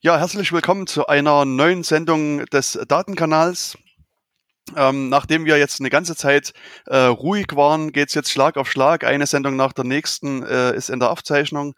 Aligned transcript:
Ja, 0.00 0.16
herzlich 0.16 0.52
willkommen 0.52 0.86
zu 0.86 1.08
einer 1.08 1.44
neuen 1.44 1.82
Sendung 1.82 2.46
des 2.46 2.78
Datenkanals. 2.86 3.76
Ähm, 4.76 5.08
nachdem 5.08 5.44
wir 5.44 5.58
jetzt 5.58 5.80
eine 5.80 5.90
ganze 5.90 6.14
Zeit 6.14 6.52
äh, 6.86 6.96
ruhig 6.96 7.48
waren, 7.56 7.90
geht's 7.90 8.14
jetzt 8.14 8.30
Schlag 8.30 8.56
auf 8.58 8.70
Schlag. 8.70 9.02
Eine 9.02 9.26
Sendung 9.26 9.56
nach 9.56 9.72
der 9.72 9.82
nächsten 9.84 10.44
äh, 10.44 10.72
ist 10.76 10.88
in 10.88 11.00
der 11.00 11.10
Aufzeichnung. 11.10 11.74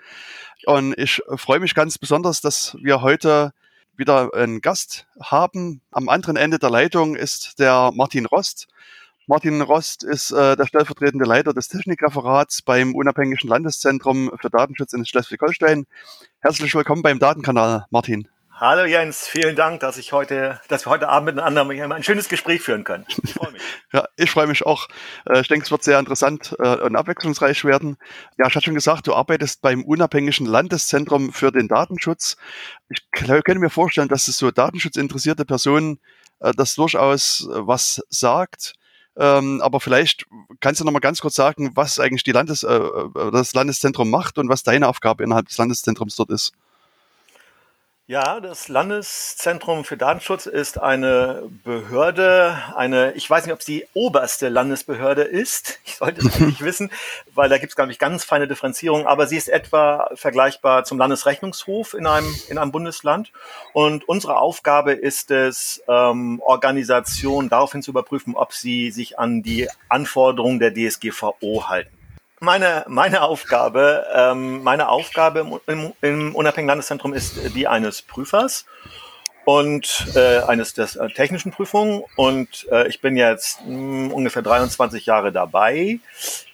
Und 0.66 0.92
ich 0.98 1.22
freue 1.36 1.60
mich 1.60 1.74
ganz 1.74 1.96
besonders, 1.96 2.42
dass 2.42 2.76
wir 2.82 3.00
heute 3.00 3.52
wieder 3.96 4.34
einen 4.34 4.60
Gast 4.60 5.06
haben. 5.18 5.80
Am 5.90 6.10
anderen 6.10 6.36
Ende 6.36 6.58
der 6.58 6.68
Leitung 6.68 7.16
ist 7.16 7.58
der 7.58 7.90
Martin 7.94 8.26
Rost. 8.26 8.68
Martin 9.30 9.62
Rost 9.62 10.02
ist 10.02 10.32
äh, 10.32 10.56
der 10.56 10.66
stellvertretende 10.66 11.24
Leiter 11.24 11.54
des 11.54 11.68
Technikreferats 11.68 12.62
beim 12.62 12.96
Unabhängigen 12.96 13.48
Landeszentrum 13.48 14.32
für 14.40 14.50
Datenschutz 14.50 14.92
in 14.92 15.06
Schleswig-Holstein. 15.06 15.86
Herzlich 16.40 16.74
willkommen 16.74 17.02
beim 17.02 17.20
Datenkanal, 17.20 17.86
Martin. 17.90 18.26
Hallo 18.52 18.84
Jens, 18.84 19.28
vielen 19.28 19.54
Dank, 19.54 19.78
dass 19.78 19.98
ich 19.98 20.12
heute, 20.12 20.60
dass 20.66 20.84
wir 20.84 20.90
heute 20.90 21.08
Abend 21.08 21.36
miteinander 21.36 21.94
ein 21.94 22.02
schönes 22.02 22.28
Gespräch 22.28 22.60
führen 22.60 22.82
können. 22.82 23.06
Ich 23.22 23.34
freue 23.34 23.52
mich. 23.52 23.62
ja, 23.92 24.04
ich 24.16 24.32
freue 24.32 24.48
mich 24.48 24.66
auch. 24.66 24.88
Äh, 25.28 25.42
ich 25.42 25.46
denke, 25.46 25.64
es 25.64 25.70
wird 25.70 25.84
sehr 25.84 26.00
interessant 26.00 26.56
äh, 26.58 26.78
und 26.78 26.96
abwechslungsreich 26.96 27.64
werden. 27.64 27.98
Ja, 28.36 28.48
ich 28.48 28.56
hatte 28.56 28.64
schon 28.64 28.74
gesagt, 28.74 29.06
du 29.06 29.14
arbeitest 29.14 29.62
beim 29.62 29.84
Unabhängigen 29.84 30.46
Landeszentrum 30.46 31.32
für 31.32 31.52
den 31.52 31.68
Datenschutz. 31.68 32.36
Ich 32.88 33.08
könnte 33.12 33.60
mir 33.60 33.70
vorstellen, 33.70 34.08
dass 34.08 34.26
es 34.26 34.38
so 34.38 34.50
datenschutzinteressierte 34.50 35.44
Personen 35.44 36.00
äh, 36.40 36.50
das 36.50 36.74
durchaus 36.74 37.46
was 37.48 38.02
sagt. 38.08 38.74
Ähm, 39.20 39.60
aber 39.60 39.80
vielleicht 39.80 40.26
kannst 40.60 40.80
du 40.80 40.84
noch 40.86 40.92
mal 40.92 40.98
ganz 40.98 41.20
kurz 41.20 41.34
sagen, 41.34 41.72
was 41.74 42.00
eigentlich 42.00 42.24
die 42.24 42.32
Landes, 42.32 42.62
äh, 42.62 42.74
äh, 42.74 43.30
das 43.30 43.52
Landeszentrum 43.52 44.08
macht 44.08 44.38
und 44.38 44.48
was 44.48 44.62
deine 44.62 44.88
Aufgabe 44.88 45.22
innerhalb 45.22 45.46
des 45.46 45.58
Landeszentrums 45.58 46.16
dort 46.16 46.30
ist. 46.30 46.52
Ja, 48.10 48.40
das 48.40 48.66
Landeszentrum 48.66 49.84
für 49.84 49.96
Datenschutz 49.96 50.46
ist 50.46 50.80
eine 50.80 51.48
Behörde, 51.62 52.58
eine, 52.74 53.12
ich 53.12 53.30
weiß 53.30 53.46
nicht, 53.46 53.52
ob 53.52 53.60
es 53.60 53.66
die 53.66 53.86
oberste 53.94 54.48
Landesbehörde 54.48 55.22
ist. 55.22 55.78
Ich 55.84 55.94
sollte 55.94 56.26
es 56.26 56.34
eigentlich 56.34 56.60
wissen, 56.62 56.90
weil 57.36 57.48
da 57.48 57.58
gibt 57.58 57.70
es, 57.70 57.76
glaube 57.76 57.92
ich, 57.92 58.00
ganz 58.00 58.24
feine 58.24 58.48
Differenzierungen, 58.48 59.06
aber 59.06 59.28
sie 59.28 59.36
ist 59.36 59.48
etwa 59.48 60.10
vergleichbar 60.14 60.82
zum 60.82 60.98
Landesrechnungshof 60.98 61.94
in 61.94 62.08
einem, 62.08 62.34
in 62.48 62.58
einem 62.58 62.72
Bundesland. 62.72 63.30
Und 63.74 64.08
unsere 64.08 64.38
Aufgabe 64.38 64.90
ist 64.90 65.30
es, 65.30 65.80
ähm, 65.86 66.42
Organisationen 66.44 67.48
daraufhin 67.48 67.80
zu 67.80 67.92
überprüfen, 67.92 68.34
ob 68.34 68.54
sie 68.54 68.90
sich 68.90 69.20
an 69.20 69.44
die 69.44 69.68
Anforderungen 69.88 70.58
der 70.58 70.74
DSGVO 70.74 71.68
halten 71.68 71.99
meine, 72.40 72.84
meine 72.88 73.22
Aufgabe, 73.22 74.06
ähm, 74.14 74.62
meine 74.62 74.88
Aufgabe 74.88 75.40
im, 75.40 75.60
im, 75.66 75.92
im 76.00 76.34
Unabhängigen 76.34 76.68
Landeszentrum 76.68 77.14
ist 77.14 77.54
die 77.54 77.68
eines 77.68 78.02
Prüfers 78.02 78.64
und 79.44 80.06
äh, 80.14 80.40
eines 80.40 80.74
der 80.74 80.88
äh, 80.96 81.12
technischen 81.12 81.52
Prüfungen. 81.52 82.02
Und 82.16 82.66
äh, 82.70 82.88
ich 82.88 83.00
bin 83.00 83.16
jetzt 83.16 83.60
mh, 83.66 83.66
hm, 83.66 84.12
ungefähr 84.12 84.42
23 84.42 85.06
Jahre 85.06 85.32
dabei. 85.32 86.00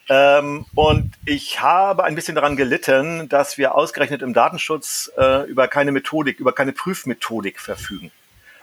Ähm, 0.09 0.67
und 0.75 1.12
ich 1.25 1.61
habe 1.61 2.05
ein 2.05 2.14
bisschen 2.14 2.34
daran 2.37 2.57
gelitten, 2.57 3.29
dass 3.29 3.59
wir 3.59 3.75
ausgerechnet 3.75 4.23
im 4.23 4.34
Datenschutz 4.34 5.11
äh, 5.17 5.48
über 5.48 5.67
keine 5.69 5.92
Methodik, 5.92 6.39
über 6.39 6.53
keine 6.53 6.73
Prüfmethodik 6.73 7.61
verfügen. 7.61 8.12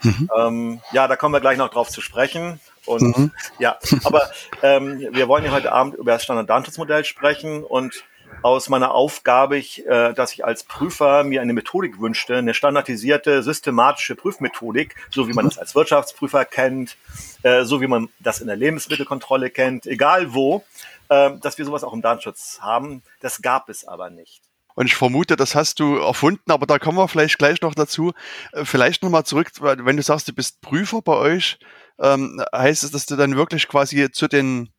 Mhm. 0.02 0.30
Ähm, 0.36 0.80
ja, 0.92 1.08
da 1.08 1.16
kommen 1.16 1.34
wir 1.34 1.40
gleich 1.40 1.58
noch 1.58 1.70
drauf 1.70 1.88
zu 1.88 2.00
sprechen. 2.00 2.60
Und 2.86 3.16
mhm. 3.16 3.32
ja, 3.58 3.78
aber 4.04 4.30
ähm, 4.62 5.00
wir 5.10 5.28
wollen 5.28 5.44
ja 5.44 5.52
heute 5.52 5.72
Abend 5.72 5.94
über 5.94 6.12
das 6.12 6.24
Standard-Datenschutzmodell 6.24 7.04
sprechen 7.04 7.64
und 7.64 8.04
aus 8.42 8.68
meiner 8.68 8.92
Aufgabe, 8.92 9.56
ich, 9.56 9.86
äh, 9.86 10.12
dass 10.12 10.32
ich 10.32 10.44
als 10.44 10.64
Prüfer 10.64 11.24
mir 11.24 11.40
eine 11.40 11.52
Methodik 11.52 12.00
wünschte, 12.00 12.36
eine 12.36 12.54
standardisierte, 12.54 13.42
systematische 13.42 14.16
Prüfmethodik, 14.16 14.94
so 15.10 15.28
wie 15.28 15.32
man 15.32 15.46
das 15.46 15.58
als 15.58 15.74
Wirtschaftsprüfer 15.74 16.44
kennt, 16.44 16.96
äh, 17.42 17.64
so 17.64 17.80
wie 17.80 17.86
man 17.86 18.08
das 18.18 18.40
in 18.40 18.46
der 18.46 18.56
Lebensmittelkontrolle 18.56 19.50
kennt, 19.50 19.86
egal 19.86 20.34
wo, 20.34 20.64
äh, 21.08 21.30
dass 21.40 21.58
wir 21.58 21.64
sowas 21.64 21.84
auch 21.84 21.92
im 21.92 22.02
Datenschutz 22.02 22.58
haben. 22.60 23.02
Das 23.20 23.40
gab 23.40 23.68
es 23.68 23.86
aber 23.86 24.10
nicht. 24.10 24.42
Und 24.74 24.86
ich 24.86 24.96
vermute, 24.96 25.36
das 25.36 25.54
hast 25.54 25.78
du 25.78 25.98
erfunden, 25.98 26.50
aber 26.50 26.66
da 26.66 26.78
kommen 26.78 26.98
wir 26.98 27.06
vielleicht 27.06 27.38
gleich 27.38 27.60
noch 27.62 27.74
dazu. 27.74 28.12
Äh, 28.52 28.64
vielleicht 28.64 29.02
nochmal 29.02 29.24
zurück, 29.24 29.50
wenn 29.60 29.96
du 29.96 30.02
sagst, 30.02 30.28
du 30.28 30.32
bist 30.32 30.60
Prüfer 30.60 31.00
bei 31.00 31.14
euch, 31.14 31.58
ähm, 31.98 32.42
heißt 32.54 32.84
es, 32.84 32.90
dass 32.90 33.06
du 33.06 33.16
dann 33.16 33.36
wirklich 33.36 33.68
quasi 33.68 34.10
zu 34.10 34.28
den 34.28 34.70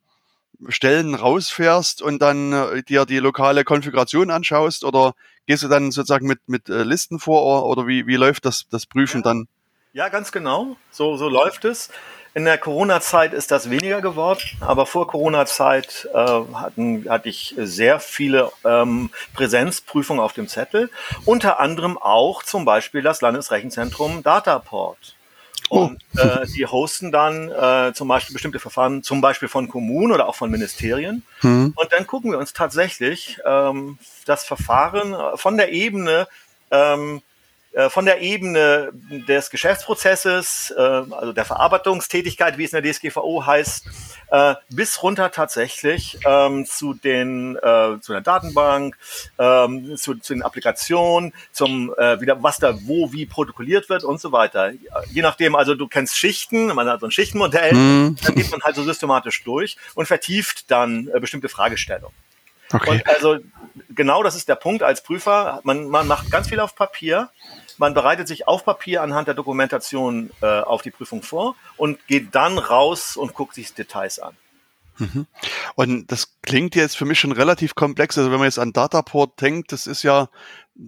Stellen 0.68 1.14
rausfährst 1.14 2.02
und 2.02 2.20
dann 2.20 2.52
äh, 2.52 2.82
dir 2.82 3.04
die 3.04 3.18
lokale 3.18 3.64
Konfiguration 3.64 4.30
anschaust 4.30 4.84
oder 4.84 5.14
gehst 5.46 5.62
du 5.62 5.68
dann 5.68 5.90
sozusagen 5.90 6.26
mit, 6.26 6.40
mit 6.48 6.68
äh, 6.68 6.82
Listen 6.82 7.18
vor 7.18 7.66
oder 7.66 7.86
wie, 7.86 8.06
wie 8.06 8.16
läuft 8.16 8.44
das, 8.44 8.66
das 8.70 8.86
Prüfen 8.86 9.18
ja. 9.18 9.24
dann? 9.24 9.48
Ja, 9.92 10.08
ganz 10.08 10.32
genau. 10.32 10.76
So, 10.90 11.16
so 11.16 11.28
läuft 11.28 11.64
es. 11.64 11.90
In 12.34 12.44
der 12.44 12.58
Corona-Zeit 12.58 13.32
ist 13.32 13.50
das 13.50 13.70
weniger 13.70 14.02
geworden, 14.02 14.42
aber 14.60 14.84
vor 14.84 15.06
Corona-Zeit 15.06 16.06
äh, 16.12 16.18
hatten, 16.18 17.08
hatte 17.08 17.30
ich 17.30 17.54
sehr 17.56 17.98
viele 17.98 18.52
ähm, 18.62 19.08
Präsenzprüfungen 19.32 20.22
auf 20.22 20.34
dem 20.34 20.46
Zettel, 20.46 20.90
unter 21.24 21.60
anderem 21.60 21.96
auch 21.96 22.42
zum 22.42 22.66
Beispiel 22.66 23.00
das 23.00 23.22
Landesrechenzentrum 23.22 24.22
Dataport. 24.22 25.16
Oh. 25.68 25.86
Und 25.86 26.02
äh, 26.16 26.46
die 26.46 26.66
hosten 26.66 27.10
dann 27.10 27.50
äh, 27.50 27.92
zum 27.92 28.08
Beispiel 28.08 28.32
bestimmte 28.32 28.60
Verfahren, 28.60 29.02
zum 29.02 29.20
Beispiel 29.20 29.48
von 29.48 29.68
Kommunen 29.68 30.12
oder 30.12 30.28
auch 30.28 30.34
von 30.34 30.50
Ministerien. 30.50 31.24
Hm. 31.40 31.72
Und 31.74 31.92
dann 31.92 32.06
gucken 32.06 32.30
wir 32.30 32.38
uns 32.38 32.52
tatsächlich 32.52 33.38
ähm, 33.44 33.98
das 34.26 34.44
Verfahren 34.44 35.12
äh, 35.12 35.36
von 35.36 35.56
der 35.56 35.72
Ebene 35.72 36.28
ähm, 36.70 37.18
äh, 37.18 37.20
von 37.90 38.06
der 38.06 38.22
Ebene 38.22 38.90
des 39.28 39.50
Geschäftsprozesses, 39.50 40.72
äh, 40.76 40.80
also 40.80 41.32
der 41.32 41.44
Verarbeitungstätigkeit, 41.44 42.56
wie 42.56 42.64
es 42.64 42.72
in 42.72 42.82
der 42.82 42.90
DSGVO 42.90 43.44
heißt, 43.44 43.86
äh, 44.30 44.54
bis 44.70 45.02
runter 45.02 45.30
tatsächlich 45.30 46.18
ähm, 46.24 46.64
zu 46.64 46.94
den 46.94 47.58
zu 48.00 48.12
der 48.12 48.20
Datenbank, 48.20 48.96
ähm, 49.38 49.96
zu, 49.96 50.14
zu 50.14 50.34
den 50.34 50.42
Applikationen, 50.42 51.32
zum 51.52 51.88
wieder 51.88 52.42
was 52.42 52.58
da 52.58 52.74
wo 52.82 53.12
wie 53.12 53.26
protokolliert 53.26 53.88
wird 53.88 54.04
und 54.04 54.20
so 54.20 54.32
weiter. 54.32 54.72
Je 55.10 55.22
nachdem, 55.22 55.54
also 55.54 55.74
du 55.74 55.86
kennst 55.88 56.16
Schichten, 56.16 56.66
man 56.68 56.88
hat 56.88 57.00
so 57.00 57.06
ein 57.06 57.12
Schichtenmodell, 57.12 57.72
mhm. 57.74 58.16
dann 58.22 58.34
geht 58.34 58.50
man 58.50 58.62
halt 58.62 58.76
so 58.76 58.82
systematisch 58.82 59.42
durch 59.44 59.76
und 59.94 60.06
vertieft 60.06 60.70
dann 60.70 61.10
bestimmte 61.20 61.48
Fragestellungen. 61.48 62.14
Okay. 62.72 62.90
Und 62.90 63.06
also 63.06 63.38
genau 63.94 64.22
das 64.22 64.36
ist 64.36 64.48
der 64.48 64.56
Punkt 64.56 64.82
als 64.82 65.02
Prüfer. 65.02 65.60
Man, 65.64 65.88
man 65.88 66.06
macht 66.06 66.30
ganz 66.30 66.48
viel 66.48 66.60
auf 66.60 66.74
Papier 66.74 67.30
man 67.78 67.94
bereitet 67.94 68.28
sich 68.28 68.48
auf 68.48 68.64
Papier 68.64 69.02
anhand 69.02 69.28
der 69.28 69.34
Dokumentation 69.34 70.30
äh, 70.40 70.60
auf 70.60 70.82
die 70.82 70.90
Prüfung 70.90 71.22
vor 71.22 71.56
und 71.76 72.06
geht 72.06 72.34
dann 72.34 72.58
raus 72.58 73.16
und 73.16 73.34
guckt 73.34 73.54
sich 73.54 73.74
Details 73.74 74.18
an. 74.18 74.36
Mhm. 74.98 75.26
Und 75.74 76.10
das 76.10 76.36
klingt 76.42 76.74
jetzt 76.74 76.96
für 76.96 77.04
mich 77.04 77.20
schon 77.20 77.32
relativ 77.32 77.74
komplex. 77.74 78.16
Also 78.16 78.30
wenn 78.30 78.38
man 78.38 78.46
jetzt 78.46 78.58
an 78.58 78.72
Dataport 78.72 79.40
denkt, 79.40 79.72
das 79.72 79.86
ist 79.86 80.02
ja 80.02 80.28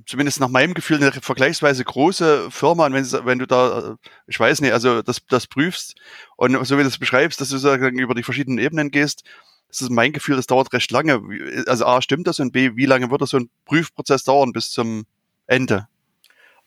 zumindest 0.06 0.40
nach 0.40 0.48
meinem 0.48 0.74
Gefühl 0.74 0.96
eine 0.96 1.12
vergleichsweise 1.12 1.84
große 1.84 2.50
Firma. 2.50 2.86
Und 2.86 2.94
wenn, 2.94 3.26
wenn 3.26 3.38
du 3.38 3.46
da, 3.46 3.96
ich 4.26 4.38
weiß 4.38 4.60
nicht, 4.60 4.72
also 4.72 5.02
das, 5.02 5.20
das 5.28 5.46
prüfst 5.46 5.94
und 6.36 6.52
so 6.66 6.76
wie 6.76 6.82
du 6.82 6.88
das 6.88 6.98
beschreibst, 6.98 7.40
dass 7.40 7.48
du 7.48 7.58
sozusagen 7.58 7.98
über 7.98 8.14
die 8.14 8.22
verschiedenen 8.22 8.58
Ebenen 8.58 8.90
gehst, 8.90 9.24
das 9.68 9.82
ist 9.82 9.90
mein 9.90 10.12
Gefühl, 10.12 10.36
das 10.36 10.46
dauert 10.46 10.72
recht 10.72 10.90
lange. 10.90 11.20
Also 11.66 11.84
A, 11.84 12.00
stimmt 12.00 12.26
das 12.26 12.40
und 12.40 12.52
B, 12.52 12.76
wie 12.76 12.86
lange 12.86 13.10
wird 13.10 13.20
das 13.20 13.30
so 13.30 13.36
ein 13.36 13.50
Prüfprozess 13.66 14.24
dauern 14.24 14.52
bis 14.52 14.70
zum 14.70 15.04
Ende? 15.46 15.88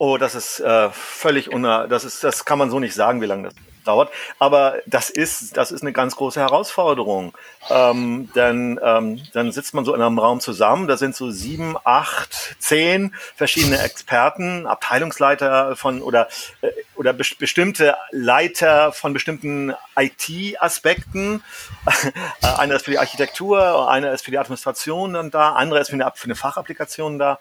Oh, 0.03 0.17
das 0.17 0.34
ist 0.34 0.59
äh, 0.59 0.89
völlig 0.89 1.53
uner, 1.53 1.88
das 1.88 2.06
ist, 2.06 2.23
das 2.23 2.44
kann 2.44 2.57
man 2.57 2.72
so 2.72 2.79
nicht 2.79 2.95
sagen, 2.95 3.22
wie 3.22 3.28
lange 3.28 3.44
das 3.44 3.53
dauert. 3.84 4.12
Aber 4.39 4.79
das 4.88 5.12
ist, 5.12 5.56
das 5.57 5.72
ist 5.72 5.84
eine 5.84 5.94
ganz 5.94 6.16
große 6.16 6.39
Herausforderung. 6.39 7.38
Ähm, 7.69 8.31
denn 8.34 8.79
ähm, 8.84 9.22
dann 9.34 9.51
sitzt 9.51 9.75
man 9.75 9.85
so 9.85 9.94
in 9.94 10.01
einem 10.01 10.17
Raum 10.17 10.39
zusammen, 10.39 10.88
da 10.88 10.97
sind 10.97 11.16
so 11.16 11.29
sieben, 11.29 11.75
acht, 11.84 12.56
zehn 12.57 13.13
verschiedene 13.35 13.78
Experten, 13.78 14.66
Abteilungsleiter 14.66 15.75
von 15.75 16.01
oder 16.01 16.30
äh, 16.62 16.69
oder 16.95 17.13
be 17.13 17.24
bestimmte 17.38 17.95
Leiter 18.09 18.94
von 18.94 19.13
bestimmten 19.13 19.75
IT-Aspekten. 19.95 21.44
einer 22.57 22.74
ist 22.74 22.86
für 22.86 22.92
die 22.92 22.98
Architektur, 22.98 23.88
einer 23.88 24.13
ist 24.13 24.25
für 24.25 24.31
die 24.31 24.39
Administration 24.39 25.13
dann 25.13 25.30
da, 25.30 25.51
andere 25.51 25.80
ist 25.80 25.92
für 25.92 25.94
eine, 25.94 26.12
für 26.15 26.25
eine 26.25 26.36
Fachapplikation 26.36 27.19
da. 27.19 27.38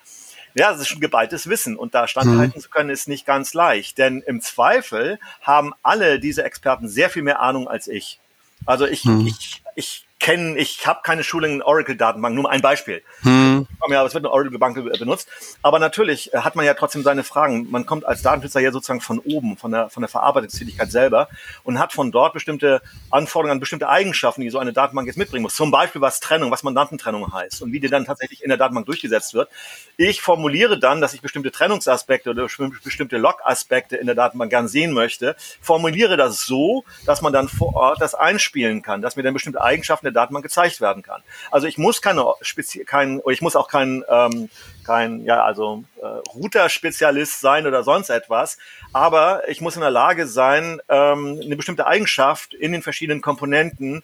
Ja, 0.54 0.72
das 0.72 0.80
ist 0.80 0.88
schon 0.88 1.00
geballtes 1.00 1.48
Wissen 1.48 1.76
und 1.76 1.94
da 1.94 2.08
standhalten 2.08 2.56
mhm. 2.56 2.60
zu 2.60 2.68
können 2.70 2.90
ist 2.90 3.08
nicht 3.08 3.26
ganz 3.26 3.54
leicht, 3.54 3.98
denn 3.98 4.22
im 4.22 4.40
Zweifel 4.40 5.18
haben 5.42 5.72
alle 5.82 6.18
diese 6.18 6.42
Experten 6.42 6.88
sehr 6.88 7.10
viel 7.10 7.22
mehr 7.22 7.40
Ahnung 7.40 7.68
als 7.68 7.88
ich. 7.88 8.18
Also 8.66 8.86
ich, 8.86 9.04
mhm. 9.04 9.26
ich, 9.26 9.62
ich 9.74 10.06
kenne, 10.20 10.56
ich 10.58 10.86
habe 10.86 11.00
keine 11.02 11.24
Schule 11.24 11.48
in 11.48 11.62
Oracle-Datenbank, 11.62 12.34
nur 12.34 12.50
ein 12.50 12.60
Beispiel. 12.60 13.02
Hm. 13.22 13.66
Ja, 13.88 14.04
es 14.04 14.14
wird 14.14 14.24
eine 14.24 14.32
Oracle-Bank 14.32 14.76
benutzt. 14.98 15.28
Aber 15.62 15.78
natürlich 15.78 16.30
hat 16.34 16.54
man 16.54 16.64
ja 16.64 16.74
trotzdem 16.74 17.02
seine 17.02 17.24
Fragen. 17.24 17.68
Man 17.70 17.86
kommt 17.86 18.04
als 18.04 18.22
Datenschützer 18.22 18.60
ja 18.60 18.70
sozusagen 18.70 19.00
von 19.00 19.18
oben, 19.18 19.56
von 19.56 19.72
der, 19.72 19.88
von 19.88 20.02
der 20.02 20.08
Verarbeitungstätigkeit 20.08 20.90
selber 20.92 21.28
und 21.64 21.78
hat 21.78 21.92
von 21.92 22.12
dort 22.12 22.34
bestimmte 22.34 22.82
Anforderungen 23.10 23.52
an 23.52 23.60
bestimmte 23.60 23.88
Eigenschaften, 23.88 24.42
die 24.42 24.50
so 24.50 24.58
eine 24.58 24.72
Datenbank 24.72 25.06
jetzt 25.06 25.16
mitbringen 25.16 25.42
muss. 25.42 25.54
Zum 25.54 25.70
Beispiel 25.70 26.00
was 26.00 26.20
Trennung, 26.20 26.50
was 26.50 26.62
Mandantentrennung 26.62 27.32
heißt 27.32 27.62
und 27.62 27.72
wie 27.72 27.80
die 27.80 27.88
dann 27.88 28.04
tatsächlich 28.04 28.42
in 28.42 28.50
der 28.50 28.58
Datenbank 28.58 28.86
durchgesetzt 28.86 29.34
wird. 29.34 29.48
Ich 29.96 30.20
formuliere 30.20 30.78
dann, 30.78 31.00
dass 31.00 31.14
ich 31.14 31.22
bestimmte 31.22 31.50
Trennungsaspekte 31.50 32.30
oder 32.30 32.46
bestimmte 32.84 33.16
Log-Aspekte 33.16 33.96
in 33.96 34.06
der 34.06 34.14
Datenbank 34.14 34.50
gern 34.50 34.68
sehen 34.68 34.92
möchte, 34.92 35.34
formuliere 35.60 36.16
das 36.16 36.44
so, 36.44 36.84
dass 37.06 37.22
man 37.22 37.32
dann 37.32 37.48
vor 37.48 37.74
Ort 37.74 38.00
das 38.00 38.14
einspielen 38.14 38.82
kann, 38.82 39.00
dass 39.00 39.16
mir 39.16 39.22
dann 39.22 39.34
bestimmte 39.34 39.62
Eigenschaften 39.62 40.09
der 40.12 40.22
Datenbank 40.22 40.44
gezeigt 40.44 40.80
werden 40.80 41.02
kann. 41.02 41.22
Also 41.50 41.66
ich 41.66 41.78
muss 41.78 42.02
keine 42.02 42.24
Spezi 42.42 42.84
kein, 42.84 43.20
ich 43.30 43.42
muss 43.42 43.56
auch 43.56 43.68
kein, 43.68 44.04
ähm, 44.08 44.48
kein 44.84 45.24
ja, 45.24 45.42
also 45.42 45.84
äh, 46.00 46.06
Router-Spezialist 46.34 47.40
sein 47.40 47.66
oder 47.66 47.82
sonst 47.82 48.10
etwas, 48.10 48.58
aber 48.92 49.48
ich 49.48 49.60
muss 49.60 49.76
in 49.76 49.82
der 49.82 49.90
Lage 49.90 50.26
sein, 50.26 50.80
ähm, 50.88 51.40
eine 51.42 51.56
bestimmte 51.56 51.86
Eigenschaft 51.86 52.54
in 52.54 52.72
den 52.72 52.82
verschiedenen 52.82 53.22
Komponenten 53.22 54.02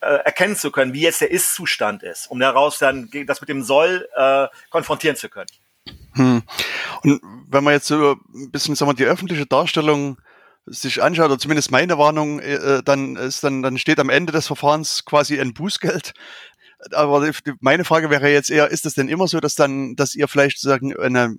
äh, 0.00 0.06
erkennen 0.06 0.56
zu 0.56 0.70
können, 0.70 0.92
wie 0.92 1.02
jetzt 1.02 1.20
der 1.20 1.30
Ist-Zustand 1.30 2.02
ist, 2.02 2.30
um 2.30 2.40
daraus 2.40 2.78
dann 2.78 3.08
das 3.26 3.40
mit 3.40 3.48
dem 3.48 3.62
Soll 3.62 4.08
äh, 4.16 4.46
konfrontieren 4.70 5.16
zu 5.16 5.28
können. 5.28 5.50
Hm. 6.12 6.42
Und 7.02 7.20
wenn 7.48 7.64
man 7.64 7.74
jetzt 7.74 7.86
so 7.86 8.16
ein 8.34 8.50
bisschen 8.50 8.74
sagen 8.74 8.90
wir, 8.90 8.94
die 8.94 9.04
öffentliche 9.04 9.46
Darstellung 9.46 10.18
sich 10.66 11.02
anschaut, 11.02 11.26
oder 11.26 11.38
zumindest 11.38 11.70
meine 11.70 11.98
Warnung, 11.98 12.40
äh, 12.40 12.82
dann 12.84 13.16
ist 13.16 13.44
dann, 13.44 13.62
dann 13.62 13.78
steht 13.78 14.00
am 14.00 14.10
Ende 14.10 14.32
des 14.32 14.46
Verfahrens 14.46 15.04
quasi 15.04 15.40
ein 15.40 15.54
Bußgeld. 15.54 16.12
Aber 16.92 17.30
meine 17.60 17.84
Frage 17.84 18.10
wäre 18.10 18.30
jetzt 18.30 18.50
eher, 18.50 18.70
ist 18.70 18.86
es 18.86 18.94
denn 18.94 19.08
immer 19.08 19.28
so, 19.28 19.40
dass 19.40 19.54
dann, 19.54 19.96
dass 19.96 20.14
ihr 20.14 20.28
vielleicht 20.28 20.58
sozusagen 20.58 20.96
eine, 20.96 21.34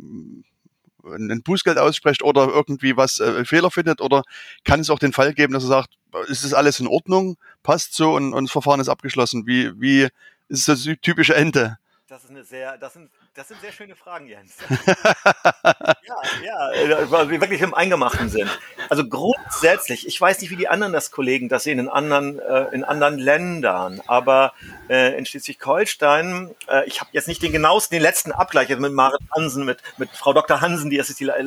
ein 1.03 1.41
Bußgeld 1.43 1.77
aussprecht 1.77 2.23
oder 2.23 2.47
irgendwie 2.47 2.97
was 2.97 3.19
äh, 3.19 3.45
Fehler 3.45 3.69
findet? 3.69 4.01
Oder 4.01 4.23
kann 4.63 4.79
es 4.79 4.89
auch 4.89 4.99
den 4.99 5.13
Fall 5.13 5.33
geben, 5.33 5.53
dass 5.53 5.63
er 5.63 5.69
sagt, 5.69 5.97
ist 6.27 6.43
das 6.43 6.53
alles 6.53 6.79
in 6.79 6.87
Ordnung, 6.87 7.37
passt 7.63 7.93
so 7.93 8.15
und, 8.15 8.33
und 8.33 8.45
das 8.45 8.51
Verfahren 8.51 8.79
ist 8.79 8.89
abgeschlossen? 8.89 9.45
Wie, 9.45 9.79
wie 9.79 10.07
ist 10.47 10.67
das 10.67 10.87
typische 11.01 11.35
Ende? 11.35 11.77
Das 12.07 12.23
ist 12.23 12.29
eine 12.29 12.43
sehr, 12.43 12.77
das 12.77 12.93
sind, 12.93 13.11
das 13.37 13.49
sind 13.49 13.61
sehr 13.61 13.71
schöne 13.71 13.95
Fragen, 13.95 14.25
Jens. 14.25 14.55
ja, 14.87 16.21
ja, 16.43 16.71
äh, 16.71 17.11
weil 17.11 17.29
wir 17.29 17.39
wirklich 17.39 17.61
im 17.61 17.75
Eingemachten 17.75 18.29
sind. 18.29 18.49
Also 18.89 19.07
grundsätzlich, 19.07 20.07
ich 20.07 20.19
weiß 20.19 20.41
nicht, 20.41 20.49
wie 20.49 20.55
die 20.55 20.67
anderen 20.67 20.91
das 20.91 21.11
Kollegen 21.11 21.47
das 21.47 21.63
sehen 21.63 21.77
in 21.77 21.87
anderen, 21.87 22.39
äh, 22.39 22.65
in 22.71 22.83
anderen 22.83 23.19
Ländern, 23.19 24.01
aber 24.07 24.53
äh, 24.89 25.15
in 25.15 25.27
Schleswig-Holstein, 25.27 26.55
äh, 26.67 26.87
ich 26.87 26.99
habe 26.99 27.11
jetzt 27.13 27.27
nicht 27.27 27.43
den 27.43 27.51
genauesten, 27.51 27.97
den 27.97 28.01
letzten 28.01 28.31
Abgleich 28.31 28.69
mit 28.69 28.91
Marit 28.91 29.21
Hansen, 29.35 29.65
mit, 29.65 29.83
mit 29.97 30.09
Frau 30.09 30.33
Dr. 30.33 30.59
Hansen, 30.59 30.89
die 30.89 30.97
ist 30.97 31.19
die 31.19 31.29
äh, 31.29 31.43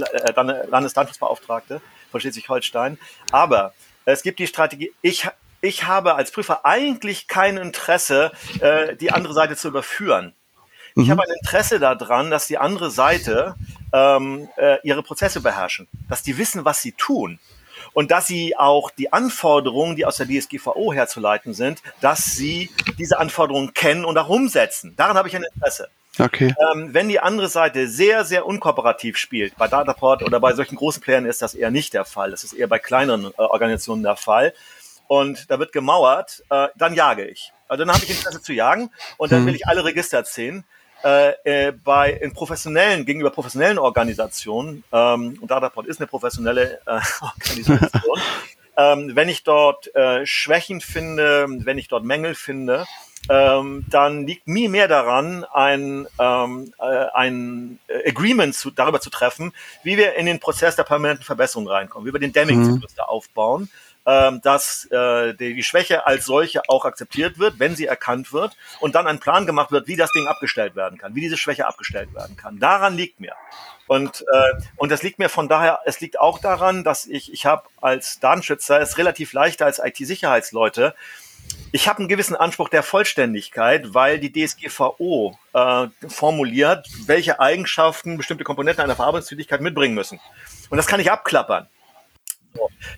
Landesdatenschutzbeauftragte 0.69 1.81
von 2.13 2.21
Schleswig-Holstein, 2.21 2.99
aber 3.33 3.75
es 4.05 4.23
gibt 4.23 4.39
die 4.39 4.47
Strategie, 4.47 4.93
ich 5.03 5.29
ich 5.63 5.85
habe 5.85 6.15
als 6.15 6.31
Prüfer 6.31 6.65
eigentlich 6.65 7.29
kein 7.29 7.59
Interesse, 7.59 8.33
äh, 8.61 8.97
die 8.97 9.13
andere 9.13 9.35
Seite 9.35 9.57
zu 9.57 9.69
überführen. 9.69 10.35
Ich 10.97 11.07
mhm. 11.07 11.11
habe 11.11 11.23
ein 11.23 11.37
Interesse 11.43 11.79
daran, 11.79 12.31
dass 12.31 12.47
die 12.47 12.59
andere 12.59 12.91
Seite 12.91 13.55
ähm, 13.93 14.49
äh, 14.57 14.79
ihre 14.83 15.03
Prozesse 15.03 15.41
beherrschen, 15.41 15.89
dass 16.09 16.23
die 16.23 16.39
wissen, 16.39 16.65
was 16.65 16.83
sie 16.83 16.93
tun 16.93 17.39
und 17.93 18.11
dass 18.11 18.27
sie 18.27 18.57
auch 18.57 18.91
die 18.91 19.13
Anforderungen, 19.13 19.97
die 19.97 20.05
aus 20.05 20.17
der 20.17 20.27
DSGVO 20.27 20.93
herzuleiten 20.93 21.55
sind, 21.55 21.83
dass 22.01 22.25
sie 22.25 22.71
diese 22.99 23.19
Anforderungen 23.19 23.75
kennen 23.75 24.05
und 24.05 24.17
auch 24.19 24.29
umsetzen. 24.29 24.95
Daran 24.97 25.17
habe 25.17 25.29
ich 25.29 25.37
ein 25.37 25.45
Interesse. 25.55 25.89
Okay. 26.19 26.55
Ähm, 26.73 26.93
wenn 26.93 27.09
die 27.09 27.21
andere 27.21 27.49
Seite 27.49 27.89
sehr, 27.89 28.25
sehr 28.25 28.45
unkooperativ 28.45 29.17
spielt, 29.17 29.57
bei 29.57 29.69
Dataport 29.69 30.23
oder 30.23 30.41
bei 30.41 30.53
solchen 30.55 30.77
großen 30.77 31.01
Playern 31.01 31.25
ist 31.25 31.41
das 31.41 31.55
eher 31.55 31.71
nicht 31.71 31.95
der 31.95 32.05
Fall. 32.05 32.31
Das 32.31 32.45
ist 32.45 32.53
eher 32.53 32.67
bei 32.67 32.79
kleineren 32.79 33.27
äh, 33.27 33.43
Organisationen 33.43 34.03
der 34.03 34.17
Fall. 34.17 34.53
Und 35.07 35.51
da 35.51 35.59
wird 35.59 35.73
gemauert, 35.73 36.43
äh, 36.51 36.69
dann 36.77 36.95
jage 36.95 37.27
ich. 37.27 37.53
Also 37.69 37.85
dann 37.85 37.95
habe 37.95 38.05
ich 38.05 38.11
Interesse 38.11 38.43
zu 38.43 38.53
jagen 38.53 38.91
und 39.17 39.33
dann 39.33 39.43
mhm. 39.43 39.47
will 39.47 39.55
ich 39.55 39.67
alle 39.67 39.85
Register 39.85 40.25
ziehen 40.25 40.65
äh, 41.05 41.69
äh, 41.69 41.73
bei 41.73 42.13
in 42.13 42.33
professionellen, 42.33 43.07
gegenüber 43.07 43.31
professionellen 43.31 43.79
Organisationen, 43.79 44.85
ähm, 44.93 45.39
und 45.41 45.51
Dataport 45.51 45.87
ist 45.87 46.01
eine 46.01 46.07
professionelle 46.07 46.81
äh, 46.87 47.01
Organisation, 47.21 48.19
ähm, 48.77 49.17
wenn 49.17 49.29
ich 49.29 49.43
dort 49.43 49.95
äh, 49.95 50.25
Schwächen 50.27 50.81
finde, 50.81 51.47
wenn 51.49 51.79
ich 51.79 51.89
dort 51.89 52.05
Mängel 52.05 52.35
finde, 52.35 52.87
ähm, 53.29 53.85
dann 53.91 54.27
liegt 54.27 54.49
mir 54.49 54.71
mehr 54.71 54.89
daran, 54.89 55.45
ein, 55.53 56.07
ähm, 56.19 56.73
äh, 56.79 57.07
ein 57.15 57.79
Agreement 58.07 58.55
zu, 58.55 58.71
darüber 58.71 59.01
zu 59.01 59.11
treffen, 59.11 59.53
wie 59.83 59.99
wir 59.99 60.15
in 60.15 60.27
den 60.27 60.41
Prozess 60.41 60.77
der 60.77 60.85
permanenten 60.85 61.25
Verbesserung 61.25 61.69
reinkommen, 61.69 62.09
wie 62.09 62.13
wir 62.13 62.21
den 62.21 62.33
Deming-Zyklus 62.33 62.93
mhm. 62.93 62.97
da 62.97 63.05
aufbauen 63.05 63.71
ähm, 64.11 64.41
dass 64.43 64.87
äh, 64.91 65.35
die, 65.35 65.55
die 65.55 65.63
Schwäche 65.63 66.05
als 66.05 66.25
solche 66.25 66.69
auch 66.69 66.85
akzeptiert 66.85 67.39
wird, 67.39 67.61
wenn 67.61 67.77
sie 67.77 67.87
erkannt 67.87 68.33
wird 68.33 68.57
und 68.81 68.97
dann 68.97 69.07
ein 69.07 69.21
Plan 69.21 69.47
gemacht 69.47 69.71
wird, 69.71 69.87
wie 69.87 69.97
das 69.97 70.11
Ding 70.11 70.27
abgestellt 70.27 70.75
werden 70.75 70.99
kann, 70.99 71.15
wie 71.15 71.21
diese 71.21 71.37
Schwäche 71.37 71.67
abgestellt 71.67 72.13
werden 72.13 72.37
kann. 72.37 72.59
Daran 72.59 72.97
liegt 72.97 73.21
mir. 73.21 73.35
Und, 73.87 74.25
äh, 74.33 74.63
und 74.77 74.91
das 74.91 75.05
liegt 75.05 75.21
mir 75.21 75.29
von 75.29 75.49
daher, 75.49 75.81
es 75.85 76.01
liegt 76.01 76.19
auch 76.19 76.41
daran, 76.41 76.83
dass 76.83 77.07
ich, 77.07 77.33
ich 77.33 77.47
habe 77.47 77.63
als 77.81 78.19
Datenschützer 78.19 78.81
es 78.81 78.99
relativ 78.99 79.33
leichter 79.33 79.67
als 79.67 79.79
IT-Sicherheitsleute, 79.79 80.95
ich 81.73 81.89
habe 81.89 82.01
einen 82.01 82.09
gewissen 82.09 82.37
Anspruch 82.37 82.69
der 82.69 82.83
Vollständigkeit, 82.83 83.95
weil 83.95 84.19
die 84.19 84.33
DSGVO 84.33 85.37
äh, 85.53 85.87
formuliert, 86.09 86.89
welche 87.07 87.39
Eigenschaften 87.39 88.17
bestimmte 88.17 88.45
Komponenten 88.45 88.83
einer 88.83 88.97
Verarbeitungstätigkeit 88.97 89.61
mitbringen 89.61 89.95
müssen. 89.95 90.21
Und 90.69 90.77
das 90.77 90.87
kann 90.87 91.01
ich 91.01 91.11
abklappern. 91.11 91.69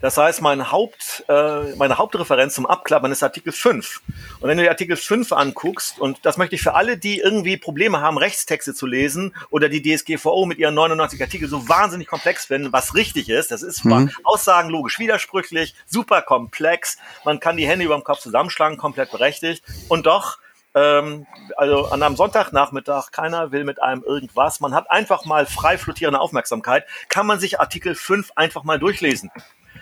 Das 0.00 0.16
heißt, 0.16 0.42
mein 0.42 0.72
Haupt, 0.72 1.24
äh, 1.28 1.74
meine 1.76 1.98
Hauptreferenz 1.98 2.54
zum 2.54 2.66
Abklappern 2.66 3.12
ist 3.12 3.22
Artikel 3.22 3.52
5. 3.52 4.00
Und 4.40 4.48
wenn 4.48 4.56
du 4.56 4.64
dir 4.64 4.70
Artikel 4.70 4.96
5 4.96 5.32
anguckst, 5.32 5.98
und 6.00 6.18
das 6.22 6.36
möchte 6.36 6.54
ich 6.54 6.62
für 6.62 6.74
alle, 6.74 6.96
die 6.96 7.18
irgendwie 7.18 7.56
Probleme 7.56 8.00
haben, 8.00 8.18
Rechtstexte 8.18 8.74
zu 8.74 8.86
lesen 8.86 9.34
oder 9.50 9.68
die 9.68 9.82
DSGVO 9.82 10.46
mit 10.46 10.58
ihren 10.58 10.74
99 10.74 11.20
Artikeln 11.20 11.50
so 11.50 11.68
wahnsinnig 11.68 12.08
komplex 12.08 12.46
finden, 12.46 12.72
was 12.72 12.94
richtig 12.94 13.28
ist, 13.28 13.50
das 13.50 13.62
ist 13.62 13.84
mhm. 13.84 14.10
Aussagen 14.24 14.70
logisch 14.70 14.98
widersprüchlich, 14.98 15.74
super 15.86 16.22
komplex, 16.22 16.96
man 17.24 17.40
kann 17.40 17.56
die 17.56 17.66
Hände 17.66 17.84
über 17.84 17.94
dem 17.94 18.04
Kopf 18.04 18.20
zusammenschlagen, 18.20 18.78
komplett 18.78 19.10
berechtigt. 19.10 19.62
Und 19.88 20.06
doch 20.06 20.38
ähm, 20.74 21.26
also 21.56 21.86
an 21.86 22.02
einem 22.02 22.16
Sonntagnachmittag, 22.16 23.10
keiner 23.10 23.52
will 23.52 23.64
mit 23.64 23.82
einem 23.82 24.02
irgendwas. 24.02 24.60
Man 24.60 24.74
hat 24.74 24.90
einfach 24.90 25.24
mal 25.24 25.46
frei 25.46 25.78
flottierende 25.78 26.20
Aufmerksamkeit. 26.20 26.84
Kann 27.08 27.26
man 27.26 27.38
sich 27.38 27.60
Artikel 27.60 27.94
5 27.94 28.32
einfach 28.36 28.64
mal 28.64 28.78
durchlesen. 28.78 29.30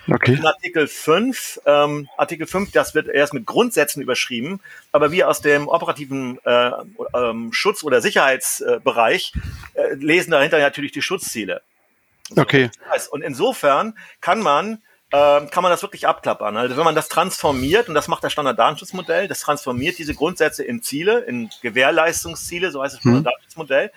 Okay. 0.09 0.35
In 0.35 0.47
Artikel 0.47 0.89
5, 0.89 1.61
ähm, 1.67 2.09
Artikel 2.17 2.47
5, 2.47 2.73
das 2.73 2.95
wird 2.95 3.09
erst 3.09 3.35
mit 3.35 3.47
Grundsätzen 3.47 4.03
überschrieben, 4.03 4.61
aber 4.93 5.13
wir 5.13 5.29
aus 5.29 5.41
dem 5.41 5.69
operativen 5.69 6.39
äh, 6.45 6.71
ähm, 7.15 7.53
Schutz- 7.53 7.85
oder 7.85 8.01
Sicherheitsbereich 8.01 9.33
äh, 9.75 9.95
lesen 9.95 10.33
dahinter 10.33 10.59
natürlich 10.59 10.93
die 10.93 11.03
Schutzziele. 11.03 11.63
Okay. 12.37 12.71
Und 13.11 13.23
insofern 13.23 13.95
kann 14.21 14.41
man 14.41 14.83
ähm, 15.13 15.51
kann 15.51 15.63
man 15.63 15.71
das 15.71 15.83
wirklich 15.83 16.07
abklappern. 16.07 16.57
Also 16.57 16.77
wenn 16.77 16.85
man 16.85 16.95
das 16.95 17.09
transformiert, 17.09 17.89
und 17.89 17.95
das 17.95 18.09
macht 18.09 18.23
das 18.23 18.33
Standarddatenschutzmodell, 18.33 19.29
das 19.29 19.41
transformiert 19.41 19.99
diese 19.99 20.15
Grundsätze 20.15 20.63
in 20.63 20.83
Ziele, 20.83 21.21
in 21.21 21.51
Gewährleistungsziele, 21.63 22.71
so 22.71 22.83
heißt 22.83 22.97
das 22.97 23.05
mhm. 23.05 23.11
Standarddatenschutzmodell, 23.11 23.93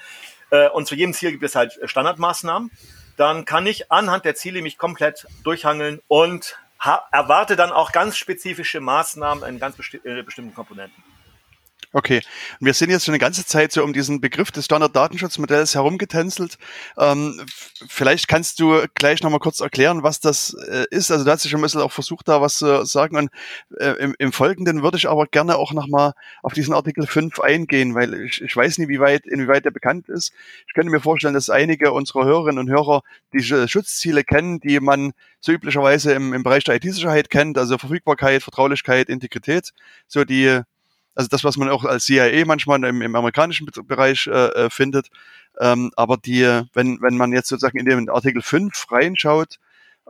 äh, 0.49 0.69
und 0.69 0.87
zu 0.87 0.95
jedem 0.95 1.13
Ziel 1.13 1.31
gibt 1.31 1.43
es 1.43 1.55
halt 1.55 1.79
Standardmaßnahmen, 1.83 2.71
dann 3.17 3.45
kann 3.45 3.67
ich 3.67 3.91
anhand 3.91 4.25
der 4.25 4.35
Ziele 4.35 4.61
mich 4.61 4.77
komplett 4.77 5.27
durchhangeln 5.43 6.01
und 6.07 6.57
erwarte 7.11 7.55
dann 7.55 7.71
auch 7.71 7.91
ganz 7.91 8.17
spezifische 8.17 8.81
Maßnahmen 8.81 9.47
in 9.47 9.59
ganz 9.59 9.77
besti 9.77 10.01
äh, 10.03 10.23
bestimmten 10.23 10.53
Komponenten. 10.53 11.03
Okay, 11.95 12.21
wir 12.59 12.73
sind 12.73 12.89
jetzt 12.89 13.05
schon 13.05 13.13
eine 13.13 13.19
ganze 13.19 13.45
Zeit 13.45 13.71
so 13.71 13.83
um 13.83 13.93
diesen 13.93 14.19
Begriff 14.19 14.49
des 14.49 14.65
Standard-Datenschutzmodells 14.65 15.75
herumgetänzelt. 15.75 16.57
Ähm, 16.97 17.39
vielleicht 17.87 18.27
kannst 18.27 18.59
du 18.59 18.83
gleich 18.95 19.21
nochmal 19.21 19.39
kurz 19.39 19.59
erklären, 19.59 20.01
was 20.01 20.19
das 20.19 20.55
äh, 20.71 20.85
ist. 20.89 21.11
Also 21.11 21.23
du 21.23 21.29
hast 21.29 21.43
ja 21.43 21.51
schon 21.51 21.59
ein 21.59 21.61
bisschen 21.61 21.81
auch 21.81 21.91
versucht, 21.91 22.27
da 22.27 22.41
was 22.41 22.57
zu 22.57 22.83
sagen. 22.85 23.15
Und 23.15 23.29
äh, 23.79 23.91
im, 23.99 24.15
im, 24.17 24.31
Folgenden 24.31 24.81
würde 24.81 24.97
ich 24.97 25.07
aber 25.07 25.27
gerne 25.27 25.55
auch 25.55 25.71
nochmal 25.71 26.13
auf 26.41 26.53
diesen 26.53 26.73
Artikel 26.73 27.05
5 27.05 27.39
eingehen, 27.39 27.93
weil 27.93 28.15
ich, 28.25 28.41
ich 28.41 28.55
weiß 28.55 28.79
nicht, 28.79 28.87
wie 28.87 28.99
weit, 28.99 29.27
inwieweit 29.27 29.65
der 29.65 29.71
bekannt 29.71 30.09
ist. 30.09 30.33
Ich 30.67 30.73
könnte 30.73 30.89
mir 30.89 30.99
vorstellen, 30.99 31.35
dass 31.35 31.51
einige 31.51 31.91
unserer 31.91 32.25
Hörerinnen 32.25 32.57
und 32.57 32.71
Hörer 32.71 33.03
diese 33.33 33.67
Schutzziele 33.67 34.23
kennen, 34.23 34.59
die 34.59 34.79
man 34.79 35.13
so 35.39 35.51
üblicherweise 35.51 36.13
im, 36.13 36.33
im 36.33 36.41
Bereich 36.41 36.63
der 36.63 36.73
IT-Sicherheit 36.75 37.29
kennt, 37.29 37.55
also 37.59 37.77
Verfügbarkeit, 37.77 38.41
Vertraulichkeit, 38.41 39.09
Integrität, 39.09 39.73
so 40.07 40.23
die 40.23 40.63
also 41.15 41.27
das, 41.29 41.43
was 41.43 41.57
man 41.57 41.69
auch 41.69 41.85
als 41.85 42.05
CIA 42.05 42.45
manchmal 42.45 42.83
im, 42.83 43.01
im 43.01 43.15
amerikanischen 43.15 43.67
Bereich 43.85 44.27
äh, 44.27 44.31
äh, 44.31 44.69
findet. 44.69 45.09
Ähm, 45.59 45.91
aber 45.95 46.17
die, 46.17 46.43
wenn, 46.73 47.01
wenn 47.01 47.17
man 47.17 47.31
jetzt 47.31 47.49
sozusagen 47.49 47.77
in 47.77 47.85
den 47.85 48.09
Artikel 48.09 48.41
5 48.41 48.91
reinschaut, 48.91 49.59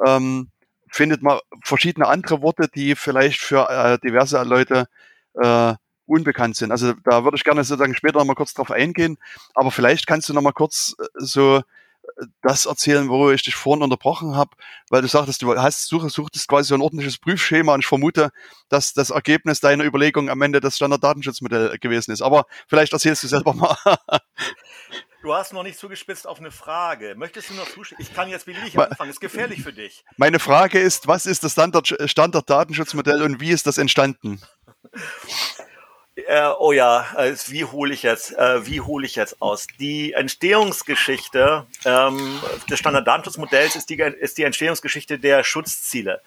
ähm, 0.06 0.50
findet 0.90 1.22
man 1.22 1.40
verschiedene 1.64 2.08
andere 2.08 2.42
Worte, 2.42 2.70
die 2.74 2.96
vielleicht 2.96 3.42
für 3.42 3.70
äh, 3.70 3.98
diverse 4.00 4.42
Leute 4.44 4.88
äh, 5.34 5.74
unbekannt 6.06 6.56
sind. 6.56 6.72
Also 6.72 6.94
da 7.04 7.24
würde 7.24 7.36
ich 7.36 7.44
gerne 7.44 7.64
sozusagen 7.64 7.96
später 7.96 8.20
nochmal 8.20 8.36
kurz 8.36 8.54
drauf 8.54 8.72
eingehen, 8.72 9.18
aber 9.56 9.72
vielleicht 9.72 10.08
kannst 10.08 10.30
du 10.30 10.34
nochmal 10.34 10.54
kurz 10.54 10.96
äh, 11.00 11.06
so 11.16 11.62
das 12.42 12.66
erzählen, 12.66 13.10
wo 13.10 13.32
ich 13.32 13.44
dich 13.44 13.56
vorhin 13.56 13.84
unterbrochen 13.84 14.36
habe, 14.36 14.52
weil 14.90 15.02
du 15.02 15.08
sagtest, 15.08 15.42
du 15.42 15.58
hast 15.58 15.88
such, 15.88 16.10
suchtest 16.10 16.48
quasi 16.48 16.70
so 16.70 16.76
ein 16.76 16.82
ordentliches 16.82 17.18
Prüfschema 17.18 17.74
und 17.74 17.82
ich 17.82 17.88
vermute, 17.88 18.32
dass 18.70 18.94
das 18.94 19.10
Ergebnis 19.10 19.60
deiner 19.60 19.84
Überlegung 19.84 20.30
am 20.30 20.42
Ende 20.42 20.60
das 20.60 20.76
Standarddatenschutzmodell 20.76 21.78
gewesen 21.80 22.12
ist. 22.12 22.22
Aber 22.22 22.46
vielleicht 22.68 22.94
erzählst 22.94 23.24
du 23.24 23.28
selber 23.28 23.54
mal. 23.54 23.78
Du 25.24 25.34
hast 25.34 25.54
noch 25.54 25.64
nicht 25.64 25.80
zugespitzt 25.80 26.28
auf 26.28 26.40
eine 26.40 26.52
Frage. 26.52 27.16
Möchtest 27.16 27.50
du 27.50 27.54
noch 27.54 27.70
zustimmen? 27.70 28.02
Ich 28.02 28.14
kann 28.14 28.28
jetzt 28.28 28.46
beliebig 28.46 28.78
anfangen. 28.78 29.10
Ist 29.10 29.22
gefährlich 29.22 29.64
für 29.64 29.72
dich. 29.72 30.04
Meine 30.18 30.38
Frage 30.38 30.80
ist, 30.80 31.08
was 31.08 31.26
ist 31.26 31.46
das 31.46 31.54
Standard, 31.54 31.96
Standard-Datenschutzmodell 32.04 33.22
und 33.22 33.40
wie 33.40 33.52
ist 33.52 33.66
das 33.66 33.78
entstanden? 33.78 34.42
Äh, 36.16 36.52
oh 36.60 36.72
ja, 36.72 37.08
äh, 37.18 37.36
wie 37.48 37.66
hole 37.66 37.92
ich 37.92 38.04
jetzt, 38.04 38.38
äh, 38.38 38.68
wie 38.68 38.82
hole 38.82 39.04
ich 39.04 39.16
jetzt 39.16 39.42
aus? 39.42 39.66
Die 39.80 40.14
Entstehungsgeschichte 40.14 41.66
ähm, 41.86 42.40
des 42.70 42.78
Standarddatenschutzmodells 42.78 43.76
ist 43.76 43.90
die, 43.90 43.96
ist 43.96 44.38
die 44.38 44.44
Entstehungsgeschichte 44.44 45.18
der 45.18 45.44
Schutzziele. 45.44 46.22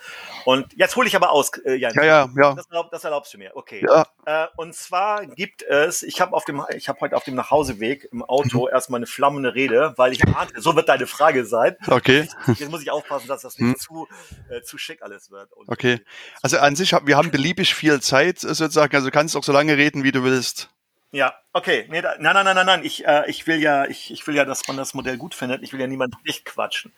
Und 0.45 0.73
jetzt 0.75 0.97
hole 0.97 1.07
ich 1.07 1.15
aber 1.15 1.31
aus, 1.31 1.53
äh, 1.65 1.75
Jan. 1.75 1.95
Ja, 1.95 2.03
ja, 2.03 2.29
ja. 2.37 2.55
Das, 2.55 2.67
erlaub, 2.67 2.91
das 2.91 3.05
erlaubst 3.05 3.33
du 3.33 3.39
mir. 3.39 3.53
Okay. 3.55 3.87
Ja. 3.87 4.07
Äh, 4.25 4.49
und 4.57 4.75
zwar 4.75 5.25
gibt 5.25 5.63
es, 5.63 6.03
ich 6.03 6.21
habe 6.21 6.33
auf 6.33 6.45
dem, 6.45 6.65
ich 6.75 6.89
habe 6.89 7.01
heute 7.01 7.17
auf 7.17 7.23
dem 7.23 7.37
Nachhauseweg 7.37 8.09
im 8.11 8.25
Auto 8.25 8.63
mhm. 8.63 8.73
erstmal 8.73 8.99
eine 8.99 9.07
flammende 9.07 9.55
Rede, 9.55 9.95
weil 9.97 10.13
ich 10.13 10.25
ahnte, 10.27 10.61
so 10.61 10.75
wird 10.75 10.89
deine 10.89 11.07
Frage 11.07 11.45
sein. 11.45 11.77
Okay. 11.87 12.29
Jetzt 12.49 12.71
muss 12.73 12.83
ich 12.83 12.91
aufpassen, 12.91 13.29
dass 13.29 13.43
das 13.43 13.57
nicht 13.59 13.69
mhm. 13.69 13.79
zu, 13.79 14.09
äh, 14.51 14.63
zu 14.63 14.79
schick 14.79 15.03
alles 15.03 15.31
wird. 15.31 15.53
Und 15.53 15.69
okay. 15.69 16.01
Also 16.43 16.59
an 16.59 16.75
sich, 16.75 16.91
wir 16.91 17.17
haben 17.17 17.31
beliebig 17.31 17.73
viel 17.73 18.01
Zeit 18.01 18.41
sozusagen, 18.41 18.97
also 18.97 19.13
kannst 19.13 19.37
auch 19.37 19.45
so 19.45 19.53
lange 19.53 19.76
reden, 19.77 20.05
wie 20.05 20.13
du 20.13 20.25
willst. 20.25 20.71
Ja, 21.13 21.35
okay. 21.53 21.87
Nee, 21.89 22.03
da, 22.03 22.17
nein, 22.19 22.35
nein, 22.35 22.45
nein, 22.45 22.57
nein, 22.57 22.67
nein. 22.67 22.85
Ich, 22.85 23.07
äh, 23.07 23.29
ich 23.31 23.47
will 23.47 23.63
ja, 23.63 23.87
ich, 23.87 24.11
ich 24.11 24.27
will 24.27 24.35
ja, 24.35 24.45
dass 24.45 24.67
man 24.67 24.77
das 24.77 24.93
Modell 24.95 25.17
gut 25.17 25.35
findet. 25.35 25.63
Ich 25.63 25.73
will 25.73 25.81
ja 25.81 25.87
niemand 25.87 26.15
nicht 26.25 26.45
quatschen. 26.45 26.93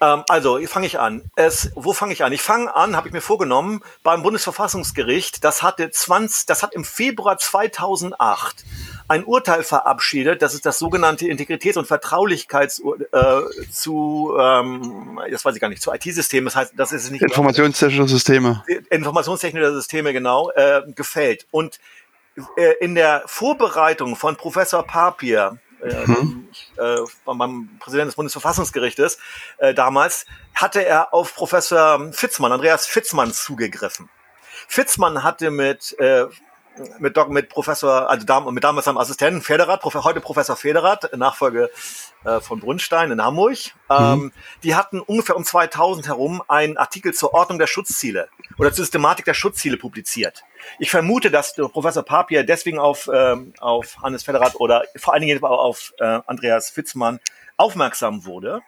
Ähm, 0.00 0.24
also, 0.28 0.58
fange 0.66 0.86
ich 0.86 0.98
an. 0.98 1.30
Es, 1.36 1.70
wo 1.74 1.92
fange 1.94 2.12
ich 2.12 2.22
an? 2.22 2.32
Ich 2.32 2.42
fange 2.42 2.74
an, 2.74 2.96
habe 2.96 3.08
ich 3.08 3.14
mir 3.14 3.22
vorgenommen, 3.22 3.82
beim 4.02 4.22
Bundesverfassungsgericht. 4.22 5.42
Das 5.42 5.62
hatte 5.62 5.90
20, 5.90 6.46
das 6.46 6.62
hat 6.62 6.74
im 6.74 6.84
Februar 6.84 7.38
2008 7.38 8.64
ein 9.08 9.24
Urteil 9.24 9.62
verabschiedet. 9.62 10.42
Das 10.42 10.52
ist 10.52 10.66
das 10.66 10.78
sogenannte 10.78 11.26
Integritäts- 11.26 11.78
und 11.78 11.86
Vertraulichkeits 11.86 12.82
äh, 13.12 13.70
zu, 13.70 14.36
ähm, 14.38 15.20
das 15.30 15.44
weiß 15.44 15.54
ich 15.54 15.60
gar 15.60 15.68
nicht, 15.68 15.80
zu 15.80 15.92
IT-Systemen. 15.92 16.46
Das 16.46 16.56
heißt, 16.56 16.72
das 16.76 16.92
ist 16.92 17.10
nicht 17.10 17.22
informationstechnische 17.22 18.08
Systeme. 18.08 18.64
Informationstechnische 18.90 19.72
Systeme 19.72 20.12
genau 20.12 20.50
äh, 20.50 20.82
gefällt. 20.94 21.46
Und 21.50 21.80
äh, 22.56 22.74
in 22.80 22.94
der 22.94 23.22
Vorbereitung 23.26 24.14
von 24.14 24.36
Professor 24.36 24.82
Papier 24.82 25.58
äh, 25.82 26.06
mhm. 26.06 26.48
äh, 26.76 26.96
beim 27.24 27.70
Präsidenten 27.78 28.08
des 28.08 28.16
Bundesverfassungsgerichtes 28.16 29.18
äh, 29.58 29.74
damals, 29.74 30.26
hatte 30.54 30.84
er 30.84 31.12
auf 31.12 31.34
Professor 31.34 32.12
Fitzmann, 32.12 32.52
Andreas 32.52 32.86
Fitzmann 32.86 33.32
zugegriffen. 33.32 34.08
Fitzmann 34.68 35.22
hatte 35.22 35.50
mit 35.50 35.98
äh, 35.98 36.26
mit, 36.98 37.16
Doc, 37.16 37.30
mit 37.30 37.48
Professor, 37.48 38.08
also 38.08 38.26
dam, 38.26 38.52
mit 38.52 38.64
damals 38.64 38.86
seinem 38.86 38.98
Assistenten 38.98 39.42
Federath, 39.42 39.80
Prof, 39.80 39.94
heute 39.94 40.20
Professor 40.20 40.56
Federath, 40.56 41.16
Nachfolge 41.16 41.70
äh, 42.24 42.40
von 42.40 42.60
Brunstein 42.60 43.10
in 43.10 43.22
Hamburg. 43.22 43.58
Ähm, 43.90 44.18
mhm. 44.18 44.32
Die 44.62 44.74
hatten 44.74 45.00
ungefähr 45.00 45.36
um 45.36 45.44
2000 45.44 46.08
herum 46.08 46.42
einen 46.48 46.76
Artikel 46.76 47.14
zur 47.14 47.34
Ordnung 47.34 47.58
der 47.58 47.66
Schutzziele 47.66 48.28
oder 48.58 48.72
zur 48.72 48.84
Systematik 48.84 49.24
der 49.24 49.34
Schutzziele 49.34 49.76
publiziert. 49.76 50.42
Ich 50.78 50.90
vermute, 50.90 51.30
dass 51.30 51.54
Professor 51.54 52.02
Papier 52.02 52.44
deswegen 52.44 52.78
auf, 52.78 53.08
ähm, 53.12 53.52
auf 53.60 53.96
Hannes 54.02 54.24
Federath 54.24 54.56
oder 54.56 54.84
vor 54.96 55.14
allen 55.14 55.22
Dingen 55.22 55.42
auf 55.42 55.92
äh, 55.98 56.20
Andreas 56.26 56.70
Fitzmann 56.70 57.20
aufmerksam 57.56 58.24
wurde. 58.24 58.62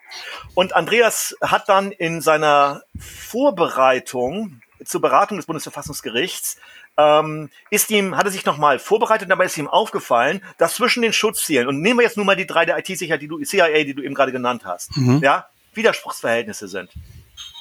Und 0.55 0.75
Andreas 0.75 1.37
hat 1.43 1.69
dann 1.69 1.93
in 1.93 2.21
seiner 2.21 2.83
Vorbereitung 2.99 4.61
zur 4.85 5.00
Beratung 5.00 5.37
des 5.37 5.47
Bundesverfassungsgerichts 5.47 6.57
ähm, 6.99 7.49
ist 7.71 7.90
ihm, 7.90 8.17
hat 8.17 8.26
er 8.26 8.33
sich 8.33 8.45
nochmal 8.45 8.78
vorbereitet, 8.78 9.31
dabei 9.31 9.45
ist 9.45 9.57
ihm 9.57 9.69
aufgefallen, 9.69 10.43
dass 10.59 10.75
zwischen 10.75 11.02
den 11.02 11.12
Schutzzielen, 11.12 11.69
und 11.69 11.81
nehmen 11.81 12.00
wir 12.00 12.05
jetzt 12.05 12.17
nur 12.17 12.26
mal 12.26 12.37
die 12.37 12.47
drei 12.47 12.67
der 12.67 12.76
IT-Sicherheit, 12.76 13.23
die 13.23 13.28
du, 13.28 13.43
CIA, 13.43 13.85
die 13.85 13.95
du 13.95 14.02
eben 14.02 14.14
gerade 14.14 14.33
genannt 14.33 14.62
hast, 14.64 14.95
mhm. 14.97 15.21
ja, 15.23 15.47
Widerspruchsverhältnisse 15.75 16.67
sind. 16.67 16.90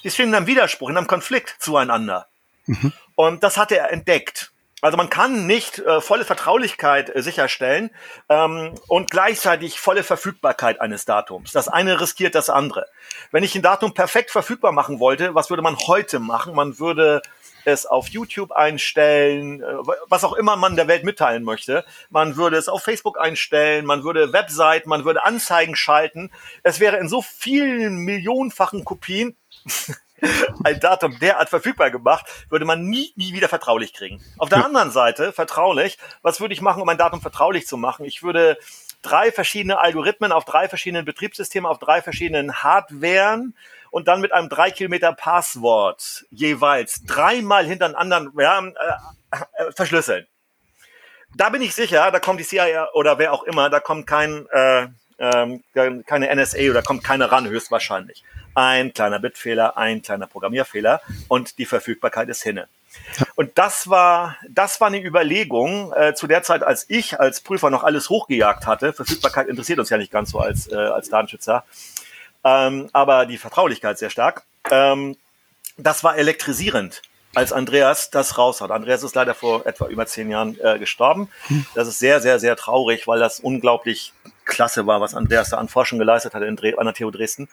Die 0.04 0.10
stehen 0.10 0.30
in 0.30 0.36
einem 0.36 0.48
Widerspruch, 0.48 0.90
in 0.90 0.98
einem 0.98 1.08
Konflikt 1.08 1.56
zueinander. 1.60 2.28
Mhm. 2.66 2.92
Und 3.16 3.44
das 3.44 3.58
hat 3.58 3.72
er 3.72 3.92
entdeckt. 3.92 4.52
Also 4.82 4.96
man 4.96 5.10
kann 5.10 5.48
nicht 5.48 5.80
äh, 5.80 6.02
volle 6.02 6.24
Vertraulichkeit 6.24 7.16
äh, 7.16 7.24
sicherstellen 7.24 7.90
ähm, 8.30 8.76
und 8.88 9.10
gleichzeitig 9.10 9.80
volle 9.80 10.04
Verfügbarkeit 10.04 10.80
eines 10.80 11.06
Datums. 11.06 11.52
Das 11.52 11.68
eine 11.68 12.00
riskiert 12.00 12.36
das 12.36 12.52
andere. 12.52 12.86
Wenn 13.32 13.44
ich 13.44 13.56
ein 13.56 13.64
Datum 13.64 13.96
perfekt 13.96 14.30
verfügbar 14.30 14.72
machen 14.72 15.00
wollte, 15.00 15.34
was 15.34 15.50
würde 15.50 15.64
man 15.64 15.78
heute 15.88 16.20
machen? 16.20 16.54
Man 16.54 16.78
würde 16.78 17.24
es 17.68 17.86
auf 17.86 18.08
YouTube 18.08 18.54
einstellen, 18.54 19.62
äh, 19.62 19.66
was 20.08 20.24
auch 20.24 20.34
immer 20.34 20.56
man 20.56 20.78
der 20.78 20.88
Welt 20.88 21.04
mitteilen 21.04 21.44
möchte. 21.44 21.84
Man 22.10 22.38
würde 22.38 22.56
es 22.56 22.70
auf 22.70 22.82
Facebook 22.82 23.20
einstellen, 23.20 23.86
man 23.86 24.04
würde 24.04 24.32
Webseiten, 24.32 24.88
man 24.88 25.04
würde 25.04 25.26
Anzeigen 25.26 25.76
schalten. 25.76 26.32
Es 26.64 26.80
wäre 26.80 26.98
in 26.98 27.10
so 27.10 27.22
vielen 27.22 27.98
millionenfachen 27.98 28.86
Kopien 28.86 29.36
ein 30.64 30.80
Datum 30.80 31.20
derart 31.20 31.50
verfügbar 31.50 31.92
gemacht, 31.92 32.26
würde 32.50 32.64
man 32.64 32.86
nie, 32.86 33.12
nie 33.18 33.34
wieder 33.34 33.50
vertraulich 33.50 33.94
kriegen. 33.94 34.24
Auf 34.38 34.48
der 34.48 34.64
anderen 34.64 34.90
Seite, 34.90 35.34
vertraulich, 35.34 35.98
was 36.22 36.40
würde 36.40 36.54
ich 36.54 36.62
machen, 36.62 36.82
um 36.82 36.88
ein 36.88 36.98
Datum 36.98 37.22
vertraulich 37.22 37.68
zu 37.68 37.76
machen? 37.76 38.06
Ich 38.06 38.24
würde 38.24 38.58
drei 39.02 39.32
verschiedene 39.32 39.80
Algorithmen 39.80 40.32
auf 40.32 40.46
drei 40.46 40.70
verschiedenen 40.70 41.04
Betriebssystemen, 41.04 41.70
auf 41.70 41.80
drei 41.80 42.02
verschiedenen 42.02 42.64
Hardwaren 42.64 43.56
und 43.98 44.08
dann 44.08 44.22
mit 44.22 44.32
einem 44.32 44.48
drei 44.48 44.70
Kilometer 44.70 45.12
Passwort 45.12 46.24
jeweils 46.30 47.04
dreimal 47.08 47.66
hintereinander 47.66 48.28
ja, 48.38 48.60
äh, 48.60 48.72
äh, 49.32 49.72
verschlüsseln. 49.72 50.28
Da 51.36 51.50
bin 51.50 51.64
ich 51.64 51.74
sicher, 51.74 52.12
da 52.12 52.20
kommt 52.20 52.40
die 52.40 52.44
CIA 52.44 52.90
oder 52.94 53.18
wer 53.18 53.34
auch 53.34 53.42
immer, 53.42 53.72
da 53.72 53.80
kommt 53.80 54.06
kein 54.06 54.46
äh, 54.52 54.86
ähm, 55.18 55.64
keine 55.74 56.36
NSA 56.36 56.70
oder 56.70 56.84
kommt 56.84 57.04
keiner 57.04 57.32
ran, 57.32 57.48
höchstwahrscheinlich. 57.48 58.24
Ein 58.54 58.94
kleiner 58.94 59.18
Bitfehler, 59.18 59.78
ein 59.78 60.04
kleiner 60.04 60.28
Programmierfehler 60.28 61.02
und 61.28 61.58
die 61.58 61.66
Verfügbarkeit 61.66 62.30
ist 62.30 62.44
hinne. 62.44 62.68
Und 63.34 63.58
das 63.58 63.90
war, 63.90 64.38
das 64.48 64.80
war 64.80 64.90
eine 64.90 65.04
Überlegung 65.04 65.92
äh, 65.94 66.14
zu 66.14 66.28
der 66.28 66.44
Zeit, 66.44 66.62
als 66.62 66.86
ich 66.88 67.20
als 67.20 67.42
Prüfer 67.42 67.72
noch 67.72 67.84
alles 67.84 68.12
hochgejagt 68.12 68.68
hatte. 68.68 68.94
Verfügbarkeit 68.94 69.48
interessiert 69.48 69.80
uns 69.80 69.90
ja 69.90 69.98
nicht 69.98 70.12
ganz 70.12 70.30
so 70.30 70.40
als, 70.40 70.72
äh, 70.72 70.76
als 70.76 71.10
Datenschützer 71.10 71.64
ähm, 72.44 72.90
aber 72.94 73.26
die 73.26 73.38
Vertraulichkeit 73.38 73.98
sehr 73.98 74.10
stark. 74.10 74.44
Ähm, 74.70 75.18
das 75.78 76.04
war 76.04 76.18
elektrisierend, 76.18 77.02
als 77.36 77.54
Andreas 77.54 78.10
das 78.10 78.38
raus 78.38 78.62
hat. 78.62 78.72
Andreas 78.72 79.04
ist 79.04 79.16
leider 79.16 79.36
vor 79.36 79.66
etwa 79.66 79.88
über 79.88 80.06
zehn 80.08 80.30
Jahren 80.30 80.60
äh, 80.60 80.80
gestorben. 80.80 81.30
Das 81.76 81.88
ist 81.88 82.00
sehr, 82.00 82.20
sehr, 82.20 82.40
sehr 82.40 82.56
traurig, 82.56 83.08
weil 83.08 83.20
das 83.20 83.40
unglaublich 83.40 84.14
klasse 84.46 84.88
war, 84.88 85.02
was 85.02 85.14
Andreas 85.14 85.50
da 85.50 85.58
an 85.58 85.68
Forschung 85.68 86.00
geleistet 86.00 86.34
hat 86.34 86.42
in 86.42 86.58
an 86.78 86.86
der 86.86 86.94
TU 86.94 87.12
Dresden. 87.12 87.50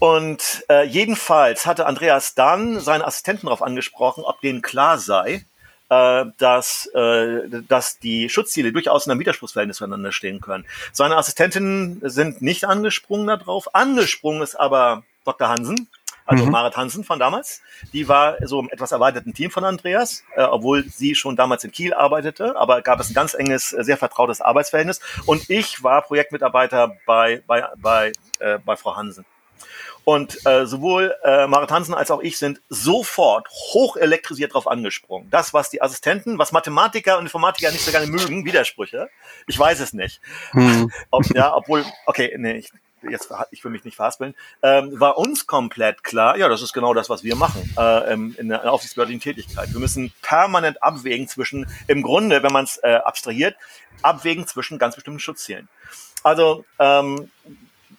Und 0.00 0.64
äh, 0.68 0.84
jedenfalls 0.84 1.66
hatte 1.66 1.86
Andreas 1.86 2.34
dann 2.34 2.80
seinen 2.80 3.02
Assistenten 3.02 3.46
darauf 3.46 3.62
angesprochen, 3.62 4.24
ob 4.24 4.40
denen 4.40 4.62
klar 4.62 4.98
sei, 4.98 5.44
äh, 5.90 6.24
dass, 6.38 6.86
äh, 6.94 7.62
dass 7.68 7.98
die 7.98 8.28
Schutzziele 8.28 8.72
durchaus 8.72 9.06
in 9.06 9.12
einem 9.12 9.20
Widerspruchsverhältnis 9.20 9.78
zueinander 9.78 10.12
stehen 10.12 10.40
können. 10.40 10.64
Seine 10.92 11.16
Assistentinnen 11.16 12.00
sind 12.02 12.42
nicht 12.42 12.64
angesprungen 12.64 13.26
darauf. 13.26 13.74
Angesprungen 13.74 14.42
ist 14.42 14.54
aber 14.54 15.02
Dr. 15.24 15.48
Hansen, 15.48 15.88
also 16.26 16.46
mhm. 16.46 16.52
Marit 16.52 16.76
Hansen 16.76 17.04
von 17.04 17.18
damals. 17.18 17.60
Die 17.92 18.08
war 18.08 18.36
so 18.46 18.60
im 18.60 18.70
etwas 18.70 18.92
erweiterten 18.92 19.34
Team 19.34 19.50
von 19.50 19.64
Andreas, 19.64 20.24
äh, 20.36 20.42
obwohl 20.42 20.84
sie 20.88 21.14
schon 21.14 21.36
damals 21.36 21.64
in 21.64 21.72
Kiel 21.72 21.92
arbeitete, 21.92 22.56
aber 22.56 22.82
gab 22.82 23.00
es 23.00 23.10
ein 23.10 23.14
ganz 23.14 23.34
enges, 23.34 23.72
äh, 23.72 23.84
sehr 23.84 23.96
vertrautes 23.96 24.40
Arbeitsverhältnis. 24.40 25.00
Und 25.26 25.50
ich 25.50 25.82
war 25.82 26.02
Projektmitarbeiter 26.02 26.96
bei, 27.06 27.42
bei, 27.46 27.66
bei, 27.76 28.12
äh, 28.40 28.58
bei 28.58 28.76
Frau 28.76 28.96
Hansen. 28.96 29.24
Und 30.04 30.44
äh, 30.46 30.66
sowohl 30.66 31.14
äh, 31.24 31.46
Marit 31.46 31.70
Hansen 31.70 31.94
als 31.94 32.10
auch 32.10 32.20
ich 32.20 32.38
sind 32.38 32.60
sofort 32.68 33.48
hoch 33.48 33.96
elektrisiert 33.96 34.54
drauf 34.54 34.68
angesprungen. 34.68 35.30
Das, 35.30 35.54
was 35.54 35.70
die 35.70 35.80
Assistenten, 35.80 36.38
was 36.38 36.52
Mathematiker 36.52 37.18
und 37.18 37.24
Informatiker 37.24 37.70
nicht 37.70 37.84
so 37.84 37.90
gerne 37.90 38.06
mögen, 38.06 38.44
Widersprüche. 38.44 39.08
Ich 39.46 39.58
weiß 39.58 39.80
es 39.80 39.92
nicht. 39.94 40.20
Hm. 40.50 40.92
Ob, 41.10 41.24
ja, 41.34 41.54
obwohl, 41.54 41.84
okay, 42.06 42.34
nee, 42.36 42.58
ich, 42.58 42.70
jetzt 43.10 43.32
ich 43.50 43.64
will 43.64 43.70
mich 43.70 43.84
nicht 43.84 43.96
verhaspeln, 43.96 44.34
ähm, 44.62 44.98
war 44.98 45.18
uns 45.18 45.46
komplett 45.46 46.04
klar, 46.04 46.36
ja, 46.36 46.48
das 46.48 46.62
ist 46.62 46.72
genau 46.72 46.94
das, 46.94 47.08
was 47.08 47.24
wir 47.24 47.36
machen 47.36 47.74
äh, 47.78 48.12
in 48.12 48.48
der 48.48 48.70
aufsichtsbehördlichen 48.70 49.20
Tätigkeit. 49.20 49.72
Wir 49.72 49.80
müssen 49.80 50.12
permanent 50.22 50.82
abwägen 50.82 51.28
zwischen, 51.28 51.66
im 51.86 52.02
Grunde, 52.02 52.42
wenn 52.42 52.52
man 52.52 52.64
es 52.64 52.78
äh, 52.82 53.00
abstrahiert, 53.04 53.56
abwägen 54.02 54.46
zwischen 54.46 54.78
ganz 54.78 54.94
bestimmten 54.94 55.20
Schutzzielen. 55.20 55.68
Also 56.22 56.64
ähm, 56.78 57.30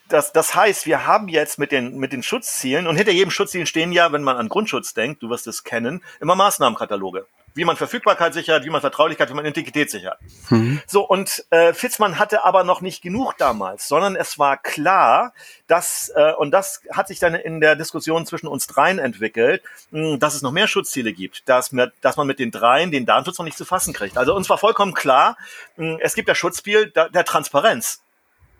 das, 0.09 0.31
das 0.33 0.55
heißt, 0.55 0.85
wir 0.85 1.07
haben 1.07 1.27
jetzt 1.27 1.57
mit 1.57 1.71
den, 1.71 1.97
mit 1.97 2.13
den 2.13 2.23
Schutzzielen 2.23 2.87
und 2.87 2.95
hinter 2.95 3.11
jedem 3.11 3.31
Schutzziel 3.31 3.65
stehen 3.65 3.91
ja, 3.91 4.11
wenn 4.11 4.23
man 4.23 4.37
an 4.37 4.49
Grundschutz 4.49 4.93
denkt, 4.93 5.23
du 5.23 5.29
wirst 5.29 5.47
es 5.47 5.63
kennen, 5.63 6.03
immer 6.19 6.35
Maßnahmenkataloge. 6.35 7.25
wie 7.57 7.63
man 7.63 7.77
Verfügbarkeit 7.77 8.33
sichert, 8.33 8.65
wie 8.65 8.69
man 8.69 8.81
Vertraulichkeit, 8.81 9.29
wie 9.29 9.33
man 9.33 9.45
Integrität 9.45 9.89
sichert. 9.89 10.19
Mhm. 10.49 10.81
So, 10.87 11.07
und 11.07 11.45
äh, 11.51 11.73
Fitzmann 11.73 12.19
hatte 12.19 12.43
aber 12.43 12.65
noch 12.65 12.81
nicht 12.81 13.01
genug 13.01 13.37
damals, 13.37 13.87
sondern 13.87 14.17
es 14.17 14.37
war 14.37 14.57
klar, 14.57 15.33
dass, 15.67 16.11
äh, 16.15 16.33
und 16.33 16.51
das 16.51 16.81
hat 16.91 17.07
sich 17.07 17.19
dann 17.19 17.33
in 17.33 17.61
der 17.61 17.77
Diskussion 17.77 18.25
zwischen 18.25 18.47
uns 18.47 18.67
dreien 18.67 18.99
entwickelt, 18.99 19.63
mh, 19.91 20.11
hm, 20.11 20.19
dass 20.19 20.35
es 20.35 20.41
noch 20.41 20.51
mehr 20.51 20.67
Schutzziele 20.67 21.13
gibt, 21.13 21.47
dass, 21.47 21.71
mir, 21.71 21.93
dass 22.01 22.17
man 22.17 22.27
mit 22.27 22.39
den 22.39 22.51
dreien 22.51 22.91
den 22.91 23.05
Datenschutz 23.05 23.37
noch 23.37 23.45
nicht 23.45 23.57
zu 23.57 23.65
fassen 23.65 23.93
kriegt. 23.93 24.17
Also 24.17 24.35
uns 24.35 24.49
war 24.49 24.57
vollkommen 24.57 24.93
klar, 24.93 25.37
mh, 25.77 25.93
hm, 25.93 25.99
es 26.01 26.13
gibt 26.13 26.27
das 26.27 26.37
Schutzziel 26.37 26.91
der, 26.91 27.07
der 27.07 27.23
Transparenz. 27.23 28.01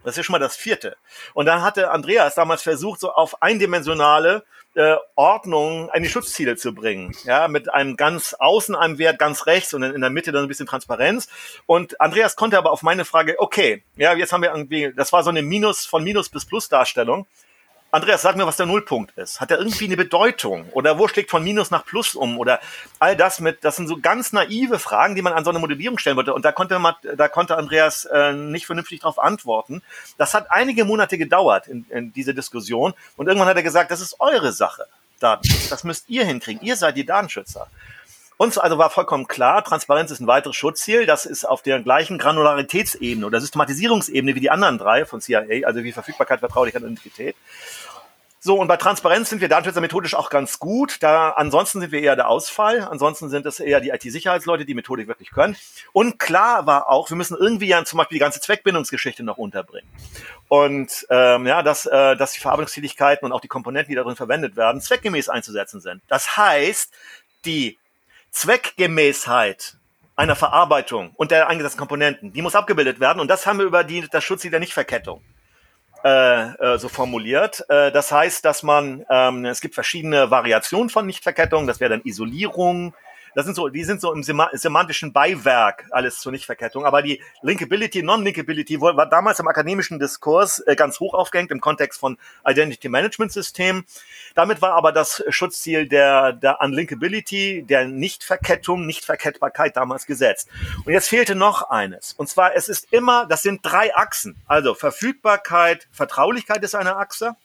Das 0.06 0.14
ist 0.14 0.18
ja 0.18 0.24
schon 0.24 0.34
mal 0.34 0.40
das 0.40 0.56
vierte. 0.56 0.96
Und 1.34 1.48
dann 1.48 1.64
hatte 1.64 1.92
Andreas 1.92 2.36
damals 2.36 2.62
versucht, 2.62 3.00
so 3.00 3.12
auf 3.12 3.42
eindimensionale 3.42 4.46
äh, 4.76 4.96
Ordnung 5.16 5.90
die 5.98 6.10
Schutzziele 6.10 6.56
zu 6.58 6.74
bringen. 6.74 7.16
Ja, 7.24 7.48
mit 7.48 7.74
einem 7.74 7.96
ganz 7.98 8.36
außen 8.38 8.76
einem 8.76 9.00
Wert 9.00 9.18
ganz 9.18 9.48
rechts 9.48 9.74
und 9.74 9.84
in 9.84 10.02
der 10.02 10.10
Mitte 10.10 10.32
dann 10.32 10.44
ein 10.44 10.48
bisschen 10.48 10.68
Transparenz. 10.68 11.28
Und 11.66 12.00
Andreas 12.00 12.36
konnte 12.36 12.58
aber 12.58 12.72
auf 12.72 12.84
meine 12.84 13.04
Frage, 13.04 13.36
okay, 13.40 13.84
ja, 13.96 14.14
jetzt 14.14 14.32
haben 14.32 14.44
wir 14.44 14.52
irgendwie, 14.52 14.94
das 14.96 15.12
war 15.12 15.24
so 15.24 15.32
eine 15.32 15.42
Minus 15.42 15.86
von 15.86 16.04
Minus 16.04 16.30
bis 16.30 16.46
Plus 16.46 16.70
Darstellung. 16.70 17.26
Andreas, 17.96 18.24
sag 18.24 18.36
mir, 18.36 18.46
was 18.46 18.58
der 18.58 18.66
Nullpunkt 18.66 19.18
ist. 19.18 19.40
Hat 19.40 19.52
er 19.52 19.58
irgendwie 19.58 19.86
eine 19.86 19.96
Bedeutung? 19.96 20.68
Oder 20.74 21.00
wo 21.00 21.08
schlägt 21.08 21.32
von 21.32 21.42
Minus 21.46 21.72
nach 21.72 21.86
Plus 21.86 22.14
um? 22.14 22.38
Oder 22.38 22.60
all 23.00 23.16
das 23.16 23.40
mit, 23.40 23.64
das 23.64 23.78
sind 23.78 23.88
so 23.88 24.02
ganz 24.02 24.34
naive 24.34 24.80
Fragen, 24.80 25.16
die 25.16 25.22
man 25.22 25.32
an 25.32 25.46
so 25.46 25.50
eine 25.50 25.60
Modellierung 25.60 25.98
stellen 25.98 26.18
wollte. 26.18 26.34
Und 26.34 26.44
da 26.44 26.52
konnte 26.52 26.78
man, 26.78 26.96
da 27.16 27.30
konnte 27.30 27.56
Andreas 27.56 28.04
äh, 28.04 28.34
nicht 28.34 28.66
vernünftig 28.66 29.00
darauf 29.00 29.18
antworten. 29.18 29.82
Das 30.18 30.34
hat 30.34 30.52
einige 30.52 30.84
Monate 30.84 31.18
gedauert 31.18 31.68
in, 31.68 31.86
in 31.90 32.12
diese 32.12 32.34
Diskussion. 32.34 32.94
Und 33.16 33.28
irgendwann 33.28 33.48
hat 33.48 33.56
er 33.56 33.64
gesagt, 33.64 33.92
das 33.92 34.02
ist 34.02 34.20
eure 34.20 34.52
Sache. 34.52 34.88
Datenschutz. 35.22 35.70
Das 35.70 35.86
müsst 35.86 36.10
ihr 36.10 36.26
hinkriegen. 36.26 36.62
Ihr 36.62 36.76
seid 36.76 36.98
die 36.98 37.06
Datenschützer. 37.06 37.70
Uns 38.38 38.58
also 38.58 38.78
war 38.78 38.90
vollkommen 38.90 39.28
klar, 39.28 39.64
Transparenz 39.64 40.12
ist 40.12 40.20
ein 40.20 40.28
weiteres 40.28 40.58
Schutzziel. 40.58 41.06
Das 41.06 41.26
ist 41.26 41.46
auf 41.46 41.62
der 41.62 41.80
gleichen 41.82 42.18
Granularitätsebene 42.18 43.26
oder 43.26 43.40
Systematisierungsebene 43.40 44.36
wie 44.36 44.42
die 44.42 44.52
anderen 44.52 44.78
drei 44.78 45.06
von 45.06 45.22
CIA, 45.22 45.66
also 45.66 45.86
wie 45.86 45.94
Verfügbarkeit, 45.94 46.42
Vertraulichkeit 46.42 46.84
und 46.84 46.90
Integrität. 46.90 47.38
So, 48.46 48.60
und 48.60 48.68
bei 48.68 48.78
Transparenz 48.78 49.32
sind 49.32 49.42
wir 49.42 49.50
Datenschützer 49.50 49.82
methodisch 49.82 50.14
auch 50.14 50.30
ganz 50.30 50.60
gut. 50.60 50.98
Da, 51.02 51.32
ansonsten 51.32 51.82
sind 51.82 51.92
wir 51.92 52.00
eher 52.00 52.16
der 52.16 52.30
Ausfall. 52.30 52.82
Ansonsten 52.82 53.28
sind 53.28 53.44
es 53.48 53.60
eher 53.60 53.82
die 53.82 53.90
IT-Sicherheitsleute, 53.90 54.66
die 54.66 54.76
Methodik 54.76 55.08
wirklich 55.08 55.32
können. 55.32 55.56
Und 55.94 56.20
klar 56.20 56.68
war 56.68 56.88
auch, 56.88 57.10
wir 57.10 57.18
müssen 57.18 57.36
irgendwie 57.36 57.66
ja 57.66 57.84
zum 57.86 57.98
Beispiel 57.98 58.18
die 58.18 58.20
ganze 58.20 58.40
Zweckbindungsgeschichte 58.40 59.24
noch 59.24 59.40
unterbringen. 59.40 59.90
Und 60.48 61.08
ähm, 61.10 61.48
ja, 61.48 61.64
dass, 61.64 61.88
äh, 61.88 62.16
dass 62.18 62.34
die 62.34 62.40
Verarbeitungstätigkeiten 62.40 63.26
und 63.26 63.32
auch 63.32 63.42
die 63.42 63.48
Komponenten, 63.48 63.90
die 63.90 63.96
darin 63.96 64.16
verwendet 64.16 64.56
werden, 64.56 64.80
zweckgemäß 64.80 65.28
einzusetzen 65.28 65.82
sind. 65.82 66.04
Das 66.08 66.38
heißt, 66.38 66.94
die 67.46 67.80
Zweckgemäßheit 68.30 69.78
einer 70.16 70.36
Verarbeitung 70.36 71.14
und 71.16 71.32
der 71.32 71.48
eingesetzten 71.48 71.80
Komponenten, 71.80 72.32
die 72.32 72.44
muss 72.44 72.54
abgebildet 72.54 73.00
werden. 73.00 73.20
Und 73.20 73.28
das 73.28 73.48
haben 73.48 73.58
wir 73.58 73.66
über 73.66 73.84
die, 73.84 74.08
das 74.08 74.24
Schutz 74.24 74.44
der 74.44 74.60
Nichtverkettung 74.60 75.24
äh, 76.06 76.54
äh, 76.54 76.78
so 76.78 76.88
formuliert. 76.88 77.66
Äh, 77.68 77.92
das 77.92 78.12
heißt, 78.12 78.46
dass 78.46 78.62
man, 78.62 79.04
ähm, 79.10 79.44
es 79.46 79.60
gibt 79.60 79.74
verschiedene 79.74 80.30
Variationen 80.30 80.90
von 80.90 81.08
Nichtverkettung, 81.08 81.66
das 81.66 81.80
wäre 81.80 81.90
dann 81.90 82.02
Isolierung, 82.04 82.94
das 83.36 83.46
sind 83.46 83.56
so, 83.56 83.68
die 83.68 83.84
sind 83.84 84.00
so 84.00 84.14
im 84.14 84.24
semantischen 84.24 85.12
Beiwerk 85.12 85.86
alles 85.92 86.20
zur 86.20 86.32
Nichtverkettung. 86.32 86.86
Aber 86.86 87.02
die 87.02 87.22
Linkability, 87.42 88.02
Non-Linkability 88.02 88.80
war 88.80 89.06
damals 89.08 89.40
im 89.40 89.48
akademischen 89.48 90.00
Diskurs 90.00 90.60
äh, 90.60 90.76
ganz 90.76 91.02
hoch 91.02 91.14
aufgehängt 91.14 91.52
im 91.52 91.60
Kontext 91.60 92.00
von 92.00 92.18
Identity 92.48 92.88
Management 92.88 93.34
System. 93.34 93.84
Damit 94.36 94.62
war 94.62 94.72
aber 94.72 94.94
das 94.94 95.22
Schutzziel 95.30 95.88
der, 95.88 96.32
der 96.32 96.62
Unlinkability, 96.62 97.64
der 97.68 97.86
Nichtverkettung, 97.86 98.86
Nichtverkettbarkeit 98.86 99.76
damals 99.76 100.06
gesetzt. 100.06 100.48
Und 100.86 100.94
jetzt 100.94 101.10
fehlte 101.10 101.36
noch 101.36 101.70
eines. 101.70 102.14
Und 102.14 102.30
zwar, 102.30 102.56
es 102.56 102.70
ist 102.70 102.88
immer, 102.92 103.26
das 103.26 103.42
sind 103.42 103.60
drei 103.64 103.94
Achsen. 103.96 104.42
Also 104.48 104.76
Verfügbarkeit, 104.76 105.90
Vertraulichkeit 105.92 106.64
ist 106.64 106.74
eine 106.74 106.96
Achse. 106.96 107.36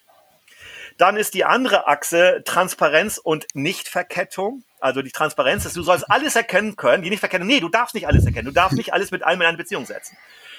Dann 0.98 1.16
ist 1.16 1.34
die 1.34 1.44
andere 1.44 1.88
Achse 1.88 2.42
Transparenz 2.44 3.18
und 3.18 3.48
Nichtverkettung. 3.54 4.62
Also 4.80 5.02
die 5.02 5.10
Transparenz 5.10 5.64
ist, 5.64 5.76
du 5.76 5.82
sollst 5.82 6.10
alles 6.10 6.36
erkennen 6.36 6.76
können, 6.76 7.02
die 7.02 7.10
nicht 7.10 7.22
erkennen. 7.22 7.46
Nee, 7.46 7.60
du 7.60 7.68
darfst 7.68 7.94
nicht 7.94 8.06
alles 8.06 8.24
erkennen. 8.24 8.46
Du 8.46 8.52
darfst 8.52 8.76
nicht 8.76 8.92
alles 8.92 9.10
mit 9.10 9.22
allem 9.22 9.40
in 9.40 9.46
eine 9.46 9.56
Beziehung 9.56 9.86
setzen. 9.86 10.16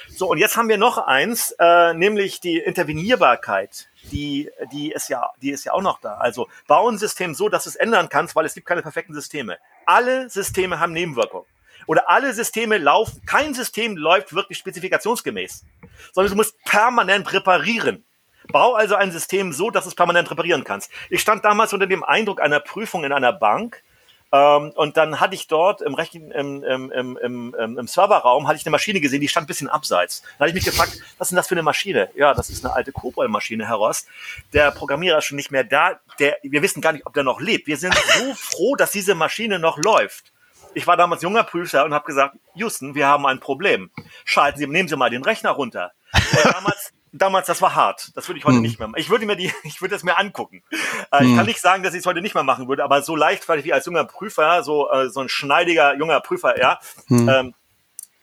So, 0.10 0.30
und 0.30 0.38
jetzt 0.38 0.58
haben 0.58 0.68
wir 0.68 0.78
noch 0.78 0.98
eins, 0.98 1.56
äh, 1.58 1.94
nämlich 1.94 2.42
die 2.42 2.58
Intervenierbarkeit. 2.58 3.88
Die, 4.12 4.50
die, 4.72 4.92
ist 4.92 5.10
ja, 5.10 5.30
die 5.42 5.52
ist 5.52 5.64
ja 5.64 5.74
auch 5.74 5.82
noch 5.82 6.02
da. 6.02 6.16
Also 6.16 6.50
bau 6.68 6.90
ein 6.90 6.98
System 6.98 7.34
so, 7.34 7.50
dass 7.50 7.66
es 7.66 7.76
ändern 7.76 8.10
kannst, 8.10 8.36
weil 8.36 8.46
es 8.46 8.54
gibt 8.54 8.68
keine 8.68 8.82
perfekten 8.82 9.14
Systeme. 9.14 9.58
Alle 9.86 10.30
Systeme 10.30 10.80
haben 10.80 10.92
Nebenwirkungen. 10.94 11.46
Oder 11.88 12.10
alle 12.10 12.34
Systeme 12.34 12.78
laufen, 12.78 13.22
kein 13.26 13.54
System 13.54 13.98
läuft 13.98 14.34
wirklich 14.34 14.58
spezifikationsgemäß, 14.58 15.66
sondern 16.14 16.32
du 16.32 16.38
musst 16.38 16.62
permanent 16.64 17.34
reparieren. 17.34 18.06
Bau 18.52 18.74
also 18.74 18.96
ein 18.96 19.12
System 19.12 19.54
so, 19.54 19.72
dass 19.72 19.86
es 19.86 19.96
permanent 19.96 20.30
reparieren 20.30 20.64
kannst. 20.64 20.92
Ich 21.10 21.22
stand 21.22 21.46
damals 21.46 21.74
unter 21.74 21.88
dem 21.88 22.04
Eindruck 22.04 22.42
einer 22.42 22.60
Prüfung 22.60 23.04
in 23.04 23.14
einer 23.14 23.34
Bank, 23.34 23.84
ähm, 24.32 24.72
und 24.76 24.96
dann 24.96 25.20
hatte 25.20 25.36
ich 25.36 25.48
dort 25.48 25.82
im, 25.82 25.94
Rechen, 25.94 26.32
im, 26.32 26.64
im, 26.64 26.92
im, 26.92 27.18
im, 27.18 27.78
im 27.78 27.88
Serverraum 27.88 28.48
hatte 28.48 28.58
ich 28.58 28.66
eine 28.66 28.72
Maschine 28.72 29.02
gesehen, 29.02 29.20
die 29.20 29.28
stand 29.28 29.46
ein 29.46 29.48
bisschen 29.48 29.68
abseits. 29.68 30.22
Da 30.22 30.46
hatte 30.46 30.50
ich 30.50 30.56
mich 30.56 30.66
gefragt, 30.66 31.00
was 31.18 31.28
ist 31.28 31.32
denn 31.32 31.36
das 31.36 31.48
für 31.48 31.56
eine 31.56 31.64
Maschine? 31.64 32.10
Ja, 32.16 32.34
das 32.34 32.50
ist 32.50 32.64
eine 32.64 32.74
alte 32.74 32.94
Cobol-Maschine, 32.94 33.68
Herr 33.68 33.76
Rost. 33.76 34.08
Der 34.54 34.72
Programmierer 34.72 35.18
ist 35.18 35.26
schon 35.26 35.36
nicht 35.36 35.52
mehr 35.52 35.66
da. 35.66 36.00
Der, 36.20 36.38
wir 36.44 36.62
wissen 36.62 36.82
gar 36.82 36.94
nicht, 36.94 37.06
ob 37.06 37.14
der 37.14 37.24
noch 37.24 37.42
lebt. 37.42 37.68
Wir 37.68 37.78
sind 37.78 37.94
so 37.94 38.34
froh, 38.36 38.76
dass 38.76 38.92
diese 38.92 39.16
Maschine 39.16 39.60
noch 39.60 39.78
läuft. 39.78 40.32
Ich 40.74 40.88
war 40.88 40.96
damals 40.96 41.22
junger 41.22 41.44
Prüfer 41.44 41.84
und 41.84 41.94
habe 41.94 42.06
gesagt, 42.06 42.38
Houston, 42.56 42.96
wir 42.96 43.08
haben 43.08 43.26
ein 43.26 43.42
Problem. 43.42 43.90
Schalten 44.24 44.60
Sie, 44.60 44.68
nehmen 44.68 44.88
Sie 44.88 44.96
mal 44.96 45.10
den 45.10 45.24
Rechner 45.24 45.52
runter. 45.52 45.92
Und 46.14 46.46
damals 46.46 46.94
damals, 47.12 47.48
das 47.48 47.62
war 47.62 47.76
hart. 47.76 48.12
Das 48.16 48.28
würde 48.28 48.40
ich 48.40 48.46
heute 48.46 48.56
hm. 48.56 48.62
nicht 48.62 48.80
mehr 48.80 48.88
machen. 48.88 49.00
Ich 49.00 49.10
würde 49.10 49.26
mir 49.26 49.36
die, 49.36 49.52
ich 49.64 49.82
würde 49.82 49.96
es 49.96 50.04
mir 50.04 50.18
angucken. 50.18 50.64
Äh, 51.12 51.20
hm. 51.20 51.30
Ich 51.30 51.36
kann 51.36 51.46
nicht 51.46 51.62
sagen, 51.62 51.84
dass 51.84 51.94
ich 51.94 52.00
es 52.00 52.06
heute 52.06 52.22
nicht 52.22 52.36
mehr 52.36 52.44
machen 52.44 52.68
würde, 52.68 52.84
aber 52.84 53.02
so 53.02 53.16
leicht 53.16 53.44
vielleicht 53.44 53.66
wie 53.66 53.74
als 53.74 53.86
junger 53.86 54.06
Prüfer, 54.06 54.64
so, 54.64 54.90
äh, 54.92 55.10
so 55.10 55.20
ein 55.20 55.30
schneidiger 55.30 55.96
junger 55.96 56.20
Prüfer, 56.22 56.60
ja. 56.60 56.80
Hm. 57.08 57.30
Ähm, 57.30 57.54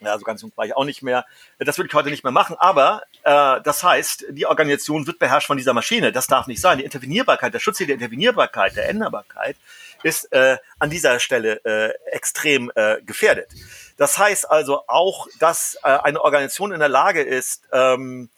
ja, 0.00 0.16
so 0.16 0.24
ganz 0.24 0.42
jung 0.42 0.52
war 0.54 0.64
ich 0.64 0.76
auch 0.76 0.84
nicht 0.84 1.02
mehr. 1.02 1.26
Das 1.58 1.76
würde 1.76 1.88
ich 1.88 1.94
heute 1.94 2.10
nicht 2.10 2.22
mehr 2.22 2.32
machen. 2.32 2.54
Aber 2.58 3.02
äh, 3.24 3.60
das 3.62 3.82
heißt, 3.82 4.26
die 4.30 4.46
Organisation 4.46 5.06
wird 5.08 5.18
beherrscht 5.18 5.48
von 5.48 5.56
dieser 5.56 5.74
Maschine. 5.74 6.12
Das 6.12 6.28
darf 6.28 6.46
nicht 6.46 6.60
sein. 6.60 6.78
Die 6.78 6.84
Intervenierbarkeit, 6.84 7.52
der 7.52 7.58
Schutz 7.58 7.78
der 7.78 7.88
Intervenierbarkeit, 7.88 8.76
der 8.76 8.88
Änderbarkeit 8.88 9.56
ist 10.04 10.32
äh, 10.32 10.58
an 10.78 10.90
dieser 10.90 11.18
Stelle 11.18 11.60
äh, 11.64 11.92
extrem 12.12 12.70
äh, 12.76 13.02
gefährdet. 13.02 13.48
Das 13.96 14.16
heißt 14.16 14.48
also 14.48 14.84
auch, 14.86 15.26
dass 15.40 15.76
äh, 15.82 15.88
eine 15.88 16.22
Organisation 16.22 16.70
in 16.70 16.78
der 16.78 16.88
Lage 16.88 17.22
ist, 17.22 17.62
ähm, 17.72 18.30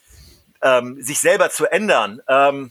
ähm, 0.62 1.02
sich 1.02 1.20
selber 1.20 1.50
zu 1.50 1.66
ändern, 1.66 2.20
ähm, 2.28 2.70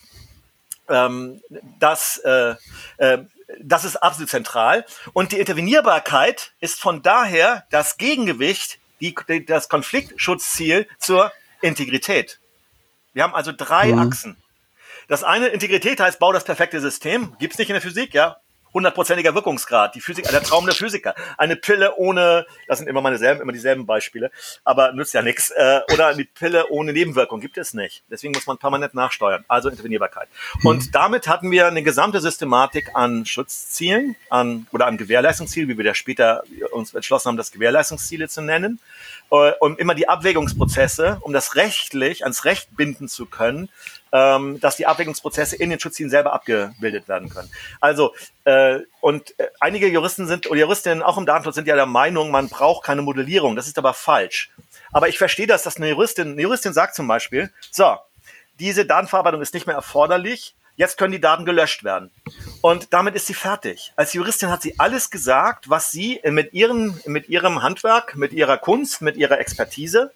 ähm, 0.88 1.42
das, 1.80 2.18
äh, 2.26 2.56
äh, 2.98 3.20
das 3.60 3.84
ist 3.86 3.98
absolut 3.98 4.30
zentral. 4.30 4.86
Und 5.14 5.32
die 5.32 5.40
Intervenierbarkeit 5.40 6.54
ist 6.60 6.80
von 6.80 7.02
daher 7.02 7.66
das 7.70 7.98
Gegengewicht, 7.98 8.80
die, 9.00 9.16
das 9.46 9.70
Konfliktschutzziel 9.70 10.88
zur 10.98 11.32
Integrität. 11.62 12.40
Wir 13.14 13.24
haben 13.24 13.36
also 13.36 13.52
drei 13.56 13.94
mhm. 13.94 14.00
Achsen. 14.00 14.38
Das 15.08 15.24
eine, 15.24 15.48
Integrität 15.48 16.00
heißt, 16.00 16.20
bau 16.20 16.32
das 16.32 16.44
perfekte 16.44 16.82
System. 16.82 17.36
Gibt's 17.40 17.58
nicht 17.58 17.70
in 17.70 17.74
der 17.74 17.82
Physik, 17.82 18.14
ja 18.14 18.38
hundertprozentiger 18.74 19.34
Wirkungsgrad. 19.36 19.96
Die 19.96 20.02
Physik, 20.02 20.28
der 20.30 20.44
Traum 20.44 20.66
der 20.66 20.76
Physiker. 20.76 21.16
Eine 21.38 21.56
Pille 21.56 21.96
ohne, 21.96 22.46
das 22.68 22.80
sind 22.80 22.88
immer 22.88 23.02
meine 23.02 23.18
selben, 23.18 23.42
immer 23.42 23.52
dieselben 23.52 23.86
Beispiele, 23.86 24.32
aber 24.64 24.92
nützt 24.94 25.14
ja 25.14 25.22
nichts. 25.22 25.52
Äh, 25.52 25.82
oder 25.94 26.08
eine 26.08 26.26
Pille 26.26 26.70
ohne 26.70 26.94
Nebenwirkung 26.94 27.40
gibt 27.40 27.58
es 27.58 27.74
nicht. 27.74 28.04
Deswegen 28.10 28.34
muss 28.34 28.48
man 28.48 28.58
permanent 28.58 28.94
nachsteuern. 28.94 29.44
Also 29.48 29.70
Intervenierbarkeit. 29.70 30.30
Mhm. 30.60 30.66
Und 30.66 30.96
damit 30.96 31.28
hatten 31.28 31.52
wir 31.52 31.68
eine 31.68 31.84
gesamte 31.84 32.22
Systematik 32.22 32.92
an 32.94 33.26
Schutzzielen, 33.26 34.16
an 34.30 34.68
oder 34.72 34.88
an 34.88 34.98
Gewährleistungszielen, 34.98 35.70
wie 35.70 35.78
wir 35.78 35.86
da 35.86 35.94
später 35.94 36.44
uns 36.72 36.94
entschlossen 36.94 37.30
haben, 37.30 37.38
das 37.38 37.52
Gewährleistungsziele 37.52 38.30
zu 38.30 38.42
nennen, 38.42 38.80
äh, 39.32 39.52
um 39.60 39.78
immer 39.78 39.96
die 39.96 40.10
Abwägungsprozesse, 40.10 41.20
um 41.22 41.34
das 41.34 41.56
rechtlich 41.56 42.24
ans 42.24 42.46
Recht 42.46 42.76
binden 42.76 43.08
zu 43.08 43.26
können, 43.26 43.70
ähm, 44.12 44.60
dass 44.60 44.76
die 44.76 44.88
Abwägungsprozesse 44.88 45.56
in 45.56 45.70
den 45.70 45.80
Schutzzielen 45.80 46.10
selber 46.10 46.34
abgebildet 46.34 47.08
werden 47.08 47.30
können. 47.30 47.50
Also 47.80 48.14
äh, 48.46 48.80
und 49.02 49.40
äh, 49.40 49.48
einige 49.60 49.88
Juristen 49.88 50.28
sind 50.28 50.50
oder 50.50 50.60
Juristinnen 50.60 51.04
auch 51.04 51.18
im 51.18 51.26
Datenschutz 51.26 51.56
sind 51.56 51.68
ja 51.68 51.76
der 51.76 51.86
Meinung, 51.86 52.32
man 52.32 52.50
braucht 52.50 52.86
keine 52.86 53.02
Modellierung. 53.02 53.56
Das 53.56 53.68
ist 53.68 53.78
aber 53.78 53.94
falsch. 53.94 54.52
Aber 54.92 55.10
ich 55.10 55.18
verstehe 55.18 55.48
das, 55.48 55.64
dass 55.64 55.78
eine 55.78 55.90
Juristin, 55.90 56.32
eine 56.32 56.42
Juristin 56.42 56.74
sagt 56.74 56.96
zum 56.96 57.08
Beispiel, 57.08 57.52
so, 57.72 57.98
diese 58.60 58.86
Datenverarbeitung 58.86 59.42
ist 59.42 59.54
nicht 59.54 59.68
mehr 59.68 59.76
erforderlich, 59.76 60.56
jetzt 60.80 60.98
können 60.98 61.12
die 61.12 61.20
Daten 61.20 61.46
gelöscht 61.46 61.84
werden. 61.84 62.10
Und 62.62 62.94
damit 62.94 63.14
ist 63.14 63.28
sie 63.28 63.34
fertig. 63.34 63.92
Als 63.98 64.14
Juristin 64.14 64.50
hat 64.50 64.62
sie 64.62 64.80
alles 64.80 65.12
gesagt, 65.12 65.70
was 65.70 65.92
sie 65.92 66.22
mit, 66.24 66.54
ihren, 66.54 67.00
mit 67.06 67.28
ihrem 67.28 67.62
Handwerk, 67.62 68.16
mit 68.16 68.32
ihrer 68.32 68.58
Kunst, 68.58 69.02
mit 69.02 69.18
ihrer 69.18 69.40
Expertise 69.40 70.12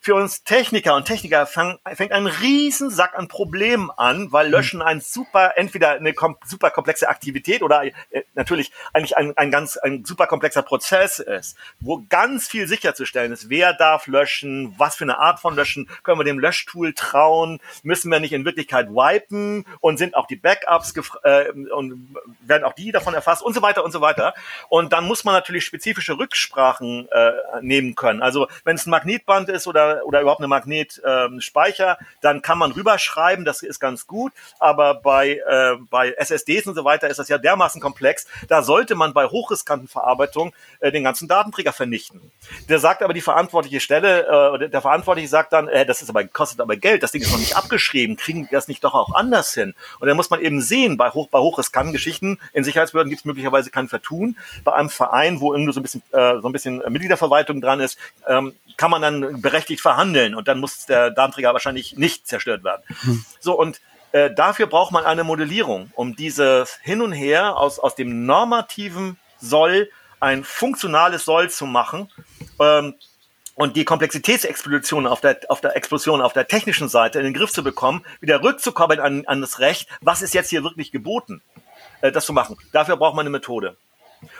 für 0.00 0.14
uns 0.14 0.44
Techniker 0.44 0.94
und 0.94 1.04
Techniker 1.04 1.46
fang, 1.46 1.78
fängt 1.94 2.12
ein 2.12 2.26
Riesensack 2.26 3.16
an 3.16 3.28
Problemen 3.28 3.90
an, 3.90 4.32
weil 4.32 4.48
Löschen 4.48 4.82
ein 4.82 5.00
super, 5.00 5.52
entweder 5.56 5.92
eine 5.92 6.12
kom 6.12 6.36
super 6.46 6.70
komplexe 6.70 7.08
Aktivität 7.08 7.62
oder 7.62 7.84
äh, 7.84 7.92
natürlich 8.34 8.72
eigentlich 8.92 9.16
ein, 9.16 9.36
ein 9.36 9.50
ganz 9.50 9.76
ein 9.76 10.04
super 10.04 10.26
komplexer 10.26 10.62
Prozess 10.62 11.18
ist, 11.18 11.56
wo 11.80 12.04
ganz 12.08 12.48
viel 12.48 12.66
sicherzustellen 12.66 13.32
ist. 13.32 13.50
Wer 13.50 13.72
darf 13.72 14.06
löschen? 14.06 14.74
Was 14.78 14.96
für 14.96 15.04
eine 15.04 15.18
Art 15.18 15.40
von 15.40 15.54
Löschen? 15.54 15.88
Können 16.02 16.20
wir 16.20 16.24
dem 16.24 16.38
Löschtool 16.38 16.94
trauen? 16.94 17.60
Müssen 17.82 18.10
wir 18.10 18.20
nicht 18.20 18.32
in 18.32 18.44
Wirklichkeit 18.44 18.88
wipen? 18.88 19.64
Und 19.80 19.98
sind 19.98 20.14
auch 20.14 20.26
die 20.26 20.36
Backups 20.36 20.94
äh, 21.22 21.50
und 21.50 22.16
werden 22.40 22.64
auch 22.64 22.74
die 22.74 22.92
davon 22.92 23.14
erfasst 23.14 23.42
und 23.42 23.54
so 23.54 23.62
weiter 23.62 23.84
und 23.84 23.92
so 23.92 24.00
weiter. 24.00 24.34
Und 24.68 24.92
dann 24.92 25.04
muss 25.04 25.24
man 25.24 25.34
natürlich 25.34 25.64
spezifische 25.64 26.18
Rücksprachen 26.18 27.08
äh, 27.10 27.32
nehmen 27.60 27.94
können. 27.94 28.22
Also 28.22 28.48
wenn 28.64 28.76
es 28.76 28.86
ein 28.86 28.90
Magnetband 28.90 29.48
ist 29.48 29.66
oder, 29.66 29.87
oder 30.04 30.20
überhaupt 30.20 30.40
eine 30.40 30.48
Magnetspeicher, 30.48 31.98
ähm, 32.00 32.06
dann 32.20 32.42
kann 32.42 32.58
man 32.58 32.72
rüberschreiben, 32.72 33.44
das 33.44 33.62
ist 33.62 33.80
ganz 33.80 34.06
gut. 34.06 34.32
Aber 34.58 34.94
bei, 34.94 35.40
äh, 35.46 35.76
bei 35.90 36.12
SSDs 36.12 36.66
und 36.66 36.74
so 36.74 36.84
weiter 36.84 37.08
ist 37.08 37.18
das 37.18 37.28
ja 37.28 37.38
dermaßen 37.38 37.80
komplex. 37.80 38.26
Da 38.48 38.62
sollte 38.62 38.94
man 38.94 39.12
bei 39.12 39.26
hochriskanten 39.26 39.88
Verarbeitung 39.88 40.52
äh, 40.80 40.92
den 40.92 41.04
ganzen 41.04 41.28
Datenträger 41.28 41.72
vernichten. 41.72 42.20
Der 42.68 42.78
sagt 42.78 43.02
aber 43.02 43.14
die 43.14 43.20
verantwortliche 43.20 43.80
Stelle, 43.80 44.58
äh, 44.60 44.68
der 44.68 44.80
Verantwortliche 44.80 45.28
sagt 45.28 45.52
dann, 45.52 45.68
äh, 45.68 45.86
das 45.86 46.02
ist 46.02 46.10
aber, 46.10 46.24
kostet 46.24 46.60
aber 46.60 46.76
Geld, 46.76 47.02
das 47.02 47.12
Ding 47.12 47.22
ist 47.22 47.32
noch 47.32 47.38
nicht 47.38 47.56
abgeschrieben, 47.56 48.16
kriegen 48.16 48.42
wir 48.42 48.50
das 48.50 48.68
nicht 48.68 48.82
doch 48.84 48.94
auch 48.94 49.14
anders 49.14 49.54
hin? 49.54 49.74
Und 50.00 50.08
dann 50.08 50.16
muss 50.16 50.30
man 50.30 50.40
eben 50.40 50.60
sehen, 50.60 50.96
bei, 50.96 51.10
hoch, 51.10 51.28
bei 51.28 51.38
hochriskanten 51.38 51.92
Geschichten 51.92 52.38
in 52.52 52.64
Sicherheitsbehörden 52.64 53.10
gibt 53.10 53.20
es 53.20 53.24
möglicherweise 53.24 53.70
kein 53.70 53.88
Vertun. 53.88 54.36
Bei 54.64 54.74
einem 54.74 54.90
Verein, 54.90 55.40
wo 55.40 55.52
irgendwie 55.52 55.72
so 55.72 55.80
ein 55.80 55.82
bisschen, 55.82 56.02
äh, 56.12 56.40
so 56.40 56.48
ein 56.48 56.52
bisschen 56.52 56.82
Mitgliederverwaltung 56.88 57.60
dran 57.60 57.80
ist, 57.80 57.98
ähm, 58.26 58.54
kann 58.76 58.90
man 58.90 59.02
dann 59.02 59.40
berechtigt 59.40 59.77
verhandeln 59.80 60.34
und 60.34 60.48
dann 60.48 60.60
muss 60.60 60.86
der 60.86 61.10
Datenträger 61.10 61.52
wahrscheinlich 61.52 61.96
nicht 61.96 62.26
zerstört 62.26 62.64
werden. 62.64 62.82
Hm. 63.02 63.24
So 63.40 63.58
und 63.58 63.80
äh, 64.12 64.32
dafür 64.32 64.66
braucht 64.66 64.92
man 64.92 65.04
eine 65.04 65.24
Modellierung, 65.24 65.92
um 65.94 66.16
dieses 66.16 66.78
Hin 66.82 67.02
und 67.02 67.12
Her 67.12 67.56
aus, 67.56 67.78
aus 67.78 67.94
dem 67.94 68.26
normativen 68.26 69.18
Soll 69.40 69.90
ein 70.20 70.44
funktionales 70.44 71.24
Soll 71.24 71.50
zu 71.50 71.66
machen. 71.66 72.10
Ähm, 72.58 72.94
und 73.54 73.74
die 73.74 73.84
Komplexitätsexplosion 73.84 75.08
auf 75.08 75.20
der, 75.20 75.40
auf 75.48 75.60
der 75.60 75.74
Explosion 75.74 76.22
auf 76.22 76.32
der 76.32 76.46
technischen 76.46 76.88
Seite 76.88 77.18
in 77.18 77.24
den 77.24 77.34
Griff 77.34 77.50
zu 77.50 77.64
bekommen, 77.64 78.04
wieder 78.20 78.40
rückzukoppeln 78.40 79.00
an, 79.00 79.26
an 79.26 79.40
das 79.40 79.58
Recht, 79.58 79.88
was 80.00 80.22
ist 80.22 80.32
jetzt 80.32 80.50
hier 80.50 80.62
wirklich 80.62 80.92
geboten, 80.92 81.42
äh, 82.00 82.12
das 82.12 82.24
zu 82.24 82.32
machen. 82.32 82.56
Dafür 82.72 82.96
braucht 82.96 83.16
man 83.16 83.24
eine 83.24 83.30
Methode. 83.30 83.76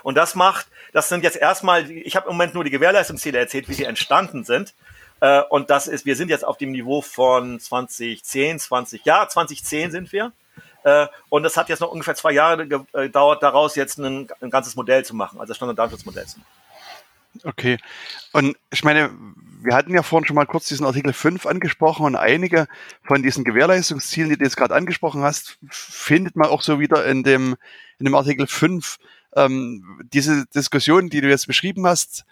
Und 0.02 0.16
das 0.16 0.34
macht, 0.34 0.66
das 0.92 1.08
sind 1.08 1.24
jetzt 1.24 1.36
erstmal, 1.36 1.90
ich 1.90 2.16
habe 2.16 2.28
im 2.28 2.34
Moment 2.34 2.54
nur 2.54 2.64
die 2.64 2.70
Gewährleistungsziele 2.70 3.38
erzählt, 3.38 3.68
wie 3.68 3.74
sie 3.74 3.84
entstanden 3.84 4.44
sind. 4.44 4.74
Äh, 5.20 5.42
und 5.50 5.70
das 5.70 5.86
ist, 5.86 6.06
wir 6.06 6.16
sind 6.16 6.28
jetzt 6.28 6.44
auf 6.44 6.56
dem 6.56 6.72
Niveau 6.72 7.02
von 7.02 7.58
2010, 7.58 8.58
20, 8.58 9.04
ja, 9.04 9.28
2010 9.28 9.90
sind 9.90 10.12
wir. 10.12 10.32
Äh, 10.84 11.06
und 11.28 11.44
es 11.44 11.56
hat 11.56 11.68
jetzt 11.68 11.80
noch 11.80 11.90
ungefähr 11.90 12.14
zwei 12.14 12.32
Jahre 12.32 12.62
äh, 12.62 13.06
gedauert, 13.06 13.42
daraus 13.42 13.74
jetzt 13.74 13.98
ein, 13.98 14.28
ein 14.40 14.50
ganzes 14.50 14.76
Modell 14.76 15.04
zu 15.04 15.14
machen, 15.14 15.40
also 15.40 15.54
Standard-Datenschutzmodell 15.54 16.26
zu 16.26 16.38
machen. 16.38 16.48
Okay. 17.44 17.78
Und 18.32 18.56
ich 18.70 18.84
meine, 18.84 19.10
wir 19.62 19.74
hatten 19.74 19.92
ja 19.92 20.02
vorhin 20.02 20.26
schon 20.26 20.36
mal 20.36 20.46
kurz 20.46 20.68
diesen 20.68 20.86
Artikel 20.86 21.12
5 21.12 21.46
angesprochen 21.46 22.06
und 22.06 22.16
einige 22.16 22.68
von 23.04 23.22
diesen 23.22 23.44
Gewährleistungszielen, 23.44 24.30
die 24.30 24.36
du 24.36 24.44
jetzt 24.44 24.56
gerade 24.56 24.74
angesprochen 24.74 25.22
hast, 25.22 25.58
findet 25.68 26.36
man 26.36 26.48
auch 26.48 26.62
so 26.62 26.80
wieder 26.80 27.04
in 27.06 27.22
dem, 27.22 27.56
in 27.98 28.04
dem 28.04 28.14
Artikel 28.14 28.46
5. 28.46 28.98
Ähm, 29.36 30.00
diese 30.12 30.46
Diskussion, 30.46 31.10
die 31.10 31.20
du 31.20 31.28
jetzt 31.28 31.46
beschrieben 31.46 31.86
hast, 31.86 32.24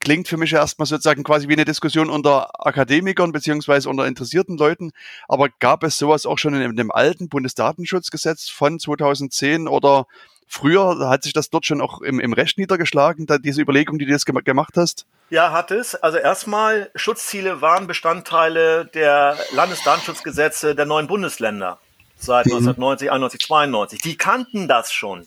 klingt 0.00 0.28
für 0.28 0.36
mich 0.36 0.52
erstmal 0.52 0.86
sozusagen 0.86 1.22
quasi 1.22 1.48
wie 1.48 1.52
eine 1.52 1.64
Diskussion 1.64 2.10
unter 2.10 2.66
Akademikern 2.66 3.32
beziehungsweise 3.32 3.88
unter 3.88 4.06
interessierten 4.06 4.56
Leuten. 4.56 4.92
Aber 5.28 5.48
gab 5.60 5.84
es 5.84 5.98
sowas 5.98 6.26
auch 6.26 6.38
schon 6.38 6.54
in 6.54 6.76
dem 6.76 6.90
alten 6.90 7.28
Bundesdatenschutzgesetz 7.28 8.48
von 8.48 8.78
2010 8.80 9.68
oder 9.68 10.06
früher? 10.48 11.08
Hat 11.08 11.22
sich 11.22 11.32
das 11.32 11.50
dort 11.50 11.66
schon 11.66 11.80
auch 11.80 12.00
im, 12.00 12.18
im 12.18 12.32
Recht 12.32 12.58
niedergeschlagen, 12.58 13.26
da 13.26 13.38
diese 13.38 13.60
Überlegung, 13.60 13.98
die 13.98 14.06
du 14.06 14.12
jetzt 14.12 14.26
gemacht 14.26 14.74
hast? 14.76 15.06
Ja, 15.28 15.52
hat 15.52 15.70
es. 15.70 15.94
Also 15.94 16.18
erstmal, 16.18 16.90
Schutzziele 16.94 17.60
waren 17.60 17.86
Bestandteile 17.86 18.86
der 18.86 19.36
Landesdatenschutzgesetze 19.52 20.74
der 20.74 20.86
neuen 20.86 21.06
Bundesländer 21.06 21.78
seit 22.16 22.46
mhm. 22.46 22.54
1990, 22.54 23.10
91, 23.10 23.40
92. 23.40 24.00
Die 24.00 24.16
kannten 24.16 24.66
das 24.66 24.92
schon, 24.92 25.26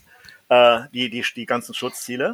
äh, 0.50 0.82
die, 0.94 1.10
die, 1.10 1.24
die 1.36 1.46
ganzen 1.46 1.74
Schutzziele. 1.74 2.34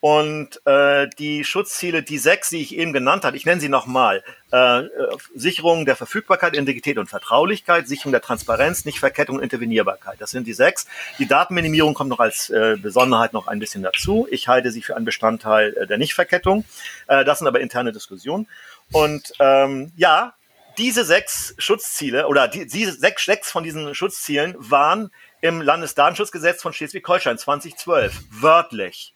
Und 0.00 0.60
äh, 0.66 1.08
die 1.18 1.42
Schutzziele, 1.42 2.02
die 2.02 2.18
sechs, 2.18 2.50
die 2.50 2.60
ich 2.60 2.76
eben 2.76 2.92
genannt 2.92 3.24
habe, 3.24 3.36
ich 3.36 3.46
nenne 3.46 3.60
sie 3.60 3.68
nochmal. 3.68 4.22
Äh, 4.52 4.80
äh, 4.80 4.88
Sicherung 5.34 5.86
der 5.86 5.96
Verfügbarkeit, 5.96 6.54
Integrität 6.54 6.98
und 6.98 7.08
Vertraulichkeit, 7.08 7.88
Sicherung 7.88 8.12
der 8.12 8.20
Transparenz, 8.20 8.84
Nichtverkettung, 8.84 9.40
Intervenierbarkeit. 9.40 10.20
Das 10.20 10.30
sind 10.30 10.46
die 10.46 10.52
sechs. 10.52 10.86
Die 11.18 11.26
Datenminimierung 11.26 11.94
kommt 11.94 12.10
noch 12.10 12.20
als 12.20 12.50
äh, 12.50 12.76
Besonderheit 12.80 13.32
noch 13.32 13.48
ein 13.48 13.58
bisschen 13.58 13.82
dazu. 13.82 14.28
Ich 14.30 14.48
halte 14.48 14.70
sie 14.70 14.82
für 14.82 14.96
einen 14.96 15.06
Bestandteil 15.06 15.74
äh, 15.76 15.86
der 15.86 15.98
Nichtverkettung. 15.98 16.64
Äh, 17.08 17.24
das 17.24 17.38
sind 17.38 17.48
aber 17.48 17.60
interne 17.60 17.90
Diskussionen. 17.90 18.46
Und 18.92 19.32
ähm, 19.40 19.92
ja, 19.96 20.34
diese 20.78 21.04
sechs 21.04 21.54
Schutzziele 21.58 22.28
oder 22.28 22.48
die, 22.48 22.66
diese 22.66 22.92
sechs, 22.92 23.24
sechs 23.24 23.50
von 23.50 23.64
diesen 23.64 23.94
Schutzzielen 23.94 24.54
waren 24.58 25.10
im 25.40 25.60
Landesdatenschutzgesetz 25.60 26.62
von 26.62 26.72
Schleswig-Holstein 26.72 27.38
2012 27.38 28.24
wörtlich. 28.30 29.15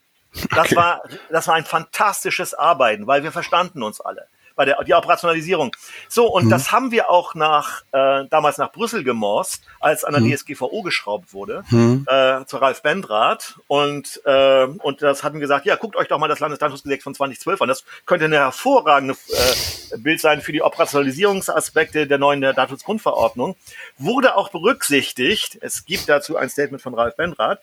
Das 0.50 0.66
okay. 0.66 0.76
war, 0.76 1.02
das 1.30 1.48
war 1.48 1.54
ein 1.54 1.64
fantastisches 1.64 2.54
Arbeiten, 2.54 3.06
weil 3.06 3.22
wir 3.22 3.32
verstanden 3.32 3.82
uns 3.82 4.00
alle 4.00 4.26
bei 4.60 4.66
der 4.66 4.84
die 4.84 4.92
Operationalisierung. 4.92 5.74
So 6.06 6.26
und 6.26 6.44
mhm. 6.44 6.50
das 6.50 6.70
haben 6.70 6.90
wir 6.90 7.08
auch 7.08 7.34
nach 7.34 7.80
äh, 7.92 8.26
damals 8.28 8.58
nach 8.58 8.70
Brüssel 8.70 9.04
gemorst, 9.04 9.62
als 9.80 10.04
an 10.04 10.12
der 10.12 10.20
mhm. 10.20 10.34
DSGVO 10.36 10.82
geschraubt 10.82 11.32
wurde 11.32 11.64
mhm. 11.70 12.04
äh, 12.06 12.44
zu 12.44 12.58
Ralf 12.58 12.82
Bendrath 12.82 13.58
und 13.68 14.20
äh, 14.26 14.64
und 14.64 15.00
das 15.00 15.24
hatten 15.24 15.40
gesagt, 15.40 15.64
ja 15.64 15.76
guckt 15.76 15.96
euch 15.96 16.08
doch 16.08 16.18
mal 16.18 16.28
das 16.28 16.40
Landesdatenschutzgesetz 16.40 17.02
von 17.02 17.14
2012 17.14 17.62
an. 17.62 17.68
Das 17.68 17.84
könnte 18.04 18.26
eine 18.26 18.36
hervorragende 18.36 19.14
äh, 19.14 19.96
Bild 19.96 20.20
sein 20.20 20.42
für 20.42 20.52
die 20.52 20.60
Operationalisierungsaspekte 20.60 22.06
der 22.06 22.18
neuen 22.18 22.42
Datenschutzgrundverordnung. 22.42 23.56
Wurde 23.96 24.36
auch 24.36 24.50
berücksichtigt. 24.50 25.56
Es 25.62 25.86
gibt 25.86 26.06
dazu 26.06 26.36
ein 26.36 26.50
Statement 26.50 26.82
von 26.82 26.92
Ralf 26.92 27.16
Bendrath 27.16 27.60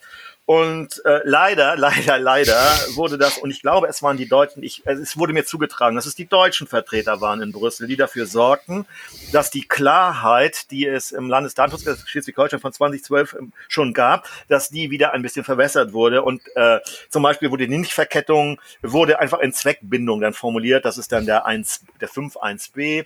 und 0.48 1.04
äh, 1.04 1.20
leider, 1.24 1.76
leider, 1.76 2.18
leider 2.18 2.58
wurde 2.94 3.18
das, 3.18 3.36
und 3.36 3.50
ich 3.50 3.60
glaube, 3.60 3.86
es 3.86 4.02
waren 4.02 4.16
die 4.16 4.26
Deutschen, 4.26 4.62
ich, 4.62 4.80
es 4.86 5.18
wurde 5.18 5.34
mir 5.34 5.44
zugetragen, 5.44 5.94
dass 5.94 6.06
es 6.06 6.14
die 6.14 6.24
deutschen 6.24 6.66
Vertreter 6.66 7.20
waren 7.20 7.42
in 7.42 7.52
Brüssel, 7.52 7.86
die 7.86 7.96
dafür 7.96 8.24
sorgten, 8.24 8.86
dass 9.30 9.50
die 9.50 9.68
Klarheit, 9.68 10.70
die 10.70 10.86
es 10.86 11.12
im 11.12 11.28
Landesdatenschutzgesetz 11.28 12.08
Schleswig-Holstein 12.08 12.60
von 12.60 12.72
2012 12.72 13.36
ähm, 13.38 13.52
schon 13.68 13.92
gab, 13.92 14.26
dass 14.48 14.70
die 14.70 14.90
wieder 14.90 15.12
ein 15.12 15.20
bisschen 15.20 15.44
verwässert 15.44 15.92
wurde. 15.92 16.22
Und 16.22 16.40
äh, 16.56 16.80
zum 17.10 17.22
Beispiel 17.22 17.50
wurde 17.50 17.68
die 17.68 17.76
Nichtverkettung, 17.76 18.58
wurde 18.80 19.18
einfach 19.18 19.40
in 19.40 19.52
Zweckbindung 19.52 20.22
dann 20.22 20.32
formuliert, 20.32 20.86
das 20.86 20.96
ist 20.96 21.12
dann 21.12 21.26
der 21.26 21.44
1, 21.44 21.84
der 22.00 22.08
5.1b. 22.08 23.04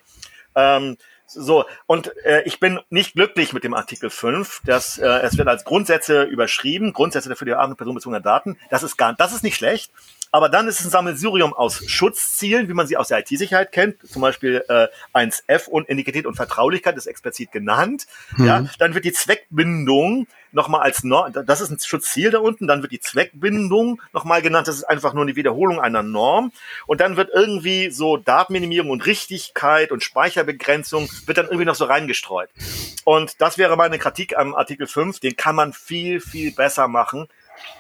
Ähm, 0.54 0.96
so, 1.32 1.64
und 1.86 2.12
äh, 2.24 2.42
ich 2.44 2.60
bin 2.60 2.80
nicht 2.90 3.14
glücklich 3.14 3.52
mit 3.52 3.64
dem 3.64 3.74
Artikel 3.74 4.10
5. 4.10 4.62
Das, 4.64 4.98
äh, 4.98 5.06
es 5.06 5.38
wird 5.38 5.48
als 5.48 5.64
Grundsätze 5.64 6.22
überschrieben, 6.22 6.92
Grundsätze 6.92 7.28
dafür 7.28 7.46
die 7.46 7.54
Art 7.54 7.76
personenbezogener 7.76 8.20
Daten. 8.20 8.58
Das 8.70 8.82
ist 8.82 8.96
gar, 8.96 9.14
das 9.14 9.32
ist 9.32 9.42
nicht 9.42 9.56
schlecht. 9.56 9.92
Aber 10.34 10.48
dann 10.48 10.66
ist 10.66 10.80
es 10.80 10.86
ein 10.86 10.90
Sammelsurium 10.90 11.52
aus 11.52 11.82
Schutzzielen, 11.86 12.68
wie 12.68 12.72
man 12.72 12.86
sie 12.86 12.96
aus 12.96 13.08
der 13.08 13.18
IT-Sicherheit 13.18 13.70
kennt, 13.70 13.96
zum 14.08 14.22
Beispiel 14.22 14.64
äh, 14.68 14.88
1F 15.12 15.68
und 15.68 15.90
Integrität 15.90 16.24
und 16.24 16.36
Vertraulichkeit 16.36 16.96
ist 16.96 17.06
explizit 17.06 17.52
genannt. 17.52 18.06
Mhm. 18.38 18.46
Ja, 18.46 18.66
dann 18.78 18.94
wird 18.94 19.04
die 19.04 19.12
Zweckbindung 19.12 20.26
nochmal 20.52 20.82
als 20.82 21.04
Norm, 21.04 21.32
das 21.32 21.60
ist 21.60 21.70
ein 21.70 21.78
Schutzziel 21.78 22.30
da 22.30 22.38
unten, 22.38 22.66
dann 22.66 22.82
wird 22.82 22.92
die 22.92 23.00
Zweckbindung 23.00 24.00
nochmal 24.12 24.42
genannt, 24.42 24.68
das 24.68 24.76
ist 24.76 24.84
einfach 24.84 25.14
nur 25.14 25.22
eine 25.22 25.36
Wiederholung 25.36 25.80
einer 25.80 26.02
Norm. 26.02 26.52
Und 26.86 27.00
dann 27.00 27.16
wird 27.16 27.30
irgendwie 27.32 27.90
so 27.90 28.16
Datenminimierung 28.16 28.90
und 28.90 29.06
Richtigkeit 29.06 29.92
und 29.92 30.02
Speicherbegrenzung 30.02 31.08
wird 31.26 31.38
dann 31.38 31.46
irgendwie 31.46 31.64
noch 31.64 31.74
so 31.74 31.84
reingestreut. 31.84 32.50
Und 33.04 33.40
das 33.40 33.58
wäre 33.58 33.76
meine 33.76 33.98
Kritik 33.98 34.36
am 34.36 34.54
Artikel 34.54 34.86
5, 34.86 35.20
den 35.20 35.36
kann 35.36 35.56
man 35.56 35.72
viel, 35.72 36.20
viel 36.20 36.52
besser 36.52 36.88
machen 36.88 37.28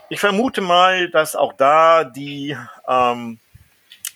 ich 0.08 0.20
vermute 0.20 0.60
mal, 0.60 1.08
dass 1.08 1.36
auch 1.36 1.54
da 1.54 2.04
die 2.04 2.56
ähm, 2.86 3.38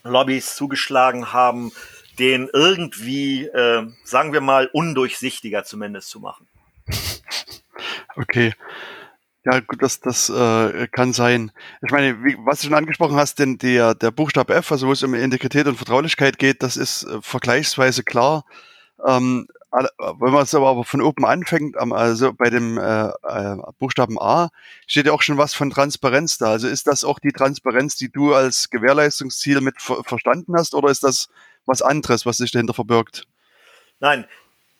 Lobbys 0.05 0.55
zugeschlagen 0.55 1.33
haben, 1.33 1.73
den 2.19 2.51
irgendwie, 2.53 3.47
äh, 3.47 3.87
sagen 4.05 4.33
wir 4.33 4.41
mal, 4.41 4.69
undurchsichtiger 4.73 5.65
zumindest 5.65 6.11
zu 6.11 6.21
machen. 6.21 6.47
Okay. 8.17 8.53
Ja, 9.45 9.61
gut, 9.61 9.81
das, 9.81 10.01
das 10.01 10.29
äh, 10.29 10.89
kann 10.89 11.13
sein. 11.13 11.53
Ich 11.85 11.93
meine, 11.93 12.25
wie, 12.25 12.37
was 12.41 12.61
du 12.61 12.67
schon 12.67 12.75
angesprochen 12.75 13.15
hast, 13.15 13.39
denn 13.39 13.59
der, 13.59 13.95
der 13.95 14.11
Buchstabe 14.11 14.55
F, 14.55 14.73
also 14.73 14.89
wo 14.89 14.93
es 14.93 15.05
um 15.05 15.15
Integrität 15.15 15.69
und 15.69 15.77
Vertraulichkeit 15.77 16.39
geht, 16.39 16.65
das 16.65 16.77
ist 16.77 17.05
äh, 17.05 17.23
vergleichsweise 17.23 18.03
klar. 18.03 18.45
Ähm, 19.07 19.47
wenn 19.71 20.33
man 20.33 20.43
es 20.43 20.55
aber 20.55 20.85
von 20.85 21.03
oben 21.03 21.27
anfängt, 21.27 21.77
also 21.77 22.33
bei 22.33 22.51
dem 22.51 22.79
äh, 22.79 23.09
äh, 23.09 23.57
Buchstaben 23.79 24.19
A 24.19 24.51
steht 24.87 25.07
ja 25.07 25.13
auch 25.13 25.23
schon 25.23 25.39
was 25.39 25.55
von 25.55 25.71
Transparenz 25.71 26.39
da. 26.39 26.47
Also 26.47 26.67
ist 26.67 26.87
das 26.87 27.05
auch 27.05 27.19
die 27.19 27.33
Transparenz, 27.33 27.95
die 27.97 28.11
du 28.11 28.35
als 28.35 28.71
Gewährleistungsziel 28.71 29.61
mit 29.61 29.81
ver 29.81 30.03
verstanden 30.03 30.55
hast, 30.57 30.75
oder 30.75 30.91
ist 30.91 31.05
das 31.05 31.29
was 31.67 31.83
anderes, 31.83 32.25
was 32.25 32.39
sich 32.39 32.53
dahinter 32.53 32.75
verbirgt? 32.75 33.27
Nein, 34.01 34.27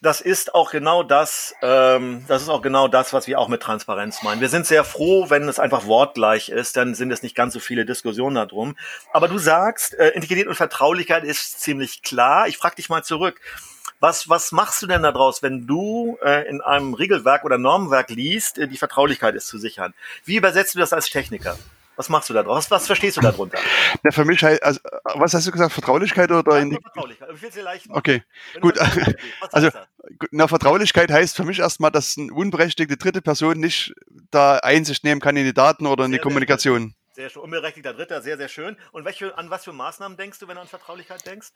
das 0.07 0.21
ist 0.21 0.55
auch 0.55 0.71
genau 0.71 1.03
das, 1.03 1.53
ähm, 1.63 2.25
das 2.29 2.43
ist 2.43 2.49
auch 2.49 2.63
genau 2.63 2.87
das, 2.87 3.13
was 3.13 3.27
wir 3.27 3.41
auch 3.41 3.49
mit 3.49 3.61
Transparenz 3.61 4.23
meinen. 4.23 4.41
Wir 4.41 4.49
sind 4.49 4.65
sehr 4.65 4.85
froh, 4.85 5.31
wenn 5.31 5.49
es 5.49 5.59
einfach 5.59 5.87
wortgleich 5.87 6.49
ist, 6.49 6.77
dann 6.77 6.95
sind 6.95 7.11
es 7.11 7.25
nicht 7.25 7.35
ganz 7.35 7.55
so 7.55 7.59
viele 7.59 7.85
Diskussionen 7.85 8.37
darum. 8.37 8.77
Aber 9.13 9.27
du 9.27 9.39
sagst, 9.39 9.95
äh, 9.95 10.11
Integrität 10.11 10.47
und 10.47 10.55
Vertraulichkeit 10.55 11.25
ist 11.25 11.61
ziemlich 11.61 12.03
klar. 12.03 12.47
Ich 12.47 12.57
frage 12.57 12.77
dich 12.77 12.89
mal 12.89 13.03
zurück. 13.03 13.41
Was, 13.99 14.29
was 14.29 14.53
machst 14.53 14.81
du 14.81 14.87
denn 14.87 15.03
daraus, 15.03 15.43
wenn 15.43 15.67
du 15.67 16.19
äh, 16.23 16.49
in 16.49 16.61
einem 16.61 16.95
Regelwerk 16.95 17.45
oder 17.45 17.59
Normenwerk 17.59 18.11
liest, 18.11 18.59
äh, 18.59 18.69
die 18.69 18.77
Vertraulichkeit 18.77 19.35
ist 19.35 19.49
zu 19.49 19.59
sichern? 19.59 19.93
Wie 20.25 20.37
übersetzt 20.37 20.77
du 20.77 20.79
das 20.79 20.93
als 20.93 21.11
Techniker? 21.11 21.59
Was 21.97 22.11
machst 22.11 22.29
du 22.29 22.35
da 22.35 22.43
draus? 22.43 22.71
Was, 22.71 22.87
verstehst 22.87 23.17
du 23.17 23.23
darunter? 23.23 23.59
Ja, 24.05 24.11
für 24.11 24.25
mich 24.25 24.43
heißt, 24.43 24.63
also, 24.63 24.81
was 25.15 25.33
hast 25.33 25.47
du 25.47 25.51
gesagt, 25.51 25.73
Vertraulichkeit 25.73 26.31
oder? 26.31 26.59
Ja, 26.59 26.79
Vertraulichkeit. 26.83 27.31
Ich 27.35 27.43
will 27.43 27.51
dir 27.51 27.63
leicht 27.63 27.87
okay, 27.89 28.23
gut. 28.61 28.79
Also, 29.53 29.71
na, 30.31 30.47
Vertraulichkeit 30.47 31.11
heißt 31.11 31.37
für 31.37 31.45
mich 31.45 31.59
erstmal, 31.59 31.91
dass 31.91 32.17
eine 32.19 32.33
unberechtigte 32.33 32.97
dritte 32.97 33.23
Person 33.23 33.59
nicht 33.59 33.95
da 34.31 34.59
Einsicht 34.59 35.05
nehmen 35.05 35.21
kann 35.21 35.37
in 35.37 35.45
die 35.45 35.55
Daten 35.55 35.87
oder 35.87 36.05
in 36.05 36.13
die 36.13 36.19
Kommunikation. 36.19 36.95
Sehr 37.17 37.31
schön. 37.31 37.43
Unberechtigter 37.43 37.95
Dritter, 37.95 38.21
sehr, 38.21 38.37
sehr 38.37 38.49
schön. 38.49 38.77
Und 38.93 39.07
welche, 39.07 39.37
an 39.39 39.49
was 39.49 39.65
für 39.65 39.73
Maßnahmen 39.73 40.19
denkst 40.19 40.39
du, 40.39 40.49
wenn 40.49 40.57
du 40.57 40.61
an 40.61 40.69
Vertraulichkeit 40.69 41.25
denkst? 41.27 41.49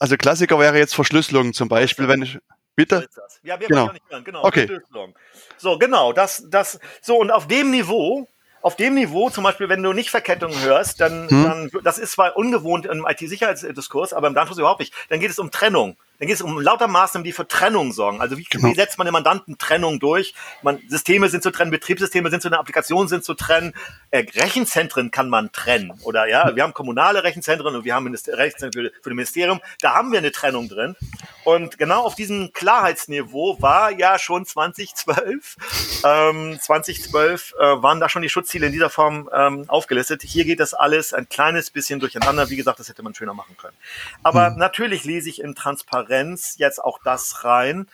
Also 0.00 0.16
Klassiker 0.16 0.58
wäre 0.58 0.76
jetzt 0.76 0.94
Verschlüsselung 0.94 1.52
zum 1.52 1.68
Beispiel, 1.68 2.08
wenn 2.08 2.22
ich. 2.22 2.38
Bitte? 2.74 3.08
Ja, 3.42 3.58
wir 3.58 3.68
genau. 3.68 3.92
nicht 3.92 4.04
hören. 4.10 4.24
Genau, 4.24 4.44
okay. 4.44 4.66
Verschlüsselung. 4.66 5.16
So, 5.56 5.78
genau, 5.78 6.12
das, 6.12 6.44
das, 6.50 6.78
so, 7.00 7.16
und 7.16 7.30
auf 7.30 7.46
dem 7.46 7.70
Niveau 7.70 8.28
auf 8.66 8.74
dem 8.74 8.94
Niveau, 8.94 9.30
zum 9.30 9.44
Beispiel, 9.44 9.68
wenn 9.68 9.80
du 9.80 9.92
nicht 9.92 10.10
Verkettungen 10.10 10.60
hörst, 10.60 11.00
dann, 11.00 11.30
hm. 11.30 11.44
dann 11.44 11.70
das 11.84 11.98
ist 11.98 12.10
zwar 12.10 12.36
ungewohnt 12.36 12.84
im 12.84 13.06
IT-Sicherheitsdiskurs, 13.08 14.12
aber 14.12 14.26
im 14.26 14.34
Datenschutz 14.34 14.58
überhaupt 14.58 14.80
nicht. 14.80 14.92
Dann 15.08 15.20
geht 15.20 15.30
es 15.30 15.38
um 15.38 15.52
Trennung. 15.52 15.96
Dann 16.18 16.28
geht 16.28 16.36
es 16.36 16.42
um 16.42 16.58
lauter 16.60 16.88
Maßnahmen, 16.88 17.24
die 17.24 17.32
für 17.32 17.46
Trennung 17.46 17.92
sorgen. 17.92 18.20
Also 18.20 18.38
wie, 18.38 18.44
genau. 18.44 18.68
wie 18.68 18.74
setzt 18.74 18.96
man 18.96 19.06
den 19.06 19.12
Mandanten 19.12 19.58
Trennung 19.58 20.00
durch? 20.00 20.34
Man, 20.62 20.80
Systeme 20.88 21.28
sind 21.28 21.42
zu 21.42 21.50
trennen, 21.50 21.70
Betriebssysteme 21.70 22.30
sind 22.30 22.40
zu 22.40 22.48
trennen, 22.48 22.60
Applikationen 22.60 23.08
sind 23.08 23.24
zu 23.24 23.34
trennen, 23.34 23.74
äh, 24.10 24.24
Rechenzentren 24.34 25.10
kann 25.10 25.28
man 25.28 25.52
trennen. 25.52 25.92
Oder 26.04 26.26
ja, 26.26 26.56
wir 26.56 26.62
haben 26.62 26.72
kommunale 26.72 27.22
Rechenzentren 27.22 27.74
und 27.74 27.84
wir 27.84 27.94
haben 27.94 28.06
Rechenzentren 28.06 28.72
für, 28.72 28.90
für 29.02 29.10
das 29.10 29.14
Ministerium. 29.14 29.60
Da 29.80 29.94
haben 29.94 30.10
wir 30.10 30.18
eine 30.18 30.32
Trennung 30.32 30.68
drin. 30.68 30.96
Und 31.44 31.78
genau 31.78 32.02
auf 32.02 32.14
diesem 32.14 32.52
Klarheitsniveau 32.52 33.60
war 33.60 33.90
ja 33.90 34.18
schon 34.18 34.46
2012, 34.46 35.56
ähm, 36.04 36.58
2012 36.60 37.54
äh, 37.58 37.62
waren 37.82 38.00
da 38.00 38.08
schon 38.08 38.22
die 38.22 38.28
Schutzziele 38.28 38.66
in 38.66 38.72
dieser 38.72 38.90
Form 38.90 39.28
ähm, 39.32 39.64
aufgelistet. 39.68 40.22
Hier 40.22 40.44
geht 40.44 40.60
das 40.60 40.72
alles 40.72 41.12
ein 41.12 41.28
kleines 41.28 41.70
bisschen 41.70 42.00
durcheinander. 42.00 42.48
Wie 42.48 42.56
gesagt, 42.56 42.80
das 42.80 42.88
hätte 42.88 43.02
man 43.02 43.14
schöner 43.14 43.34
machen 43.34 43.56
können. 43.56 43.76
Aber 44.22 44.48
hm. 44.48 44.56
natürlich 44.56 45.04
lese 45.04 45.28
ich 45.28 45.42
in 45.42 45.54
Transparenz 45.54 46.05
Transparenz 46.06 46.56
jetzt 46.58 46.82
auch 46.82 46.98
das 47.04 47.44
rein, 47.44 47.88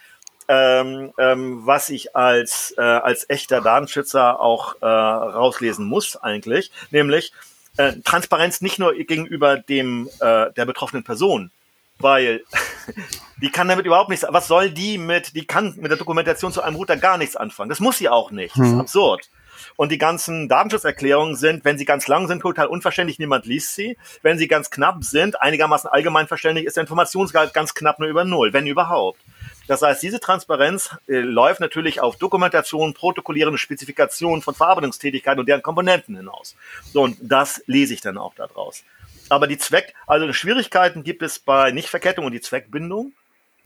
ähm, 0.48 1.12
ähm, 1.18 1.66
was 1.66 1.88
ich 1.88 2.14
als, 2.16 2.74
äh, 2.76 2.80
als 2.80 3.28
echter 3.30 3.60
Datenschützer 3.60 4.40
auch 4.40 4.76
äh, 4.80 4.86
rauslesen 4.86 5.86
muss 5.86 6.16
eigentlich, 6.16 6.70
nämlich 6.90 7.32
äh, 7.76 7.94
Transparenz 8.04 8.60
nicht 8.60 8.78
nur 8.78 8.94
gegenüber 8.94 9.56
dem 9.56 10.08
äh, 10.20 10.52
der 10.52 10.66
betroffenen 10.66 11.04
Person, 11.04 11.50
weil 11.98 12.42
die 13.40 13.50
kann 13.50 13.68
damit 13.68 13.86
überhaupt 13.86 14.10
nichts. 14.10 14.26
Was 14.28 14.48
soll 14.48 14.70
die 14.70 14.98
mit? 14.98 15.34
Die 15.34 15.46
kann 15.46 15.74
mit 15.76 15.90
der 15.90 15.98
Dokumentation 15.98 16.52
zu 16.52 16.62
einem 16.62 16.76
Router 16.76 16.96
gar 16.96 17.16
nichts 17.16 17.36
anfangen. 17.36 17.70
Das 17.70 17.80
muss 17.80 17.98
sie 17.98 18.08
auch 18.08 18.30
nicht. 18.30 18.56
Das 18.56 18.66
ist 18.66 18.74
mhm. 18.74 18.80
absurd. 18.80 19.30
Und 19.76 19.90
die 19.90 19.98
ganzen 19.98 20.48
Datenschutzerklärungen 20.48 21.36
sind, 21.36 21.64
wenn 21.64 21.78
sie 21.78 21.84
ganz 21.84 22.08
lang 22.08 22.28
sind, 22.28 22.40
total 22.40 22.66
unverständlich, 22.66 23.18
niemand 23.18 23.46
liest 23.46 23.74
sie. 23.74 23.96
Wenn 24.22 24.38
sie 24.38 24.48
ganz 24.48 24.70
knapp 24.70 25.04
sind, 25.04 25.40
einigermaßen 25.40 25.88
allgemein 25.90 26.28
verständlich, 26.28 26.66
ist 26.66 26.76
der 26.76 26.82
Informationsgehalt 26.82 27.54
ganz 27.54 27.74
knapp 27.74 27.98
nur 27.98 28.08
über 28.08 28.24
Null, 28.24 28.52
wenn 28.52 28.66
überhaupt. 28.66 29.20
Das 29.68 29.82
heißt, 29.82 30.02
diese 30.02 30.20
Transparenz 30.20 30.90
äh, 31.08 31.20
läuft 31.20 31.60
natürlich 31.60 32.00
auf 32.00 32.16
Dokumentation, 32.16 32.94
protokollierende 32.94 33.58
Spezifikationen 33.58 34.42
von 34.42 34.54
Verarbeitungstätigkeiten 34.54 35.40
und 35.40 35.48
deren 35.48 35.62
Komponenten 35.62 36.16
hinaus. 36.16 36.56
So, 36.92 37.02
und 37.02 37.16
das 37.20 37.62
lese 37.66 37.94
ich 37.94 38.00
dann 38.00 38.18
auch 38.18 38.34
daraus. 38.34 38.84
Aber 39.28 39.46
die 39.46 39.58
Zweck, 39.58 39.94
also 40.06 40.30
Schwierigkeiten 40.32 41.04
gibt 41.04 41.22
es 41.22 41.38
bei 41.38 41.70
Nichtverkettung 41.70 42.26
und 42.26 42.32
die 42.32 42.40
Zweckbindung. 42.40 43.12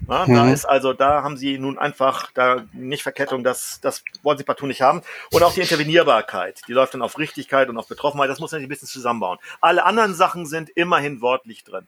Ja, 0.09 0.27
mhm. 0.27 0.35
Da 0.35 0.53
ist 0.53 0.65
also, 0.65 0.93
da 0.93 1.23
haben 1.23 1.37
sie 1.37 1.59
nun 1.59 1.79
einfach 1.79 2.31
da 2.33 2.65
nicht 2.73 3.03
Verkettung, 3.03 3.43
das, 3.43 3.81
das 3.81 4.03
wollen 4.23 4.39
sie 4.39 4.45
partout 4.45 4.67
nicht 4.67 4.83
haben. 4.83 5.03
Und 5.33 5.43
auch 5.43 5.55
die 5.55 5.63
Intervenierbarkeit, 5.63 6.61
die 6.69 6.73
läuft 6.73 6.95
dann 6.95 7.03
auf 7.03 7.19
Richtigkeit 7.19 7.69
und 7.69 7.77
auf 7.79 7.89
Betroffenheit, 7.89 8.31
das 8.31 8.39
muss 8.39 8.53
man 8.53 8.61
sich 8.61 8.67
ein 8.67 8.69
bisschen 8.69 8.89
zusammenbauen. 8.89 9.39
Alle 9.61 9.85
anderen 9.85 10.15
Sachen 10.15 10.47
sind 10.47 10.71
immerhin 10.71 11.21
wortlich 11.21 11.65
drin. 11.65 11.87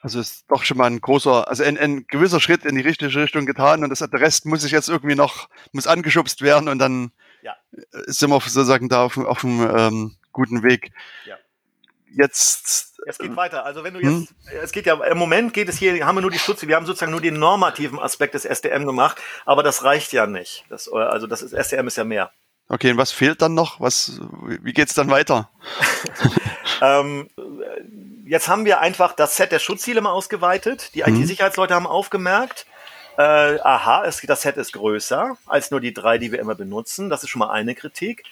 Also 0.00 0.20
ist 0.20 0.44
doch 0.48 0.62
schon 0.64 0.76
mal 0.76 0.86
ein 0.86 1.00
großer, 1.00 1.48
also 1.48 1.64
ein, 1.64 1.78
ein 1.78 2.06
gewisser 2.06 2.40
Schritt 2.40 2.64
in 2.64 2.74
die 2.74 2.82
richtige 2.82 3.14
Richtung 3.14 3.46
getan 3.46 3.82
und 3.82 3.90
das, 3.90 3.98
der 3.98 4.20
Rest 4.20 4.46
muss 4.46 4.62
sich 4.62 4.72
jetzt 4.72 4.88
irgendwie 4.88 5.16
noch, 5.16 5.48
muss 5.72 5.86
angeschubst 5.86 6.42
werden 6.42 6.68
und 6.68 6.78
dann 6.78 7.12
ja. 7.42 7.56
sind 8.06 8.30
wir 8.30 8.40
sozusagen 8.40 8.88
da 8.88 9.04
auf, 9.04 9.16
auf 9.18 9.44
einem 9.44 9.70
ähm, 9.76 10.16
guten 10.32 10.62
Weg. 10.62 10.92
Ja 11.26 11.36
jetzt. 12.14 12.94
Es 13.06 13.18
geht 13.18 13.36
weiter. 13.36 13.64
Also 13.64 13.84
wenn 13.84 13.94
du 13.94 14.00
jetzt, 14.00 14.10
hm? 14.10 14.28
es 14.62 14.72
geht 14.72 14.86
ja, 14.86 14.94
im 15.04 15.18
Moment 15.18 15.54
geht 15.54 15.68
es 15.68 15.78
hier, 15.78 16.04
haben 16.04 16.16
wir 16.16 16.22
nur 16.22 16.30
die 16.30 16.38
Schutze, 16.38 16.66
wir 16.66 16.76
haben 16.76 16.86
sozusagen 16.86 17.12
nur 17.12 17.20
den 17.20 17.38
normativen 17.38 17.98
Aspekt 17.98 18.34
des 18.34 18.44
SDM 18.44 18.84
gemacht, 18.84 19.20
aber 19.44 19.62
das 19.62 19.84
reicht 19.84 20.12
ja 20.12 20.26
nicht. 20.26 20.64
Das, 20.68 20.88
also 20.88 21.26
das 21.26 21.42
ist, 21.42 21.52
SDM 21.52 21.86
ist 21.86 21.96
ja 21.96 22.04
mehr. 22.04 22.32
Okay, 22.68 22.90
und 22.90 22.96
was 22.96 23.12
fehlt 23.12 23.42
dann 23.42 23.54
noch? 23.54 23.80
Was, 23.80 24.20
wie 24.42 24.72
geht's 24.72 24.94
dann 24.94 25.08
weiter? 25.08 25.50
ähm, 26.82 27.28
jetzt 28.26 28.48
haben 28.48 28.64
wir 28.64 28.80
einfach 28.80 29.12
das 29.12 29.36
Set 29.36 29.52
der 29.52 29.60
Schutzziele 29.60 30.00
mal 30.00 30.10
ausgeweitet. 30.10 30.90
Die 30.94 31.04
hm? 31.04 31.14
IT-Sicherheitsleute 31.14 31.74
haben 31.74 31.86
aufgemerkt, 31.86 32.66
äh, 33.18 33.58
aha, 33.60 34.04
es, 34.04 34.20
das 34.20 34.42
Set 34.42 34.56
ist 34.56 34.72
größer 34.72 35.38
als 35.46 35.70
nur 35.70 35.80
die 35.80 35.94
drei, 35.94 36.18
die 36.18 36.32
wir 36.32 36.38
immer 36.38 36.54
benutzen. 36.54 37.08
Das 37.08 37.22
ist 37.22 37.30
schon 37.30 37.38
mal 37.40 37.50
eine 37.50 37.74
Kritik. 37.74 38.24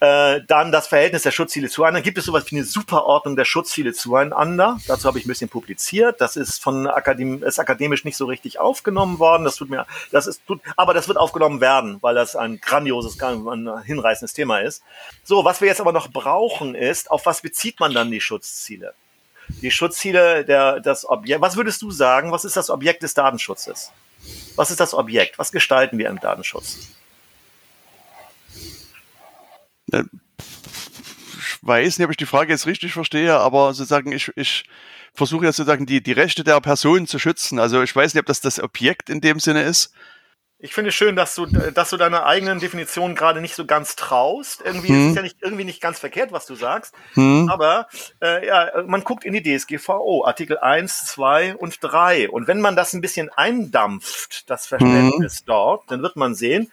Äh, 0.00 0.42
dann 0.46 0.72
das 0.72 0.86
Verhältnis 0.88 1.22
der 1.22 1.30
Schutzziele 1.30 1.68
zueinander. 1.68 2.02
Gibt 2.02 2.18
es 2.18 2.26
sowas 2.26 2.44
wie 2.50 2.56
eine 2.56 2.64
Superordnung 2.64 3.34
der 3.34 3.46
Schutzziele 3.46 3.94
zueinander? 3.94 4.78
Dazu 4.86 5.08
habe 5.08 5.18
ich 5.18 5.24
ein 5.24 5.28
bisschen 5.28 5.48
publiziert. 5.48 6.20
Das 6.20 6.36
ist 6.36 6.62
von 6.62 6.86
Akadem 6.86 7.42
ist 7.42 7.58
akademisch 7.58 8.04
nicht 8.04 8.16
so 8.16 8.26
richtig 8.26 8.58
aufgenommen 8.58 9.18
worden. 9.18 9.44
Das 9.44 9.56
tut 9.56 9.70
mir, 9.70 9.86
das 10.12 10.26
ist, 10.26 10.46
tut, 10.46 10.60
aber 10.76 10.92
das 10.92 11.08
wird 11.08 11.16
aufgenommen 11.16 11.60
werden, 11.60 11.98
weil 12.02 12.14
das 12.14 12.36
ein 12.36 12.60
grandioses, 12.60 13.20
ein 13.22 13.82
hinreißendes 13.84 14.34
Thema 14.34 14.58
ist. 14.58 14.82
So, 15.24 15.44
was 15.44 15.60
wir 15.60 15.68
jetzt 15.68 15.80
aber 15.80 15.92
noch 15.92 16.10
brauchen 16.10 16.74
ist, 16.74 17.10
auf 17.10 17.24
was 17.24 17.40
bezieht 17.40 17.80
man 17.80 17.94
dann 17.94 18.10
die 18.10 18.20
Schutzziele? 18.20 18.92
Die 19.62 19.70
Schutzziele 19.70 20.44
der, 20.44 20.80
das 20.80 21.08
Objekt. 21.08 21.40
Was 21.40 21.56
würdest 21.56 21.80
du 21.80 21.90
sagen? 21.90 22.32
Was 22.32 22.44
ist 22.44 22.56
das 22.56 22.68
Objekt 22.68 23.02
des 23.02 23.14
Datenschutzes? 23.14 23.92
Was 24.56 24.70
ist 24.70 24.80
das 24.80 24.92
Objekt? 24.92 25.38
Was 25.38 25.52
gestalten 25.52 25.98
wir 25.98 26.08
im 26.08 26.20
Datenschutz? 26.20 26.90
Äh, 29.92 30.04
ich 30.38 31.58
weiß 31.62 31.98
nicht, 31.98 32.04
ob 32.04 32.10
ich 32.10 32.16
die 32.16 32.26
Frage 32.26 32.52
jetzt 32.52 32.66
richtig 32.66 32.92
verstehe, 32.92 33.36
aber 33.38 33.72
sozusagen, 33.74 34.12
ich, 34.12 34.32
ich 34.36 34.64
versuche 35.14 35.46
jetzt 35.46 35.56
sozusagen 35.56 35.86
die, 35.86 36.02
die 36.02 36.12
Rechte 36.12 36.44
der 36.44 36.60
Person 36.60 37.06
zu 37.06 37.18
schützen. 37.18 37.58
Also 37.58 37.82
ich 37.82 37.94
weiß 37.94 38.14
nicht, 38.14 38.20
ob 38.20 38.26
das 38.26 38.40
das 38.40 38.60
Objekt 38.60 39.10
in 39.10 39.20
dem 39.20 39.40
Sinne 39.40 39.62
ist. 39.62 39.92
Ich 40.58 40.72
finde 40.72 40.88
es 40.88 40.94
schön, 40.94 41.16
dass 41.16 41.34
du, 41.34 41.44
dass 41.44 41.90
du 41.90 41.98
deiner 41.98 42.24
eigenen 42.24 42.60
Definition 42.60 43.14
gerade 43.14 43.42
nicht 43.42 43.54
so 43.54 43.66
ganz 43.66 43.94
traust. 43.94 44.62
Irgendwie 44.64 44.88
hm. 44.88 45.02
ist 45.02 45.10
es 45.10 45.16
ja 45.16 45.22
nicht, 45.22 45.36
irgendwie 45.42 45.64
nicht 45.64 45.82
ganz 45.82 45.98
verkehrt, 45.98 46.32
was 46.32 46.46
du 46.46 46.54
sagst. 46.54 46.94
Hm. 47.12 47.50
Aber 47.50 47.88
äh, 48.22 48.46
ja, 48.46 48.82
man 48.86 49.04
guckt 49.04 49.24
in 49.24 49.34
die 49.34 49.42
DSGVO, 49.42 50.24
Artikel 50.24 50.58
1, 50.58 51.06
2 51.06 51.56
und 51.56 51.78
3. 51.82 52.30
Und 52.30 52.48
wenn 52.48 52.60
man 52.60 52.74
das 52.74 52.94
ein 52.94 53.02
bisschen 53.02 53.28
eindampft, 53.28 54.48
das 54.48 54.66
Verständnis 54.66 55.40
hm. 55.40 55.46
dort, 55.46 55.90
dann 55.90 56.02
wird 56.02 56.16
man 56.16 56.34
sehen, 56.34 56.72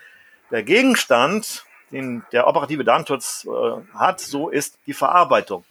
der 0.50 0.64
Gegenstand 0.64 1.66
den 1.94 2.24
der 2.32 2.48
operative 2.48 2.84
Datenschutz 2.84 3.48
äh, 3.48 3.98
hat, 3.98 4.20
so 4.20 4.50
ist 4.50 4.78
die 4.86 4.94
Verarbeitung. 4.94 5.64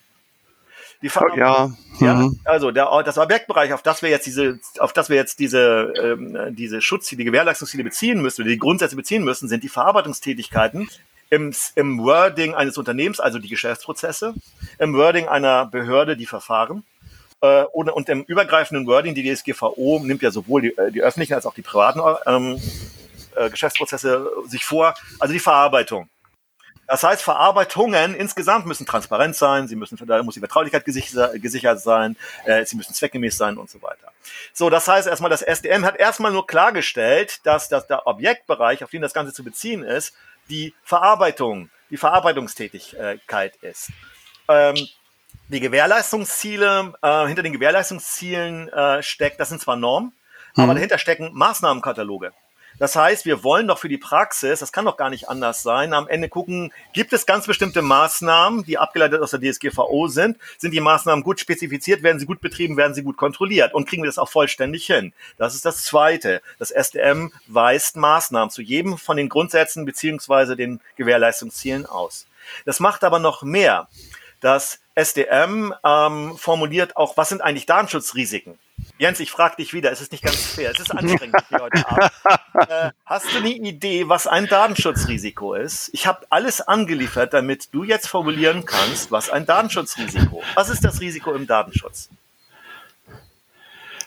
Die 1.03 1.09
Verarbeitung. 1.09 1.77
Ja. 2.01 2.07
ja 2.07 2.15
mhm. 2.15 2.41
Also 2.45 2.71
der, 2.71 3.03
das 3.05 3.19
Objektbereich, 3.19 3.73
auf 3.73 3.83
das 3.83 4.03
wir 4.03 4.09
jetzt 4.09 4.27
diese, 4.27 4.59
auf 4.79 4.93
das 4.93 5.11
wir 5.11 5.17
jetzt 5.17 5.39
diese, 5.41 5.93
ähm, 5.97 6.57
diese 6.57 6.81
Schutzziele, 6.81 7.19
die 7.19 7.25
Gewährleistungsziele 7.25 7.85
beziehen 7.85 8.23
müssen, 8.23 8.47
die 8.47 8.59
Grundsätze 8.59 8.97
beziehen 8.97 9.25
müssen, 9.25 9.49
sind 9.49 9.65
die 9.65 9.69
Verarbeitungstätigkeiten 9.69 10.89
im, 11.29 11.53
im 11.75 11.99
Wording 12.03 12.55
eines 12.55 12.79
Unternehmens, 12.79 13.19
also 13.19 13.39
die 13.39 13.49
Geschäftsprozesse, 13.49 14.35
im 14.79 14.95
Wording 14.95 15.29
einer 15.29 15.67
Behörde, 15.67 16.17
die 16.17 16.27
Verfahren, 16.27 16.85
äh, 17.43 17.65
und, 17.65 17.91
und 17.91 18.09
im 18.09 18.23
übergreifenden 18.23 18.87
Wording, 18.87 19.15
die 19.15 19.35
DSGVO 19.35 20.01
nimmt 20.05 20.23
ja 20.23 20.31
sowohl 20.31 20.63
die, 20.63 20.79
äh, 20.79 20.93
die 20.93 21.03
öffentlichen 21.03 21.35
als 21.35 21.45
auch 21.45 21.55
die 21.55 21.63
privaten 21.63 22.01
ähm, 22.27 22.61
äh, 23.37 23.51
Geschäftsprozesse 23.51 24.29
sich 24.47 24.65
vor, 24.65 24.95
also 25.19 25.33
die 25.33 25.41
Verarbeitung. 25.41 26.09
Das 26.87 27.05
heißt, 27.05 27.23
Verarbeitungen 27.23 28.15
insgesamt 28.15 28.67
müssen 28.67 28.85
transparent 28.85 29.37
sein, 29.37 29.67
sie 29.69 29.77
müssen, 29.77 29.97
da 30.07 30.23
muss 30.23 30.35
die 30.35 30.41
Vertraulichkeit 30.41 30.85
gesichert 30.85 31.81
sein, 31.81 32.17
äh, 32.45 32.67
sie 32.67 32.77
müssen 32.77 32.93
zweckgemäß 32.93 33.39
sein 33.39 33.57
und 33.57 33.71
so 33.71 33.81
weiter. 33.81 34.13
So, 34.53 34.69
das 34.69 34.89
heißt 34.89 35.09
erstmal, 35.09 35.31
das 35.31 35.43
SDM 35.43 35.85
hat 35.85 35.97
erstmal 35.97 36.33
nur 36.33 36.47
klargestellt, 36.47 37.41
dass, 37.45 37.69
dass 37.69 37.87
der 37.87 38.07
Objektbereich, 38.07 38.85
auf 38.85 38.91
den 38.91 39.01
das 39.01 39.15
Ganze 39.15 39.33
zu 39.33 39.43
beziehen 39.45 39.83
ist, 39.85 40.15
die 40.51 40.75
Verarbeitung, 40.83 41.71
die 41.89 41.97
Verarbeitungstätigkeit 41.97 43.57
ist. 43.63 43.91
Ähm, 44.49 44.77
die 45.49 45.61
Gewährleistungsziele, 45.61 46.95
äh, 47.01 47.27
hinter 47.27 47.43
den 47.43 47.53
Gewährleistungszielen 47.53 48.69
äh, 48.69 49.03
steckt, 49.03 49.41
das 49.41 49.49
sind 49.49 49.61
zwar 49.61 49.77
Normen, 49.77 50.13
mhm. 50.57 50.65
aber 50.65 50.75
dahinter 50.75 50.99
stecken 50.99 51.31
Maßnahmenkataloge. 51.33 52.33
Das 52.83 52.97
heißt, 52.97 53.27
wir 53.27 53.45
wollen 53.45 53.69
doch 53.69 53.79
für 53.79 53.89
die 53.89 53.97
Praxis, 53.97 54.59
das 54.59 54.73
kann 54.73 54.87
doch 54.87 54.97
gar 54.97 55.09
nicht 55.09 55.29
anders 55.29 55.63
sein, 55.63 55.93
am 55.93 56.09
Ende 56.09 56.29
gucken, 56.29 56.73
gibt 56.93 57.13
es 57.13 57.27
ganz 57.27 57.47
bestimmte 57.47 57.81
Maßnahmen, 57.81 58.65
die 58.65 58.77
abgeleitet 58.77 59.23
aus 59.23 59.31
der 59.31 59.41
DSGVO 59.41 60.09
sind? 60.09 60.37
Sind 60.59 60.75
die 60.75 60.81
Maßnahmen 60.81 61.23
gut 61.23 61.39
spezifiziert? 61.39 62.03
Werden 62.03 62.19
sie 62.19 62.27
gut 62.27 62.41
betrieben? 62.41 62.77
Werden 62.77 62.93
sie 62.93 63.05
gut 63.05 63.17
kontrolliert? 63.17 63.73
Und 63.73 63.89
kriegen 63.89 64.03
wir 64.03 64.09
das 64.09 64.19
auch 64.19 64.29
vollständig 64.29 64.85
hin? 64.85 65.13
Das 65.37 65.55
ist 65.55 65.65
das 65.65 65.85
Zweite. 65.85 66.43
Das 66.59 66.73
SDM 66.73 67.31
weist 67.47 67.95
Maßnahmen 67.95 68.51
zu 68.51 68.63
jedem 68.63 68.99
von 68.99 69.17
den 69.17 69.29
Grundsätzen 69.29 69.85
beziehungsweise 69.85 70.57
den 70.57 70.81
Gewährleistungszielen 70.97 71.87
aus. 71.87 72.27
Das 72.65 72.81
macht 72.81 73.05
aber 73.05 73.21
noch 73.21 73.45
mehr. 73.45 73.87
Das 74.41 74.81
SDM 74.97 75.73
ähm, 75.85 76.37
formuliert 76.37 76.97
auch, 76.97 77.17
was 77.17 77.29
sind 77.29 77.43
eigentlich 77.43 77.67
Datenschutzrisiken? 77.67 78.59
Jens, 79.03 79.19
ich 79.19 79.33
frage 79.33 79.57
dich 79.57 79.75
wieder, 79.75 79.91
es 79.91 80.01
ist 80.01 80.13
nicht 80.13 80.23
ganz 80.23 80.37
fair, 80.37 80.71
es 80.71 80.79
ist 80.79 80.93
anstrengend 80.93 81.35
hier 81.49 81.59
heute 81.59 81.89
Abend. 81.89 82.13
Äh, 82.69 82.91
hast 83.07 83.33
du 83.33 83.39
eine 83.39 83.49
Idee, 83.49 84.09
was 84.09 84.27
ein 84.27 84.47
Datenschutzrisiko 84.47 85.55
ist? 85.55 85.91
Ich 85.93 86.07
habe 86.07 86.25
alles 86.29 86.61
angeliefert, 86.61 87.33
damit 87.33 87.75
du 87.75 87.83
jetzt 87.83 88.07
formulieren 88.07 88.65
kannst, 88.65 89.11
was 89.11 89.31
ein 89.31 89.47
Datenschutzrisiko. 89.47 90.41
ist. 90.41 90.55
Was 90.57 90.69
ist 90.69 90.85
das 90.85 91.01
Risiko 91.01 91.33
im 91.33 91.47
Datenschutz? 91.47 92.11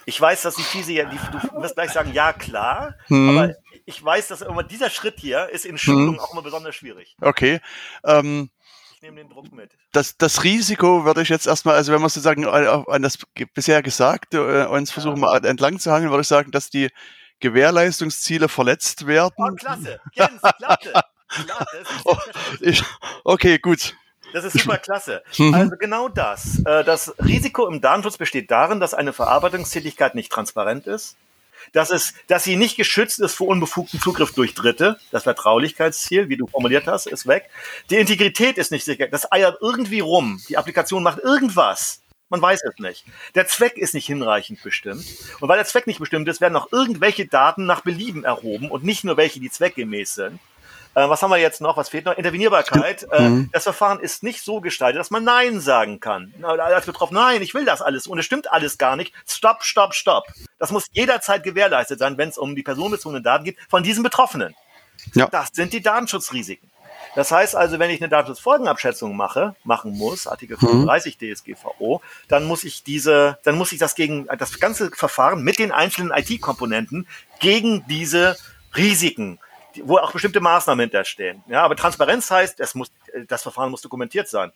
Ich 0.06 0.18
weiß, 0.18 0.42
dass 0.42 0.54
die 0.54 0.62
fiese 0.62 0.92
ja, 0.92 1.04
die, 1.04 1.18
du 1.18 1.60
wirst 1.60 1.74
gleich 1.74 1.90
sagen, 1.90 2.12
ja 2.14 2.32
klar, 2.32 2.94
hm. 3.08 3.36
aber 3.36 3.54
ich 3.84 4.02
weiß, 4.02 4.28
dass 4.28 4.40
immer 4.40 4.62
dieser 4.62 4.88
Schritt 4.88 5.16
hier 5.18 5.48
ist 5.50 5.66
in 5.66 5.76
Schulung 5.76 6.14
hm. 6.14 6.20
auch 6.20 6.32
immer 6.32 6.42
besonders 6.42 6.76
schwierig. 6.76 7.16
Okay. 7.20 7.60
Ähm, 8.04 8.48
nehme 9.06 9.16
den 9.16 9.28
Druck 9.28 9.52
mit. 9.52 9.70
Das, 9.92 10.16
das 10.16 10.42
Risiko 10.42 11.04
würde 11.04 11.22
ich 11.22 11.28
jetzt 11.28 11.46
erstmal, 11.46 11.76
also 11.76 11.92
wenn 11.92 12.00
wir 12.00 12.08
sozusagen 12.08 12.46
an 12.46 13.02
das 13.02 13.18
bisher 13.54 13.82
Gesagte 13.82 14.38
äh, 14.38 14.66
uns 14.66 14.90
versuchen 14.90 15.16
ja. 15.16 15.20
mal 15.20 15.44
entlang 15.44 15.78
zu 15.78 15.92
hangeln, 15.92 16.10
würde 16.10 16.22
ich 16.22 16.28
sagen, 16.28 16.50
dass 16.50 16.70
die 16.70 16.90
Gewährleistungsziele 17.40 18.48
verletzt 18.48 19.06
werden. 19.06 19.34
Oh, 19.36 19.54
klasse, 19.54 20.00
Jens, 20.12 20.40
klasse. 20.40 20.92
klasse 21.28 21.84
oh, 22.04 22.16
ich, 22.60 22.82
okay, 23.24 23.58
gut. 23.58 23.94
Das 24.32 24.44
ist 24.44 24.58
super 24.58 24.78
klasse. 24.78 25.22
Mhm. 25.38 25.54
Also 25.54 25.76
genau 25.76 26.08
das. 26.08 26.60
Äh, 26.64 26.82
das 26.82 27.14
Risiko 27.24 27.68
im 27.68 27.80
Datenschutz 27.80 28.18
besteht 28.18 28.50
darin, 28.50 28.80
dass 28.80 28.92
eine 28.92 29.12
Verarbeitungstätigkeit 29.12 30.14
nicht 30.14 30.32
transparent 30.32 30.86
ist, 30.86 31.16
dass, 31.72 31.90
es, 31.90 32.14
dass 32.26 32.44
sie 32.44 32.56
nicht 32.56 32.76
geschützt 32.76 33.20
ist 33.20 33.34
vor 33.34 33.48
unbefugten 33.48 34.00
Zugriff 34.00 34.32
durch 34.32 34.54
Dritte. 34.54 34.98
Das 35.10 35.24
Vertraulichkeitsziel, 35.24 36.28
wie 36.28 36.36
du 36.36 36.46
formuliert 36.46 36.86
hast, 36.86 37.06
ist 37.06 37.26
weg. 37.26 37.48
Die 37.90 37.96
Integrität 37.96 38.58
ist 38.58 38.70
nicht 38.70 38.84
sicher. 38.84 39.08
Das 39.08 39.30
eiert 39.30 39.58
irgendwie 39.60 40.00
rum. 40.00 40.40
Die 40.48 40.56
Applikation 40.56 41.02
macht 41.02 41.18
irgendwas. 41.18 42.00
Man 42.28 42.42
weiß 42.42 42.60
es 42.64 42.78
nicht. 42.80 43.04
Der 43.34 43.46
Zweck 43.46 43.76
ist 43.76 43.94
nicht 43.94 44.06
hinreichend 44.06 44.60
bestimmt. 44.62 45.04
Und 45.40 45.48
weil 45.48 45.58
der 45.58 45.66
Zweck 45.66 45.86
nicht 45.86 46.00
bestimmt 46.00 46.28
ist, 46.28 46.40
werden 46.40 46.56
auch 46.56 46.72
irgendwelche 46.72 47.26
Daten 47.26 47.66
nach 47.66 47.82
Belieben 47.82 48.24
erhoben 48.24 48.70
und 48.70 48.82
nicht 48.82 49.04
nur 49.04 49.16
welche, 49.16 49.38
die 49.38 49.50
zweckgemäß 49.50 50.14
sind. 50.14 50.40
Äh, 50.96 51.08
was 51.08 51.22
haben 51.22 51.30
wir 51.30 51.36
jetzt 51.36 51.60
noch? 51.60 51.76
Was 51.76 51.90
fehlt 51.90 52.06
noch? 52.06 52.16
Intervenierbarkeit. 52.16 53.06
Äh, 53.12 53.28
mhm. 53.28 53.50
Das 53.52 53.64
Verfahren 53.64 54.00
ist 54.00 54.22
nicht 54.22 54.42
so 54.42 54.60
gestaltet, 54.60 54.98
dass 54.98 55.10
man 55.10 55.22
Nein 55.22 55.60
sagen 55.60 56.00
kann. 56.00 56.34
Als 56.42 56.86
betroffen, 56.86 57.14
nein, 57.14 57.42
ich 57.42 57.54
will 57.54 57.64
das 57.64 57.82
alles 57.82 58.06
und 58.06 58.18
es 58.18 58.24
stimmt 58.24 58.50
alles 58.50 58.78
gar 58.78 58.96
nicht. 58.96 59.12
Stopp, 59.28 59.62
stopp, 59.62 59.94
stopp. 59.94 60.24
Das 60.58 60.70
muss 60.70 60.86
jederzeit 60.92 61.42
gewährleistet 61.42 61.98
sein, 61.98 62.16
wenn 62.18 62.28
es 62.28 62.38
um 62.38 62.54
die 62.54 62.62
personenbezogenen 62.62 63.22
Daten 63.22 63.44
geht 63.44 63.58
von 63.68 63.82
diesen 63.82 64.02
Betroffenen. 64.02 64.54
Ja. 65.14 65.26
Das 65.26 65.50
sind 65.52 65.72
die 65.72 65.82
Datenschutzrisiken. 65.82 66.70
Das 67.14 67.30
heißt 67.30 67.56
also, 67.56 67.78
wenn 67.78 67.90
ich 67.90 68.00
eine 68.00 68.10
Datenschutzfolgenabschätzung 68.10 69.16
mache, 69.16 69.56
machen 69.64 69.92
muss, 69.96 70.26
Artikel 70.26 70.58
35 70.58 71.18
mhm. 71.20 71.34
DSGVO, 71.34 72.02
dann 72.28 72.44
muss 72.44 72.64
ich 72.64 72.82
diese, 72.82 73.38
dann 73.42 73.56
muss 73.56 73.72
ich 73.72 73.78
das 73.78 73.94
gegen 73.94 74.26
das 74.38 74.60
ganze 74.60 74.90
Verfahren 74.90 75.42
mit 75.42 75.58
den 75.58 75.72
einzelnen 75.72 76.10
IT-Komponenten 76.10 77.06
gegen 77.40 77.86
diese 77.86 78.36
Risiken 78.76 79.38
wo 79.84 79.98
auch 79.98 80.12
bestimmte 80.12 80.40
Maßnahmen 80.40 80.84
hinterstehen. 80.84 81.42
Ja, 81.48 81.62
aber 81.62 81.76
Transparenz 81.76 82.30
heißt, 82.30 82.60
es 82.60 82.74
muss, 82.74 82.90
das 83.28 83.42
Verfahren 83.42 83.70
muss 83.70 83.82
dokumentiert 83.82 84.28
sein. 84.28 84.52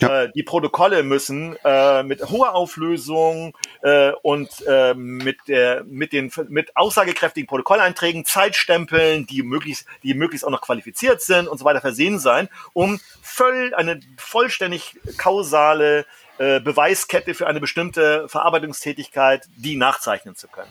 Ja. 0.00 0.24
Äh, 0.24 0.32
die 0.34 0.42
Protokolle 0.42 1.02
müssen 1.02 1.56
äh, 1.64 2.02
mit 2.02 2.28
hoher 2.28 2.54
Auflösung 2.54 3.56
äh, 3.82 4.12
und 4.22 4.48
äh, 4.66 4.94
mit, 4.94 5.36
der, 5.48 5.84
mit, 5.84 6.12
den, 6.12 6.32
mit 6.48 6.76
aussagekräftigen 6.76 7.46
Protokolleinträgen, 7.46 8.24
Zeitstempeln, 8.24 9.26
die 9.26 9.42
möglichst, 9.42 9.86
die 10.02 10.14
möglichst 10.14 10.44
auch 10.44 10.50
noch 10.50 10.62
qualifiziert 10.62 11.22
sind 11.22 11.48
und 11.48 11.58
so 11.58 11.64
weiter 11.64 11.80
versehen 11.80 12.18
sein, 12.18 12.48
um 12.72 13.00
voll, 13.22 13.72
eine 13.74 14.00
vollständig 14.16 14.96
kausale 15.16 16.06
äh, 16.38 16.60
Beweiskette 16.60 17.34
für 17.34 17.46
eine 17.46 17.60
bestimmte 17.60 18.28
Verarbeitungstätigkeit, 18.28 19.48
die 19.56 19.76
nachzeichnen 19.76 20.36
zu 20.36 20.48
können 20.48 20.70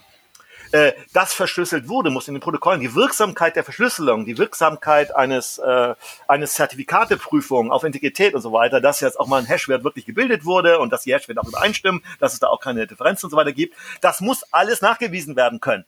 äh, 0.72 0.94
das 1.14 1.34
verschlüsselt 1.34 1.88
wurde, 1.88 2.10
muss 2.10 2.28
in 2.28 2.34
den 2.34 2.42
Protokollen 2.42 2.82
die 2.82 2.96
Wirksamkeit 2.96 3.56
der 3.56 3.64
Verschlüsselung, 3.64 4.26
die 4.26 4.38
Wirksamkeit 4.38 5.16
eines, 5.16 5.58
äh, 5.58 5.96
eines 6.28 6.54
Zertifikateprüfung 6.54 7.72
auf 7.72 7.84
Integrität 7.84 8.34
und 8.34 8.42
so 8.42 8.52
weiter, 8.52 8.82
dass 8.82 9.00
jetzt 9.00 9.20
auch 9.20 9.28
mal 9.28 9.40
ein 9.40 9.46
Hashwert 9.46 9.84
wirklich 9.84 10.06
gebildet 10.06 10.46
wurde 10.46 10.80
und 10.80 10.92
dass 10.92 11.04
die 11.04 11.14
Hashwerte 11.14 11.42
auch 11.42 11.48
übereinstimmen, 11.48 12.04
dass 12.20 12.34
es 12.34 12.40
da 12.40 12.48
auch 12.48 12.60
keine 12.60 12.88
Differenzen 12.88 13.28
und 13.28 13.32
so 13.32 13.38
weiter 13.38 13.54
gibt. 13.54 13.76
Das 14.02 14.22
muss 14.22 14.44
alles 14.52 14.82
nachgewiesen 14.82 15.36
werden 15.36 15.60
können. 15.60 15.86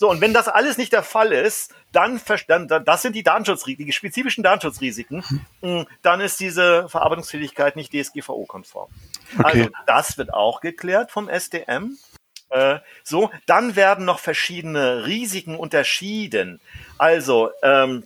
So, 0.00 0.08
und 0.08 0.22
wenn 0.22 0.32
das 0.32 0.48
alles 0.48 0.78
nicht 0.78 0.94
der 0.94 1.02
Fall 1.02 1.30
ist, 1.30 1.74
dann, 1.92 2.22
dann 2.46 2.86
das 2.86 3.02
sind 3.02 3.14
die 3.14 3.22
Datenschutzrisiken, 3.22 3.84
die 3.84 3.92
spezifischen 3.92 4.42
Datenschutzrisiken, 4.42 5.22
hm, 5.60 5.86
dann 6.00 6.22
ist 6.22 6.40
diese 6.40 6.88
Verarbeitungsfähigkeit 6.88 7.76
nicht 7.76 7.92
DSGVO-konform. 7.92 8.88
Okay. 9.38 9.44
Also 9.44 9.70
das 9.84 10.16
wird 10.16 10.32
auch 10.32 10.62
geklärt 10.62 11.10
vom 11.10 11.28
SDM. 11.28 11.98
Äh, 12.50 12.80
so, 13.04 13.30
dann 13.46 13.76
werden 13.76 14.04
noch 14.04 14.18
verschiedene 14.18 15.06
Risiken 15.06 15.56
unterschieden. 15.56 16.60
Also, 16.98 17.50
ähm, 17.62 18.04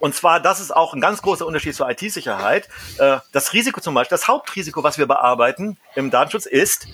und 0.00 0.14
zwar, 0.14 0.40
das 0.40 0.60
ist 0.60 0.74
auch 0.74 0.94
ein 0.94 1.00
ganz 1.00 1.22
großer 1.22 1.46
Unterschied 1.46 1.74
zur 1.74 1.88
IT-Sicherheit. 1.88 2.68
Äh, 2.98 3.18
das 3.32 3.52
Risiko 3.52 3.80
zum 3.80 3.94
Beispiel, 3.94 4.16
das 4.16 4.28
Hauptrisiko, 4.28 4.82
was 4.82 4.98
wir 4.98 5.06
bearbeiten 5.06 5.78
im 5.94 6.10
Datenschutz, 6.10 6.46
ist, 6.46 6.88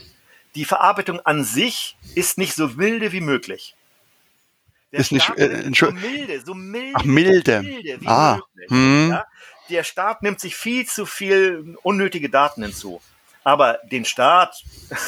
die 0.54 0.64
Verarbeitung 0.64 1.20
an 1.20 1.44
sich 1.44 1.96
ist 2.14 2.36
nicht 2.36 2.54
so 2.54 2.76
wilde 2.76 3.12
wie 3.12 3.20
möglich. 3.20 3.74
Der 4.90 5.00
ist 5.00 5.12
nicht 5.12 5.30
äh, 5.38 5.70
so 5.74 5.90
milde, 5.90 6.42
so 6.44 6.54
milde, 6.54 6.92
Ach, 6.94 7.04
milde. 7.04 7.62
milde 7.62 8.00
wie 8.00 8.06
ah. 8.06 8.40
möglich. 8.54 8.70
Hm. 8.70 9.10
Ja? 9.10 9.26
Der 9.70 9.84
Staat 9.84 10.22
nimmt 10.22 10.40
sich 10.40 10.54
viel 10.54 10.86
zu 10.86 11.06
viel 11.06 11.76
unnötige 11.82 12.28
Daten 12.28 12.62
hinzu. 12.62 13.00
Aber 13.44 13.80
den 13.84 14.04
Staat, 14.04 14.62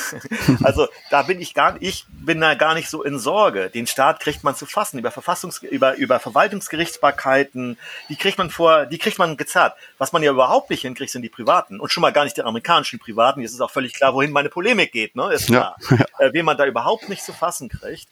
also 0.62 0.88
da 1.10 1.22
bin 1.22 1.40
ich 1.40 1.54
gar, 1.54 1.76
ich 1.80 2.04
bin 2.08 2.40
da 2.40 2.54
gar 2.54 2.74
nicht 2.74 2.88
so 2.88 3.02
in 3.02 3.18
Sorge. 3.18 3.70
Den 3.70 3.86
Staat 3.86 4.20
kriegt 4.20 4.42
man 4.42 4.56
zu 4.56 4.66
fassen 4.66 4.98
über 4.98 5.10
Verfassungs, 5.10 5.62
über, 5.62 5.94
über 5.94 6.18
Verwaltungsgerichtsbarkeiten. 6.18 7.78
Die 8.08 8.16
kriegt 8.16 8.38
man 8.38 8.50
vor, 8.50 8.86
die 8.86 8.98
kriegt 8.98 9.18
man 9.18 9.36
gezerrt. 9.36 9.74
Was 9.98 10.12
man 10.12 10.22
ja 10.22 10.32
überhaupt 10.32 10.70
nicht 10.70 10.82
hinkriegt, 10.82 11.12
sind 11.12 11.22
die 11.22 11.28
Privaten 11.28 11.78
und 11.78 11.92
schon 11.92 12.00
mal 12.00 12.12
gar 12.12 12.24
nicht 12.24 12.36
die 12.36 12.42
amerikanischen 12.42 12.98
Privaten. 12.98 13.40
Jetzt 13.40 13.52
ist 13.52 13.60
auch 13.60 13.70
völlig 13.70 13.94
klar, 13.94 14.14
wohin 14.14 14.32
meine 14.32 14.48
Polemik 14.48 14.92
geht, 14.92 15.14
ne? 15.14 15.32
Ist 15.32 15.46
klar. 15.46 15.76
Ja. 15.94 16.06
Äh, 16.18 16.32
wen 16.32 16.44
man 16.44 16.56
da 16.56 16.66
überhaupt 16.66 17.08
nicht 17.08 17.22
zu 17.22 17.32
fassen 17.32 17.68
kriegt 17.68 18.08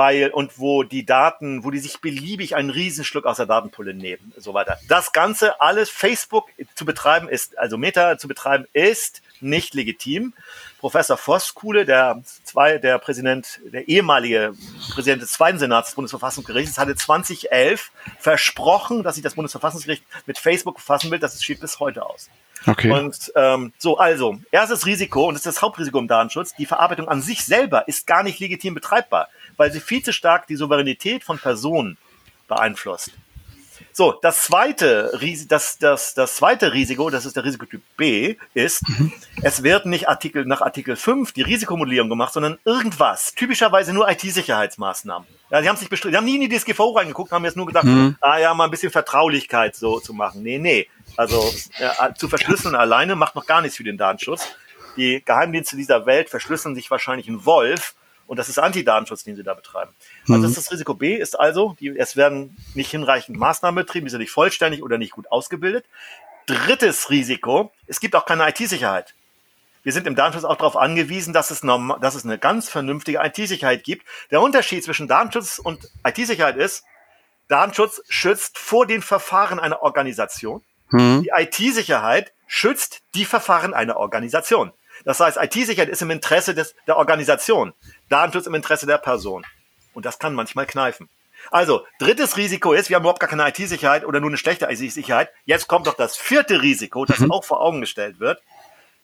weil 0.00 0.30
und 0.30 0.58
wo 0.58 0.82
die 0.82 1.04
Daten, 1.04 1.62
wo 1.62 1.70
die 1.70 1.78
sich 1.78 2.00
beliebig 2.00 2.56
einen 2.56 2.70
Riesenschluck 2.70 3.26
aus 3.26 3.36
der 3.36 3.44
Datenpulle 3.44 3.92
nehmen, 3.92 4.32
so 4.38 4.54
weiter. 4.54 4.78
Das 4.88 5.12
Ganze 5.12 5.60
alles 5.60 5.90
Facebook 5.90 6.48
zu 6.74 6.86
betreiben 6.86 7.28
ist, 7.28 7.58
also 7.58 7.76
Meta 7.76 8.16
zu 8.16 8.26
betreiben 8.26 8.64
ist 8.72 9.20
nicht 9.42 9.74
legitim. 9.74 10.32
Professor 10.78 11.18
Voskuhle, 11.18 11.84
der 11.84 12.22
zwei, 12.44 12.78
der 12.78 12.98
Präsident, 12.98 13.60
der 13.62 13.88
ehemalige 13.88 14.54
Präsident 14.94 15.20
des 15.20 15.32
zweiten 15.32 15.58
Senats 15.58 15.90
des 15.90 15.96
Bundesverfassungsgerichts, 15.96 16.78
hatte 16.78 16.96
2011 16.96 17.90
versprochen, 18.18 19.02
dass 19.02 19.16
sich 19.16 19.22
das 19.22 19.34
Bundesverfassungsgericht 19.34 20.02
mit 20.24 20.38
Facebook 20.38 20.76
befassen 20.76 21.10
will. 21.10 21.18
Das 21.18 21.42
steht 21.44 21.60
bis 21.60 21.78
heute 21.78 22.06
aus. 22.06 22.30
Okay. 22.66 22.90
Und 22.90 23.32
ähm, 23.36 23.74
so, 23.76 23.98
also, 23.98 24.38
erstes 24.50 24.86
Risiko, 24.86 25.28
und 25.28 25.34
das 25.34 25.40
ist 25.40 25.56
das 25.56 25.62
Hauptrisiko 25.62 25.98
im 25.98 26.08
Datenschutz, 26.08 26.54
die 26.54 26.66
Verarbeitung 26.66 27.06
an 27.08 27.20
sich 27.20 27.44
selber 27.44 27.86
ist 27.86 28.06
gar 28.06 28.22
nicht 28.22 28.40
legitim 28.40 28.74
betreibbar 28.74 29.28
weil 29.56 29.72
sie 29.72 29.80
viel 29.80 30.02
zu 30.02 30.12
stark 30.12 30.46
die 30.46 30.56
Souveränität 30.56 31.24
von 31.24 31.38
Personen 31.38 31.96
beeinflusst. 32.48 33.12
So, 33.92 34.12
das 34.22 34.44
zweite, 34.44 35.10
das, 35.48 35.78
das, 35.78 36.14
das 36.14 36.36
zweite 36.36 36.72
Risiko, 36.72 37.10
das 37.10 37.26
ist 37.26 37.36
der 37.36 37.44
Risikotyp 37.44 37.82
B, 37.96 38.36
ist, 38.54 38.88
mhm. 38.88 39.12
es 39.42 39.62
wird 39.62 39.86
nicht 39.86 40.08
Artikel, 40.08 40.44
nach 40.44 40.60
Artikel 40.60 40.96
5 40.96 41.32
die 41.32 41.42
Risikomodellierung 41.42 42.08
gemacht, 42.08 42.32
sondern 42.32 42.58
irgendwas, 42.64 43.34
typischerweise 43.34 43.92
nur 43.92 44.08
IT-Sicherheitsmaßnahmen. 44.08 45.26
Ja, 45.50 45.60
die 45.60 45.68
haben 45.68 45.76
sich. 45.76 45.88
Die 45.88 46.16
haben 46.16 46.24
nie 46.24 46.36
in 46.42 46.48
die 46.48 46.56
DSGVO 46.56 46.92
reingeguckt, 46.92 47.32
haben 47.32 47.44
jetzt 47.44 47.56
nur 47.56 47.66
gedacht, 47.66 47.84
mhm. 47.84 48.16
ah 48.20 48.38
ja, 48.38 48.54
mal 48.54 48.64
ein 48.64 48.70
bisschen 48.70 48.92
Vertraulichkeit 48.92 49.74
so 49.74 49.98
zu 49.98 50.14
machen. 50.14 50.42
Nee, 50.42 50.58
nee. 50.58 50.88
Also 51.16 51.52
äh, 51.78 52.14
zu 52.14 52.28
verschlüsseln 52.28 52.76
alleine 52.76 53.16
macht 53.16 53.34
noch 53.34 53.46
gar 53.46 53.60
nichts 53.60 53.76
für 53.76 53.84
den 53.84 53.98
Datenschutz. 53.98 54.46
Die 54.96 55.22
Geheimdienste 55.24 55.76
dieser 55.76 56.06
Welt 56.06 56.30
verschlüsseln 56.30 56.74
sich 56.74 56.90
wahrscheinlich 56.90 57.26
in 57.26 57.44
Wolf 57.44 57.94
und 58.30 58.36
das 58.36 58.48
ist 58.48 58.60
Anti-Datenschutz, 58.60 59.24
den 59.24 59.34
sie 59.34 59.42
da 59.42 59.54
betreiben. 59.54 59.92
Also 60.22 60.34
mhm. 60.34 60.42
das, 60.42 60.52
ist 60.52 60.58
das 60.58 60.70
Risiko 60.70 60.94
B 60.94 61.16
ist 61.16 61.34
also, 61.38 61.74
die, 61.80 61.88
es 61.98 62.14
werden 62.14 62.56
nicht 62.74 62.88
hinreichend 62.88 63.36
Maßnahmen 63.36 63.84
betrieben, 63.84 64.06
die 64.06 64.10
sind 64.10 64.20
nicht 64.20 64.30
vollständig 64.30 64.84
oder 64.84 64.98
nicht 64.98 65.10
gut 65.10 65.32
ausgebildet. 65.32 65.84
Drittes 66.46 67.10
Risiko, 67.10 67.72
es 67.88 67.98
gibt 67.98 68.14
auch 68.14 68.26
keine 68.26 68.48
IT-Sicherheit. 68.48 69.16
Wir 69.82 69.90
sind 69.92 70.06
im 70.06 70.14
Datenschutz 70.14 70.44
auch 70.44 70.54
darauf 70.54 70.76
angewiesen, 70.76 71.32
dass 71.32 71.50
es, 71.50 71.64
normal, 71.64 71.98
dass 71.98 72.14
es 72.14 72.24
eine 72.24 72.38
ganz 72.38 72.68
vernünftige 72.68 73.18
IT-Sicherheit 73.20 73.82
gibt. 73.82 74.06
Der 74.30 74.40
Unterschied 74.40 74.84
zwischen 74.84 75.08
Datenschutz 75.08 75.58
und 75.58 75.90
IT-Sicherheit 76.06 76.56
ist, 76.56 76.84
Datenschutz 77.48 78.00
schützt 78.08 78.58
vor 78.58 78.86
den 78.86 79.02
Verfahren 79.02 79.58
einer 79.58 79.82
Organisation. 79.82 80.62
Mhm. 80.90 81.24
Die 81.24 81.32
IT-Sicherheit 81.36 82.32
schützt 82.46 83.02
die 83.16 83.24
Verfahren 83.24 83.74
einer 83.74 83.96
Organisation. 83.96 84.70
Das 85.04 85.20
heißt, 85.20 85.38
IT-Sicherheit 85.40 85.88
ist 85.88 86.02
im 86.02 86.10
Interesse 86.10 86.54
des, 86.54 86.74
der 86.86 86.96
Organisation. 86.96 87.72
Datenschutz 88.08 88.46
im 88.46 88.54
Interesse 88.54 88.86
der 88.86 88.98
Person. 88.98 89.44
Und 89.94 90.04
das 90.04 90.18
kann 90.18 90.34
manchmal 90.34 90.66
kneifen. 90.66 91.08
Also, 91.50 91.86
drittes 91.98 92.36
Risiko 92.36 92.72
ist, 92.72 92.90
wir 92.90 92.96
haben 92.96 93.02
überhaupt 93.02 93.20
gar 93.20 93.30
keine 93.30 93.48
IT-Sicherheit 93.48 94.04
oder 94.04 94.20
nur 94.20 94.30
eine 94.30 94.36
schlechte 94.36 94.66
IT-Sicherheit. 94.70 95.30
Jetzt 95.46 95.68
kommt 95.68 95.86
doch 95.86 95.94
das 95.94 96.16
vierte 96.16 96.62
Risiko, 96.62 97.06
das 97.06 97.20
mhm. 97.20 97.30
auch 97.30 97.44
vor 97.44 97.60
Augen 97.60 97.80
gestellt 97.80 98.20
wird. 98.20 98.40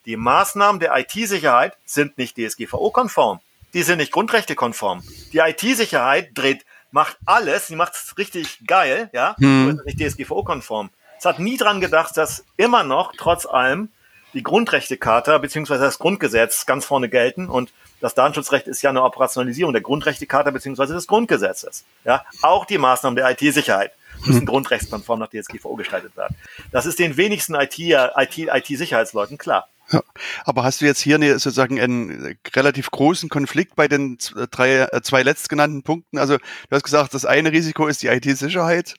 Die 0.05 0.17
Maßnahmen 0.17 0.79
der 0.79 0.97
IT-Sicherheit 0.97 1.77
sind 1.85 2.19
nicht 2.19 2.37
DSGVO-konform. 2.37 3.41
Die 3.75 3.83
sind 3.83 3.99
nicht 3.99 4.13
grundrechtekonform. 4.13 5.03
Die 5.33 5.39
IT-Sicherheit 5.39 6.31
dreht, 6.35 6.65
macht 6.91 7.17
alles, 7.27 7.67
sie 7.67 7.77
macht 7.77 7.95
es 7.95 8.17
richtig 8.17 8.67
geil, 8.67 9.11
ja, 9.13 9.35
mhm. 9.39 9.81
nicht 9.85 9.99
DSGVO-konform. 9.99 10.91
Es 11.19 11.25
hat 11.25 11.39
nie 11.39 11.57
dran 11.57 11.81
gedacht, 11.81 12.17
dass 12.17 12.45
immer 12.57 12.85
noch, 12.85 13.13
trotz 13.17 13.47
allem, 13.47 13.91
die 14.37 14.43
Grundrechtecharta 14.43 15.39
bzw. 15.39 15.79
das 15.79 15.99
Grundgesetz 15.99 16.67
ganz 16.67 16.85
vorne 16.85 17.09
gelten 17.09 17.49
und 17.49 17.73
das 18.01 18.15
Datenschutzrecht 18.15 18.69
ist 18.69 18.83
ja 18.83 18.91
eine 18.91 19.03
Operationalisierung 19.03 19.73
der 19.73 19.83
Grundrechtecharta 19.83 20.51
bzw. 20.51 20.87
des 20.93 21.07
Grundgesetzes. 21.07 21.85
Ja, 22.05 22.25
auch 22.43 22.67
die 22.67 22.79
Maßnahmen 22.79 23.17
der 23.17 23.31
IT-Sicherheit 23.31 23.93
müssen 24.21 24.41
hm. 24.41 24.47
grundrechtskonform 24.47 25.19
nach 25.21 25.31
DSGVO 25.31 25.75
gestaltet 25.77 26.17
werden. 26.17 26.37
Das 26.71 26.87
ist 26.87 26.99
den 26.99 27.17
wenigsten 27.17 27.55
IT-Sicherheitsleuten 27.55 29.35
IT, 29.35 29.39
IT 29.39 29.41
klar. 29.41 29.69
Ja. 29.91 30.03
Aber 30.45 30.65
hast 30.65 30.81
du 30.81 30.85
jetzt 30.85 31.01
hier 31.01 31.15
eine, 31.15 31.39
sozusagen 31.39 31.81
einen 31.81 32.37
relativ 32.55 32.91
großen 32.91 33.29
Konflikt 33.29 33.77
bei 33.77 33.89
den 33.89 34.19
drei, 34.51 34.81
äh, 34.81 35.01
zwei 35.03 35.23
letztgenannten 35.23 35.83
Punkten? 35.83 36.19
Also 36.19 36.39
du 36.39 36.43
hast 36.73 36.83
gesagt, 36.83 37.15
das 37.15 37.25
eine 37.25 37.53
Risiko 37.53 37.87
ist 37.87 38.03
die 38.03 38.09
IT-Sicherheit 38.09 38.97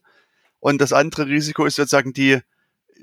und 0.60 0.80
das 0.80 0.94
andere 0.94 1.28
Risiko 1.28 1.66
ist 1.66 1.76
sozusagen 1.76 2.14
die, 2.14 2.40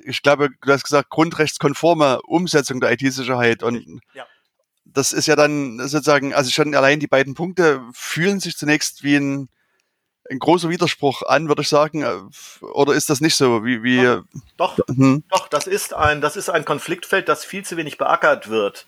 ich 0.05 0.23
glaube, 0.23 0.51
du 0.63 0.73
hast 0.73 0.85
gesagt, 0.85 1.11
grundrechtskonforme 1.11 2.23
Umsetzung 2.23 2.81
der 2.81 2.93
IT-Sicherheit. 2.93 3.63
Und 3.63 4.01
ja. 4.15 4.27
das 4.85 5.13
ist 5.13 5.27
ja 5.27 5.37
dann 5.37 5.79
sozusagen, 5.81 6.35
also 6.35 6.51
schon 6.51 6.75
allein 6.75 7.01
die 7.01 7.07
beiden 7.07 7.35
Punkte 7.35 7.83
fühlen 7.93 8.41
sich 8.41 8.57
zunächst 8.57 9.03
wie 9.03 9.17
ein, 9.17 9.49
ein 10.31 10.39
großer 10.39 10.71
Widerspruch 10.71 11.23
an, 11.23 11.49
würde 11.49 11.63
ich 11.63 11.69
sagen. 11.69 12.05
Oder 12.61 12.95
ist 12.95 13.11
das 13.11 13.21
nicht 13.21 13.37
so? 13.37 13.65
Wie, 13.65 13.83
wie 13.83 14.03
doch, 14.57 14.77
doch, 14.77 14.87
hm? 14.89 15.23
doch, 15.31 15.49
das 15.49 15.67
ist 15.67 15.95
ein, 15.95 16.21
das 16.21 16.37
ist 16.37 16.49
ein 16.49 16.65
Konfliktfeld, 16.65 17.29
das 17.29 17.45
viel 17.45 17.65
zu 17.65 17.77
wenig 17.77 17.99
beackert 17.99 18.49
wird 18.49 18.87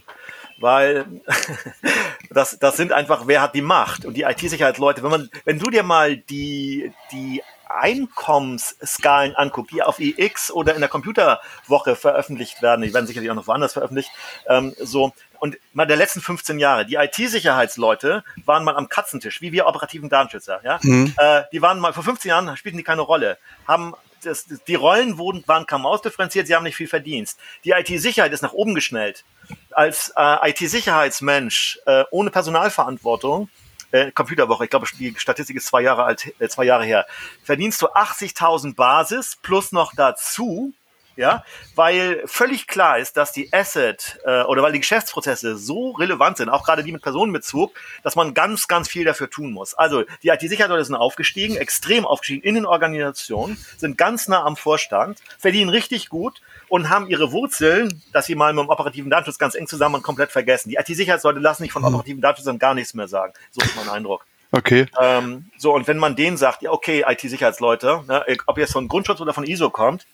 weil 0.59 1.07
das, 2.31 2.59
das 2.59 2.77
sind 2.77 2.93
einfach, 2.93 3.27
wer 3.27 3.43
hat 3.43 3.55
die 3.55 3.63
Macht 3.63 4.05
und 4.05 4.15
die 4.15 4.23
IT-Sicherheitsleute. 4.23 5.03
Wenn 5.03 5.11
man, 5.11 5.31
wenn 5.45 5.59
du 5.59 5.71
dir 5.71 5.83
mal 5.83 6.17
die, 6.17 6.93
die 7.13 7.43
Einkommensskalen 7.69 9.35
anguckt, 9.35 9.73
die 9.73 9.83
auf 9.83 9.99
EX 9.99 10.51
oder 10.51 10.75
in 10.75 10.81
der 10.81 10.89
Computerwoche 10.89 11.97
veröffentlicht 11.97 12.63
werden, 12.63 12.83
die 12.83 12.95
werden 12.95 13.07
sicherlich 13.07 13.31
auch 13.31 13.35
noch 13.35 13.47
woanders 13.47 13.73
veröffentlicht, 13.73 14.11
ähm, 14.49 14.75
so, 14.79 15.13
und 15.39 15.59
mal 15.73 15.87
der 15.87 15.97
letzten 15.97 16.21
15 16.21 16.59
Jahre, 16.59 16.87
die 16.87 16.95
IT-Sicherheitsleute 16.95 18.25
waren 18.45 18.65
mal 18.65 18.77
am 18.77 18.89
Katzentisch, 18.89 19.41
wie 19.41 19.53
wir 19.53 19.67
operativen 19.67 20.09
Datenschützer, 20.09 20.61
ja, 20.65 20.79
mhm. 20.83 21.15
äh, 21.19 21.43
die 21.53 21.63
waren 21.63 21.79
mal, 21.79 21.93
vor 21.93 22.05
15 22.05 22.29
Jahren 22.29 22.57
spielten 22.57 22.79
die 22.79 22.85
keine 22.85 23.03
Rolle, 23.03 23.39
haben 23.67 23.95
das, 24.23 24.47
die 24.67 24.75
Rollen 24.75 25.19
wurden, 25.19 25.45
waren 25.47 25.67
kaum 25.67 25.87
ausdifferenziert, 25.87 26.47
sie 26.47 26.55
haben 26.55 26.65
nicht 26.65 26.77
viel 26.77 26.89
Verdient. 26.89 27.37
Die 27.65 27.71
IT-Sicherheit 27.71 28.33
ist 28.33 28.43
nach 28.43 28.55
oben 28.55 28.75
geschnellt. 28.75 29.25
Als 29.71 30.13
äh, 30.17 30.51
IT-Sicherheitsmensch 30.51 31.79
äh, 31.87 32.05
ohne 32.11 32.31
Personalverantwortung 32.31 33.49
äh, 33.93 34.11
Computerwoche, 34.13 34.65
ich 34.65 34.71
glaube, 34.71 34.87
die 34.99 35.15
Statistik 35.17 35.57
ist 35.57 35.67
zwei 35.67 35.83
Jahre 35.83 36.05
alt, 36.05 36.33
äh, 36.41 36.49
zwei 36.49 36.65
Jahre 36.65 36.85
her, 36.85 37.07
verdienst 37.43 37.83
du 37.83 37.87
80.000 37.87 38.75
Basis 38.75 39.37
plus 39.43 39.73
noch 39.73 39.93
dazu 39.95 40.75
ja, 41.17 41.45
weil 41.75 42.23
völlig 42.27 42.67
klar 42.67 42.99
ist, 42.99 43.17
dass 43.17 43.33
die 43.33 43.51
Asset 43.53 44.19
äh, 44.25 44.43
oder 44.43 44.63
weil 44.63 44.73
die 44.73 44.81
Geschäftsprozesse 44.81 45.57
so 45.57 45.93
relevant 45.93 46.37
sind, 46.37 46.51
auch 46.51 46.63
gerade 46.63 46.85
die 46.85 46.93
mit 46.93 47.03
Personenbezug, 47.03 47.73
dass 48.03 48.17
man 48.17 48.35
ganz, 48.35 48.69
ganz 48.69 48.89
viel 48.89 49.05
dafür 49.05 49.31
tun 49.31 49.53
muss. 49.53 49.73
Also 49.75 50.05
die 50.23 50.29
IT-Sicherheitsleute 50.29 50.85
sind 50.85 50.95
aufgestiegen, 50.95 51.57
extrem 51.57 52.05
aufgestiegen 52.05 52.43
in 52.43 52.55
den 52.55 52.67
Organisationen, 52.67 53.57
sind 53.79 53.97
ganz 53.97 54.29
nah 54.29 54.45
am 54.45 54.57
Vorstand, 54.57 55.21
verdienen 55.39 55.71
richtig 55.71 56.11
gut 56.11 56.43
und 56.69 56.89
haben 56.91 57.09
ihre 57.09 57.33
Wurzeln, 57.33 58.03
dass 58.13 58.27
sie 58.27 58.35
mal 58.35 58.53
mit 58.53 58.65
dem 58.65 58.69
operativen 58.69 59.11
Datenschutz 59.11 59.39
ganz 59.39 59.55
eng 59.55 59.67
zusammen 59.67 59.97
und 59.97 60.03
komplett 60.03 60.33
vergessen. 60.33 60.71
Die 60.71 60.77
IT-Sicherheitsleute 60.77 61.39
lassen 61.39 61.63
sich 61.63 61.73
von 61.73 61.83
mhm. 61.83 61.89
operativen 61.89 62.21
Datenschutz 62.21 62.59
gar 62.59 62.75
nichts 62.75 62.95
mehr 62.95 63.09
sagen. 63.09 63.33
So 63.51 63.65
ist 63.65 63.77
mein 63.77 63.89
Eindruck. 63.89 64.25
Okay. 64.53 64.87
Ähm, 65.01 65.47
so, 65.59 65.75
und 65.75 65.89
wenn 65.89 65.99
man 65.99 66.17
denen 66.17 66.37
sagt, 66.37 66.63
ja, 66.63 66.71
okay, 66.71 67.05
IT-Sicherheitsleute, 67.07 68.05
ne, 68.07 68.25
ob 68.47 68.59
jetzt 68.59 68.73
von 68.73 68.89
Grundschutz 68.89 69.21
oder 69.21 69.35
von 69.35 69.45
ISO 69.45 69.71
kommt, 69.71 70.07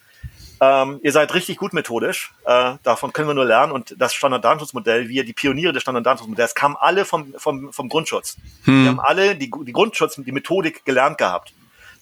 ähm, 0.61 1.01
ihr 1.03 1.11
seid 1.11 1.35
richtig 1.35 1.57
gut 1.59 1.73
methodisch. 1.73 2.33
Äh, 2.45 2.75
davon 2.85 3.13
können 3.13 3.29
wir 3.29 3.35
nur 3.35 3.45
lernen. 3.45 3.73
Und 3.73 3.97
das 3.99 4.15
Standarddatenschutzmodell, 4.15 5.09
wir, 5.09 5.25
die 5.25 5.33
Pioniere 5.33 5.73
des 5.73 5.83
Standarddatenschutzmodells, 5.83 6.55
kamen 6.55 6.77
alle 6.79 7.05
vom, 7.05 7.35
vom, 7.37 7.73
vom 7.73 7.89
Grundschutz. 7.89 8.37
Hm. 8.65 8.85
Wir 8.85 8.91
haben 8.91 9.01
alle 9.01 9.35
die, 9.35 9.51
die 9.51 9.73
Grundschutz, 9.73 10.21
die 10.25 10.33
Methodik 10.33 10.85
gelernt 10.85 11.19
gehabt. 11.19 11.53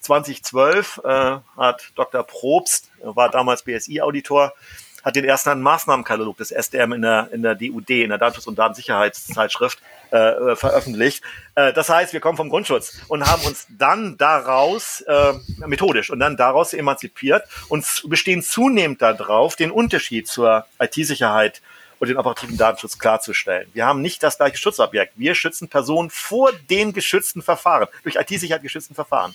2012 0.01 1.01
äh, 1.03 1.37
hat 1.57 1.91
Dr. 1.95 2.23
Probst, 2.23 2.89
war 3.01 3.29
damals 3.29 3.63
BSI-Auditor, 3.63 4.53
hat 5.03 5.15
den 5.15 5.25
ersten 5.25 5.61
Maßnahmenkatalog 5.61 6.37
des 6.37 6.51
SDM 6.51 6.93
in 6.93 7.01
der, 7.01 7.29
in 7.31 7.41
der 7.41 7.55
DUD, 7.55 7.89
in 7.89 8.09
der 8.09 8.17
Datenschutz- 8.17 8.47
und 8.47 8.59
Datensicherheitszeitschrift, 8.59 9.79
äh, 10.11 10.17
äh, 10.17 10.55
veröffentlicht. 10.55 11.23
Äh, 11.55 11.73
das 11.73 11.89
heißt, 11.89 12.13
wir 12.13 12.19
kommen 12.19 12.37
vom 12.37 12.49
Grundschutz 12.49 12.99
und 13.07 13.25
haben 13.25 13.43
uns 13.43 13.65
dann 13.69 14.17
daraus, 14.17 15.01
äh, 15.01 15.33
methodisch, 15.65 16.09
und 16.09 16.19
dann 16.19 16.37
daraus 16.37 16.73
emanzipiert 16.73 17.43
und 17.69 17.85
bestehen 18.07 18.43
zunehmend 18.43 19.01
darauf, 19.01 19.55
den 19.55 19.71
Unterschied 19.71 20.27
zur 20.27 20.65
IT-Sicherheit 20.79 21.61
und 21.99 22.09
den 22.09 22.17
operativen 22.17 22.57
Datenschutz 22.57 22.97
klarzustellen. 22.97 23.69
Wir 23.73 23.85
haben 23.85 24.01
nicht 24.01 24.21
das 24.23 24.37
gleiche 24.37 24.57
Schutzobjekt. 24.57 25.13
Wir 25.15 25.35
schützen 25.35 25.69
Personen 25.69 26.09
vor 26.09 26.51
den 26.69 26.93
geschützten 26.93 27.41
Verfahren, 27.41 27.87
durch 28.03 28.15
IT-Sicherheit 28.15 28.63
geschützten 28.63 28.95
Verfahren. 28.95 29.33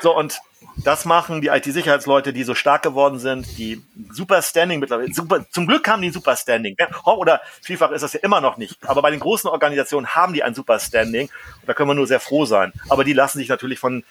So, 0.00 0.16
und 0.16 0.40
das 0.84 1.04
machen 1.04 1.40
die 1.40 1.48
IT-Sicherheitsleute, 1.48 2.32
die 2.32 2.44
so 2.44 2.54
stark 2.54 2.82
geworden 2.82 3.18
sind, 3.18 3.58
die 3.58 3.82
super 4.10 4.42
Standing 4.42 4.78
mittlerweile. 4.78 5.12
Super, 5.12 5.44
zum 5.50 5.66
Glück 5.66 5.88
haben 5.88 6.02
die 6.02 6.08
ein 6.08 6.12
super 6.12 6.36
Standing. 6.36 6.76
Oder 7.04 7.40
vielfach 7.62 7.90
ist 7.90 8.02
das 8.02 8.12
ja 8.12 8.20
immer 8.20 8.40
noch 8.40 8.58
nicht. 8.58 8.78
Aber 8.86 9.02
bei 9.02 9.10
den 9.10 9.20
großen 9.20 9.50
Organisationen 9.50 10.08
haben 10.08 10.34
die 10.34 10.42
ein 10.42 10.54
super 10.54 10.78
Standing. 10.78 11.28
Und 11.60 11.68
da 11.68 11.74
können 11.74 11.90
wir 11.90 11.94
nur 11.94 12.06
sehr 12.06 12.20
froh 12.20 12.44
sein. 12.44 12.72
Aber 12.88 13.04
die 13.04 13.12
lassen 13.12 13.38
sich 13.38 13.48
natürlich 13.48 13.78
von, 13.78 14.04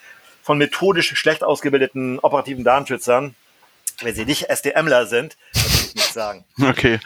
von 0.44 0.58
methodisch 0.58 1.16
schlecht 1.16 1.44
ausgebildeten 1.44 2.20
operativen 2.20 2.64
Datenschützern, 2.64 3.36
wenn 4.02 4.16
sie 4.16 4.26
nicht 4.26 4.50
SDMler 4.50 5.06
sind, 5.06 5.38
nicht 5.96 6.14
sagen. 6.14 6.44
Okay. 6.62 7.00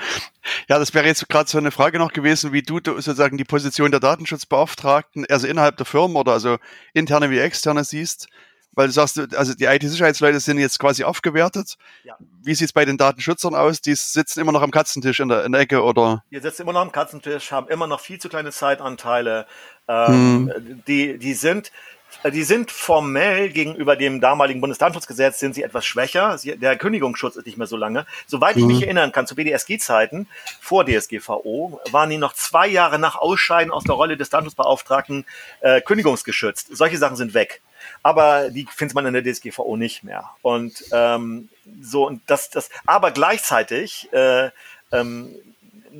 Ja, 0.67 0.79
das 0.79 0.93
wäre 0.93 1.05
jetzt 1.05 1.29
gerade 1.29 1.49
so 1.49 1.59
eine 1.59 1.71
Frage 1.71 1.99
noch 1.99 2.13
gewesen, 2.13 2.51
wie 2.51 2.63
du 2.63 2.79
sozusagen 2.83 3.37
die 3.37 3.43
Position 3.43 3.91
der 3.91 3.99
Datenschutzbeauftragten, 3.99 5.25
also 5.29 5.47
innerhalb 5.47 5.77
der 5.77 5.85
Firmen 5.85 6.17
oder 6.17 6.33
also 6.33 6.57
interne 6.93 7.29
wie 7.29 7.39
externe 7.39 7.83
siehst 7.83 8.27
weil 8.73 8.87
du 8.87 8.93
sagst, 8.93 9.19
also 9.35 9.53
die 9.53 9.65
IT-Sicherheitsleute 9.65 10.39
sind 10.39 10.57
jetzt 10.57 10.79
quasi 10.79 11.03
aufgewertet. 11.03 11.77
Ja. 12.03 12.15
Wie 12.43 12.55
sieht 12.55 12.67
es 12.67 12.73
bei 12.73 12.85
den 12.85 12.97
Datenschützern 12.97 13.53
aus? 13.53 13.81
Die 13.81 13.95
sitzen 13.95 14.39
immer 14.39 14.51
noch 14.51 14.61
am 14.61 14.71
Katzentisch 14.71 15.19
in 15.19 15.27
der, 15.27 15.45
in 15.45 15.51
der 15.51 15.61
Ecke 15.61 15.83
oder? 15.83 16.23
Die 16.31 16.39
sitzen 16.39 16.63
immer 16.63 16.73
noch 16.73 16.81
am 16.81 16.91
Katzentisch, 16.91 17.51
haben 17.51 17.67
immer 17.67 17.87
noch 17.87 17.99
viel 17.99 18.19
zu 18.19 18.29
kleine 18.29 18.51
Zeitanteile. 18.51 19.45
Ähm, 19.87 20.51
hm. 20.53 20.83
die, 20.87 21.17
die 21.17 21.33
sind, 21.33 21.71
die 22.31 22.43
sind 22.43 22.71
formell 22.71 23.49
gegenüber 23.49 23.97
dem 23.97 24.21
damaligen 24.21 24.61
Bundesdatenschutzgesetz 24.61 25.39
sind 25.39 25.53
sie 25.53 25.63
etwas 25.63 25.85
schwächer. 25.85 26.37
Sie, 26.37 26.57
der 26.57 26.77
Kündigungsschutz 26.77 27.35
ist 27.35 27.45
nicht 27.45 27.57
mehr 27.57 27.67
so 27.67 27.75
lange. 27.75 28.05
Soweit 28.25 28.55
ich 28.55 28.63
mhm. 28.63 28.69
mich 28.69 28.83
erinnern 28.83 29.11
kann, 29.11 29.27
zu 29.27 29.35
BDSG-Zeiten 29.35 30.27
vor 30.61 30.85
DSGVO 30.85 31.81
waren 31.91 32.09
die 32.09 32.17
noch 32.17 32.33
zwei 32.33 32.67
Jahre 32.67 32.99
nach 32.99 33.15
Ausscheiden 33.15 33.71
aus 33.71 33.83
der 33.83 33.95
Rolle 33.95 34.15
des 34.15 34.29
Datenschutzbeauftragten 34.29 35.25
äh, 35.59 35.81
kündigungsgeschützt. 35.81 36.69
Solche 36.71 36.97
Sachen 36.97 37.17
sind 37.17 37.33
weg 37.33 37.61
aber 38.03 38.49
die 38.49 38.67
findet 38.69 38.95
man 38.95 39.05
in 39.05 39.13
der 39.13 39.23
DSGVO 39.23 39.77
nicht 39.77 40.03
mehr. 40.03 40.31
Und 40.41 40.83
ähm, 40.91 41.49
so 41.81 42.07
und 42.07 42.21
das, 42.27 42.49
das, 42.49 42.69
aber 42.85 43.11
gleichzeitig 43.11 44.11
äh, 44.13 44.49
ähm, 44.91 45.35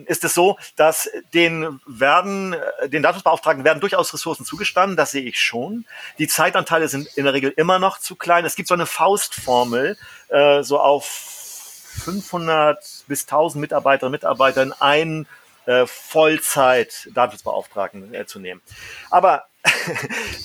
ist 0.06 0.24
es 0.24 0.34
so, 0.34 0.58
dass 0.76 1.10
den 1.34 1.80
werden, 1.86 2.56
den 2.86 3.04
Datenschutzbeauftragten 3.04 3.66
werden 3.66 3.82
durchaus 3.82 4.14
Ressourcen 4.14 4.46
zugestanden, 4.46 4.98
das 4.98 5.12
sehe 5.12 5.24
ich 5.24 5.40
schon. 5.40 5.86
Die 6.18 6.28
Zeitanteile 6.28 6.88
sind 6.88 7.08
in 7.16 7.26
der 7.26 7.34
Regel 7.34 7.54
immer 7.56 7.78
noch 7.80 8.00
zu 8.00 8.16
klein. 8.16 8.46
Es 8.46 8.56
gibt 8.56 8.70
so 8.70 8.74
eine 8.74 8.86
Faustformel, 8.86 9.98
äh, 10.30 10.64
so 10.64 10.80
auf 10.80 11.06
500 11.06 13.04
bis 13.08 13.24
1000 13.24 13.60
Mitarbeiterinnen 13.62 14.16
und 14.16 14.22
Mitarbeiter 14.22 14.64
in 14.64 14.72
einen 14.74 15.28
äh, 15.66 15.86
Vollzeit-Datenschutzbeauftragten 15.86 18.14
äh, 18.14 18.26
zu 18.26 18.40
nehmen. 18.40 18.62
Aber 19.10 19.46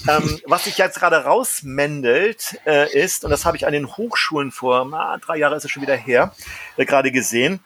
ähm, 0.09 0.41
was 0.45 0.65
sich 0.65 0.79
jetzt 0.79 0.99
gerade 0.99 1.25
rausmändelt, 1.25 2.61
äh, 2.67 2.93
ist, 2.93 3.25
und 3.25 3.31
das 3.31 3.45
habe 3.45 3.57
ich 3.57 3.67
an 3.67 3.73
den 3.73 3.97
Hochschulen 3.97 4.53
vor 4.53 4.85
na, 4.85 5.17
drei 5.19 5.39
Jahren 5.39 5.57
ist 5.57 5.65
es 5.65 5.71
schon 5.71 5.83
wieder 5.83 5.97
her, 5.97 6.35
äh, 6.77 6.85
gerade 6.85 7.11
gesehen, 7.11 7.61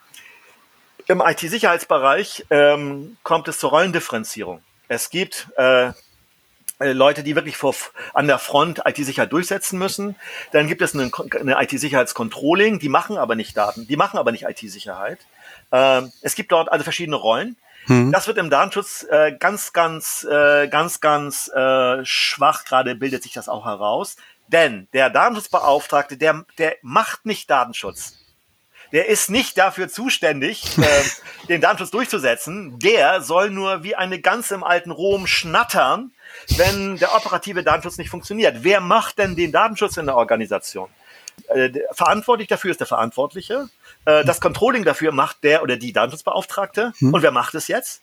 im 1.07 1.21
IT-Sicherheitsbereich 1.21 2.47
ähm, 2.51 3.17
kommt 3.25 3.49
es 3.49 3.59
zur 3.59 3.71
Rollendifferenzierung. 3.71 4.63
Es 4.87 5.11
gibt 5.11 5.49
äh, 5.57 5.89
äh 5.89 6.93
Leute, 6.93 7.25
die 7.25 7.35
wirklich 7.35 7.57
vor, 7.57 7.75
an 8.15 8.29
der 8.29 8.39
Front 8.39 8.83
IT-Sicherheit 8.85 9.33
durchsetzen 9.33 9.79
müssen. 9.79 10.15
Dann 10.53 10.69
gibt 10.69 10.83
es 10.83 10.95
eine, 10.95 11.11
eine 11.41 11.61
IT-Sicherheitscontrolling, 11.63 12.79
die 12.79 12.89
machen 12.89 13.19
aber 13.19 13.35
nicht 13.35 13.57
Daten, 13.57 13.89
die 13.89 13.97
machen 13.97 14.19
aber 14.19 14.31
nicht 14.31 14.45
IT-Sicherheit. 14.45 15.19
Ähm, 15.73 16.13
es 16.23 16.37
gibt 16.37 16.53
dort 16.53 16.71
also 16.71 16.85
verschiedene 16.85 17.17
Rollen. 17.17 17.57
Mhm. 17.87 18.13
Das 18.13 18.27
wird 18.27 18.39
im 18.39 18.51
Datenschutz 18.51 19.07
äh, 19.11 19.33
ganz, 19.33 19.73
ganz, 19.73 20.27
äh, 20.31 20.69
ganz, 20.69 21.01
ganz 21.01 21.49
äh, 21.49 22.05
schwach 22.05 22.65
gerade 22.65 22.95
bildet 22.95 23.23
sich 23.23 23.33
das 23.33 23.49
auch 23.49 23.65
heraus. 23.65 24.17
Denn 24.49 24.89
der 24.93 25.11
Datenschutzbeauftragte, 25.11 26.17
der, 26.17 26.45
der 26.59 26.77
macht 26.83 27.25
nicht 27.25 27.51
Datenschutz. 27.51 28.17
Der 28.93 29.07
ist 29.09 29.31
nicht 29.31 29.57
dafür 29.57 29.89
zuständig, 29.89 30.77
äh, 30.79 31.47
den 31.49 31.61
Datenschutz 31.61 31.91
durchzusetzen. 31.91 32.79
Der 32.79 33.21
soll 33.21 33.51
nur 33.51 33.85
wie 33.85 33.95
eine 33.95 34.21
ganz 34.21 34.51
im 34.51 34.65
alten 34.65 34.91
Rom 34.91 35.27
schnattern, 35.27 36.11
wenn 36.57 36.97
der 36.97 37.15
operative 37.15 37.63
Datenschutz 37.63 37.99
nicht 37.99 38.11
funktioniert. 38.11 38.59
Wer 38.63 38.81
macht 38.81 39.19
denn 39.19 39.37
den 39.37 39.53
Datenschutz 39.53 39.97
in 39.97 40.07
der 40.07 40.17
Organisation? 40.17 40.89
Äh, 41.49 41.71
verantwortlich 41.93 42.49
dafür 42.49 42.73
ist 42.73 42.81
der 42.81 42.87
Verantwortliche. 42.87 43.69
Äh, 44.05 44.25
das 44.25 44.41
Controlling 44.41 44.85
dafür 44.85 45.13
macht 45.13 45.45
der 45.45 45.63
oder 45.63 45.77
die 45.77 45.93
Datenschutzbeauftragte. 45.93 46.93
Hm. 46.99 47.15
Und 47.15 47.23
wer 47.23 47.33
macht 47.33 47.55
es 47.55 47.69
jetzt? 47.69 48.03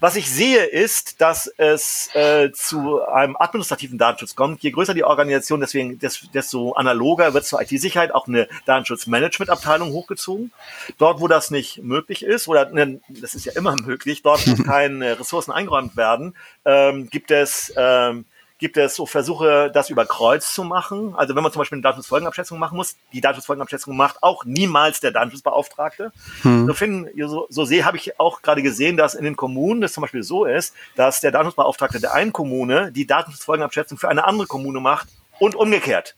Was 0.00 0.16
ich 0.16 0.30
sehe, 0.30 0.64
ist, 0.64 1.20
dass 1.20 1.52
es 1.56 2.14
äh, 2.14 2.52
zu 2.52 3.02
einem 3.02 3.36
administrativen 3.36 3.98
Datenschutz 3.98 4.36
kommt. 4.36 4.62
Je 4.62 4.70
größer 4.70 4.94
die 4.94 5.02
Organisation, 5.04 5.60
deswegen 5.60 5.98
desto 5.98 6.72
analoger 6.72 7.34
wird 7.34 7.44
zur 7.44 7.60
IT-Sicherheit 7.60 8.14
auch 8.14 8.28
eine 8.28 8.48
Datenschutzmanagement-Abteilung 8.66 9.90
hochgezogen. 9.92 10.52
Dort, 10.96 11.20
wo 11.20 11.26
das 11.26 11.50
nicht 11.50 11.82
möglich 11.82 12.24
ist, 12.24 12.46
oder 12.46 12.70
ne, 12.70 13.00
das 13.08 13.34
ist 13.34 13.46
ja 13.46 13.52
immer 13.56 13.74
möglich, 13.84 14.22
dort, 14.22 14.46
wo 14.46 14.62
keine 14.62 15.18
Ressourcen 15.18 15.50
eingeräumt 15.50 15.96
werden, 15.96 16.36
ähm, 16.64 17.10
gibt 17.10 17.30
es 17.30 17.72
ähm, 17.76 18.26
gibt 18.58 18.76
es 18.76 18.96
so 18.96 19.06
Versuche, 19.06 19.70
das 19.72 19.90
über 19.90 20.04
Kreuz 20.04 20.52
zu 20.52 20.64
machen. 20.64 21.14
Also 21.16 21.34
wenn 21.34 21.42
man 21.42 21.52
zum 21.52 21.60
Beispiel 21.60 21.76
eine 21.76 21.82
Datenschutzfolgenabschätzung 21.82 22.58
machen 22.58 22.76
muss, 22.76 22.96
die 23.12 23.20
Datenschutzfolgenabschätzung 23.20 23.96
macht 23.96 24.22
auch 24.22 24.44
niemals 24.44 25.00
der 25.00 25.12
Datenschutzbeauftragte. 25.12 26.12
Hm. 26.42 26.66
So, 26.66 26.74
finden, 26.74 27.28
so, 27.28 27.46
so 27.48 27.64
sehe, 27.64 27.84
habe 27.84 27.96
ich 27.96 28.18
auch 28.18 28.42
gerade 28.42 28.62
gesehen, 28.62 28.96
dass 28.96 29.14
in 29.14 29.24
den 29.24 29.36
Kommunen 29.36 29.80
das 29.80 29.92
zum 29.92 30.02
Beispiel 30.02 30.22
so 30.22 30.44
ist, 30.44 30.74
dass 30.96 31.20
der 31.20 31.30
Datenschutzbeauftragte 31.30 32.00
der 32.00 32.14
einen 32.14 32.32
Kommune 32.32 32.92
die 32.92 33.06
Datenschutzfolgenabschätzung 33.06 33.98
für 33.98 34.08
eine 34.08 34.26
andere 34.26 34.46
Kommune 34.46 34.80
macht 34.80 35.08
und 35.38 35.54
umgekehrt 35.54 36.16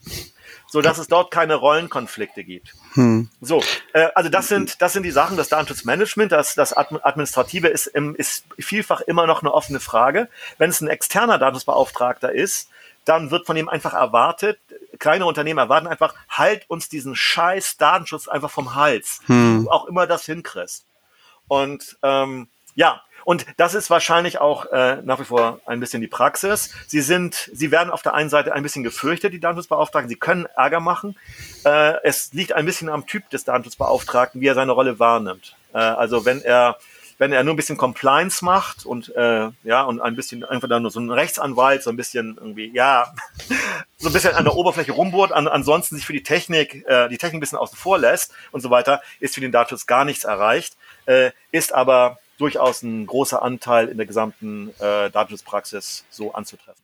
so 0.70 0.80
dass 0.80 0.98
es 0.98 1.08
dort 1.08 1.30
keine 1.32 1.56
Rollenkonflikte 1.56 2.44
gibt. 2.44 2.74
Hm. 2.94 3.28
So, 3.40 3.62
äh, 3.92 4.08
also 4.14 4.30
das 4.30 4.48
sind 4.48 4.80
das 4.80 4.92
sind 4.92 5.02
die 5.02 5.10
Sachen. 5.10 5.36
Das 5.36 5.48
Datenschutzmanagement, 5.48 6.30
das 6.30 6.54
das 6.54 6.72
Administrative 6.72 7.68
ist 7.68 7.88
im, 7.88 8.14
ist 8.14 8.44
vielfach 8.58 9.00
immer 9.00 9.26
noch 9.26 9.42
eine 9.42 9.52
offene 9.52 9.80
Frage. 9.80 10.28
Wenn 10.58 10.70
es 10.70 10.80
ein 10.80 10.88
externer 10.88 11.38
Datenschutzbeauftragter 11.38 12.32
ist, 12.32 12.68
dann 13.04 13.30
wird 13.30 13.46
von 13.46 13.56
ihm 13.56 13.68
einfach 13.68 13.94
erwartet, 13.94 14.58
kleine 14.98 15.26
Unternehmen 15.26 15.58
erwarten 15.58 15.88
einfach, 15.88 16.14
halt 16.28 16.68
uns 16.68 16.88
diesen 16.88 17.16
Scheiß 17.16 17.76
Datenschutz 17.76 18.28
einfach 18.28 18.50
vom 18.50 18.74
Hals, 18.74 19.20
hm. 19.26 19.68
auch 19.68 19.86
immer 19.86 20.06
das 20.06 20.24
hinkriegst. 20.26 20.84
Und 21.48 21.98
ähm, 22.02 22.48
ja, 22.76 23.02
und 23.30 23.46
das 23.58 23.74
ist 23.74 23.90
wahrscheinlich 23.90 24.40
auch 24.40 24.66
äh, 24.72 24.96
nach 25.04 25.20
wie 25.20 25.24
vor 25.24 25.60
ein 25.64 25.78
bisschen 25.78 26.00
die 26.00 26.08
Praxis. 26.08 26.74
Sie 26.88 27.00
sind, 27.00 27.48
sie 27.54 27.70
werden 27.70 27.90
auf 27.90 28.02
der 28.02 28.14
einen 28.14 28.28
Seite 28.28 28.52
ein 28.54 28.64
bisschen 28.64 28.82
gefürchtet, 28.82 29.32
die 29.32 29.38
Datenschutzbeauftragten. 29.38 30.08
Sie 30.08 30.16
können 30.16 30.46
Ärger 30.56 30.80
machen. 30.80 31.16
Äh, 31.64 31.92
es 32.02 32.32
liegt 32.32 32.54
ein 32.54 32.66
bisschen 32.66 32.88
am 32.88 33.06
Typ 33.06 33.30
des 33.30 33.44
Datenschutzbeauftragten, 33.44 34.40
wie 34.40 34.48
er 34.48 34.56
seine 34.56 34.72
Rolle 34.72 34.98
wahrnimmt. 34.98 35.54
Äh, 35.72 35.78
also 35.78 36.24
wenn 36.24 36.42
er 36.42 36.78
wenn 37.18 37.32
er 37.32 37.44
nur 37.44 37.54
ein 37.54 37.56
bisschen 37.56 37.76
Compliance 37.76 38.44
macht 38.44 38.84
und 38.84 39.14
äh, 39.14 39.50
ja 39.62 39.82
und 39.82 40.00
ein 40.00 40.16
bisschen 40.16 40.42
einfach 40.42 40.68
dann 40.68 40.82
nur 40.82 40.90
so 40.90 40.98
ein 40.98 41.08
Rechtsanwalt 41.12 41.84
so 41.84 41.90
ein 41.90 41.96
bisschen 41.96 42.36
irgendwie 42.36 42.72
ja 42.74 43.14
so 43.96 44.08
ein 44.08 44.12
bisschen 44.12 44.34
an 44.34 44.42
der 44.42 44.56
Oberfläche 44.56 44.90
rumbohrt, 44.90 45.30
an, 45.30 45.46
ansonsten 45.46 45.94
sich 45.94 46.04
für 46.04 46.14
die 46.14 46.24
Technik 46.24 46.84
äh, 46.88 47.08
die 47.08 47.18
Technik 47.18 47.34
ein 47.34 47.40
bisschen 47.40 47.58
außen 47.58 47.78
vor 47.78 47.96
lässt 47.96 48.32
und 48.50 48.60
so 48.60 48.70
weiter, 48.70 49.00
ist 49.20 49.36
für 49.36 49.40
den 49.40 49.52
Datenschutz 49.52 49.86
gar 49.86 50.04
nichts 50.04 50.24
erreicht, 50.24 50.76
äh, 51.06 51.30
ist 51.52 51.72
aber 51.72 52.18
durchaus 52.40 52.82
ein 52.82 53.06
großer 53.06 53.42
Anteil 53.42 53.88
in 53.88 53.96
der 53.96 54.06
gesamten 54.06 54.70
äh, 54.78 55.10
Datenschutzpraxis 55.10 56.04
so 56.10 56.32
anzutreffen. 56.32 56.82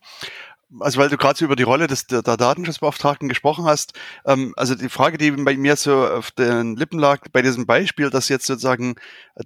Also 0.81 0.99
weil 0.99 1.07
du 1.07 1.15
gerade 1.15 1.39
so 1.39 1.45
über 1.45 1.55
die 1.55 1.63
Rolle 1.63 1.87
des 1.87 2.07
der, 2.07 2.21
der 2.21 2.35
Datenschutzbeauftragten 2.35 3.29
gesprochen 3.29 3.65
hast, 3.65 3.93
ähm, 4.25 4.53
also 4.57 4.75
die 4.75 4.89
Frage, 4.89 5.17
die 5.17 5.31
bei 5.31 5.55
mir 5.55 5.77
so 5.77 6.05
auf 6.05 6.31
den 6.31 6.75
Lippen 6.75 6.99
lag 6.99 7.21
bei 7.31 7.41
diesem 7.41 7.65
Beispiel, 7.65 8.09
dass 8.09 8.27
jetzt 8.27 8.45
sozusagen 8.45 8.95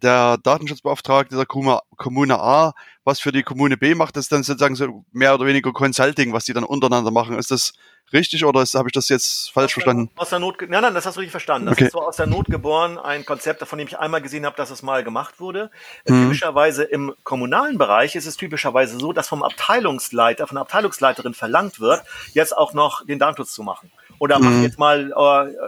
der 0.02 0.40
Datenschutzbeauftragte 0.40 1.36
der 1.36 1.46
Kommune 1.46 2.40
A 2.40 2.74
was 3.04 3.20
für 3.20 3.32
die 3.32 3.44
Kommune 3.44 3.78
B 3.78 3.96
macht, 3.96 4.18
ist 4.18 4.32
dann 4.32 4.44
sozusagen 4.44 4.76
so 4.76 5.06
mehr 5.12 5.34
oder 5.34 5.46
weniger 5.46 5.74
Consulting, 5.74 6.34
was 6.34 6.46
die 6.46 6.54
dann 6.54 6.64
untereinander 6.64 7.12
machen. 7.12 7.38
Ist 7.38 7.52
das 7.52 7.74
richtig 8.14 8.46
oder 8.46 8.60
habe 8.60 8.90
ich 8.90 8.94
das 8.94 9.10
jetzt 9.10 9.52
falsch 9.52 9.72
aus 9.72 9.74
verstanden? 9.74 10.10
Der, 10.16 10.22
aus 10.22 10.30
der 10.30 10.40
Not, 10.40 10.62
nein, 10.62 10.82
nein, 10.82 10.94
das 10.94 11.06
hast 11.06 11.16
du 11.16 11.20
richtig 11.20 11.32
verstanden. 11.32 11.68
Das 11.68 11.74
okay. 11.74 11.86
ist 11.86 11.94
so 11.94 12.02
aus 12.02 12.16
der 12.18 12.28
Not 12.28 12.46
geboren, 12.48 12.98
ein 12.98 13.26
Konzept, 13.26 13.62
von 13.64 13.78
dem 13.78 13.88
ich 13.88 13.98
einmal 13.98 14.22
gesehen 14.22 14.46
habe, 14.46 14.56
dass 14.56 14.70
es 14.72 14.82
mal 14.82 15.04
gemacht 15.04 15.40
wurde. 15.40 15.72
Mhm. 16.08 16.24
Typischerweise 16.24 16.84
im 16.84 17.14
kommunalen 17.24 17.78
Bereich 17.78 18.16
ist 18.16 18.26
es 18.26 18.38
typischerweise 18.38 18.98
so, 18.98 19.14
dass 19.14 19.28
vom 19.28 19.44
Abteilungsleiter, 19.44 20.48
von 20.48 20.56
der 20.56 20.62
Abteilungsleiterin 20.62 21.34
verlangt 21.34 21.80
wird, 21.80 22.04
jetzt 22.34 22.56
auch 22.56 22.74
noch 22.74 23.06
den 23.06 23.20
Datenschutz 23.20 23.54
zu 23.54 23.64
machen. 23.64 23.92
Oder 24.22 24.38
mach 24.38 24.52
mhm. 24.52 24.62
jetzt 24.62 24.78
mal, 24.78 25.12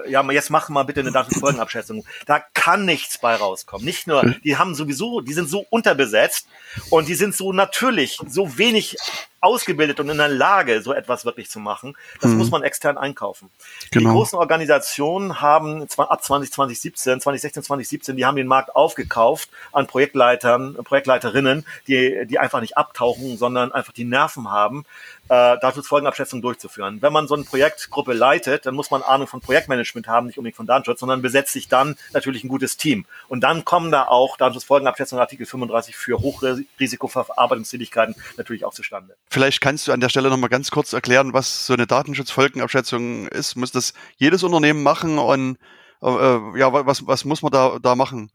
äh, 0.05 0.11
ja, 0.11 0.23
jetzt 0.31 0.51
mach 0.51 0.69
mal 0.69 0.83
bitte 0.83 0.99
eine 0.99 1.11
Datenschutzfolgenabschätzung. 1.11 2.05
Da 2.27 2.39
kann 2.53 2.85
nichts 2.85 3.17
bei 3.17 3.33
rauskommen. 3.35 3.83
Nicht 3.83 4.05
nur, 4.05 4.35
die 4.43 4.57
haben 4.57 4.75
sowieso, 4.75 5.21
die 5.21 5.33
sind 5.33 5.49
so 5.49 5.65
unterbesetzt 5.71 6.47
und 6.91 7.07
die 7.07 7.15
sind 7.15 7.35
so 7.35 7.51
natürlich, 7.51 8.19
so 8.27 8.59
wenig 8.59 8.95
ausgebildet 9.43 9.99
und 9.99 10.09
in 10.09 10.17
der 10.17 10.29
Lage, 10.29 10.81
so 10.81 10.93
etwas 10.93 11.25
wirklich 11.25 11.49
zu 11.49 11.59
machen. 11.59 11.95
Das 12.21 12.31
mhm. 12.31 12.37
muss 12.37 12.51
man 12.51 12.63
extern 12.63 12.97
einkaufen. 12.97 13.49
Genau. 13.91 14.09
Die 14.09 14.15
großen 14.15 14.39
Organisationen 14.39 15.41
haben 15.41 15.83
ab 15.97 16.23
2017, 16.23 17.19
2016, 17.19 17.63
2017, 17.63 18.15
die 18.15 18.25
haben 18.25 18.37
den 18.37 18.47
Markt 18.47 18.75
aufgekauft 18.75 19.49
an 19.71 19.87
Projektleitern, 19.87 20.75
Projektleiterinnen, 20.83 21.65
die, 21.87 22.25
die 22.25 22.39
einfach 22.39 22.61
nicht 22.61 22.77
abtauchen, 22.77 23.37
sondern 23.37 23.71
einfach 23.71 23.93
die 23.93 24.05
Nerven 24.05 24.49
haben, 24.49 24.85
äh, 25.29 25.57
Datenschutzfolgenabschätzung 25.59 26.41
durchzuführen. 26.41 27.01
Wenn 27.01 27.13
man 27.13 27.27
so 27.27 27.35
eine 27.35 27.43
Projektgruppe 27.43 28.13
leitet, 28.13 28.65
dann 28.65 28.75
muss 28.75 28.91
man 28.91 29.01
Ahnung 29.01 29.27
von 29.27 29.41
Projektmanagement 29.41 30.07
haben, 30.07 30.27
nicht 30.27 30.37
unbedingt 30.37 30.57
von 30.57 30.67
Datenschutz, 30.67 30.99
sondern 30.99 31.21
besetzt 31.21 31.53
sich 31.53 31.67
dann 31.67 31.95
natürlich 32.13 32.43
ein 32.43 32.49
gutes 32.49 32.77
Team. 32.77 33.05
Und 33.27 33.41
dann 33.41 33.65
kommen 33.65 33.91
da 33.91 34.07
auch 34.07 34.37
Datenschutzfolgenabschätzung 34.37 35.19
Artikel 35.19 35.45
35 35.45 35.95
für 35.95 36.19
Hochrisikoverarbeitungstätigkeiten 36.19 38.15
natürlich 38.37 38.65
auch 38.65 38.73
zustande. 38.73 39.15
Vielleicht 39.33 39.61
kannst 39.61 39.87
du 39.87 39.91
an 39.91 39.99
der 39.99 40.09
Stelle 40.09 40.29
nochmal 40.29 40.51
ganz 40.51 40.69
kurz 40.69 40.93
erklären, 40.93 41.33
was 41.33 41.65
so 41.65 41.73
eine 41.73 41.87
Datenschutzfolgenabschätzung 41.87 43.27
ist. 43.29 43.55
Muss 43.55 43.71
das 43.71 43.93
jedes 44.17 44.43
Unternehmen 44.43 44.83
machen 44.83 45.17
und 45.17 45.57
äh, 46.03 46.07
äh 46.07 46.59
ja, 46.59 46.71
was, 46.71 47.07
was 47.07 47.25
muss 47.25 47.41
man 47.41 47.51
da, 47.51 47.79
da 47.81 47.95
machen? 47.95 48.29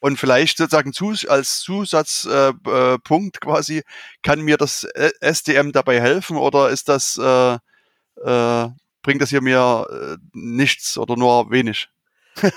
Und 0.00 0.16
vielleicht 0.18 0.58
sozusagen 0.58 0.92
als 1.28 1.60
Zusatzpunkt 1.60 3.36
äh, 3.36 3.40
quasi, 3.40 3.84
kann 4.24 4.40
mir 4.40 4.56
das 4.56 4.82
SDM 5.20 5.70
dabei 5.70 6.00
helfen 6.00 6.36
oder 6.36 6.70
ist 6.70 6.88
das, 6.88 7.16
äh, 7.16 7.54
äh, 8.24 8.68
bringt 9.02 9.22
das 9.22 9.30
hier 9.30 9.42
mir 9.42 9.86
äh, 9.88 10.16
nichts 10.32 10.98
oder 10.98 11.14
nur 11.14 11.52
wenig? 11.52 11.88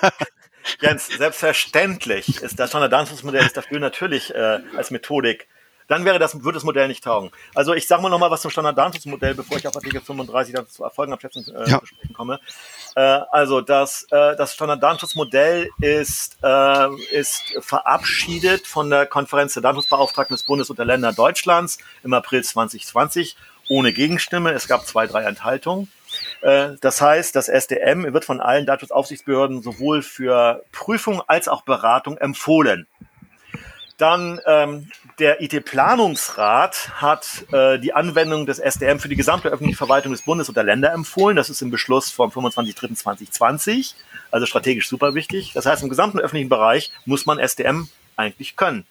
Jens, 0.82 1.10
selbstverständlich 1.10 2.42
ist 2.42 2.58
das 2.58 2.72
Standarddatenschutz-Modell 2.72 3.50
dafür 3.54 3.80
natürlich 3.80 4.34
äh, 4.34 4.62
als 4.76 4.90
Methodik 4.90 5.48
dann 5.94 6.06
wäre 6.06 6.18
das, 6.18 6.44
würde 6.44 6.56
das 6.56 6.64
Modell 6.64 6.88
nicht 6.88 7.04
taugen. 7.04 7.30
Also 7.54 7.76
ich 7.76 7.88
sage 7.88 8.02
mal 8.02 8.10
nochmal 8.10 8.32
was 8.32 8.42
zum 8.42 8.50
Standarddatenschutzmodell, 8.50 9.36
bevor 9.36 9.58
ich 9.58 9.68
auf 9.68 9.76
Artikel 9.76 10.02
35 10.02 10.56
dann 10.56 10.68
zur 10.68 10.88
Erfolgenabschätzung 10.88 11.46
äh, 11.56 11.70
ja. 11.70 11.80
komme. 12.14 12.40
Äh, 12.96 13.02
also 13.32 13.62
das, 13.62 14.08
äh, 14.10 14.36
das 14.36 14.56
Standarddatenschutzmodell 14.56 15.70
ist, 15.80 16.38
äh, 16.42 16.88
ist 17.12 17.44
verabschiedet 17.60 18.66
von 18.66 18.90
der 18.90 19.06
Konferenz 19.06 19.54
der 19.54 19.62
Datenschutzbeauftragten 19.62 20.36
des 20.36 20.44
Bundes 20.44 20.72
und 20.72 20.80
der 20.80 20.86
Länder 20.86 21.14
Deutschlands 21.14 21.78
im 22.04 22.14
April 22.14 22.44
2020 22.44 23.38
ohne 23.70 23.94
Gegenstimme. 23.94 24.52
Es 24.52 24.68
gab 24.68 24.88
zwei, 24.88 25.06
drei 25.06 25.24
Enthaltungen. 25.24 25.92
Äh, 26.42 26.70
das 26.82 27.02
heißt, 27.02 27.36
das 27.36 27.50
SDM 27.50 28.12
wird 28.14 28.26
von 28.26 28.42
allen 28.42 28.66
Datenschutzaufsichtsbehörden 28.66 29.62
sowohl 29.62 30.02
für 30.02 30.64
Prüfung 30.72 31.22
als 31.28 31.48
auch 31.48 31.62
Beratung 31.62 32.18
empfohlen. 32.18 32.88
Dann 33.98 34.40
ähm, 34.46 34.88
der 35.20 35.42
IT-Planungsrat 35.42 36.90
hat 36.96 37.46
äh, 37.52 37.80
die 37.80 37.94
Anwendung 37.94 38.46
des 38.46 38.60
SDM 38.60 39.00
für 39.00 39.10
die 39.10 39.16
gesamte 39.16 39.50
öffentliche 39.50 39.78
Verwaltung 39.78 40.12
des 40.12 40.24
Bundes 40.24 40.50
und 40.50 40.56
der 40.56 40.64
Länder 40.64 40.92
empfohlen. 40.94 41.36
Das 41.36 41.50
ist 41.50 41.62
im 41.62 41.70
Beschluss 41.70 42.10
vom 42.10 42.32
25.03.2020, 42.32 43.94
also 44.32 44.46
strategisch 44.46 44.90
super 44.90 45.14
wichtig. 45.14 45.52
Das 45.54 45.66
heißt, 45.66 45.84
im 45.84 45.90
gesamten 45.90 46.20
öffentlichen 46.20 46.50
Bereich 46.50 46.92
muss 47.06 47.26
man 47.26 47.38
SDM 47.38 47.88
eigentlich 48.16 48.56
können. 48.56 48.86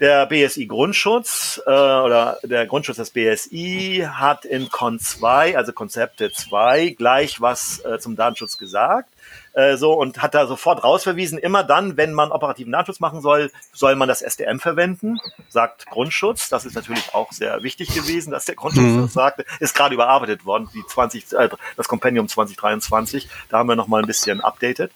Der 0.00 0.26
BSI 0.26 0.66
Grundschutz 0.66 1.60
äh, 1.66 1.70
oder 1.70 2.38
der 2.44 2.66
Grundschutz 2.66 2.96
des 2.96 3.10
BSI 3.10 4.08
hat 4.08 4.44
in 4.44 4.68
Con 4.70 5.00
2, 5.00 5.56
also 5.56 5.72
Konzepte 5.72 6.30
2, 6.30 6.90
gleich 6.90 7.40
was 7.40 7.84
äh, 7.84 7.98
zum 7.98 8.14
Datenschutz 8.14 8.58
gesagt. 8.58 9.10
Äh, 9.58 9.76
so 9.76 9.92
und 9.94 10.22
hat 10.22 10.36
da 10.36 10.46
sofort 10.46 10.84
rausverwiesen, 10.84 11.36
immer 11.36 11.64
dann, 11.64 11.96
wenn 11.96 12.12
man 12.12 12.30
operativen 12.30 12.70
Datenschutz 12.70 13.00
machen 13.00 13.20
soll, 13.20 13.50
soll 13.72 13.96
man 13.96 14.06
das 14.06 14.22
SDM 14.22 14.60
verwenden, 14.60 15.18
sagt 15.48 15.86
Grundschutz. 15.86 16.48
Das 16.48 16.64
ist 16.64 16.76
natürlich 16.76 17.12
auch 17.12 17.32
sehr 17.32 17.60
wichtig 17.64 17.92
gewesen, 17.92 18.30
dass 18.30 18.44
der 18.44 18.54
Grundschutz 18.54 18.84
mhm. 18.84 19.02
das 19.02 19.14
sagte. 19.14 19.44
Ist 19.58 19.74
gerade 19.74 19.96
überarbeitet 19.96 20.44
worden, 20.44 20.68
die 20.72 20.86
20, 20.86 21.32
äh, 21.32 21.48
das 21.76 21.88
Kompendium 21.88 22.28
2023. 22.28 23.28
Da 23.48 23.58
haben 23.58 23.68
wir 23.68 23.74
noch 23.74 23.88
mal 23.88 24.00
ein 24.00 24.06
bisschen 24.06 24.40
updated. 24.42 24.92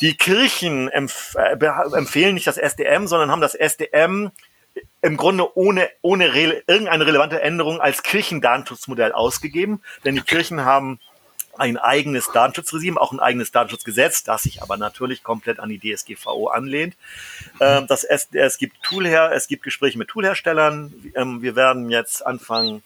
Die 0.00 0.16
Kirchen 0.16 0.88
empf 0.88 1.34
äh, 1.34 1.56
empfehlen 1.96 2.34
nicht 2.34 2.46
das 2.46 2.58
SDM, 2.58 3.08
sondern 3.08 3.32
haben 3.32 3.40
das 3.40 3.56
SDM 3.56 4.30
im 5.02 5.16
Grunde 5.16 5.56
ohne, 5.58 5.88
ohne 6.00 6.32
re 6.32 6.62
irgendeine 6.68 7.06
relevante 7.06 7.42
Änderung 7.42 7.80
als 7.80 8.04
Kirchendatenschutzmodell 8.04 9.10
ausgegeben, 9.10 9.82
denn 10.04 10.14
die 10.14 10.20
Kirchen 10.20 10.64
haben 10.64 11.00
ein 11.58 11.76
eigenes 11.76 12.30
Datenschutzregime, 12.32 13.00
auch 13.00 13.12
ein 13.12 13.20
eigenes 13.20 13.52
Datenschutzgesetz, 13.52 14.24
das 14.24 14.44
sich 14.44 14.62
aber 14.62 14.76
natürlich 14.76 15.22
komplett 15.22 15.60
an 15.60 15.68
die 15.68 15.78
DSGVO 15.78 16.48
anlehnt. 16.48 16.96
Ähm, 17.60 17.86
das 17.86 18.04
es, 18.04 18.28
es 18.32 18.58
gibt 18.58 18.82
Toolher, 18.82 19.32
es 19.32 19.48
gibt 19.48 19.62
Gespräche 19.62 19.98
mit 19.98 20.08
Toolherstellern. 20.08 20.92
Ähm, 21.14 21.42
wir 21.42 21.56
werden 21.56 21.90
jetzt 21.90 22.24
Anfang 22.26 22.82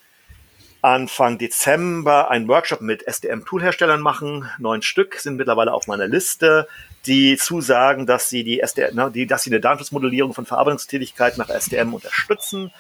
Anfang 0.83 1.37
Dezember 1.37 2.31
einen 2.31 2.49
Workshop 2.49 2.81
mit 2.81 3.07
SDM-Toolherstellern 3.07 4.01
machen. 4.01 4.49
Neun 4.59 4.81
Stück 4.81 5.17
sind 5.17 5.37
mittlerweile 5.37 5.75
auf 5.75 5.87
meiner 5.87 6.07
Liste, 6.07 6.69
die 7.07 7.37
zusagen, 7.37 8.07
dass 8.07 8.31
sie 8.31 8.45
die 8.45 8.61
SDM, 8.61 8.95
ne, 8.95 9.11
die, 9.11 9.27
dass 9.27 9.43
sie 9.43 9.51
eine 9.51 9.61
Datenschutzmodellierung 9.61 10.33
von 10.33 10.47
Verarbeitungstätigkeiten 10.47 11.39
nach 11.39 11.51
SDM 11.51 11.93
unterstützen. 11.93 12.73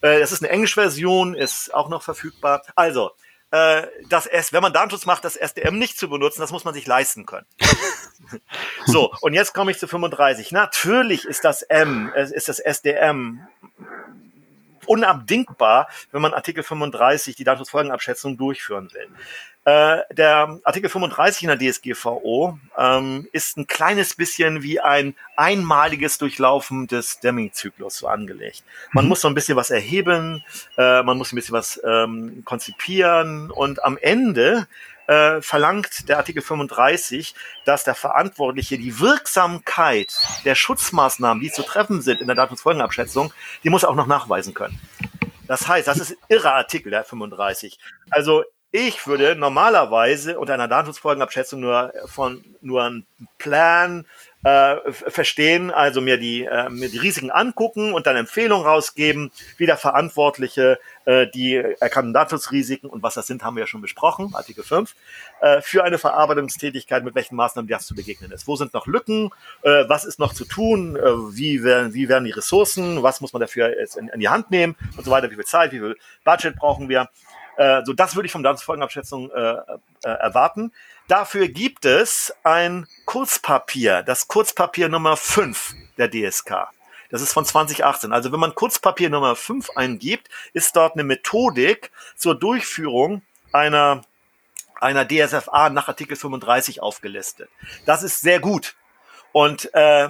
Äh, 0.00 0.18
das 0.18 0.32
ist 0.32 0.42
eine 0.42 0.50
Englisch-Version, 0.50 1.34
ist 1.34 1.72
auch 1.72 1.88
noch 1.88 2.02
verfügbar. 2.02 2.62
Also, 2.74 3.12
äh, 3.54 3.86
das 4.08 4.26
S, 4.26 4.52
wenn 4.52 4.62
man 4.62 4.72
Datenschutz 4.72 5.06
macht, 5.06 5.24
das 5.24 5.36
SDM 5.36 5.78
nicht 5.78 5.96
zu 5.96 6.10
benutzen, 6.10 6.40
das 6.40 6.50
muss 6.50 6.64
man 6.64 6.74
sich 6.74 6.88
leisten 6.88 7.24
können. 7.24 7.46
so, 8.86 9.12
und 9.20 9.32
jetzt 9.32 9.54
komme 9.54 9.70
ich 9.70 9.78
zu 9.78 9.86
35. 9.86 10.50
Natürlich 10.50 11.24
ist 11.24 11.44
das 11.44 11.62
M, 11.62 12.12
ist 12.14 12.48
das 12.48 12.58
SDM 12.58 13.46
unabdingbar, 14.86 15.88
wenn 16.10 16.20
man 16.20 16.34
Artikel 16.34 16.64
35, 16.64 17.36
die 17.36 17.44
Datenschutzfolgenabschätzung, 17.44 18.36
durchführen 18.36 18.90
will. 18.92 19.08
Äh, 19.64 20.02
der 20.12 20.60
Artikel 20.64 20.90
35 20.90 21.44
in 21.44 21.48
der 21.48 21.58
DSGVO 21.58 22.58
ähm, 22.76 23.26
ist 23.32 23.56
ein 23.56 23.66
kleines 23.66 24.14
bisschen 24.14 24.62
wie 24.62 24.78
ein 24.78 25.14
einmaliges 25.36 26.18
Durchlaufen 26.18 26.86
des 26.86 27.20
Deming-Zyklus 27.20 27.96
so 27.96 28.08
angelegt. 28.08 28.62
Man 28.92 29.06
mhm. 29.06 29.08
muss 29.08 29.22
so 29.22 29.28
ein 29.28 29.34
bisschen 29.34 29.56
was 29.56 29.70
erheben, 29.70 30.44
äh, 30.76 31.02
man 31.02 31.16
muss 31.16 31.32
ein 31.32 31.36
bisschen 31.36 31.54
was 31.54 31.80
ähm, 31.82 32.42
konzipieren 32.44 33.50
und 33.50 33.82
am 33.82 33.96
Ende 33.96 34.66
äh, 35.06 35.40
verlangt 35.40 36.10
der 36.10 36.18
Artikel 36.18 36.42
35, 36.42 37.34
dass 37.64 37.84
der 37.84 37.94
Verantwortliche 37.94 38.76
die 38.76 39.00
Wirksamkeit 39.00 40.14
der 40.44 40.54
Schutzmaßnahmen, 40.54 41.42
die 41.42 41.50
zu 41.50 41.62
treffen 41.62 42.02
sind 42.02 42.20
in 42.20 42.26
der 42.26 42.36
Datenschutzfolgenabschätzung, 42.36 43.32
die 43.62 43.70
muss 43.70 43.82
er 43.82 43.90
auch 43.90 43.94
noch 43.94 44.06
nachweisen 44.06 44.52
können. 44.52 44.78
Das 45.46 45.68
heißt, 45.68 45.88
das 45.88 45.98
ist 45.98 46.16
irre 46.28 46.52
Artikel, 46.52 46.90
der 46.90 47.04
35. 47.04 47.78
Also 48.10 48.44
ich 48.76 49.06
würde 49.06 49.36
normalerweise 49.36 50.36
unter 50.36 50.52
einer 50.54 50.66
Datenschutzfolgenabschätzung 50.66 51.60
nur 51.60 51.92
von 52.06 52.44
nur 52.60 52.82
einen 52.82 53.06
Plan 53.38 54.04
äh, 54.42 54.90
verstehen, 54.90 55.70
also 55.70 56.00
mir 56.00 56.18
die, 56.18 56.42
äh, 56.42 56.68
mir 56.70 56.88
die 56.88 56.98
Risiken 56.98 57.30
angucken 57.30 57.94
und 57.94 58.08
dann 58.08 58.16
Empfehlungen 58.16 58.66
rausgeben, 58.66 59.30
wie 59.58 59.66
der 59.66 59.76
Verantwortliche 59.76 60.80
äh, 61.04 61.28
die 61.28 61.54
erkannten 61.54 62.12
Datenschutzrisiken 62.12 62.90
und 62.90 63.04
was 63.04 63.14
das 63.14 63.28
sind, 63.28 63.44
haben 63.44 63.54
wir 63.54 63.60
ja 63.60 63.68
schon 63.68 63.80
besprochen, 63.80 64.34
Artikel 64.34 64.64
5, 64.64 64.92
äh, 65.40 65.60
für 65.62 65.84
eine 65.84 65.98
Verarbeitungstätigkeit, 65.98 67.04
mit 67.04 67.14
welchen 67.14 67.36
Maßnahmen 67.36 67.68
das 67.68 67.86
zu 67.86 67.94
begegnen 67.94 68.32
ist. 68.32 68.48
Wo 68.48 68.56
sind 68.56 68.74
noch 68.74 68.88
Lücken? 68.88 69.30
Äh, 69.62 69.84
was 69.86 70.04
ist 70.04 70.18
noch 70.18 70.34
zu 70.34 70.46
tun? 70.46 70.96
Äh, 70.96 71.00
wie, 71.36 71.62
werden, 71.62 71.94
wie 71.94 72.08
werden 72.08 72.24
die 72.24 72.32
Ressourcen? 72.32 73.04
Was 73.04 73.20
muss 73.20 73.32
man 73.32 73.38
dafür 73.38 73.78
jetzt 73.78 73.96
in, 73.96 74.08
in 74.08 74.18
die 74.18 74.28
Hand 74.28 74.50
nehmen? 74.50 74.74
Und 74.96 75.04
so 75.04 75.12
weiter. 75.12 75.30
Wie 75.30 75.36
viel 75.36 75.44
Zeit, 75.44 75.70
wie 75.70 75.78
viel 75.78 75.96
Budget 76.24 76.56
brauchen 76.56 76.88
wir? 76.88 77.08
Äh, 77.56 77.82
so, 77.84 77.92
das 77.92 78.14
würde 78.14 78.26
ich 78.26 78.32
vom 78.32 78.42
Datensfolgenabschätzung 78.42 79.30
äh, 79.30 79.52
äh, 79.52 80.08
erwarten. 80.08 80.72
Dafür 81.08 81.48
gibt 81.48 81.84
es 81.84 82.34
ein 82.42 82.86
Kurzpapier, 83.04 84.02
das 84.02 84.28
Kurzpapier 84.28 84.88
Nummer 84.88 85.16
5 85.16 85.74
der 85.98 86.10
DSK. 86.10 86.68
Das 87.10 87.22
ist 87.22 87.32
von 87.32 87.44
2018. 87.44 88.12
Also 88.12 88.32
wenn 88.32 88.40
man 88.40 88.54
Kurzpapier 88.54 89.10
Nummer 89.10 89.36
5 89.36 89.70
eingibt, 89.76 90.28
ist 90.52 90.74
dort 90.74 90.94
eine 90.94 91.04
Methodik 91.04 91.92
zur 92.16 92.34
Durchführung 92.34 93.22
einer, 93.52 94.02
einer 94.80 95.06
DSFA 95.06 95.70
nach 95.70 95.88
Artikel 95.88 96.16
35 96.16 96.82
aufgelistet. 96.82 97.48
Das 97.86 98.02
ist 98.02 98.20
sehr 98.20 98.40
gut. 98.40 98.74
Und 99.32 99.72
äh, 99.74 100.08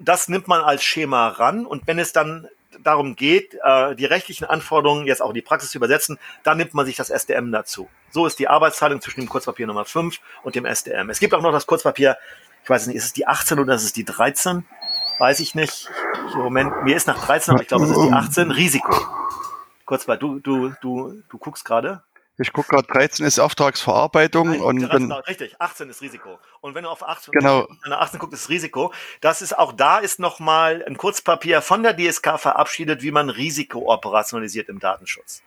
das 0.00 0.28
nimmt 0.28 0.48
man 0.48 0.62
als 0.62 0.84
Schema 0.84 1.28
ran. 1.28 1.66
Und 1.66 1.86
wenn 1.86 1.98
es 1.98 2.12
dann 2.12 2.48
darum 2.82 3.16
geht, 3.16 3.56
äh, 3.62 3.94
die 3.94 4.04
rechtlichen 4.04 4.44
Anforderungen 4.44 5.06
jetzt 5.06 5.22
auch 5.22 5.28
in 5.28 5.34
die 5.34 5.42
Praxis 5.42 5.70
zu 5.70 5.78
übersetzen, 5.78 6.18
dann 6.42 6.58
nimmt 6.58 6.74
man 6.74 6.86
sich 6.86 6.96
das 6.96 7.10
SDM 7.10 7.52
dazu. 7.52 7.88
So 8.10 8.26
ist 8.26 8.38
die 8.38 8.48
Arbeitsteilung 8.48 9.00
zwischen 9.00 9.20
dem 9.20 9.28
Kurzpapier 9.28 9.66
Nummer 9.66 9.84
5 9.84 10.18
und 10.42 10.54
dem 10.54 10.64
SDM. 10.64 11.10
Es 11.10 11.20
gibt 11.20 11.34
auch 11.34 11.42
noch 11.42 11.52
das 11.52 11.66
Kurzpapier, 11.66 12.16
ich 12.64 12.70
weiß 12.70 12.86
nicht, 12.88 12.96
ist 12.96 13.04
es 13.04 13.12
die 13.12 13.26
18 13.26 13.58
oder 13.58 13.74
ist 13.74 13.84
es 13.84 13.92
die 13.92 14.04
13? 14.04 14.64
Weiß 15.18 15.40
ich 15.40 15.54
nicht. 15.54 15.88
Im 16.34 16.40
Moment, 16.40 16.82
mir 16.84 16.96
ist 16.96 17.06
nach 17.06 17.24
13, 17.24 17.54
aber 17.54 17.62
ich 17.62 17.68
glaube, 17.68 17.84
es 17.84 17.90
ist 17.90 18.02
die 18.02 18.12
18. 18.12 18.50
Risiko. 18.50 18.94
Kurz 19.84 20.06
mal, 20.06 20.18
du, 20.18 20.40
du, 20.40 20.72
du, 20.80 21.22
du 21.28 21.38
guckst 21.38 21.64
gerade. 21.64 22.02
Ich 22.38 22.52
gucke 22.52 22.68
gerade, 22.68 22.86
13 22.88 23.24
ist 23.24 23.38
Auftragsverarbeitung 23.38 24.50
Nein, 24.50 24.60
und 24.60 24.80
13, 24.82 25.08
dann, 25.08 25.18
richtig, 25.20 25.58
18 25.58 25.88
ist 25.88 26.02
Risiko. 26.02 26.38
Und 26.60 26.74
wenn 26.74 26.84
du 26.84 26.90
auf 26.90 27.02
18, 27.02 27.32
genau. 27.32 27.66
wenn 27.82 27.90
du 27.90 27.98
18 27.98 28.20
guckst, 28.20 28.34
ist 28.34 28.48
Risiko. 28.50 28.92
Das 29.22 29.40
ist 29.40 29.56
auch 29.56 29.72
da 29.72 29.98
ist 29.98 30.18
nochmal 30.18 30.84
ein 30.86 30.98
Kurzpapier 30.98 31.62
von 31.62 31.82
der 31.82 31.96
DSK 31.96 32.38
verabschiedet, 32.38 33.02
wie 33.02 33.10
man 33.10 33.30
Risiko 33.30 33.90
operationalisiert 33.90 34.68
im 34.68 34.80
Datenschutz. 34.80 35.42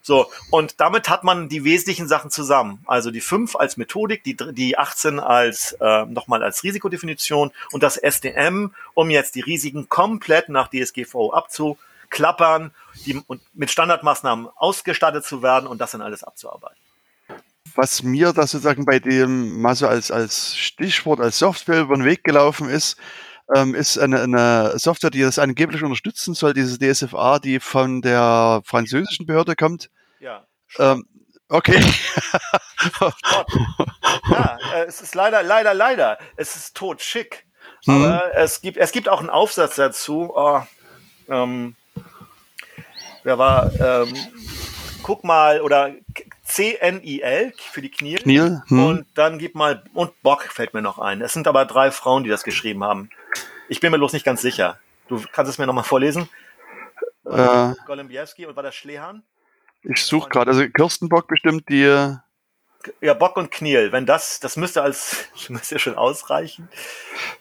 So, 0.00 0.30
und 0.50 0.80
damit 0.80 1.08
hat 1.08 1.24
man 1.24 1.48
die 1.48 1.64
wesentlichen 1.64 2.08
Sachen 2.08 2.30
zusammen. 2.30 2.82
Also 2.86 3.10
die 3.10 3.22
5 3.22 3.56
als 3.56 3.76
Methodik, 3.76 4.22
die, 4.22 4.36
die 4.36 4.78
18 4.78 5.18
als 5.18 5.72
äh, 5.80 6.04
nochmal 6.06 6.42
als 6.42 6.62
Risikodefinition 6.62 7.52
und 7.72 7.82
das 7.82 7.96
SDM, 7.96 8.74
um 8.92 9.08
jetzt 9.08 9.34
die 9.34 9.40
Risiken 9.40 9.88
komplett 9.88 10.50
nach 10.50 10.68
DSGVO 10.68 11.32
abzu 11.32 11.78
klappern, 12.14 12.72
die, 13.04 13.20
und 13.26 13.42
mit 13.52 13.70
Standardmaßnahmen 13.70 14.48
ausgestattet 14.56 15.24
zu 15.24 15.42
werden 15.42 15.66
und 15.66 15.80
das 15.80 15.90
dann 15.90 16.00
alles 16.00 16.22
abzuarbeiten. 16.22 16.78
Was 17.74 18.04
mir 18.04 18.32
da 18.32 18.46
sozusagen 18.46 18.84
bei 18.86 19.00
dem 19.00 19.60
mal 19.60 19.74
so 19.74 19.88
als, 19.88 20.12
als 20.12 20.56
Stichwort, 20.56 21.20
als 21.20 21.38
Software 21.38 21.80
über 21.80 21.96
den 21.96 22.04
Weg 22.04 22.22
gelaufen 22.22 22.68
ist, 22.68 22.96
ähm, 23.54 23.74
ist 23.74 23.98
eine, 23.98 24.22
eine 24.22 24.78
Software, 24.78 25.10
die 25.10 25.22
das 25.22 25.40
angeblich 25.40 25.82
unterstützen 25.82 26.34
soll, 26.34 26.54
diese 26.54 26.78
DSFA, 26.78 27.40
die 27.40 27.58
von 27.58 28.00
der 28.00 28.62
französischen 28.64 29.26
Behörde 29.26 29.56
kommt. 29.56 29.90
Ja. 30.20 30.46
Ähm, 30.78 31.04
okay. 31.48 31.84
ja, 34.30 34.58
äh, 34.74 34.84
es 34.86 35.00
ist 35.02 35.16
leider, 35.16 35.42
leider, 35.42 35.74
leider, 35.74 36.18
es 36.36 36.54
ist 36.54 36.76
tot 36.76 37.02
schick. 37.02 37.44
Mhm. 37.86 38.04
Aber 38.04 38.34
es 38.36 38.60
gibt, 38.60 38.78
es 38.78 38.92
gibt 38.92 39.08
auch 39.08 39.18
einen 39.18 39.30
Aufsatz 39.30 39.74
dazu. 39.74 40.32
Oh, 40.34 40.62
ähm, 41.28 41.74
Wer 43.24 43.38
war, 43.38 43.72
ähm, 43.80 44.14
guck 45.02 45.24
mal, 45.24 45.60
oder 45.60 45.92
C-N-I-L 46.44 47.52
für 47.56 47.82
die 47.82 47.90
Knie. 47.90 48.16
Kniel. 48.16 48.62
Hm. 48.68 48.84
Und 48.84 49.06
dann 49.14 49.38
gib 49.38 49.54
mal, 49.54 49.82
und 49.94 50.22
Bock 50.22 50.42
fällt 50.44 50.74
mir 50.74 50.82
noch 50.82 50.98
ein. 50.98 51.22
Es 51.22 51.32
sind 51.32 51.48
aber 51.48 51.64
drei 51.64 51.90
Frauen, 51.90 52.22
die 52.22 52.30
das 52.30 52.44
geschrieben 52.44 52.84
haben. 52.84 53.10
Ich 53.68 53.80
bin 53.80 53.90
mir 53.90 53.98
bloß 53.98 54.12
nicht 54.12 54.24
ganz 54.26 54.42
sicher. 54.42 54.78
Du 55.08 55.22
kannst 55.32 55.50
es 55.50 55.58
mir 55.58 55.66
nochmal 55.66 55.84
vorlesen? 55.84 56.28
Äh, 57.24 57.72
Golembiewski 57.86 58.46
und 58.46 58.56
war 58.56 58.62
das 58.62 58.74
Schlehan? 58.74 59.22
Ich 59.82 60.04
suche 60.04 60.28
gerade, 60.28 60.50
also 60.50 60.68
Kirsten 60.68 61.08
Bock 61.08 61.26
bestimmt 61.26 61.68
die 61.68 62.14
ja, 63.00 63.14
Bock 63.14 63.36
und 63.36 63.50
Kniel, 63.50 63.92
wenn 63.92 64.06
das, 64.06 64.40
das 64.40 64.56
müsste 64.56 64.82
als, 64.82 65.26
müsste 65.48 65.78
schon 65.78 65.94
ausreichen. 65.94 66.68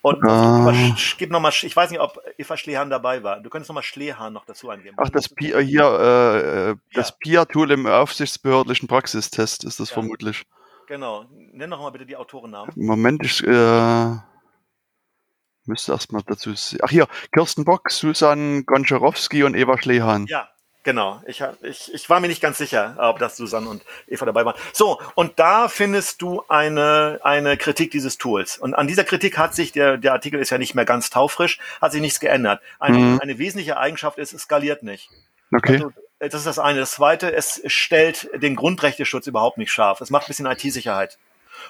Und 0.02 0.24
uh. 0.24 0.94
gib 1.18 1.32
noch 1.32 1.40
mal, 1.40 1.50
ich 1.50 1.76
weiß 1.76 1.92
nicht, 1.92 2.00
ob 2.00 2.20
Eva 2.38 2.58
Schlehan 2.58 2.90
dabei 2.90 3.24
war. 3.24 3.40
Du 3.40 3.50
könntest 3.50 3.70
noch 3.70 3.76
mal 3.76 3.84
Schlehan 3.84 4.34
noch 4.34 4.46
dazu 4.46 4.70
eingeben. 4.70 4.96
Ach, 5.00 5.10
das 5.10 5.30
Pia, 5.30 5.60
hier, 5.60 5.84
äh, 5.84 6.72
äh 6.72 6.76
das 6.94 7.10
ja. 7.10 7.16
PIA-Tool 7.20 7.72
im 7.72 7.88
aufsichtsbehördlichen 7.88 8.88
Praxistest 8.88 9.64
ist 9.64 9.80
das 9.80 9.90
ja. 9.90 9.94
vermutlich. 9.94 10.44
Genau. 10.88 11.26
Nenn 11.32 11.70
noch 11.70 11.80
mal 11.80 11.92
bitte 11.92 12.06
die 12.06 12.18
Autorennamen. 12.18 12.74
Moment, 12.76 13.26
ich, 13.26 13.44
äh, 13.46 14.18
Müsste 15.66 15.94
erstmal 15.94 16.24
dazu. 16.24 16.54
Ach 16.82 16.90
hier, 16.90 17.08
Kirsten 17.32 17.64
Bock, 17.64 17.90
Susan 17.90 18.66
Gonczarowski 18.66 19.44
und 19.44 19.56
Eva 19.56 19.78
Schlehan. 19.78 20.26
Ja, 20.28 20.50
Genau, 20.84 21.22
ich, 21.26 21.42
ich, 21.62 21.94
ich 21.94 22.10
war 22.10 22.20
mir 22.20 22.28
nicht 22.28 22.42
ganz 22.42 22.58
sicher, 22.58 22.96
ob 23.00 23.18
das 23.18 23.38
Susanne 23.38 23.70
und 23.70 23.84
Eva 24.06 24.26
dabei 24.26 24.44
waren. 24.44 24.56
So, 24.74 25.00
und 25.16 25.40
da 25.40 25.70
findest 25.70 26.22
du 26.22 26.44
eine, 26.50 27.22
eine 27.24 27.56
Kritik 27.56 27.92
dieses 27.92 28.18
Tools. 28.18 28.58
Und 28.58 28.74
an 28.74 28.88
dieser 28.88 29.06
Kritik 29.06 29.38
hat 29.38 29.56
sich, 29.56 29.72
der, 29.72 29.98
der 29.98 30.12
Artikel 30.12 30.42
ist 30.42 30.50
ja 30.50 30.58
nicht 30.58 30.76
mehr 30.76 30.84
ganz 30.84 31.10
taufrisch, 31.10 31.60
hat 31.82 31.94
sich 31.94 32.02
nichts 32.02 32.20
geändert. 32.20 32.62
Eine, 32.80 32.98
mhm. 32.98 33.20
eine 33.22 33.38
wesentliche 33.38 33.78
Eigenschaft 33.78 34.18
ist, 34.18 34.34
es 34.34 34.42
skaliert 34.42 34.84
nicht. 34.84 35.10
Okay. 35.56 35.76
Also, 35.76 35.94
das 36.20 36.36
ist 36.36 36.48
das 36.48 36.60
eine. 36.60 36.80
Das 36.80 36.92
zweite, 36.92 37.34
es 37.34 37.62
stellt 37.68 38.30
den 38.36 38.58
Grundrechteschutz 38.58 39.28
überhaupt 39.28 39.58
nicht 39.58 39.72
scharf. 39.72 40.02
Es 40.02 40.10
macht 40.10 40.26
ein 40.26 40.28
bisschen 40.28 40.46
IT-Sicherheit. 40.48 41.18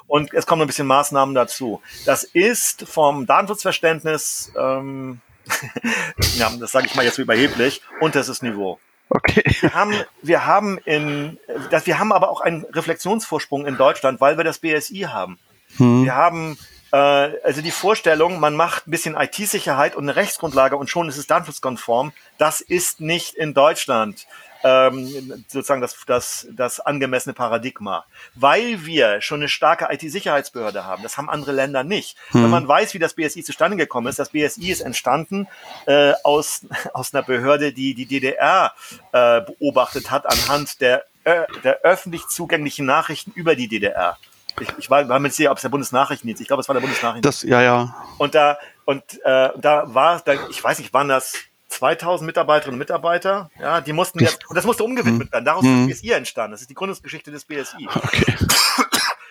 Und 0.08 0.34
es 0.34 0.48
kommen 0.48 0.64
ein 0.64 0.68
bisschen 0.68 0.88
Maßnahmen 0.88 1.36
dazu. 1.36 1.84
Das 2.06 2.24
ist 2.24 2.88
vom 2.88 3.28
Datenschutzverständnis, 3.28 4.52
ähm, 4.58 5.22
ja, 6.38 6.52
das 6.60 6.72
sage 6.72 6.88
ich 6.88 6.96
mal 6.96 7.06
jetzt 7.06 7.20
überheblich, 7.20 7.82
unterstes 8.00 8.42
Niveau. 8.42 8.80
Okay. 9.16 9.44
Wir 9.62 9.74
haben, 9.74 9.94
wir 10.24 10.46
haben 10.46 10.80
in, 10.86 11.38
das, 11.70 11.86
wir 11.86 12.00
haben 12.00 12.12
aber 12.12 12.30
auch 12.30 12.42
einen 12.42 12.66
Reflexionsvorsprung 12.66 13.68
in 13.68 13.78
Deutschland, 13.78 14.20
weil 14.20 14.38
wir 14.38 14.44
das 14.44 14.60
BSI 14.60 15.08
haben. 15.10 15.38
Hm. 15.78 16.04
Wir 16.04 16.16
haben 16.16 16.58
äh, 16.92 16.98
also 17.44 17.62
die 17.62 17.72
Vorstellung, 17.72 18.40
man 18.40 18.56
macht 18.56 18.88
ein 18.88 18.92
bisschen 18.92 19.16
IT-Sicherheit 19.16 19.96
und 19.96 20.06
eine 20.06 20.16
Rechtsgrundlage 20.16 20.78
und 20.78 20.90
schon 20.90 21.10
ist 21.10 21.18
es 21.18 21.28
datenschutzkonform. 21.28 22.12
Das 22.40 22.60
ist 22.60 23.02
nicht 23.02 23.36
in 23.36 23.54
Deutschland 23.54 24.26
ähm, 24.64 25.44
sozusagen 25.48 25.82
das, 25.82 25.98
das, 26.06 26.48
das 26.52 26.80
angemessene 26.80 27.34
Paradigma. 27.34 28.06
Weil 28.36 28.86
wir 28.86 29.22
schon 29.22 29.42
eine 29.42 29.50
starke 29.50 29.88
IT-Sicherheitsbehörde 29.92 30.86
haben. 30.86 31.04
Das 31.04 31.18
haben 31.18 31.30
andere 31.30 31.52
Länder 31.52 31.84
nicht. 31.84 32.18
Hm. 32.30 32.44
Wenn 32.44 32.50
man 32.50 32.68
weiß, 32.68 32.94
wie 32.94 33.00
das 33.00 33.14
BSI 33.14 33.44
zustande 33.44 33.78
gekommen 33.78 34.08
ist, 34.08 34.20
das 34.20 34.30
BSI 34.30 34.72
ist 34.72 34.82
entstanden 34.82 35.48
äh, 35.86 36.14
aus, 36.24 36.66
aus 36.94 37.14
einer 37.14 37.24
Behörde, 37.24 37.74
die 37.74 37.94
die 37.94 38.06
DDR 38.06 38.74
äh, 39.12 39.42
beobachtet 39.42 40.12
hat 40.12 40.26
anhand 40.26 40.82
der, 40.82 41.06
äh, 41.24 41.44
der 41.64 41.82
öffentlich 41.82 42.28
zugänglichen 42.28 42.86
Nachrichten 42.86 43.32
über 43.32 43.56
die 43.56 43.68
DDR. 43.68 44.18
Ich, 44.60 44.70
ich 44.78 44.90
war, 44.90 45.08
war 45.10 45.20
mir 45.20 45.30
nicht 45.30 45.36
sicher, 45.36 45.52
ob 45.52 45.58
es 45.58 45.64
der 45.64 45.70
Bundesnachrichtendienst, 45.70 46.42
ich 46.42 46.48
glaube, 46.48 46.62
es 46.62 46.68
war 46.68 46.74
der 46.74 46.82
Bundesnachrichtendienst. 46.82 47.44
Das, 47.44 47.50
ja, 47.50 47.62
ja. 47.62 47.96
Und 48.18 48.36
da, 48.36 48.60
und 48.86 49.04
äh, 49.24 49.50
da 49.58 49.94
war, 49.94 50.22
da, 50.24 50.34
ich 50.50 50.64
weiß 50.64 50.80
nicht, 50.80 50.94
waren 50.94 51.08
das 51.08 51.34
2000 51.74 52.26
Mitarbeiterinnen 52.26 52.76
und 52.76 52.80
Mitarbeiter, 52.80 53.50
ja, 53.60 53.82
die 53.82 53.94
mussten 53.94 54.20
jetzt, 54.20 54.48
und 54.50 54.56
das 54.56 54.66
musste 54.66 54.84
umgewidmet 54.84 55.32
werden. 55.32 55.46
Daraus 55.46 55.66
ist 55.66 55.90
das 55.90 56.02
BSI 56.02 56.12
entstanden. 56.12 56.52
Das 56.52 56.62
ist 56.62 56.70
die 56.70 56.76
Gründungsgeschichte 56.76 57.32
des 57.32 57.46
BSI. 57.46 57.88
Okay. 57.88 58.36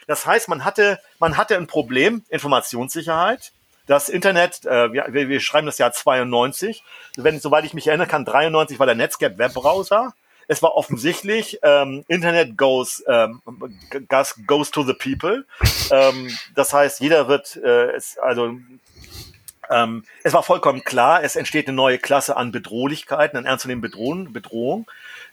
Das 0.06 0.26
heißt, 0.26 0.48
man 0.48 0.64
hatte, 0.64 0.98
man 1.20 1.36
hatte 1.36 1.56
ein 1.56 1.66
Problem, 1.66 2.24
Informationssicherheit. 2.28 3.52
Das 3.86 4.08
Internet, 4.08 4.64
äh, 4.64 4.92
wir, 4.92 5.28
wir 5.28 5.40
schreiben 5.40 5.66
das 5.66 5.78
Jahr 5.78 5.92
92. 5.92 6.82
Wenn, 7.16 7.40
soweit 7.40 7.64
ich 7.64 7.74
mich 7.74 7.86
erinnern 7.86 8.08
kann, 8.08 8.24
93 8.24 8.78
war 8.78 8.86
der 8.86 8.94
Netscape 8.94 9.38
Webbrowser. 9.38 10.12
Es 10.48 10.62
war 10.62 10.74
offensichtlich, 10.74 11.60
ähm, 11.62 12.04
Internet 12.08 12.56
goes, 12.56 13.02
ähm, 13.06 13.40
goes 14.46 14.70
to 14.70 14.82
the 14.82 14.92
people. 14.92 15.44
Ähm, 15.90 16.36
das 16.54 16.72
heißt, 16.72 17.00
jeder 17.00 17.28
wird, 17.28 17.56
äh, 17.56 17.92
es, 17.92 18.18
also 18.18 18.56
ähm, 19.72 20.04
es 20.22 20.32
war 20.32 20.42
vollkommen 20.42 20.84
klar, 20.84 21.22
es 21.22 21.36
entsteht 21.36 21.66
eine 21.66 21.76
neue 21.76 21.98
Klasse 21.98 22.36
an 22.36 22.52
Bedrohlichkeiten, 22.52 23.36
an 23.36 23.46
ernstzunehmenden 23.46 23.90
Bedrohung, 23.90 24.32
Bedrohung. 24.32 24.86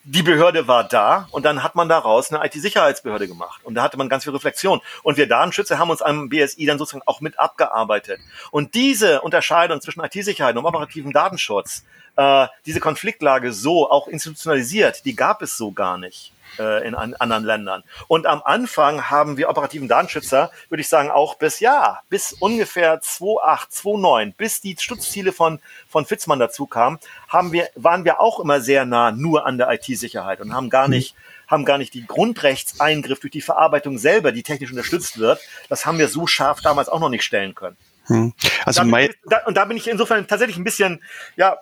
Die 0.03 0.23
Behörde 0.23 0.67
war 0.67 0.85
da 0.85 1.27
und 1.31 1.43
dann 1.43 1.61
hat 1.61 1.75
man 1.75 1.89
daraus 1.89 2.31
eine 2.31 2.45
IT-Sicherheitsbehörde 2.45 3.27
gemacht. 3.27 3.61
Und 3.63 3.75
da 3.75 3.83
hatte 3.83 3.97
man 3.97 4.07
ganz 4.07 4.23
viel 4.23 4.33
Reflexion. 4.33 4.81
Und 5.03 5.17
wir 5.17 5.27
Datenschützer 5.27 5.77
haben 5.77 5.89
uns 5.89 6.01
am 6.01 6.29
BSI 6.29 6.65
dann 6.65 6.77
sozusagen 6.77 7.03
auch 7.05 7.19
mit 7.19 7.37
abgearbeitet. 7.37 8.19
Und 8.51 8.75
diese 8.75 9.21
Unterscheidung 9.21 9.81
zwischen 9.81 10.01
IT-Sicherheit 10.01 10.55
und 10.55 10.65
operativen 10.65 11.11
Datenschutz, 11.11 11.83
äh, 12.15 12.47
diese 12.65 12.79
Konfliktlage 12.79 13.51
so 13.51 13.89
auch 13.89 14.07
institutionalisiert, 14.07 15.05
die 15.05 15.15
gab 15.15 15.41
es 15.41 15.57
so 15.57 15.71
gar 15.73 15.97
nicht 15.97 16.31
äh, 16.57 16.87
in 16.87 16.95
an, 16.95 17.13
anderen 17.15 17.43
Ländern. 17.43 17.83
Und 18.07 18.25
am 18.25 18.41
Anfang 18.43 19.09
haben 19.09 19.37
wir 19.37 19.49
operativen 19.49 19.87
Datenschützer, 19.87 20.51
würde 20.69 20.81
ich 20.81 20.89
sagen, 20.89 21.11
auch 21.11 21.35
bis 21.35 21.59
ja, 21.59 21.99
bis 22.09 22.33
ungefähr 22.33 23.01
2008, 23.01 23.73
2009, 23.73 24.33
bis 24.33 24.61
die 24.61 24.75
Stützziele 24.79 25.31
von, 25.31 25.59
von 25.87 26.05
Fitzmann 26.05 26.39
dazu 26.39 26.65
kamen, 26.65 26.99
haben 27.27 27.51
wir, 27.51 27.69
waren 27.75 28.05
wir 28.05 28.19
auch 28.19 28.39
immer 28.39 28.61
sehr 28.61 28.85
nah 28.85 29.11
nur 29.11 29.45
an 29.45 29.57
der 29.57 29.71
IT-Sicherheit 29.71 30.41
und 30.41 30.53
haben 30.53 30.69
gar 30.69 30.87
mhm. 30.87 30.95
nicht 30.95 31.15
haben 31.47 31.65
gar 31.65 31.79
nicht 31.79 31.95
die 31.95 32.05
Grundrechtseingriff 32.05 33.19
durch 33.21 33.31
die 33.31 33.41
Verarbeitung 33.41 33.97
selber, 33.97 34.31
die 34.31 34.43
technisch 34.43 34.69
unterstützt 34.69 35.17
wird. 35.17 35.39
Das 35.67 35.83
haben 35.83 35.97
wir 35.97 36.07
so 36.07 36.27
scharf 36.27 36.61
damals 36.61 36.89
auch 36.89 36.99
noch 36.99 37.09
nicht 37.09 37.23
stellen 37.23 37.55
können. 37.55 37.75
Hm. 38.05 38.33
Also 38.65 38.81
und 38.81 39.57
da 39.57 39.65
bin 39.65 39.77
ich 39.77 39.87
insofern 39.87 40.27
tatsächlich 40.27 40.57
ein 40.57 40.63
bisschen, 40.63 41.01
ja, 41.35 41.57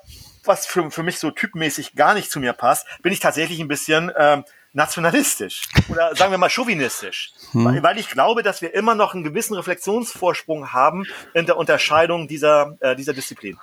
was 0.47 0.65
für, 0.65 0.89
für 0.91 1.03
mich 1.03 1.19
so 1.19 1.31
typmäßig 1.31 1.95
gar 1.95 2.13
nicht 2.13 2.31
zu 2.31 2.39
mir 2.39 2.53
passt, 2.53 2.87
bin 3.01 3.13
ich 3.13 3.19
tatsächlich 3.19 3.59
ein 3.59 3.67
bisschen 3.67 4.11
ähm, 4.17 4.43
nationalistisch 4.73 5.63
oder 5.89 6.15
sagen 6.15 6.31
wir 6.31 6.37
mal 6.37 6.49
chauvinistisch, 6.49 7.33
hm. 7.51 7.65
weil, 7.65 7.83
weil, 7.83 7.97
ich 7.97 8.09
glaube, 8.09 8.43
dass 8.43 8.61
wir 8.61 8.73
immer 8.73 8.95
noch 8.95 9.13
einen 9.13 9.23
gewissen 9.23 9.55
Reflexionsvorsprung 9.55 10.71
haben 10.71 11.05
in 11.33 11.45
der 11.45 11.57
Unterscheidung 11.57 12.27
dieser, 12.27 12.77
äh, 12.79 12.95
dieser 12.95 13.13
Disziplin. 13.13 13.57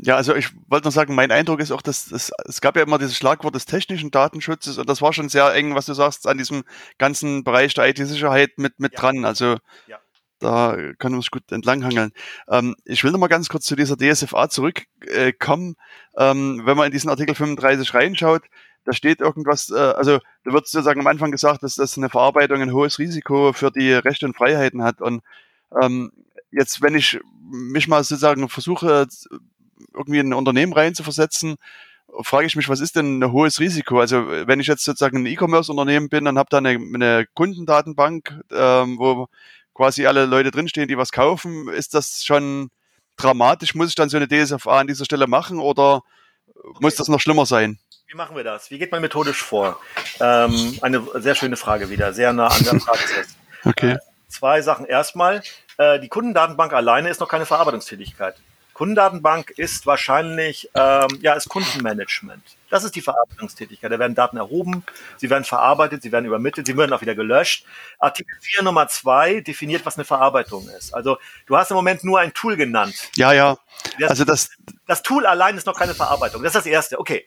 Ja, 0.00 0.14
also 0.14 0.36
ich 0.36 0.50
wollte 0.68 0.86
noch 0.86 0.92
sagen, 0.92 1.14
mein 1.14 1.32
Eindruck 1.32 1.58
ist 1.58 1.72
auch, 1.72 1.82
dass 1.82 2.06
das, 2.06 2.30
es 2.44 2.60
gab 2.60 2.76
ja 2.76 2.82
immer 2.82 2.98
dieses 2.98 3.16
Schlagwort 3.16 3.54
des 3.54 3.66
technischen 3.66 4.12
Datenschutzes 4.12 4.78
und 4.78 4.88
das 4.88 5.02
war 5.02 5.12
schon 5.12 5.28
sehr 5.28 5.52
eng, 5.54 5.74
was 5.74 5.86
du 5.86 5.94
sagst, 5.94 6.28
an 6.28 6.38
diesem 6.38 6.62
ganzen 6.98 7.42
Bereich 7.42 7.74
der 7.74 7.88
IT-Sicherheit 7.88 8.58
mit, 8.58 8.78
mit 8.78 8.92
ja. 8.92 9.00
dran. 9.00 9.24
Also 9.24 9.56
ja. 9.88 9.98
Da 10.38 10.76
kann 10.98 11.12
man 11.12 11.20
sich 11.20 11.30
gut 11.30 11.50
entlanghangeln. 11.50 12.12
Ähm, 12.48 12.76
ich 12.84 13.04
will 13.04 13.12
noch 13.12 13.18
mal 13.18 13.28
ganz 13.28 13.48
kurz 13.48 13.64
zu 13.64 13.76
dieser 13.76 13.96
DSFA 13.96 14.48
zurückkommen. 14.48 15.76
Äh, 16.14 16.30
ähm, 16.30 16.62
wenn 16.64 16.76
man 16.76 16.86
in 16.86 16.92
diesen 16.92 17.10
Artikel 17.10 17.34
35 17.34 17.94
reinschaut, 17.94 18.42
da 18.84 18.92
steht 18.92 19.20
irgendwas, 19.20 19.70
äh, 19.70 19.76
also 19.76 20.18
da 20.44 20.52
wird 20.52 20.66
sozusagen 20.66 21.00
am 21.00 21.06
Anfang 21.06 21.30
gesagt, 21.30 21.62
dass 21.62 21.74
das 21.74 21.98
eine 21.98 22.08
Verarbeitung 22.08 22.62
ein 22.62 22.72
hohes 22.72 22.98
Risiko 22.98 23.52
für 23.52 23.70
die 23.70 23.92
Rechte 23.92 24.26
und 24.26 24.36
Freiheiten 24.36 24.82
hat. 24.82 25.00
Und 25.00 25.22
ähm, 25.80 26.12
jetzt, 26.50 26.80
wenn 26.82 26.94
ich 26.94 27.20
mich 27.50 27.88
mal 27.88 28.02
sozusagen 28.02 28.48
versuche, 28.48 29.06
irgendwie 29.94 30.18
in 30.18 30.30
ein 30.30 30.34
Unternehmen 30.34 30.72
reinzuversetzen, 30.72 31.56
frage 32.22 32.46
ich 32.46 32.56
mich, 32.56 32.68
was 32.68 32.80
ist 32.80 32.96
denn 32.96 33.18
ein 33.18 33.32
hohes 33.32 33.60
Risiko? 33.60 34.00
Also 34.00 34.26
wenn 34.26 34.60
ich 34.60 34.66
jetzt 34.66 34.84
sozusagen 34.84 35.18
ein 35.18 35.26
E-Commerce-Unternehmen 35.26 36.08
bin 36.08 36.26
und 36.26 36.38
habe 36.38 36.48
da 36.50 36.58
eine, 36.58 36.70
eine 36.70 37.26
Kundendatenbank, 37.34 38.40
ähm, 38.50 38.98
wo 38.98 39.28
quasi 39.78 40.06
alle 40.06 40.26
Leute 40.26 40.50
drinstehen, 40.50 40.88
die 40.88 40.98
was 40.98 41.12
kaufen, 41.12 41.68
ist 41.68 41.94
das 41.94 42.24
schon 42.24 42.68
dramatisch? 43.16 43.76
Muss 43.76 43.90
ich 43.90 43.94
dann 43.94 44.08
so 44.08 44.16
eine 44.16 44.26
DSFA 44.26 44.80
an 44.80 44.88
dieser 44.88 45.04
Stelle 45.04 45.28
machen 45.28 45.60
oder 45.60 46.02
okay. 46.48 46.78
muss 46.80 46.96
das 46.96 47.06
noch 47.06 47.20
schlimmer 47.20 47.46
sein? 47.46 47.78
Wie 48.08 48.16
machen 48.16 48.34
wir 48.34 48.42
das? 48.42 48.72
Wie 48.72 48.78
geht 48.78 48.90
man 48.90 49.00
methodisch 49.00 49.40
vor? 49.40 49.78
Ähm, 50.18 50.76
eine 50.82 51.06
sehr 51.20 51.36
schöne 51.36 51.56
Frage 51.56 51.90
wieder, 51.90 52.12
sehr 52.12 52.32
nah 52.32 52.48
an 52.48 52.64
der 52.64 52.72
Praxis. 52.84 53.36
Okay. 53.64 53.92
Äh, 53.92 53.98
zwei 54.26 54.62
Sachen. 54.62 54.84
Erstmal, 54.84 55.42
äh, 55.76 56.00
die 56.00 56.08
Kundendatenbank 56.08 56.72
alleine 56.72 57.08
ist 57.08 57.20
noch 57.20 57.28
keine 57.28 57.46
Verarbeitungstätigkeit. 57.46 58.34
Kundendatenbank 58.78 59.50
ist 59.56 59.86
wahrscheinlich, 59.86 60.70
ähm, 60.72 61.08
ja, 61.20 61.32
ist 61.32 61.48
Kundenmanagement. 61.48 62.40
Das 62.70 62.84
ist 62.84 62.94
die 62.94 63.00
Verarbeitungstätigkeit. 63.00 63.90
Da 63.90 63.98
werden 63.98 64.14
Daten 64.14 64.36
erhoben, 64.36 64.84
sie 65.16 65.28
werden 65.30 65.42
verarbeitet, 65.42 66.02
sie 66.02 66.12
werden 66.12 66.26
übermittelt, 66.26 66.68
sie 66.68 66.76
werden 66.76 66.92
auch 66.92 67.00
wieder 67.00 67.16
gelöscht. 67.16 67.64
Artikel 67.98 68.36
4 68.40 68.62
Nummer 68.62 68.86
2 68.86 69.40
definiert, 69.40 69.84
was 69.84 69.96
eine 69.96 70.04
Verarbeitung 70.04 70.68
ist. 70.68 70.94
Also 70.94 71.18
du 71.46 71.56
hast 71.56 71.72
im 71.72 71.74
Moment 71.74 72.04
nur 72.04 72.20
ein 72.20 72.32
Tool 72.34 72.54
genannt. 72.54 73.10
Ja, 73.16 73.32
ja. 73.32 73.58
Das, 73.98 74.10
also 74.10 74.24
das, 74.24 74.50
das 74.86 75.02
Tool 75.02 75.26
allein 75.26 75.56
ist 75.56 75.66
noch 75.66 75.76
keine 75.76 75.94
Verarbeitung. 75.94 76.44
Das 76.44 76.50
ist 76.50 76.64
das 76.64 76.66
Erste. 76.66 77.00
Okay. 77.00 77.26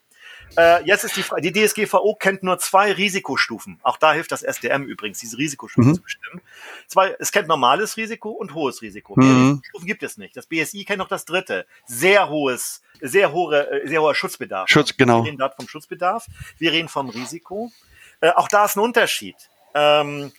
Äh, 0.57 0.83
jetzt 0.85 1.03
ist 1.03 1.15
die 1.15 1.23
Frage, 1.23 1.49
die 1.49 1.53
DSGVO 1.53 2.15
kennt 2.15 2.43
nur 2.43 2.59
zwei 2.59 2.91
Risikostufen. 2.91 3.79
Auch 3.83 3.97
da 3.97 4.13
hilft 4.13 4.31
das 4.31 4.43
SDM 4.43 4.83
übrigens, 4.83 5.19
diese 5.19 5.37
Risikostufen 5.37 5.91
mhm. 5.91 5.95
zu 5.95 6.01
bestimmen. 6.01 6.41
Zwei, 6.87 7.15
es 7.19 7.31
kennt 7.31 7.47
normales 7.47 7.97
Risiko 7.97 8.29
und 8.29 8.53
hohes 8.53 8.81
Risiko. 8.81 9.13
Mhm. 9.15 9.61
Stufen 9.63 9.85
gibt 9.85 10.03
es 10.03 10.17
nicht. 10.17 10.35
Das 10.35 10.47
BSI 10.47 10.83
kennt 10.83 10.99
noch 10.99 11.07
das 11.07 11.25
dritte. 11.25 11.65
Sehr 11.85 12.29
hohes, 12.29 12.81
sehr 12.99 13.31
hohe, 13.31 13.69
äh, 13.69 13.87
sehr 13.87 14.01
hoher 14.01 14.15
Schutzbedarf. 14.15 14.69
Schutz, 14.69 14.95
genau. 14.97 15.19
Wir 15.19 15.27
reden 15.27 15.37
dort 15.37 15.55
vom 15.55 15.67
Schutzbedarf. 15.67 16.27
Wir 16.57 16.71
reden 16.71 16.89
vom 16.89 17.09
Risiko. 17.09 17.71
Äh, 18.19 18.31
auch 18.31 18.47
da 18.47 18.65
ist 18.65 18.75
ein 18.75 18.81
Unterschied. 18.81 19.35
Ähm, 19.73 20.31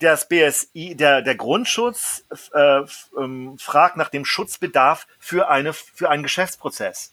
das 0.00 0.28
BSI, 0.28 0.94
der, 0.94 1.22
der 1.22 1.34
Grundschutz 1.34 2.24
äh, 2.54 2.82
ähm, 3.18 3.58
fragt 3.58 3.96
nach 3.96 4.08
dem 4.08 4.24
Schutzbedarf 4.24 5.06
für, 5.18 5.48
eine, 5.48 5.72
für 5.72 6.08
einen 6.08 6.22
Geschäftsprozess. 6.22 7.12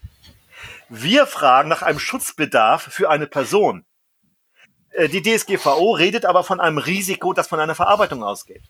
Wir 0.89 1.25
fragen 1.25 1.69
nach 1.69 1.81
einem 1.81 1.99
Schutzbedarf 1.99 2.83
für 2.83 3.09
eine 3.09 3.27
Person. 3.27 3.85
Äh, 4.91 5.09
die 5.09 5.21
DSGVO 5.21 5.93
redet 5.93 6.25
aber 6.25 6.43
von 6.43 6.59
einem 6.59 6.77
Risiko, 6.77 7.33
das 7.33 7.47
von 7.47 7.59
einer 7.59 7.75
Verarbeitung 7.75 8.23
ausgeht. 8.23 8.63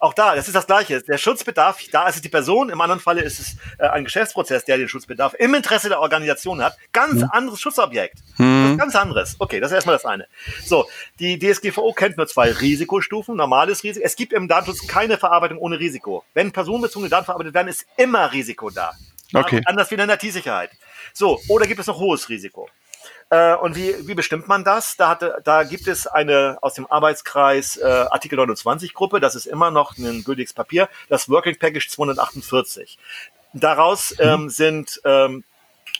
Auch 0.00 0.14
da, 0.14 0.36
das 0.36 0.46
ist 0.46 0.54
das 0.54 0.66
Gleiche. 0.66 1.02
Der 1.02 1.18
Schutzbedarf, 1.18 1.80
da 1.90 2.06
ist 2.06 2.16
es 2.16 2.22
die 2.22 2.28
Person, 2.28 2.70
im 2.70 2.80
anderen 2.80 3.00
Falle 3.00 3.22
ist 3.22 3.40
es 3.40 3.56
äh, 3.78 3.88
ein 3.88 4.04
Geschäftsprozess, 4.04 4.64
der 4.64 4.78
den 4.78 4.88
Schutzbedarf 4.88 5.34
im 5.38 5.54
Interesse 5.54 5.88
der 5.88 6.00
Organisation 6.00 6.62
hat. 6.62 6.76
Ganz 6.92 7.22
hm. 7.22 7.30
anderes 7.32 7.60
Schutzobjekt. 7.60 8.18
Hm. 8.36 8.76
ganz 8.78 8.94
anderes. 8.94 9.34
Okay, 9.40 9.58
das 9.58 9.72
ist 9.72 9.74
erstmal 9.74 9.96
das 9.96 10.04
eine. 10.04 10.28
So, 10.64 10.86
die 11.18 11.38
DSGVO 11.38 11.92
kennt 11.94 12.16
nur 12.16 12.28
zwei 12.28 12.52
Risikostufen. 12.52 13.34
Normales 13.34 13.82
Risiko. 13.82 14.06
Es 14.06 14.14
gibt 14.14 14.32
im 14.32 14.46
Datenschutz 14.46 14.86
keine 14.86 15.18
Verarbeitung 15.18 15.58
ohne 15.58 15.80
Risiko. 15.80 16.24
Wenn 16.32 16.52
personenbezogene 16.52 17.10
Daten 17.10 17.24
verarbeitet 17.24 17.54
werden, 17.54 17.68
ist 17.68 17.84
immer 17.96 18.32
Risiko 18.32 18.70
da. 18.70 18.92
Okay. 19.34 19.60
Anders 19.64 19.90
wie 19.90 19.96
in 19.96 20.06
der 20.06 20.22
IT-Sicherheit. 20.22 20.70
So, 21.18 21.40
oder 21.48 21.66
gibt 21.66 21.80
es 21.80 21.88
noch 21.88 21.98
hohes 21.98 22.28
Risiko? 22.28 22.68
Äh, 23.28 23.56
und 23.56 23.74
wie, 23.74 24.06
wie 24.06 24.14
bestimmt 24.14 24.46
man 24.46 24.62
das? 24.62 24.96
Da, 24.96 25.08
hatte, 25.08 25.40
da 25.42 25.64
gibt 25.64 25.88
es 25.88 26.06
eine 26.06 26.58
aus 26.60 26.74
dem 26.74 26.86
Arbeitskreis 26.88 27.76
äh, 27.76 27.84
Artikel 27.84 28.36
29 28.36 28.94
Gruppe, 28.94 29.18
das 29.18 29.34
ist 29.34 29.46
immer 29.46 29.72
noch 29.72 29.98
ein 29.98 30.22
gültiges 30.22 30.52
Papier, 30.52 30.88
das 31.08 31.28
Working 31.28 31.58
Package 31.58 31.88
248. 31.88 33.00
Daraus 33.52 34.12
mhm. 34.12 34.16
ähm, 34.20 34.48
sind 34.48 35.00
ähm, 35.04 35.42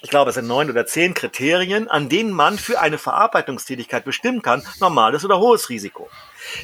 ich 0.02 0.10
glaube, 0.10 0.28
es 0.28 0.36
sind 0.36 0.46
neun 0.46 0.70
oder 0.70 0.86
zehn 0.86 1.14
Kriterien, 1.14 1.88
an 1.88 2.08
denen 2.08 2.30
man 2.30 2.56
für 2.56 2.80
eine 2.80 2.98
Verarbeitungstätigkeit 2.98 4.04
bestimmen 4.04 4.42
kann, 4.42 4.64
normales 4.78 5.24
oder 5.24 5.40
hohes 5.40 5.68
Risiko. 5.68 6.08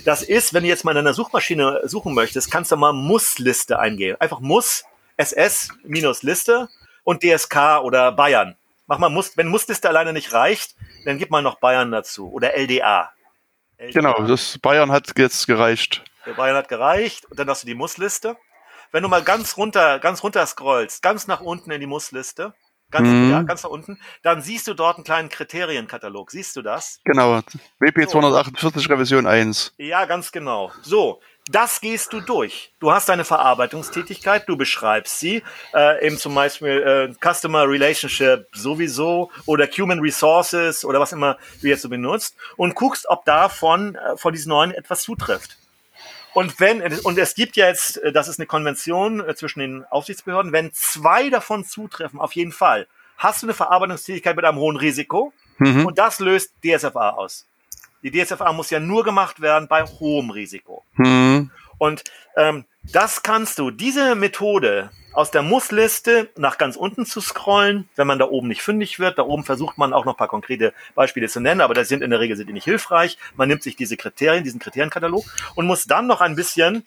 Das 0.05 0.23
ist, 0.23 0.55
wenn 0.55 0.63
du 0.63 0.69
jetzt 0.69 0.85
mal 0.85 0.93
in 0.93 0.99
einer 0.99 1.15
Suchmaschine 1.15 1.81
suchen 1.87 2.15
möchtest, 2.15 2.53
kannst 2.53 2.71
du 2.71 2.77
mal 2.77 2.93
Muss-Liste 2.93 3.81
eingeben. 3.81 4.21
Einfach 4.21 4.39
Muss, 4.39 4.85
SS 5.17 5.71
minus 5.83 6.23
Liste 6.23 6.69
und 7.05 7.23
DSK 7.23 7.81
oder 7.83 8.13
Bayern. 8.13 8.57
Mach 8.87 8.99
mal 8.99 9.09
Muss, 9.09 9.37
wenn 9.37 9.49
Mussliste 9.49 9.89
alleine 9.89 10.13
nicht 10.13 10.33
reicht, 10.33 10.75
dann 11.05 11.19
gib 11.19 11.31
mal 11.31 11.43
noch 11.43 11.61
Bayern 11.61 11.91
dazu 11.91 12.31
oder 12.33 12.55
LDA. 12.57 13.13
LDA. 13.79 13.93
Genau, 13.93 14.23
das 14.27 14.59
Bayern 14.59 14.91
hat 14.91 15.17
jetzt 15.17 15.47
gereicht. 15.47 16.03
Der 16.27 16.33
Bayern 16.33 16.57
hat 16.57 16.69
gereicht 16.69 17.27
und 17.27 17.39
dann 17.39 17.49
hast 17.49 17.63
du 17.63 17.67
die 17.67 17.75
Mussliste. 17.75 18.37
Wenn 18.93 19.03
du 19.03 19.09
mal 19.09 19.23
ganz 19.23 19.57
runter, 19.57 19.99
ganz 19.99 20.23
runter 20.23 20.47
scrollst, 20.47 21.03
ganz 21.03 21.27
nach 21.27 21.41
unten 21.41 21.71
in 21.71 21.81
die 21.81 21.87
Mussliste, 21.87 22.55
ganz, 22.91 23.09
mhm. 23.09 23.31
ja, 23.31 23.43
ganz 23.43 23.63
nach 23.65 23.71
unten, 23.71 23.99
dann 24.23 24.41
siehst 24.41 24.69
du 24.69 24.75
dort 24.75 24.97
einen 24.97 25.05
kleinen 25.05 25.29
Kriterienkatalog. 25.29 26.31
Siehst 26.31 26.55
du 26.57 26.63
das? 26.63 27.01
Genau, 27.05 27.41
WP 27.81 28.09
248 28.09 28.85
so. 28.85 28.93
Revision 28.93 29.27
1. 29.27 29.75
Ja, 29.79 30.05
ganz 30.05 30.31
genau. 30.31 30.71
So, 30.83 31.21
das 31.51 31.81
gehst 31.81 32.13
du 32.13 32.21
durch. 32.21 32.73
Du 32.81 32.91
hast 32.91 33.09
deine 33.09 33.25
Verarbeitungstätigkeit, 33.25 34.49
du 34.49 34.57
beschreibst 34.57 35.19
sie, 35.21 35.43
äh, 35.75 36.07
eben 36.07 36.17
zum 36.17 36.35
Beispiel 36.35 36.71
äh, 36.71 37.15
Customer 37.21 37.69
Relationship 37.69 38.47
sowieso 38.53 39.31
oder 39.45 39.67
Human 39.67 40.01
Resources 40.01 40.85
oder 40.85 41.01
was 41.01 41.13
immer 41.13 41.37
du 41.61 41.69
jetzt 41.69 41.83
so 41.83 41.91
benutzt 41.91 42.35
und 42.57 42.75
guckst, 42.75 43.07
ob 43.09 43.27
davon 43.27 43.95
äh, 43.95 44.17
von 44.17 44.33
diesen 44.33 44.49
neuen 44.49 44.71
etwas 44.71 45.03
zutrifft. 45.03 45.59
Und 46.33 46.59
wenn, 46.61 46.83
und 47.05 47.19
es 47.19 47.35
gibt 47.35 47.57
ja 47.57 47.69
jetzt, 47.69 47.99
äh, 47.99 48.11
das 48.11 48.29
ist 48.29 48.39
eine 48.39 48.47
Konvention 48.47 49.21
äh, 49.21 49.35
zwischen 49.35 49.61
den 49.61 49.85
Aufsichtsbehörden, 49.85 50.53
wenn 50.53 50.73
zwei 50.73 51.29
davon 51.29 51.65
zutreffen, 51.65 52.21
auf 52.21 52.33
jeden 52.33 52.53
Fall, 52.53 52.89
hast 53.19 53.43
du 53.43 53.47
eine 53.47 53.55
Verarbeitungstätigkeit 53.55 54.35
mit 54.35 54.45
einem 54.47 54.59
hohen 54.59 54.77
Risiko 54.77 55.33
mhm. 55.59 55.87
und 55.87 55.99
das 55.99 56.21
löst 56.21 56.53
DSFA 56.65 57.11
aus. 57.11 57.47
Die 58.05 58.13
DSFA 58.13 58.53
muss 58.53 58.71
ja 58.71 58.79
nur 58.79 59.03
gemacht 59.03 59.41
werden 59.41 59.67
bei 59.67 59.83
hohem 59.85 60.31
Risiko. 60.31 60.85
Mhm. 60.95 61.51
Und 61.79 62.05
ähm, 62.37 62.67
das 62.83 63.23
kannst 63.23 63.59
du, 63.59 63.71
diese 63.71 64.15
Methode 64.15 64.91
aus 65.13 65.31
der 65.31 65.43
Mussliste 65.43 66.29
nach 66.37 66.59
ganz 66.59 66.77
unten 66.77 67.07
zu 67.07 67.21
scrollen, 67.21 67.89
wenn 67.97 68.07
man 68.07 68.19
da 68.19 68.27
oben 68.27 68.49
nicht 68.49 68.63
fündig 68.63 68.99
wird. 68.99 69.19
Da 69.19 69.23
oben 69.23 69.45
versucht 69.45 69.79
man 69.79 69.93
auch 69.93 70.05
noch 70.05 70.15
ein 70.15 70.19
paar 70.19 70.29
konkrete 70.29 70.75
Beispiele 70.95 71.29
zu 71.29 71.41
nennen, 71.41 71.61
aber 71.61 71.73
das 71.73 71.89
sind 71.89 72.03
in 72.03 72.11
der 72.11 72.21
Regel 72.21 72.37
sind 72.37 72.49
die 72.49 72.53
nicht 72.53 72.65
hilfreich. 72.65 73.17
Man 73.37 73.49
nimmt 73.49 73.63
sich 73.63 73.75
diese 73.75 73.97
Kriterien, 73.97 74.45
diesen 74.45 74.61
Kriterienkatalog 74.61 75.25
und 75.55 75.67
muss 75.67 75.85
dann 75.85 76.07
noch 76.07 76.21
ein 76.21 76.37
bisschen 76.37 76.85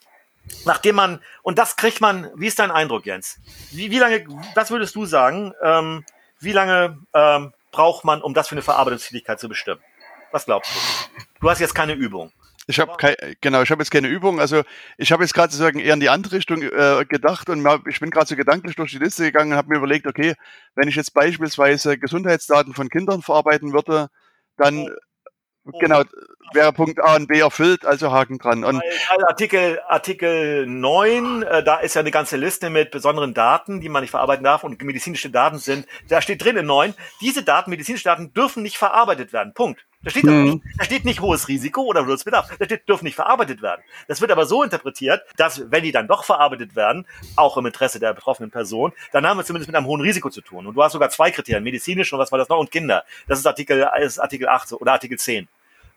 nachdem 0.65 0.95
man, 0.95 1.19
und 1.43 1.57
das 1.57 1.75
kriegt 1.75 1.99
man, 1.99 2.29
wie 2.35 2.47
ist 2.47 2.59
dein 2.59 2.71
Eindruck, 2.71 3.05
Jens? 3.05 3.39
Wie, 3.71 3.91
wie 3.91 3.99
lange, 3.99 4.25
was 4.55 4.71
würdest 4.71 4.95
du 4.95 5.05
sagen, 5.05 5.53
ähm, 5.61 6.05
wie 6.39 6.53
lange 6.53 6.99
ähm, 7.13 7.53
braucht 7.71 8.05
man, 8.05 8.21
um 8.21 8.33
das 8.33 8.47
für 8.47 8.55
eine 8.55 8.61
Verarbeitungstätigkeit 8.61 9.39
zu 9.39 9.49
bestimmen? 9.49 9.81
Was 10.31 10.45
glaubst 10.45 10.71
du? 10.73 10.79
Du 11.41 11.49
hast 11.49 11.59
jetzt 11.59 11.75
keine 11.75 11.93
Übung. 11.93 12.31
Ich 12.69 12.81
habe 12.81 12.97
kein, 12.97 13.15
genau, 13.39 13.61
ich 13.61 13.71
habe 13.71 13.81
jetzt 13.81 13.91
keine 13.91 14.09
Übung. 14.09 14.41
Also 14.41 14.63
ich 14.97 15.11
habe 15.13 15.23
jetzt 15.23 15.33
gerade 15.33 15.51
sozusagen 15.51 15.79
eher 15.79 15.93
in 15.93 16.01
die 16.01 16.09
andere 16.09 16.35
Richtung 16.35 16.61
äh, 16.61 17.05
gedacht 17.07 17.49
und 17.49 17.65
ich 17.87 17.99
bin 18.01 18.11
gerade 18.11 18.27
so 18.27 18.35
gedanklich 18.35 18.75
durch 18.75 18.91
die 18.91 18.97
Liste 18.97 19.23
gegangen 19.23 19.53
und 19.53 19.57
habe 19.57 19.69
mir 19.69 19.77
überlegt, 19.77 20.05
okay, 20.05 20.35
wenn 20.75 20.89
ich 20.89 20.95
jetzt 20.95 21.13
beispielsweise 21.13 21.97
Gesundheitsdaten 21.97 22.73
von 22.73 22.89
Kindern 22.89 23.21
verarbeiten 23.21 23.71
würde, 23.71 24.09
dann 24.57 24.89
oh. 25.65 25.79
genau 25.79 26.03
wäre 26.53 26.73
Punkt 26.73 26.99
A 27.01 27.15
und 27.15 27.27
B 27.27 27.39
erfüllt, 27.39 27.85
also 27.85 28.11
Haken 28.11 28.37
dran. 28.37 28.65
Und 28.65 28.81
Artikel, 29.27 29.79
Artikel 29.87 30.65
9, 30.67 31.43
äh, 31.43 31.63
da 31.63 31.77
ist 31.77 31.95
ja 31.95 32.01
eine 32.01 32.11
ganze 32.11 32.35
Liste 32.35 32.69
mit 32.69 32.91
besonderen 32.91 33.33
Daten, 33.33 33.79
die 33.79 33.89
man 33.89 34.01
nicht 34.01 34.11
verarbeiten 34.11 34.43
darf 34.43 34.65
und 34.65 34.81
medizinische 34.81 35.29
Daten 35.29 35.57
sind. 35.57 35.87
Da 36.09 36.21
steht 36.21 36.43
drin 36.43 36.57
in 36.57 36.65
9, 36.65 36.93
diese 37.21 37.43
Daten, 37.43 37.69
medizinische 37.69 38.05
Daten 38.05 38.33
dürfen 38.33 38.63
nicht 38.63 38.77
verarbeitet 38.77 39.31
werden. 39.31 39.53
Punkt. 39.53 39.85
Da 40.03 40.11
steht, 40.11 40.25
mhm. 40.25 40.43
nicht, 40.43 40.63
da 40.77 40.85
steht 40.85 41.05
nicht 41.05 41.21
hohes 41.21 41.47
Risiko 41.47 41.81
oder 41.81 42.05
hohes 42.05 42.23
Bedarf. 42.23 42.55
Da 42.57 42.65
steht, 42.65 42.87
dürfen 42.87 43.05
nicht 43.05 43.15
verarbeitet 43.15 43.61
werden. 43.61 43.81
Das 44.07 44.21
wird 44.21 44.31
aber 44.31 44.45
so 44.45 44.63
interpretiert, 44.63 45.23
dass, 45.37 45.71
wenn 45.71 45.83
die 45.83 45.91
dann 45.91 46.07
doch 46.07 46.23
verarbeitet 46.23 46.75
werden, 46.75 47.07
auch 47.35 47.57
im 47.57 47.65
Interesse 47.65 47.99
der 47.99 48.13
betroffenen 48.13 48.51
Person, 48.51 48.93
dann 49.11 49.25
haben 49.25 49.37
wir 49.37 49.43
zumindest 49.43 49.67
mit 49.67 49.75
einem 49.75 49.87
hohen 49.87 50.01
Risiko 50.01 50.29
zu 50.29 50.41
tun. 50.41 50.67
Und 50.67 50.75
du 50.75 50.83
hast 50.83 50.93
sogar 50.93 51.09
zwei 51.09 51.31
Kriterien, 51.31 51.63
medizinisch 51.63 52.13
und 52.13 52.19
was 52.19 52.31
war 52.31 52.37
das 52.37 52.47
noch, 52.47 52.59
und 52.59 52.71
Kinder. 52.71 53.03
Das 53.27 53.39
ist 53.39 53.47
Artikel, 53.47 53.89
ist 53.99 54.19
Artikel 54.19 54.47
8 54.47 54.73
oder 54.73 54.93
Artikel 54.93 55.17
10. 55.17 55.47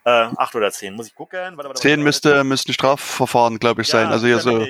Äh, 0.03 0.09
acht 0.09 0.55
oder 0.55 0.71
zehn, 0.71 0.95
muss 0.95 1.05
ich 1.05 1.13
gucken. 1.13 1.57
Warte, 1.57 1.69
warte, 1.69 1.79
zehn 1.79 2.01
müsste, 2.01 2.43
müsste 2.43 2.73
Strafverfahren, 2.73 3.59
glaube 3.59 3.83
ich, 3.83 3.87
ja, 3.89 3.99
sein. 3.99 4.07
Also 4.07 4.25
hier 4.25 4.39
so. 4.39 4.65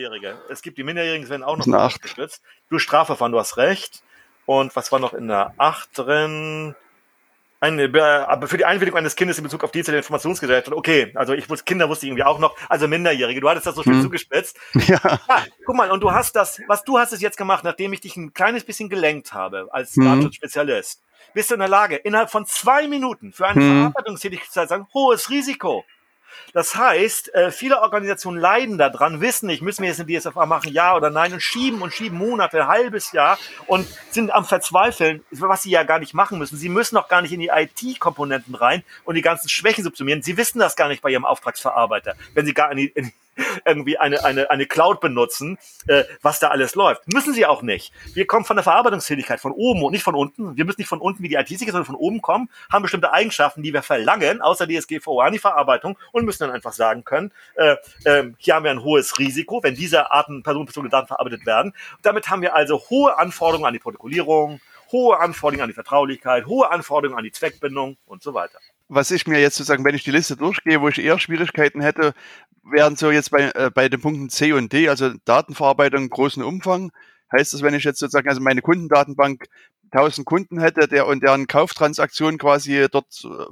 Es 0.50 0.62
gibt 0.62 0.78
die 0.78 0.84
Minderjährigen, 0.84 1.24
es 1.24 1.30
werden 1.30 1.44
auch 1.44 1.56
noch 1.56 1.74
acht. 1.74 2.02
gestützt. 2.02 2.42
Du 2.70 2.80
Strafverfahren, 2.80 3.32
du 3.32 3.40
hast 3.40 3.56
recht. 3.56 4.04
Und 4.46 4.76
was 4.76 4.92
war 4.92 5.00
noch 5.00 5.14
in 5.14 5.30
der 5.30 5.54
acht 5.58 5.98
drin? 5.98 6.76
Eine, 7.62 8.28
aber 8.28 8.48
für 8.48 8.58
die 8.58 8.66
Einwilligung 8.66 8.98
eines 8.98 9.16
Kindes 9.16 9.38
in 9.38 9.44
Bezug 9.44 9.64
auf 9.64 9.72
Dienste 9.72 9.92
der 9.92 10.00
Informationsgesellschaft. 10.00 10.76
Okay, 10.76 11.12
also 11.14 11.34
ich 11.34 11.48
muss, 11.48 11.64
Kinder 11.64 11.88
wusste 11.90 12.08
ich 12.08 12.10
irgendwie 12.10 12.24
auch 12.24 12.40
noch, 12.40 12.58
also 12.68 12.88
Minderjährige. 12.88 13.40
Du 13.40 13.48
hattest 13.48 13.68
das 13.68 13.76
so 13.76 13.84
schön 13.84 13.94
hm. 13.94 14.02
zugespitzt. 14.02 14.58
Ja. 14.88 15.00
ja. 15.04 15.20
Guck 15.66 15.76
mal, 15.76 15.92
und 15.92 16.02
du 16.02 16.12
hast 16.12 16.36
das, 16.36 16.60
was 16.68 16.84
du 16.84 16.98
hast 16.98 17.14
es 17.14 17.22
jetzt 17.22 17.38
gemacht, 17.38 17.64
nachdem 17.64 17.94
ich 17.94 18.02
dich 18.02 18.18
ein 18.18 18.34
kleines 18.34 18.64
bisschen 18.64 18.90
gelenkt 18.90 19.34
habe 19.34 19.68
als 19.72 19.96
hm. 19.96 20.06
Datenschutzspezialist 20.06 21.04
bist 21.34 21.50
du 21.50 21.54
in 21.54 21.60
der 21.60 21.70
Lage, 21.70 21.96
innerhalb 21.96 22.30
von 22.30 22.46
zwei 22.46 22.88
Minuten 22.88 23.32
für 23.32 23.48
eine 23.48 23.62
hm. 23.62 23.78
Verarbeitungstätigkeit 23.78 24.52
zu 24.52 24.68
sagen, 24.68 24.88
hohes 24.94 25.30
Risiko. 25.30 25.86
Das 26.54 26.76
heißt, 26.76 27.34
äh, 27.34 27.52
viele 27.52 27.82
Organisationen 27.82 28.40
leiden 28.40 28.78
daran, 28.78 29.22
wissen 29.22 29.48
nicht, 29.48 29.62
müssen 29.62 29.82
wir 29.82 29.90
jetzt 29.90 30.00
eine 30.00 30.20
DSFA 30.20 30.46
machen, 30.46 30.72
ja 30.72 30.96
oder 30.96 31.10
nein, 31.10 31.34
und 31.34 31.42
schieben 31.42 31.82
und 31.82 31.94
schieben 31.94 32.18
Monate, 32.18 32.68
halbes 32.68 33.12
Jahr 33.12 33.38
und 33.68 33.88
sind 34.12 34.32
am 34.32 34.46
Verzweifeln, 34.46 35.24
was 35.32 35.64
sie 35.64 35.72
ja 35.72 35.84
gar 35.84 36.00
nicht 36.00 36.14
machen 36.14 36.38
müssen. 36.38 36.58
Sie 36.58 36.70
müssen 36.70 36.98
auch 36.98 37.08
gar 37.08 37.22
nicht 37.22 37.32
in 37.32 37.40
die 37.40 37.52
IT-Komponenten 37.54 38.56
rein 38.56 38.84
und 39.04 39.16
die 39.16 39.22
ganzen 39.22 39.50
Schwächen 39.50 39.84
subsumieren. 39.84 40.22
Sie 40.22 40.38
wissen 40.38 40.60
das 40.60 40.76
gar 40.76 40.88
nicht 40.88 41.02
bei 41.02 41.10
ihrem 41.10 41.26
Auftragsverarbeiter, 41.26 42.16
wenn 42.34 42.46
sie 42.46 42.54
gar 42.54 42.72
in 42.72 42.78
die, 42.78 42.88
in, 42.88 43.12
irgendwie 43.66 43.98
eine, 43.98 44.24
eine, 44.24 44.50
eine 44.50 44.66
Cloud 44.66 45.00
benutzen, 45.00 45.58
äh, 45.88 46.04
was 46.22 46.40
da 46.40 46.50
alles 46.50 46.76
läuft. 46.76 47.12
Müssen 47.12 47.34
sie 47.34 47.46
auch 47.46 47.62
nicht. 47.62 47.94
Wir 48.14 48.28
kommen 48.28 48.46
von 48.46 48.58
der 48.58 48.64
Verarbeitungstätigkeit 48.64 49.40
von 49.40 49.52
oben 49.52 49.84
und 49.84 49.92
nicht 49.92 50.04
von 50.04 50.16
unten. 50.16 50.58
Wir 50.58 50.66
müssen 50.66 50.82
nicht 50.82 50.88
von 50.88 51.00
unten 51.00 51.24
wie 51.24 51.30
die 51.30 51.36
IT-Sicherheit, 51.36 51.72
sondern 51.72 51.86
von 51.86 51.96
oben 51.96 52.22
kommen, 52.22 52.50
haben 52.72 52.82
bestimmte 52.82 53.12
Eigenschaften, 53.14 53.64
die 53.64 53.74
wir 53.74 53.84
verlangen, 53.84 54.42
außer 54.42 54.68
DSGVO 54.68 55.22
an 55.22 55.34
die 55.34 55.40
Verarbeitung 55.40 55.98
und 56.12 56.26
müssen 56.26 56.44
dann 56.44 56.52
einfach 56.52 56.74
sagen 56.74 57.04
können, 57.04 57.32
äh, 57.56 57.76
äh, 58.04 58.32
hier 58.38 58.56
haben 58.56 58.64
wir 58.64 58.72
ein 58.72 58.84
hohes 58.84 59.20
Risiko, 59.20 59.64
wenn 59.64 59.76
diese 59.76 60.12
Arten 60.12 60.44
personenbezogene 60.44 60.90
Daten 60.90 61.08
verarbeitet 61.08 61.46
werden. 61.46 61.74
Damit 62.02 62.30
haben 62.30 62.42
wir 62.42 62.56
also 62.56 62.82
hohe 62.90 63.18
Anforderungen 63.18 63.68
an 63.68 63.74
die 63.74 63.80
Protokollierung, 63.80 64.60
hohe 64.92 65.20
Anforderungen 65.20 65.64
an 65.64 65.70
die 65.70 65.76
Vertraulichkeit, 65.76 66.46
hohe 66.46 66.70
Anforderungen 66.70 67.18
an 67.18 67.24
die 67.24 67.32
Zweckbindung 67.32 67.98
und 68.06 68.22
so 68.22 68.34
weiter 68.34 68.60
was 68.94 69.10
ich 69.10 69.26
mir 69.26 69.40
jetzt 69.40 69.56
sozusagen, 69.56 69.86
wenn 69.86 69.96
ich 69.96 70.04
die 70.04 70.12
Liste 70.12 70.36
durchgehe, 70.36 70.82
wo 70.82 70.90
ich 70.90 71.00
eher 71.00 71.18
Schwierigkeiten 71.18 71.80
hätte, 71.80 72.14
wären 72.62 72.98
so 72.98 73.10
jetzt 73.10 73.32
bei, 73.32 73.50
äh, 73.56 73.72
bei 73.74 73.88
den 73.88 74.02
Punkten 74.02 74.30
C 74.30 74.52
und 74.52 74.74
D, 74.74 74.90
also 74.90 75.14
Datenverarbeitung 75.24 76.10
großen 76.10 76.44
Umfang. 76.44 76.92
Heißt 77.32 77.54
das, 77.54 77.62
wenn 77.62 77.74
ich 77.74 77.86
jetzt 77.86 78.00
sozusagen 78.00 78.28
also 78.28 78.42
meine 78.42 78.62
Kundendatenbank 78.62 79.46
1000 79.92 80.28
Kunden 80.28 80.60
hätte, 80.60 80.90
der 80.90 81.08
und 81.08 81.24
deren 81.24 81.48
Kauftransaktion 81.48 82.38
quasi 82.38 82.86
dort 82.92 83.24
äh, 83.24 83.46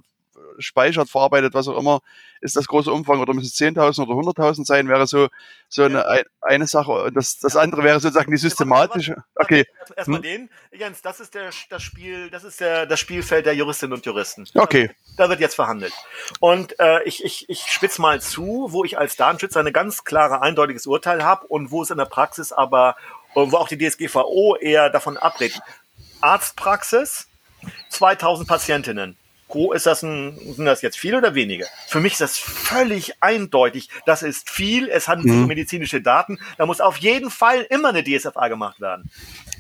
speichert, 0.60 1.10
verarbeitet, 1.10 1.54
was 1.54 1.68
auch 1.68 1.78
immer, 1.78 2.02
ist 2.42 2.56
das 2.56 2.68
große 2.68 2.92
Umfang 2.92 3.20
oder 3.20 3.34
müssen 3.34 3.48
es 3.48 3.56
10.000 3.56 4.08
oder 4.08 4.14
100.000 4.14 4.66
sein, 4.66 4.88
wäre 4.88 5.08
so, 5.08 5.28
so 5.68 5.84
eine, 5.84 6.00
ja. 6.00 6.24
eine 6.42 6.68
Sache. 6.68 6.92
Und 6.92 7.16
das, 7.16 7.40
das 7.40 7.56
andere 7.56 7.84
wäre 7.84 8.00
sozusagen 8.00 8.32
die 8.32 8.38
systematische. 8.38 9.16
Okay. 9.36 9.66
Erstmal 9.96 10.20
hm? 10.20 10.24
den. 10.24 10.50
Jens, 10.72 11.02
das 11.02 11.20
ist 11.20 11.36
der, 11.36 11.50
das 11.70 11.84
Spiel, 11.84 12.30
das 12.30 12.44
ist 12.44 12.60
der, 12.60 12.86
das 12.86 13.00
Spielfeld 13.00 13.46
der 13.46 13.56
Juristinnen 13.56 13.94
und 13.94 14.06
Juristen. 14.06 14.48
Okay. 14.54 14.92
Da 15.18 15.30
wird 15.30 15.40
jetzt 15.40 15.56
verhandelt. 15.56 15.94
Und 16.40 16.80
äh, 16.80 17.04
ich, 17.04 17.24
ich, 17.24 17.50
ich 17.50 17.62
spitze 17.62 18.02
mal 18.02 18.22
zu, 18.22 18.68
wo 18.70 18.84
ich 18.84 18.98
als 18.98 19.16
Datenschützer 19.16 19.60
ein 19.60 19.74
ganz 19.74 20.04
klare, 20.04 20.42
eindeutiges 20.42 20.88
Urteil 20.88 21.24
habe 21.24 21.48
und 21.48 21.72
wo 21.72 21.82
es 21.82 21.90
in 21.90 21.98
der 21.98 22.06
Praxis 22.06 22.52
aber, 22.52 22.96
wo 23.34 23.58
auch 23.58 23.68
die 23.68 23.78
DSGVO 23.78 24.56
eher 24.56 24.90
davon 24.90 25.18
abrät. 25.18 25.60
Arztpraxis, 26.22 27.28
2000 27.90 28.48
Patientinnen 28.48 29.19
Co. 29.50 29.74
Ist 29.74 29.86
das 29.86 30.04
ein, 30.04 30.38
sind 30.56 30.64
das 30.64 30.82
jetzt 30.82 30.98
viele 30.98 31.18
oder 31.18 31.36
wenige? 31.36 31.66
Für 31.88 32.00
mich 32.00 32.14
ist 32.14 32.22
das 32.22 32.38
völlig 32.38 33.22
eindeutig. 33.22 33.90
Das 34.06 34.24
ist 34.24 34.50
viel. 34.50 34.88
Es 34.88 35.10
handelt 35.10 35.28
sich 35.28 35.36
um 35.36 35.42
mhm. 35.42 35.48
medizinische 35.48 36.02
Daten. 36.02 36.40
Da 36.58 36.66
muss 36.66 36.80
auf 36.80 36.98
jeden 36.98 37.30
Fall 37.30 37.64
immer 37.70 37.90
eine 37.90 38.04
DSFA 38.04 38.48
gemacht 38.48 38.80
werden. 38.80 39.10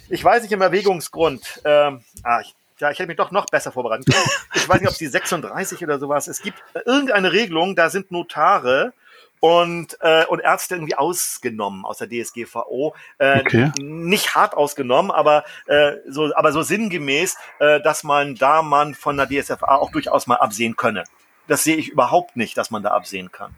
Ich 0.07 0.23
weiß 0.23 0.43
nicht 0.43 0.53
im 0.53 0.61
Erwägungsgrund. 0.61 1.61
Ähm, 1.65 2.03
ah, 2.23 2.39
ich, 2.39 2.55
ja, 2.79 2.91
ich 2.91 2.99
hätte 2.99 3.07
mich 3.07 3.17
doch 3.17 3.31
noch 3.31 3.47
besser 3.47 3.71
vorbereiten 3.73 4.05
können. 4.05 4.25
Ich 4.55 4.69
weiß 4.69 4.79
nicht, 4.79 4.87
ob 4.87 4.93
es 4.93 4.99
die 4.99 5.07
36 5.07 5.83
oder 5.83 5.99
sowas. 5.99 6.27
Es 6.27 6.41
gibt 6.41 6.57
irgendeine 6.85 7.33
Regelung, 7.33 7.75
da 7.75 7.89
sind 7.89 8.11
Notare 8.11 8.93
und, 9.39 9.97
äh, 10.01 10.25
und 10.25 10.39
Ärzte 10.39 10.75
irgendwie 10.75 10.95
ausgenommen 10.95 11.85
aus 11.85 11.97
der 11.97 12.09
DSGVO. 12.09 12.95
Äh, 13.17 13.39
okay. 13.39 13.71
Nicht 13.79 14.35
hart 14.35 14.55
ausgenommen, 14.55 15.11
aber, 15.11 15.43
äh, 15.67 15.93
so, 16.07 16.33
aber 16.35 16.51
so 16.51 16.61
sinngemäß, 16.61 17.37
äh, 17.59 17.81
dass 17.81 18.03
man 18.03 18.35
da 18.35 18.61
man 18.61 18.95
von 18.95 19.17
der 19.17 19.27
DSFA 19.27 19.75
auch 19.75 19.91
durchaus 19.91 20.27
mal 20.27 20.35
absehen 20.35 20.75
könne. 20.75 21.03
Das 21.47 21.63
sehe 21.63 21.77
ich 21.77 21.89
überhaupt 21.89 22.35
nicht, 22.35 22.57
dass 22.57 22.69
man 22.69 22.83
da 22.83 22.91
absehen 22.91 23.31
kann. 23.31 23.55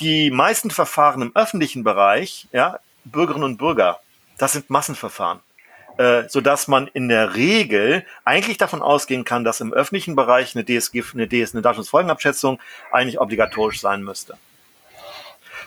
Die 0.00 0.30
meisten 0.30 0.70
Verfahren 0.70 1.20
im 1.20 1.36
öffentlichen 1.36 1.84
Bereich, 1.84 2.48
ja, 2.52 2.78
Bürgerinnen 3.04 3.44
und 3.44 3.56
Bürger, 3.58 4.00
das 4.38 4.52
sind 4.52 4.70
Massenverfahren. 4.70 5.40
Äh, 5.98 6.28
so 6.28 6.40
dass 6.40 6.68
man 6.68 6.86
in 6.86 7.08
der 7.08 7.34
Regel 7.34 8.06
eigentlich 8.24 8.56
davon 8.56 8.80
ausgehen 8.80 9.24
kann, 9.24 9.44
dass 9.44 9.60
im 9.60 9.74
öffentlichen 9.74 10.16
Bereich 10.16 10.56
eine 10.56 10.64
DSG, 10.64 11.02
eine 11.12 11.28
DS, 11.28 11.54
eine 11.54 11.60
Datenschutzfolgenabschätzung 11.60 12.58
eigentlich 12.90 13.20
obligatorisch 13.20 13.80
sein 13.80 14.02
müsste. 14.02 14.38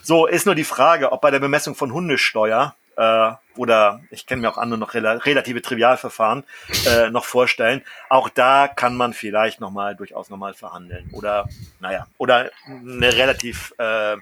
So 0.06 0.28
ist 0.28 0.45
nur 0.45 0.53
die 0.53 0.66
Frage, 0.66 1.12
ob 1.12 1.22
bei 1.22 1.32
der 1.32 1.39
Bemessung 1.39 1.74
von 1.74 1.91
Hundesteuer 1.91 2.76
äh, 2.95 3.32
oder 3.56 4.01
ich 4.12 4.28
kenne 4.28 4.43
mir 4.43 4.49
auch 4.49 4.60
andere 4.60 4.80
noch 4.80 4.93
rela 4.93 5.14
relative 5.14 5.64
Trivialverfahren 5.64 6.43
äh, 6.86 7.10
noch 7.10 7.26
vorstellen. 7.26 7.82
Auch 8.08 8.30
da 8.30 8.68
kann 8.68 8.95
man 8.95 9.14
vielleicht 9.16 9.62
noch 9.62 9.72
mal 9.72 9.95
durchaus 9.95 10.30
noch 10.30 10.38
mal 10.38 10.53
verhandeln 10.53 11.10
oder 11.12 11.49
naja 11.80 12.06
oder 12.20 12.51
eine 12.68 13.14
relativ 13.14 13.74
äh, 13.80 14.18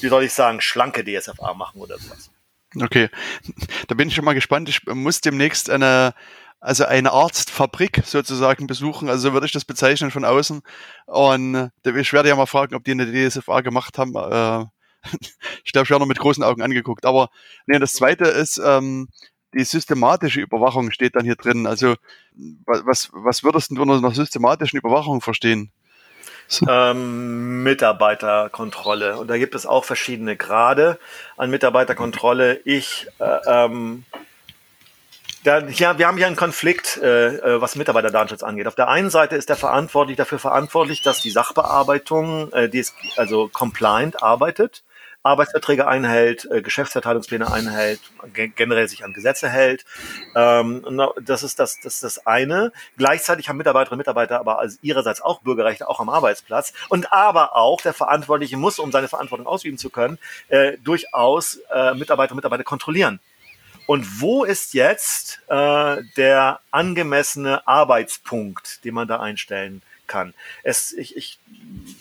wie 0.00 0.08
soll 0.08 0.24
ich 0.24 0.32
sagen 0.32 0.60
schlanke 0.60 1.04
DSFA 1.04 1.54
machen 1.54 1.80
oder 1.80 1.96
sowas. 1.98 2.32
Okay, 2.82 3.08
da 3.86 3.94
bin 3.94 4.08
ich 4.08 4.16
schon 4.16 4.24
mal 4.24 4.34
gespannt. 4.34 4.68
Ich 4.68 4.84
muss 4.84 5.20
demnächst 5.20 5.70
eine 5.70 6.12
also 6.58 6.86
eine 6.86 7.12
Arztfabrik 7.12 8.02
sozusagen 8.04 8.66
besuchen, 8.66 9.08
also 9.08 9.28
so 9.28 9.32
würde 9.32 9.46
ich 9.46 9.52
das 9.52 9.64
bezeichnen 9.64 10.10
von 10.10 10.24
außen. 10.24 10.60
Und 11.06 11.70
ich 11.84 12.12
werde 12.12 12.28
ja 12.28 12.34
mal 12.34 12.46
fragen, 12.46 12.74
ob 12.74 12.82
die 12.82 12.90
eine 12.90 13.06
DSFA 13.06 13.60
gemacht 13.60 13.96
haben. 13.96 14.70
Noch 15.90 16.06
mit 16.06 16.18
großen 16.18 16.44
Augen 16.44 16.62
angeguckt. 16.62 17.04
Aber 17.04 17.30
nee, 17.66 17.78
das 17.78 17.92
zweite 17.92 18.24
ist, 18.24 18.60
ähm, 18.64 19.08
die 19.54 19.64
systematische 19.64 20.40
Überwachung 20.40 20.90
steht 20.90 21.16
dann 21.16 21.24
hier 21.24 21.36
drin. 21.36 21.66
Also 21.66 21.96
was, 22.66 23.10
was 23.12 23.42
würdest 23.42 23.70
du 23.70 23.82
unter 23.82 23.96
einer 23.96 24.12
systematischen 24.12 24.78
Überwachung 24.78 25.20
verstehen? 25.20 25.72
So. 26.46 26.66
Ähm, 26.68 27.62
Mitarbeiterkontrolle. 27.62 29.18
Und 29.18 29.28
da 29.28 29.38
gibt 29.38 29.54
es 29.54 29.66
auch 29.66 29.84
verschiedene 29.84 30.36
Grade 30.36 30.98
an 31.36 31.50
Mitarbeiterkontrolle. 31.50 32.60
Ich 32.64 33.06
äh, 33.18 33.38
ähm, 33.46 34.04
da, 35.42 35.60
ja, 35.60 35.98
wir 35.98 36.06
haben 36.06 36.18
hier 36.18 36.26
einen 36.26 36.36
Konflikt, 36.36 36.98
äh, 36.98 37.36
äh, 37.36 37.60
was 37.62 37.74
Mitarbeiterdatenschutz 37.74 38.42
angeht. 38.42 38.66
Auf 38.66 38.74
der 38.74 38.88
einen 38.88 39.08
Seite 39.08 39.36
ist 39.36 39.48
der 39.48 39.56
verantwortlich 39.56 40.18
dafür 40.18 40.38
verantwortlich, 40.38 41.00
dass 41.00 41.22
die 41.22 41.30
Sachbearbeitung, 41.30 42.52
äh, 42.52 42.68
die 42.68 42.78
ist 42.78 42.94
also 43.16 43.48
compliant 43.48 44.22
arbeitet. 44.22 44.82
Arbeitsverträge 45.22 45.86
einhält, 45.86 46.48
äh, 46.50 46.62
Geschäftsverteilungspläne 46.62 47.50
einhält, 47.52 48.00
generell 48.32 48.88
sich 48.88 49.04
an 49.04 49.12
Gesetze 49.12 49.48
hält. 49.48 49.84
Ähm, 50.34 50.82
das 51.22 51.42
ist 51.42 51.58
das, 51.58 51.78
das 51.80 51.94
ist 51.94 52.02
das 52.02 52.26
eine. 52.26 52.72
Gleichzeitig 52.96 53.48
haben 53.48 53.58
Mitarbeiterinnen 53.58 54.00
und 54.00 54.06
Mitarbeiter 54.06 54.40
aber 54.40 54.66
ihrerseits 54.80 55.20
auch 55.20 55.42
Bürgerrechte 55.42 55.88
auch 55.88 56.00
am 56.00 56.08
Arbeitsplatz 56.08 56.72
und 56.88 57.12
aber 57.12 57.54
auch 57.56 57.80
der 57.82 57.92
Verantwortliche 57.92 58.56
muss, 58.56 58.78
um 58.78 58.92
seine 58.92 59.08
Verantwortung 59.08 59.46
ausüben 59.46 59.76
zu 59.76 59.90
können, 59.90 60.18
äh, 60.48 60.78
durchaus 60.78 61.60
äh, 61.72 61.94
Mitarbeiter 61.94 62.32
und 62.32 62.36
Mitarbeiter 62.36 62.64
kontrollieren. 62.64 63.20
Und 63.86 64.20
wo 64.20 64.44
ist 64.44 64.72
jetzt 64.72 65.40
äh, 65.48 66.02
der 66.16 66.60
angemessene 66.70 67.66
Arbeitspunkt, 67.66 68.84
den 68.84 68.94
man 68.94 69.08
da 69.08 69.20
einstellen 69.20 69.82
kann. 70.10 70.34
Es, 70.64 70.92
ich, 70.92 71.16
ich, 71.16 71.38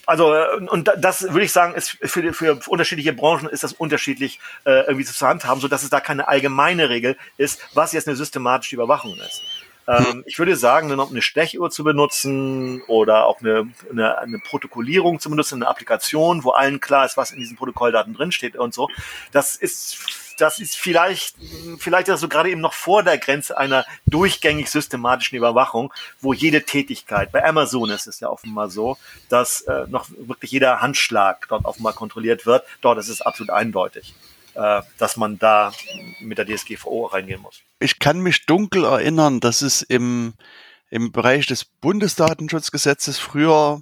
also, 0.05 0.35
und 0.69 0.91
das 0.97 1.21
würde 1.21 1.45
ich 1.45 1.51
sagen, 1.51 1.75
ist 1.75 1.91
für, 2.01 2.33
für 2.33 2.59
unterschiedliche 2.67 3.13
Branchen 3.13 3.47
ist 3.47 3.63
das 3.63 3.73
unterschiedlich 3.73 4.39
äh, 4.65 4.81
irgendwie 4.87 5.05
zu 5.05 5.25
handhaben, 5.25 5.61
so 5.61 5.67
dass 5.67 5.83
es 5.83 5.89
da 5.89 6.01
keine 6.01 6.27
allgemeine 6.27 6.89
Regel 6.89 7.15
ist, 7.37 7.61
was 7.75 7.93
jetzt 7.93 8.07
eine 8.07 8.17
systematische 8.17 8.75
Überwachung 8.75 9.15
ist. 9.15 9.43
Ähm, 9.87 10.23
ich 10.25 10.37
würde 10.37 10.55
sagen, 10.55 10.91
eine 10.91 11.21
Stechuhr 11.21 11.71
zu 11.71 11.83
benutzen 11.83 12.81
oder 12.87 13.25
auch 13.25 13.41
eine, 13.41 13.69
eine, 13.89 14.17
eine 14.17 14.39
Protokollierung 14.39 15.19
zu 15.19 15.29
benutzen, 15.29 15.55
eine 15.55 15.67
Applikation, 15.67 16.43
wo 16.43 16.51
allen 16.51 16.79
klar 16.79 17.05
ist, 17.05 17.17
was 17.17 17.31
in 17.31 17.39
diesen 17.39 17.57
Protokolldaten 17.57 18.13
drinsteht 18.13 18.55
und 18.55 18.73
so, 18.73 18.89
das 19.31 19.55
ist 19.55 19.97
das 20.41 20.59
ist 20.59 20.75
vielleicht, 20.75 21.35
vielleicht 21.77 22.09
also 22.09 22.27
gerade 22.27 22.49
eben 22.49 22.61
noch 22.61 22.73
vor 22.73 23.03
der 23.03 23.17
Grenze 23.17 23.57
einer 23.57 23.85
durchgängig 24.07 24.69
systematischen 24.69 25.37
Überwachung, 25.37 25.93
wo 26.21 26.33
jede 26.33 26.63
Tätigkeit, 26.63 27.31
bei 27.31 27.43
Amazon 27.43 27.89
ist 27.89 28.07
es 28.07 28.19
ja 28.19 28.29
offenbar 28.29 28.69
so, 28.69 28.97
dass 29.29 29.61
äh, 29.61 29.85
noch 29.87 30.09
wirklich 30.17 30.51
jeder 30.51 30.81
Handschlag 30.81 31.47
dort 31.49 31.65
offenbar 31.65 31.93
kontrolliert 31.93 32.45
wird. 32.45 32.63
Dort 32.81 32.99
ist 32.99 33.09
es 33.09 33.21
absolut 33.21 33.49
eindeutig, 33.49 34.13
äh, 34.55 34.81
dass 34.97 35.17
man 35.17 35.39
da 35.39 35.71
mit 36.19 36.37
der 36.37 36.45
DSGVO 36.45 37.05
reingehen 37.07 37.41
muss. 37.41 37.61
Ich 37.79 37.99
kann 37.99 38.19
mich 38.19 38.45
dunkel 38.45 38.83
erinnern, 38.83 39.39
dass 39.39 39.61
es 39.61 39.81
im, 39.81 40.33
im 40.89 41.11
Bereich 41.11 41.47
des 41.47 41.65
Bundesdatenschutzgesetzes 41.65 43.19
früher 43.19 43.81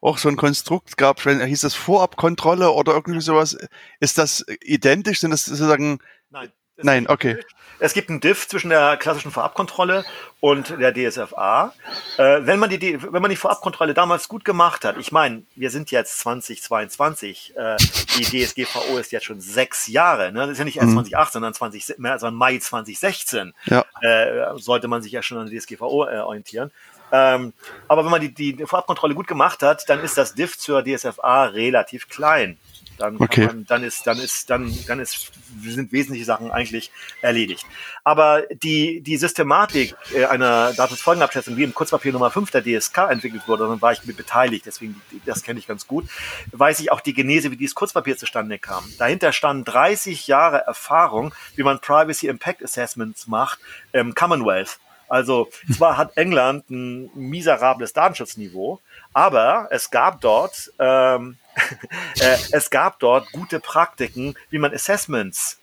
auch 0.00 0.18
so 0.18 0.28
ein 0.28 0.36
Konstrukt 0.36 0.96
gab, 0.96 1.20
hieß 1.20 1.60
das 1.60 1.74
Vorabkontrolle 1.74 2.70
oder 2.70 2.94
irgendwie 2.94 3.20
sowas. 3.20 3.56
Ist 4.00 4.18
das 4.18 4.44
identisch? 4.62 5.20
Sind 5.20 5.30
das 5.30 5.44
sozusagen. 5.44 5.98
Nein. 6.30 6.52
Nein, 6.82 7.08
okay. 7.08 7.38
Es 7.78 7.94
gibt 7.94 8.10
einen 8.10 8.20
Diff 8.20 8.48
zwischen 8.48 8.70
der 8.70 8.96
klassischen 8.96 9.30
Vorabkontrolle 9.30 10.04
und 10.40 10.78
der 10.78 10.92
DSFA. 10.92 11.72
Äh, 12.18 12.40
wenn, 12.42 12.58
man 12.58 12.70
die, 12.70 13.02
wenn 13.02 13.22
man 13.22 13.30
die 13.30 13.36
Vorabkontrolle 13.36 13.94
damals 13.94 14.28
gut 14.28 14.44
gemacht 14.44 14.84
hat, 14.84 14.96
ich 14.98 15.12
meine, 15.12 15.42
wir 15.54 15.70
sind 15.70 15.90
jetzt 15.90 16.18
2022, 16.20 17.54
äh, 17.56 17.76
die 18.18 18.24
DSGVO 18.24 18.98
ist 18.98 19.12
jetzt 19.12 19.24
schon 19.24 19.40
sechs 19.40 19.86
Jahre, 19.86 20.32
ne? 20.32 20.40
das 20.40 20.50
ist 20.52 20.58
ja 20.58 20.64
nicht 20.64 20.76
erst 20.76 20.88
mhm. 20.88 21.04
2018, 21.04 21.32
sondern 21.32 21.54
20, 21.54 21.84
sondern 21.86 22.34
Mai 22.34 22.58
2016 22.58 23.54
ja. 23.64 23.84
äh, 24.02 24.56
sollte 24.56 24.88
man 24.88 25.02
sich 25.02 25.12
ja 25.12 25.22
schon 25.22 25.38
an 25.38 25.48
der 25.48 25.58
DSGVO 25.58 26.06
äh, 26.06 26.18
orientieren. 26.18 26.70
Ähm, 27.12 27.52
aber 27.88 28.04
wenn 28.04 28.10
man 28.10 28.20
die, 28.20 28.32
die 28.32 28.66
Vorabkontrolle 28.66 29.14
gut 29.14 29.26
gemacht 29.26 29.62
hat, 29.62 29.88
dann 29.88 30.00
ist 30.00 30.16
das 30.16 30.34
Diff 30.34 30.58
zur 30.58 30.82
DSFA 30.84 31.44
relativ 31.44 32.08
klein. 32.08 32.58
Dann, 32.98 33.16
okay. 33.18 33.46
man, 33.46 33.66
dann 33.66 33.84
ist, 33.84 34.06
dann 34.06 34.18
ist, 34.18 34.48
dann, 34.48 34.72
dann 34.86 35.00
ist, 35.00 35.30
sind 35.62 35.92
wesentliche 35.92 36.24
Sachen 36.24 36.50
eigentlich 36.50 36.90
erledigt. 37.20 37.66
Aber 38.04 38.42
die, 38.62 39.00
die 39.00 39.16
Systematik 39.16 39.94
äh, 40.14 40.24
einer 40.24 40.72
Datensfolgenabschätzung, 40.72 41.56
wie 41.56 41.64
im 41.64 41.74
Kurzpapier 41.74 42.12
Nummer 42.12 42.30
5 42.30 42.50
der 42.50 42.62
DSK 42.62 43.10
entwickelt 43.10 43.46
wurde, 43.46 43.68
dann 43.68 43.82
war 43.82 43.92
ich 43.92 44.04
mit 44.04 44.16
beteiligt, 44.16 44.66
deswegen, 44.66 45.00
das 45.26 45.42
kenne 45.42 45.58
ich 45.58 45.66
ganz 45.66 45.86
gut, 45.86 46.06
weiß 46.52 46.80
ich 46.80 46.90
auch 46.90 47.00
die 47.00 47.12
Genese, 47.12 47.50
wie 47.50 47.56
dieses 47.56 47.74
Kurzpapier 47.74 48.16
zustande 48.16 48.58
kam. 48.58 48.84
Dahinter 48.98 49.32
standen 49.32 49.64
30 49.64 50.26
Jahre 50.26 50.58
Erfahrung, 50.58 51.34
wie 51.54 51.62
man 51.62 51.80
Privacy 51.80 52.28
Impact 52.28 52.62
Assessments 52.62 53.26
macht 53.26 53.58
im 53.92 54.14
Commonwealth. 54.14 54.78
Also 55.08 55.48
zwar 55.72 55.96
hat 55.96 56.16
England 56.16 56.68
ein 56.70 57.10
miserables 57.14 57.92
Datenschutzniveau, 57.92 58.80
aber 59.12 59.68
es 59.70 59.90
gab 59.90 60.20
dort 60.20 60.72
ähm, 60.78 61.38
äh, 62.20 62.36
es 62.52 62.70
gab 62.70 62.98
dort 62.98 63.32
gute 63.32 63.60
Praktiken, 63.60 64.34
wie 64.50 64.58
man 64.58 64.74
Assessments 64.74 65.58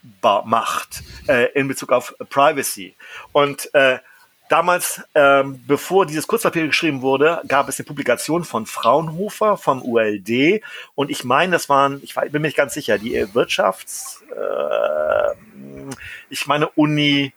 macht 0.45 1.03
äh, 1.27 1.51
in 1.53 1.67
Bezug 1.67 1.91
auf 1.91 2.15
Privacy. 2.29 2.95
Und 3.31 3.73
äh, 3.75 3.99
damals, 4.49 5.01
ähm, 5.15 5.63
bevor 5.67 6.05
dieses 6.05 6.27
Kurzpapier 6.27 6.67
geschrieben 6.67 7.01
wurde, 7.01 7.41
gab 7.47 7.69
es 7.69 7.79
eine 7.79 7.85
Publikation 7.85 8.43
von 8.43 8.65
Fraunhofer 8.65 9.57
vom 9.57 9.81
ULD 9.83 10.61
und 10.95 11.09
ich 11.09 11.23
meine, 11.23 11.53
das 11.53 11.69
waren, 11.69 12.01
ich 12.03 12.15
bin 12.15 12.41
mir 12.41 12.47
nicht 12.47 12.57
ganz 12.57 12.73
sicher, 12.73 12.97
die 12.97 13.33
Wirtschafts, 13.33 14.23
äh, 14.35 15.35
ich 16.29 16.47
meine 16.47 16.69
Uni 16.69 17.33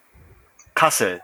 Kassel 0.73 1.21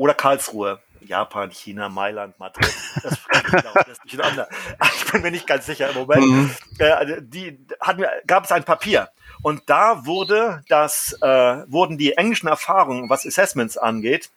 oder 0.00 0.14
Karlsruhe. 0.14 0.80
Japan, 1.02 1.50
China, 1.50 1.88
Mailand, 1.88 2.38
Madrid. 2.38 2.72
Das, 3.02 3.18
das 3.52 3.98
ich 4.96 5.12
bin 5.12 5.22
mir 5.22 5.30
nicht 5.30 5.46
ganz 5.46 5.66
sicher 5.66 5.90
im 5.90 5.96
Moment. 5.96 6.26
Mhm. 6.26 6.50
Äh, 6.78 6.90
also 6.90 7.14
die 7.20 7.58
hatten 7.80 8.04
gab 8.26 8.44
es 8.44 8.52
ein 8.52 8.64
Papier. 8.64 9.10
Und 9.42 9.62
da 9.66 10.06
wurde 10.06 10.62
das, 10.68 11.16
äh, 11.20 11.26
wurden 11.26 11.98
die 11.98 12.12
englischen 12.12 12.48
Erfahrungen, 12.48 13.10
was 13.10 13.26
Assessments 13.26 13.76
angeht, 13.76 14.30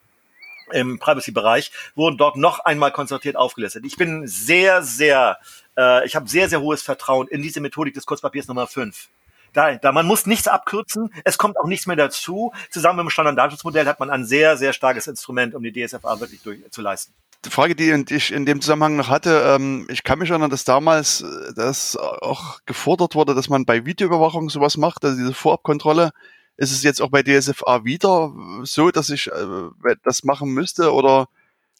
im 0.71 0.99
Privacy-Bereich, 0.99 1.71
wurden 1.95 2.17
dort 2.17 2.35
noch 2.35 2.59
einmal 2.59 2.91
konzertiert 2.91 3.35
aufgelistet. 3.35 3.85
Ich 3.85 3.95
bin 3.95 4.27
sehr, 4.27 4.83
sehr, 4.83 5.37
äh, 5.77 6.05
ich 6.05 6.15
habe 6.15 6.27
sehr, 6.27 6.49
sehr 6.49 6.61
hohes 6.61 6.81
Vertrauen 6.81 7.27
in 7.27 7.41
diese 7.41 7.61
Methodik 7.61 7.93
des 7.93 8.05
Kurzpapiers 8.05 8.47
Nummer 8.47 8.67
5 8.67 9.09
da, 9.53 9.75
da 9.75 9.91
man 9.91 10.05
muss 10.05 10.25
nichts 10.25 10.47
abkürzen, 10.47 11.13
es 11.23 11.37
kommt 11.37 11.57
auch 11.57 11.67
nichts 11.67 11.87
mehr 11.87 11.95
dazu. 11.95 12.51
Zusammen 12.71 12.97
mit 12.97 13.05
dem 13.05 13.09
Standarddatenschutzmodell 13.11 13.85
hat 13.85 13.99
man 13.99 14.09
ein 14.09 14.25
sehr, 14.25 14.57
sehr 14.57 14.73
starkes 14.73 15.07
Instrument, 15.07 15.55
um 15.55 15.63
die 15.63 15.71
DSFA 15.71 16.19
wirklich 16.19 16.41
durch, 16.41 16.59
zu 16.71 16.81
leisten. 16.81 17.13
die 17.45 17.49
Frage, 17.49 17.75
die 17.75 17.91
ich 18.09 18.31
in 18.31 18.45
dem 18.45 18.61
Zusammenhang 18.61 18.95
noch 18.95 19.09
hatte, 19.09 19.55
ähm, 19.55 19.87
ich 19.89 20.03
kann 20.03 20.19
mich 20.19 20.29
erinnern, 20.29 20.49
dass 20.49 20.65
damals 20.65 21.21
äh, 21.21 21.53
das 21.55 21.95
auch 21.95 22.59
gefordert 22.65 23.15
wurde, 23.15 23.35
dass 23.35 23.49
man 23.49 23.65
bei 23.65 23.85
Videoüberwachung 23.85 24.49
sowas 24.49 24.77
macht, 24.77 25.05
also 25.05 25.17
diese 25.17 25.33
Vorabkontrolle. 25.33 26.11
Ist 26.55 26.71
es 26.71 26.83
jetzt 26.83 27.01
auch 27.01 27.09
bei 27.09 27.23
DSFA 27.23 27.83
wieder 27.83 28.31
so, 28.61 28.91
dass 28.91 29.09
ich 29.09 29.27
äh, 29.27 29.95
das 30.03 30.23
machen 30.23 30.51
müsste 30.51 30.93
oder 30.93 31.27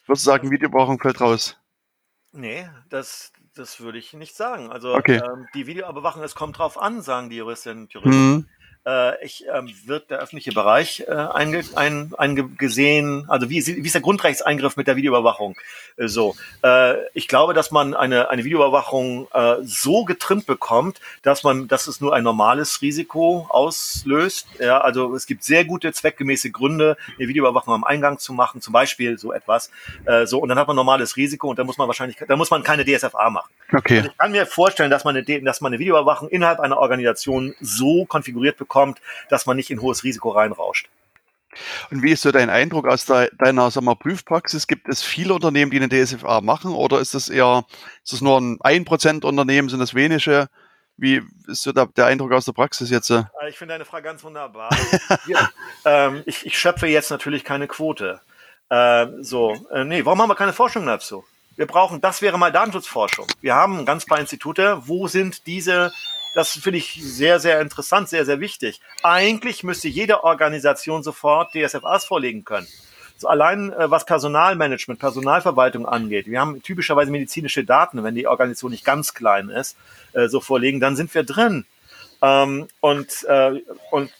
würdest 0.06 0.26
du 0.26 0.32
sagen, 0.32 0.52
Videoüberwachung 0.52 1.00
fällt 1.00 1.22
raus? 1.22 1.58
Nee, 2.32 2.68
das, 2.90 3.32
das 3.56 3.80
würde 3.80 3.98
ich 3.98 4.14
nicht 4.14 4.36
sagen. 4.36 4.72
Also 4.72 4.94
Okay. 4.96 5.22
ähm, 5.24 5.48
die 5.54 5.68
Videoüberwachung, 5.68 6.24
es 6.24 6.36
kommt 6.36 6.58
drauf 6.58 6.80
an, 6.82 7.02
sagen 7.02 7.30
die 7.30 7.38
Juristinnen 7.38 7.84
und 7.84 7.94
Juristen. 7.94 8.34
Mhm. 8.34 8.48
Äh, 8.86 9.24
ich, 9.26 9.46
ähm, 9.54 9.72
wird 9.86 10.10
der 10.10 10.20
öffentliche 10.20 10.52
Bereich 10.52 11.06
äh, 11.08 11.12
einge, 11.14 11.64
ein, 11.76 12.12
eingesehen, 12.18 13.26
also 13.30 13.50
wie, 13.50 13.58
ist- 13.58 13.68
wie 13.68 13.80
ist 13.86 13.96
der 13.96 14.02
Grundrechtseingriff 14.02 14.76
mit 14.76 14.88
der 14.88 14.96
Videoüberwachung? 14.98 15.56
Äh, 15.96 16.08
so, 16.10 16.36
äh, 16.64 16.96
ich 17.14 17.30
glaube, 17.30 17.54
dass 17.54 17.72
man 17.72 17.94
eine, 17.94 18.30
eine 18.30 18.44
Videoüberwachung 18.44 19.28
äh, 19.34 19.56
so 19.64 20.04
getrimmt 20.04 20.46
bekommt, 20.48 21.00
dass 21.22 21.44
man, 21.44 21.70
dass 21.70 21.88
es 21.88 22.02
nur 22.02 22.14
ein 22.14 22.24
normales 22.24 22.82
Risiko 22.82 23.48
auslöst. 23.50 24.48
Ja, 24.60 24.82
also 24.82 25.16
es 25.16 25.26
gibt 25.28 25.44
sehr 25.46 25.64
gute 25.64 25.94
zweckgemäße 25.94 26.52
Gründe, 26.52 26.98
eine 27.18 27.28
Videoüberwachung 27.30 27.74
am 27.74 27.84
Eingang 27.86 28.18
zu 28.20 28.34
machen, 28.34 28.60
zum 28.60 28.74
Beispiel 28.74 29.18
so 29.18 29.32
etwas. 29.32 29.72
Äh, 30.06 30.26
so 30.26 30.40
und 30.40 30.50
dann 30.50 30.60
hat 30.60 30.68
man 30.68 30.76
normales 30.76 31.16
Risiko 31.16 31.50
und 31.50 31.58
dann 31.58 31.66
muss 31.66 31.78
man 31.78 31.88
wahrscheinlich, 31.88 32.18
da 32.28 32.36
muss 32.36 32.52
man 32.52 32.64
keine 32.64 32.84
DSFA 32.86 33.30
machen. 33.30 33.50
Okay. 33.74 33.98
Also 34.00 34.10
ich 34.10 34.18
kann 34.18 34.32
mir 34.34 34.46
vorstellen, 34.46 34.92
dass 34.92 35.04
man, 35.06 35.16
eine, 35.16 35.42
dass 35.42 35.62
man 35.62 35.72
eine 35.72 35.80
Videoüberwachung 35.80 36.28
innerhalb 36.30 36.60
einer 36.60 36.78
Organisation 36.78 37.56
so 37.62 38.06
konfiguriert 38.06 38.58
bekommt, 38.58 38.73
dass 39.30 39.46
man 39.46 39.58
nicht 39.58 39.70
in 39.70 39.82
hohes 39.82 40.04
Risiko 40.04 40.30
reinrauscht. 40.32 40.90
Und 41.92 42.02
wie 42.02 42.12
ist 42.12 42.22
so 42.22 42.32
dein 42.32 42.50
Eindruck 42.50 42.88
aus 42.88 43.06
de 43.06 43.30
deiner 43.38 43.70
sag 43.72 43.84
mal, 43.84 43.96
Prüfpraxis? 43.96 44.68
Gibt 44.68 44.90
es 44.90 45.04
viele 45.04 45.34
Unternehmen, 45.34 45.72
die 45.72 45.78
eine 45.78 45.90
DSFA 45.90 46.42
machen 46.42 46.74
oder 46.74 47.00
ist 47.00 47.14
das 47.14 47.30
eher, 47.30 47.66
ist 48.04 48.14
das 48.14 48.22
nur 48.22 48.40
ein 48.40 48.58
1% 48.60 49.24
Unternehmen, 49.26 49.70
sind 49.70 49.80
das 49.80 49.94
wenige? 49.94 50.50
Wie 50.98 51.22
ist 51.48 51.64
so 51.64 51.72
der, 51.72 51.88
der 51.88 52.06
Eindruck 52.06 52.32
aus 52.34 52.46
der 52.46 52.54
Praxis 52.54 52.90
jetzt? 52.90 53.10
Äh, 53.10 53.24
Ich 53.50 53.58
finde 53.58 53.74
deine 53.74 53.86
Frage 53.86 54.04
ganz 54.04 54.24
wunderbar. 54.24 54.70
ja, 55.28 55.50
ähm, 55.86 56.24
ich, 56.26 56.46
ich 56.46 56.58
schöpfe 56.58 56.88
jetzt 56.88 57.10
natürlich 57.10 57.44
keine 57.44 57.68
Quote. 57.68 58.22
Ähm, 58.70 59.24
so, 59.24 59.56
äh, 59.72 59.84
nee, 59.84 60.06
warum 60.06 60.22
haben 60.22 60.30
wir 60.30 60.36
keine 60.36 60.54
Forschung 60.54 60.86
dazu? 60.86 61.24
Wir 61.56 61.68
brauchen, 61.68 62.02
das 62.02 62.22
wäre 62.22 62.38
mal 62.40 62.52
Datenschutzforschung. 62.52 63.28
Wir 63.42 63.56
haben 63.56 63.86
ganz 63.86 64.06
paar 64.06 64.20
Institute. 64.20 64.80
Wo 64.86 65.08
sind 65.08 65.46
diese? 65.46 65.92
Das 66.34 66.52
finde 66.52 66.80
ich 66.80 67.00
sehr, 67.00 67.40
sehr 67.40 67.62
interessant, 67.62 68.10
sehr, 68.10 68.26
sehr 68.26 68.40
wichtig. 68.40 68.82
Eigentlich 69.04 69.64
müsste 69.64 69.88
jede 69.88 70.24
Organisation 70.24 71.04
sofort 71.04 71.54
DSFAs 71.54 72.06
vorlegen 72.06 72.44
können. 72.44 72.68
So 73.18 73.28
allein 73.28 73.72
äh, 73.72 73.92
was 73.92 74.06
Personalmanagement, 74.06 75.00
Personalverwaltung 75.00 75.86
angeht. 75.86 76.26
Wir 76.26 76.40
haben 76.40 76.64
typischerweise 76.64 77.12
medizinische 77.12 77.64
Daten, 77.64 78.04
wenn 78.04 78.16
die 78.16 78.28
Organisation 78.28 78.72
nicht 78.72 78.84
ganz 78.84 79.14
klein 79.14 79.50
ist, 79.50 79.78
äh, 80.14 80.28
so 80.28 80.42
vorlegen, 80.42 80.80
dann 80.80 80.96
sind 80.96 81.14
wir 81.14 81.24
drin. 81.24 81.66
Ähm, 82.24 82.68
und, 82.80 83.24
äh, 83.26 83.62
und 83.92 84.12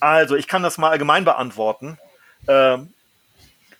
also, 0.00 0.36
ich 0.36 0.48
kann 0.48 0.62
das 0.62 0.78
mal 0.78 0.90
allgemein 0.90 1.24
beantworten. 1.24 1.98
Ähm, 2.48 2.94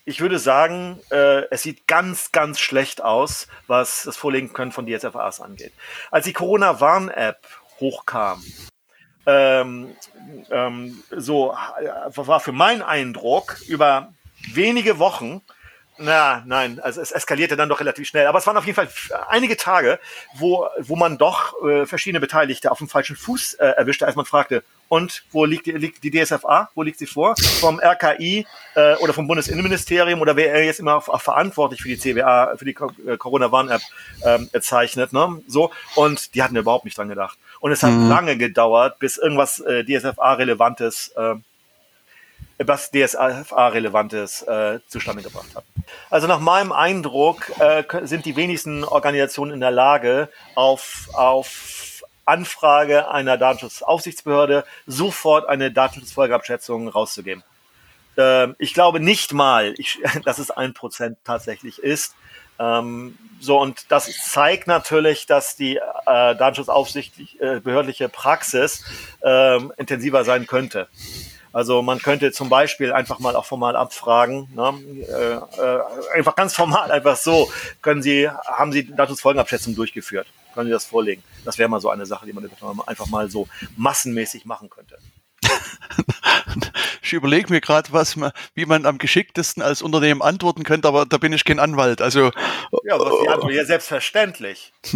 ich 0.04 0.20
würde 0.20 0.38
sagen, 0.38 1.00
äh, 1.10 1.48
es 1.50 1.62
sieht 1.62 1.86
ganz, 1.86 2.32
ganz 2.32 2.58
schlecht 2.58 3.02
aus, 3.02 3.46
was 3.66 4.02
das 4.02 4.16
Vorlegen 4.16 4.52
können 4.52 4.72
von 4.72 4.86
DSFAs 4.86 5.40
angeht. 5.40 5.72
Als 6.10 6.24
die 6.24 6.32
Corona-Warn-App 6.32 7.46
hochkam, 7.80 8.42
ähm, 9.26 9.94
ähm, 10.50 11.02
so 11.10 11.52
äh, 11.52 12.16
war 12.16 12.40
für 12.40 12.52
meinen 12.52 12.82
Eindruck 12.82 13.60
über 13.68 14.12
wenige 14.52 14.98
Wochen, 14.98 15.42
na, 15.98 16.42
nein, 16.46 16.80
also 16.80 17.00
es 17.00 17.12
eskalierte 17.12 17.56
dann 17.56 17.68
doch 17.68 17.80
relativ 17.80 18.08
schnell. 18.08 18.26
Aber 18.26 18.38
es 18.38 18.46
waren 18.46 18.56
auf 18.56 18.64
jeden 18.66 18.76
Fall 18.76 18.88
einige 19.28 19.56
Tage, 19.56 19.98
wo, 20.34 20.66
wo 20.78 20.96
man 20.96 21.18
doch 21.18 21.54
äh, 21.64 21.86
verschiedene 21.86 22.20
Beteiligte 22.20 22.70
auf 22.70 22.78
dem 22.78 22.88
falschen 22.88 23.14
Fuß 23.14 23.54
äh, 23.54 23.66
erwischte, 23.66 24.06
als 24.06 24.16
man 24.16 24.24
fragte, 24.24 24.62
und 24.88 25.24
wo 25.30 25.46
liegt 25.46 25.64
die, 25.66 25.72
liegt 25.72 26.04
die 26.04 26.10
DSFA? 26.10 26.68
Wo 26.74 26.82
liegt 26.82 26.98
sie 26.98 27.06
vor? 27.06 27.34
Vom 27.60 27.80
RKI 27.80 28.46
äh, 28.74 28.96
oder 28.96 29.14
vom 29.14 29.26
Bundesinnenministerium 29.26 30.20
oder 30.20 30.36
wer 30.36 30.52
er 30.52 30.64
jetzt 30.64 30.80
immer 30.80 31.00
verantwortlich 31.00 31.80
für 31.80 31.88
die 31.88 31.98
CWA, 31.98 32.56
für 32.56 32.66
die 32.66 32.76
äh, 33.06 33.16
Corona-Warn-App 33.16 33.80
ähm, 34.24 34.50
zeichnet, 34.60 35.14
ne? 35.14 35.40
So. 35.46 35.70
Und 35.94 36.34
die 36.34 36.42
hatten 36.42 36.56
überhaupt 36.56 36.84
nicht 36.84 36.98
dran 36.98 37.08
gedacht. 37.08 37.38
Und 37.60 37.72
es 37.72 37.82
hat 37.82 37.92
Mhm. 37.92 38.08
lange 38.08 38.36
gedauert, 38.36 38.98
bis 38.98 39.16
irgendwas 39.18 39.60
äh, 39.60 39.84
DSFA-relevantes 39.84 41.12
äh, 41.16 41.34
was 42.58 42.90
DSA-relevantes 42.90 44.42
äh, 44.42 44.80
zustande 44.86 45.22
gebracht 45.22 45.54
hat. 45.54 45.64
Also 46.10 46.26
nach 46.26 46.40
meinem 46.40 46.72
Eindruck 46.72 47.50
äh, 47.58 47.84
sind 48.02 48.24
die 48.24 48.36
wenigsten 48.36 48.84
Organisationen 48.84 49.52
in 49.52 49.60
der 49.60 49.70
Lage, 49.70 50.28
auf, 50.54 51.08
auf 51.12 52.02
Anfrage 52.24 53.10
einer 53.10 53.36
Datenschutzaufsichtsbehörde 53.36 54.64
sofort 54.86 55.48
eine 55.48 55.72
Datenschutzfolgeabschätzung 55.72 56.88
rauszugeben. 56.88 57.42
Ähm, 58.16 58.54
ich 58.58 58.74
glaube 58.74 59.00
nicht 59.00 59.32
mal, 59.32 59.74
ich, 59.78 60.00
dass 60.24 60.38
es 60.38 60.50
ein 60.50 60.74
Prozent 60.74 61.18
tatsächlich 61.24 61.78
ist. 61.78 62.14
Ähm, 62.58 63.18
so, 63.40 63.60
und 63.60 63.90
das 63.90 64.30
zeigt 64.30 64.66
natürlich, 64.66 65.26
dass 65.26 65.56
die 65.56 65.76
äh, 65.76 65.80
Datenschutzaufsichtlich 66.36 67.40
äh, 67.40 68.08
Praxis 68.08 68.84
ähm, 69.22 69.72
intensiver 69.76 70.24
sein 70.24 70.46
könnte. 70.46 70.88
Also 71.52 71.82
man 71.82 71.98
könnte 71.98 72.32
zum 72.32 72.48
Beispiel 72.48 72.92
einfach 72.92 73.18
mal 73.18 73.36
auch 73.36 73.44
formal 73.44 73.76
abfragen, 73.76 74.48
ne? 74.54 74.74
äh, 75.08 75.60
äh, 75.60 75.80
einfach 76.14 76.34
ganz 76.34 76.54
formal, 76.54 76.90
einfach 76.90 77.16
so, 77.16 77.50
können 77.82 78.02
Sie, 78.02 78.28
haben 78.28 78.72
Sie 78.72 78.90
Datensfolgenabschätzung 78.90 79.74
durchgeführt? 79.74 80.26
Können 80.54 80.66
Sie 80.66 80.72
das 80.72 80.84
vorlegen? 80.84 81.22
Das 81.44 81.58
wäre 81.58 81.68
mal 81.68 81.80
so 81.80 81.90
eine 81.90 82.06
Sache, 82.06 82.26
die 82.26 82.32
man 82.32 82.48
einfach 82.86 83.06
mal 83.06 83.30
so 83.30 83.48
massenmäßig 83.76 84.44
machen 84.44 84.70
könnte. 84.70 84.98
Ich 87.02 87.12
überlege 87.12 87.52
mir 87.52 87.60
gerade, 87.60 87.92
was 87.92 88.16
man, 88.16 88.32
wie 88.54 88.64
man 88.64 88.86
am 88.86 88.96
geschicktesten 88.96 89.62
als 89.62 89.82
Unternehmen 89.82 90.22
antworten 90.22 90.62
könnte, 90.62 90.88
aber 90.88 91.04
da 91.04 91.18
bin 91.18 91.32
ich 91.34 91.44
kein 91.44 91.58
Anwalt. 91.58 92.00
Also 92.00 92.30
Ja, 92.84 92.98
was 92.98 93.12
die 93.22 93.28
Antwort? 93.28 93.52
Ja, 93.52 93.64
selbstverständlich. 93.66 94.72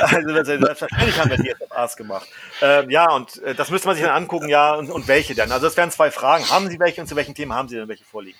Also 0.00 0.44
selbstverständlich 0.44 1.18
haben 1.18 1.30
wir 1.30 1.36
die 1.36 1.50
SFAs 1.50 1.96
gemacht. 1.96 2.26
Ähm, 2.62 2.88
ja, 2.88 3.10
und 3.12 3.42
äh, 3.42 3.54
das 3.54 3.70
müsste 3.70 3.88
man 3.88 3.96
sich 3.96 4.04
dann 4.04 4.14
angucken, 4.14 4.48
ja, 4.48 4.74
und, 4.74 4.90
und 4.90 5.08
welche 5.08 5.34
denn? 5.34 5.52
Also 5.52 5.66
es 5.66 5.76
wären 5.76 5.90
zwei 5.90 6.10
Fragen. 6.10 6.48
Haben 6.48 6.70
Sie 6.70 6.78
welche 6.80 7.00
und 7.00 7.06
zu 7.06 7.16
welchen 7.16 7.34
Themen 7.34 7.52
haben 7.52 7.68
Sie 7.68 7.76
denn 7.76 7.88
welche 7.88 8.04
vorliegen? 8.04 8.38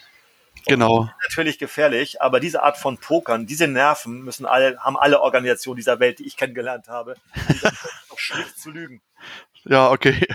genau. 0.67 1.11
Natürlich 1.23 1.59
gefährlich, 1.59 2.23
aber 2.23 2.41
diese 2.41 2.63
Art 2.63 2.79
von 2.79 2.99
Pokern, 2.99 3.47
diese 3.47 3.67
Nerven 3.67 4.23
müssen 4.23 4.47
alle, 4.47 4.79
haben 4.79 4.97
alle 4.97 5.21
Organisationen 5.21 5.77
dieser 5.77 6.01
Welt, 6.01 6.19
die 6.19 6.27
ich 6.27 6.37
kennengelernt 6.37 6.89
habe, 6.89 7.17
doch 8.09 8.19
schlicht 8.19 8.59
zu 8.59 8.71
lügen. 8.71 9.03
Ja, 9.65 9.91
okay. 9.91 10.27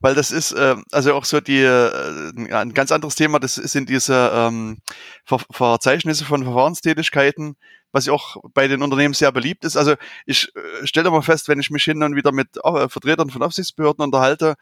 Weil 0.00 0.14
das 0.14 0.30
ist, 0.30 0.52
äh, 0.52 0.76
also 0.92 1.14
auch 1.14 1.24
so 1.24 1.40
die, 1.40 1.60
äh, 1.60 2.32
ein 2.52 2.72
ganz 2.72 2.92
anderes 2.92 3.16
Thema, 3.16 3.40
das 3.40 3.56
sind 3.56 3.88
diese 3.88 4.30
ähm, 4.32 4.78
Ver 5.24 5.40
Verzeichnisse 5.50 6.24
von 6.24 6.44
Verfahrenstätigkeiten, 6.44 7.56
was 7.90 8.06
ja 8.06 8.12
auch 8.12 8.36
bei 8.54 8.68
den 8.68 8.82
Unternehmen 8.82 9.14
sehr 9.14 9.32
beliebt 9.32 9.64
ist. 9.64 9.76
Also 9.76 9.94
ich 10.24 10.54
äh, 10.54 10.86
stelle 10.86 11.10
mal 11.10 11.22
fest, 11.22 11.48
wenn 11.48 11.58
ich 11.58 11.70
mich 11.70 11.84
hin 11.84 12.02
und 12.02 12.14
wieder 12.14 12.32
mit 12.32 12.48
äh, 12.62 12.88
Vertretern 12.88 13.30
von 13.30 13.42
Aufsichtsbehörden 13.42 14.04
unterhalte, 14.04 14.54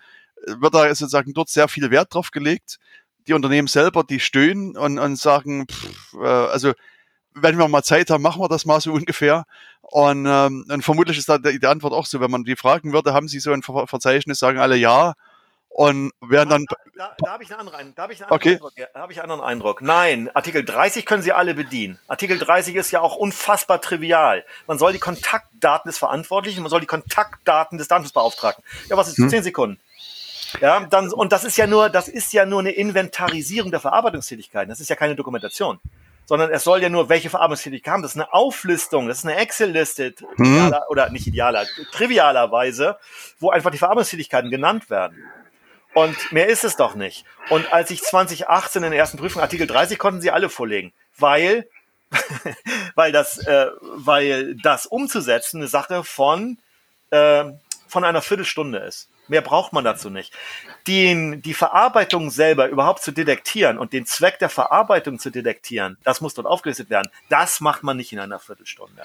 äh, 0.47 0.55
wird 0.61 0.75
da 0.75 0.89
sozusagen 0.95 1.35
dort 1.35 1.51
sehr 1.51 1.69
viel 1.69 1.91
Wert 1.91 2.15
drauf 2.15 2.31
gelegt. 2.31 2.79
Die 3.27 3.35
Unternehmen 3.35 3.69
selber, 3.69 4.05
die 4.05 4.21
stöhnen 4.21 4.77
und, 4.77 4.99
und 4.99 5.17
sagen, 5.17 5.67
pff, 5.71 6.15
äh, 6.15 6.27
also 6.27 6.73
wenn 7.35 7.59
wir 7.59 7.69
mal 7.69 7.83
Zeit 7.83 8.11
haben, 8.11 8.23
machen 8.23 8.41
wir 8.41 8.49
das 8.49 8.65
mal 8.65 8.81
so 8.81 8.93
ungefähr. 8.93 9.45
Und, 9.83 10.27
ähm, 10.27 10.65
und 10.69 10.83
vermutlich 10.83 11.19
ist 11.19 11.29
da 11.29 11.39
die, 11.39 11.59
die 11.61 11.67
Antwort 11.67 11.93
auch 11.93 12.07
so, 12.07 12.21
wenn 12.21 12.31
man 12.31 12.45
die 12.45 12.57
fragen 12.57 12.93
würde, 12.93 13.13
haben 13.13 13.29
sie 13.29 13.39
so 13.39 13.53
ein 13.53 13.63
Ver 13.63 13.87
Verzeichnis, 13.87 14.39
sagen 14.39 14.59
alle 14.59 14.77
ja. 14.77 15.15
Und 15.79 16.11
werden 16.23 16.49
dann. 16.49 16.65
Da, 16.71 16.77
da, 16.97 17.17
da 17.19 17.31
habe 17.33 17.43
ich 17.43 17.51
einen 17.51 17.61
anderen, 17.69 17.95
da 17.95 18.03
habe 18.05 18.13
ich 18.15 18.23
einen 18.23 18.31
anderen 18.33 18.41
Okay. 18.41 18.53
Eindruck. 18.55 18.73
Ja, 18.77 18.87
da 18.95 19.01
habe 19.01 19.13
ich 19.13 19.21
einen 19.21 19.31
anderen 19.31 19.51
Eindruck. 19.51 19.83
Nein, 19.83 20.31
Artikel 20.33 20.65
30 20.65 21.05
können 21.05 21.23
Sie 21.23 21.33
alle 21.35 21.53
bedienen. 21.53 21.99
Artikel 22.09 22.39
30 22.39 22.77
ist 22.77 22.93
ja 22.93 23.03
auch 23.03 23.15
unfassbar 23.17 23.83
trivial. 23.83 24.43
Man 24.67 24.79
soll 24.79 24.95
die 24.95 24.99
Kontaktdaten 24.99 25.91
des 25.91 25.99
Verantwortlichen, 25.99 26.63
man 26.63 26.71
soll 26.71 26.81
die 26.81 26.87
Kontaktdaten 26.87 27.77
des 27.77 27.89
Datenschutzbeauftragten. 27.89 28.65
Ja, 28.89 28.97
was 28.97 29.09
ist 29.09 29.19
Hm. 29.19 29.29
zehn 29.29 29.43
Sekunden? 29.43 29.79
Ja, 30.63 30.81
dann, 30.87 31.13
und 31.13 31.33
das 31.33 31.45
ist 31.45 31.59
ja 31.59 31.67
nur, 31.67 31.91
das 31.91 32.09
ist 32.09 32.33
ja 32.33 32.47
nur 32.47 32.61
eine 32.61 32.71
Inventarisierung 32.71 33.71
der 33.71 33.81
Verarbeitungstätigkeiten. 33.81 34.71
Das 34.71 34.81
ist 34.81 34.89
ja 34.89 34.97
keine 34.97 35.15
Dokumentation. 35.15 35.79
Sondern 36.25 36.51
es 36.51 36.65
soll 36.65 36.83
ja 36.83 36.89
nur, 36.89 37.11
welche 37.11 37.29
Verarbeitungstätigkeiten 37.29 37.93
haben. 37.93 38.03
Das 38.03 38.13
ist 38.13 38.17
eine 38.21 38.33
Auflistung, 38.33 39.09
das 39.09 39.19
ist 39.19 39.25
eine 39.27 39.37
Excel-Liste, 39.37 40.15
idealer- 40.39 40.87
oder 40.89 41.11
nicht 41.11 41.27
idealer, 41.27 41.67
trivialerweise, 41.93 42.97
wo 43.39 43.51
einfach 43.51 43.71
die 43.71 43.79
Verarbeitungstätigkeiten 43.79 44.51
genannt 44.51 44.89
werden. 44.89 45.23
Und 45.97 46.31
mehr 46.31 46.47
ist 46.47 46.63
es 46.63 46.77
doch 46.77 46.95
nicht. 46.95 47.25
Und 47.49 47.73
als 47.73 47.91
ich 47.91 48.03
2018 48.03 48.83
in 48.83 48.91
der 48.91 48.99
ersten 49.01 49.17
Prüfung 49.17 49.41
Artikel 49.41 49.67
30 49.67 49.99
konnten 49.99 50.21
sie 50.21 50.31
alle 50.31 50.51
vorlegen, 50.51 50.93
weil, 51.17 51.71
weil 52.95 53.13
das, 53.13 53.39
äh, 53.39 53.69
weil 53.81 54.57
das 54.57 54.85
umzusetzen 54.85 55.57
eine 55.57 55.69
Sache 55.69 56.05
von, 56.05 56.59
äh, 57.09 57.45
von 57.89 58.05
einer 58.05 58.21
Viertelstunde 58.21 58.81
ist. 58.81 59.09
Mehr 59.29 59.41
braucht 59.41 59.73
man 59.73 59.85
dazu 59.85 60.11
nicht. 60.11 60.35
Den, 60.87 61.41
die 61.41 61.55
Verarbeitung 61.55 62.29
selber 62.29 62.69
überhaupt 62.69 63.03
zu 63.03 63.11
detektieren 63.11 63.79
und 63.79 63.95
den 63.95 64.05
Zweck 64.05 64.39
der 64.39 64.51
Verarbeitung 64.51 65.19
zu 65.19 65.31
detektieren, 65.31 65.97
das 66.05 66.21
muss 66.21 66.35
dort 66.35 66.47
aufgelistet 66.47 66.91
werden. 66.91 67.11
Das 67.31 67.61
macht 67.61 67.85
man 67.85 67.97
nicht 67.97 68.13
in 68.13 68.21
einer 68.21 68.39
Viertelstunde. 68.39 69.03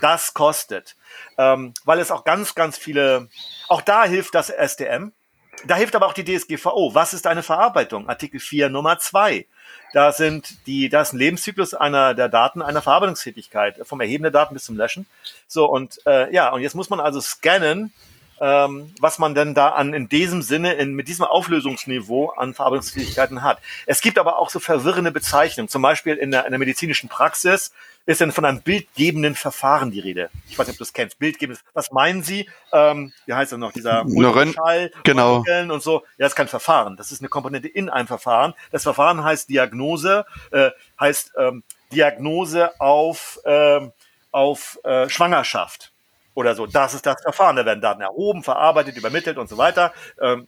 Das 0.00 0.34
kostet. 0.34 0.96
Ähm, 1.38 1.72
weil 1.84 2.00
es 2.00 2.10
auch 2.10 2.24
ganz, 2.24 2.56
ganz 2.56 2.76
viele, 2.76 3.28
auch 3.68 3.80
da 3.80 4.06
hilft 4.06 4.34
das 4.34 4.50
SDM. 4.50 5.12
Da 5.66 5.76
hilft 5.76 5.94
aber 5.94 6.06
auch 6.06 6.12
die 6.12 6.24
DSGVO. 6.24 6.94
Was 6.94 7.14
ist 7.14 7.26
eine 7.26 7.42
Verarbeitung? 7.42 8.08
Artikel 8.08 8.40
4 8.40 8.68
Nummer 8.68 8.98
2. 8.98 9.46
Da 9.92 10.10
sind 10.12 10.66
die, 10.66 10.88
da 10.88 11.02
ist 11.02 11.12
ein 11.12 11.18
Lebenszyklus 11.18 11.74
einer 11.74 12.14
der 12.14 12.28
Daten 12.28 12.62
einer 12.62 12.82
Verarbeitungstätigkeit, 12.82 13.80
vom 13.82 14.00
Erheben 14.00 14.22
der 14.22 14.32
Daten 14.32 14.54
bis 14.54 14.64
zum 14.64 14.76
Löschen. 14.76 15.06
So, 15.46 15.66
und 15.66 16.00
äh, 16.06 16.32
ja, 16.34 16.50
und 16.50 16.62
jetzt 16.62 16.74
muss 16.74 16.90
man 16.90 16.98
also 16.98 17.20
scannen, 17.20 17.92
ähm, 18.42 18.92
was 18.98 19.20
man 19.20 19.36
denn 19.36 19.54
da 19.54 19.68
an 19.68 19.94
in 19.94 20.08
diesem 20.08 20.42
Sinne, 20.42 20.72
in, 20.74 20.94
mit 20.94 21.06
diesem 21.06 21.24
Auflösungsniveau 21.24 22.30
an 22.30 22.54
Verarbeitungsfähigkeiten 22.54 23.42
hat. 23.42 23.58
Es 23.86 24.00
gibt 24.00 24.18
aber 24.18 24.40
auch 24.40 24.50
so 24.50 24.58
verwirrende 24.58 25.12
Bezeichnungen. 25.12 25.68
Zum 25.68 25.80
Beispiel 25.80 26.16
in 26.16 26.32
der, 26.32 26.44
in 26.44 26.50
der 26.50 26.58
medizinischen 26.58 27.08
Praxis 27.08 27.72
ist 28.04 28.20
denn 28.20 28.32
von 28.32 28.44
einem 28.44 28.60
bildgebenden 28.60 29.36
Verfahren 29.36 29.92
die 29.92 30.00
Rede. 30.00 30.28
Ich 30.48 30.58
weiß 30.58 30.66
nicht, 30.66 30.74
ob 30.74 30.78
du 30.78 30.84
das 30.84 30.92
kennst. 30.92 31.20
Bildgebendes. 31.20 31.62
Was 31.72 31.92
meinen 31.92 32.24
Sie? 32.24 32.50
Ähm, 32.72 33.12
wie 33.26 33.32
heißt 33.32 33.52
das 33.52 33.60
noch? 33.60 33.70
Dieser 33.70 34.04
Ultraschall 34.06 34.90
genau. 35.04 35.44
und 35.46 35.80
so. 35.80 36.00
Ja, 36.18 36.24
das 36.24 36.32
ist 36.32 36.36
kein 36.36 36.48
Verfahren. 36.48 36.96
Das 36.96 37.12
ist 37.12 37.20
eine 37.20 37.28
Komponente 37.28 37.68
in 37.68 37.88
einem 37.88 38.08
Verfahren. 38.08 38.54
Das 38.72 38.82
Verfahren 38.82 39.22
heißt 39.22 39.50
Diagnose, 39.50 40.26
äh, 40.50 40.70
heißt 40.98 41.34
ähm, 41.38 41.62
Diagnose 41.92 42.72
auf, 42.80 43.38
äh, 43.44 43.88
auf 44.32 44.80
äh, 44.82 45.08
Schwangerschaft 45.08 45.91
oder 46.34 46.54
so. 46.54 46.66
Das 46.66 46.94
ist 46.94 47.06
das 47.06 47.22
Verfahren. 47.22 47.56
Da 47.56 47.64
werden 47.64 47.80
Daten 47.80 48.00
erhoben, 48.00 48.42
verarbeitet, 48.42 48.96
übermittelt 48.96 49.38
und 49.38 49.48
so 49.48 49.58
weiter. 49.58 49.92
Ähm, 50.20 50.46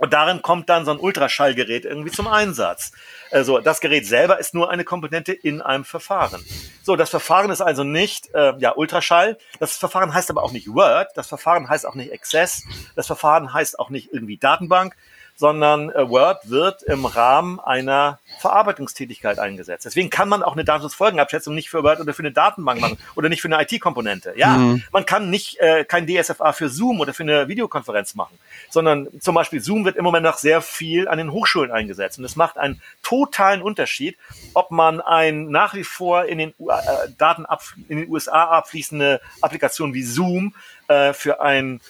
und 0.00 0.14
darin 0.14 0.40
kommt 0.40 0.70
dann 0.70 0.86
so 0.86 0.92
ein 0.92 0.98
Ultraschallgerät 0.98 1.84
irgendwie 1.84 2.10
zum 2.10 2.26
Einsatz. 2.26 2.92
Also 3.30 3.58
das 3.58 3.82
Gerät 3.82 4.06
selber 4.06 4.40
ist 4.40 4.54
nur 4.54 4.70
eine 4.70 4.82
Komponente 4.82 5.34
in 5.34 5.60
einem 5.60 5.84
Verfahren. 5.84 6.42
So, 6.82 6.96
das 6.96 7.10
Verfahren 7.10 7.50
ist 7.50 7.60
also 7.60 7.84
nicht 7.84 8.34
äh, 8.34 8.54
ja 8.58 8.74
Ultraschall. 8.74 9.36
Das 9.58 9.76
Verfahren 9.76 10.14
heißt 10.14 10.30
aber 10.30 10.42
auch 10.42 10.52
nicht 10.52 10.68
Word. 10.68 11.08
Das 11.16 11.28
Verfahren 11.28 11.68
heißt 11.68 11.86
auch 11.86 11.94
nicht 11.94 12.14
Access. 12.14 12.62
Das 12.96 13.06
Verfahren 13.06 13.52
heißt 13.52 13.78
auch 13.78 13.90
nicht 13.90 14.10
irgendwie 14.10 14.38
Datenbank 14.38 14.96
sondern 15.40 15.88
äh, 15.88 16.06
Word 16.06 16.50
wird 16.50 16.82
im 16.82 17.06
Rahmen 17.06 17.60
einer 17.60 18.18
Verarbeitungstätigkeit 18.40 19.38
eingesetzt. 19.38 19.86
Deswegen 19.86 20.10
kann 20.10 20.28
man 20.28 20.42
auch 20.42 20.52
eine 20.52 20.66
Datenschutzfolgenabschätzung 20.66 21.54
nicht 21.54 21.70
für 21.70 21.82
Word 21.82 21.98
oder 21.98 22.12
für 22.12 22.20
eine 22.20 22.30
Datenbank 22.30 22.78
machen 22.78 22.98
oder 23.16 23.30
nicht 23.30 23.40
für 23.40 23.48
eine 23.48 23.62
IT-Komponente. 23.62 24.34
Ja, 24.36 24.58
mhm. 24.58 24.82
man 24.92 25.06
kann 25.06 25.30
nicht 25.30 25.58
äh, 25.58 25.86
kein 25.86 26.06
DSFA 26.06 26.52
für 26.52 26.68
Zoom 26.68 27.00
oder 27.00 27.14
für 27.14 27.22
eine 27.22 27.48
Videokonferenz 27.48 28.14
machen, 28.14 28.38
sondern 28.68 29.08
zum 29.20 29.34
Beispiel 29.34 29.62
Zoom 29.62 29.86
wird 29.86 29.96
im 29.96 30.04
Moment 30.04 30.24
noch 30.24 30.36
sehr 30.36 30.60
viel 30.60 31.08
an 31.08 31.16
den 31.16 31.32
Hochschulen 31.32 31.72
eingesetzt 31.72 32.18
und 32.18 32.26
es 32.26 32.36
macht 32.36 32.58
einen 32.58 32.82
totalen 33.02 33.62
Unterschied, 33.62 34.18
ob 34.52 34.70
man 34.70 35.00
ein 35.00 35.48
nach 35.48 35.72
wie 35.72 35.84
vor 35.84 36.26
in 36.26 36.36
den 36.36 36.50
äh, 36.50 37.08
Daten 37.16 37.46
in 37.88 37.96
den 37.96 38.10
USA 38.10 38.44
abfließende 38.44 39.22
Applikation 39.40 39.94
wie 39.94 40.02
Zoom 40.02 40.54
äh, 40.88 41.14
für 41.14 41.40
ein 41.40 41.80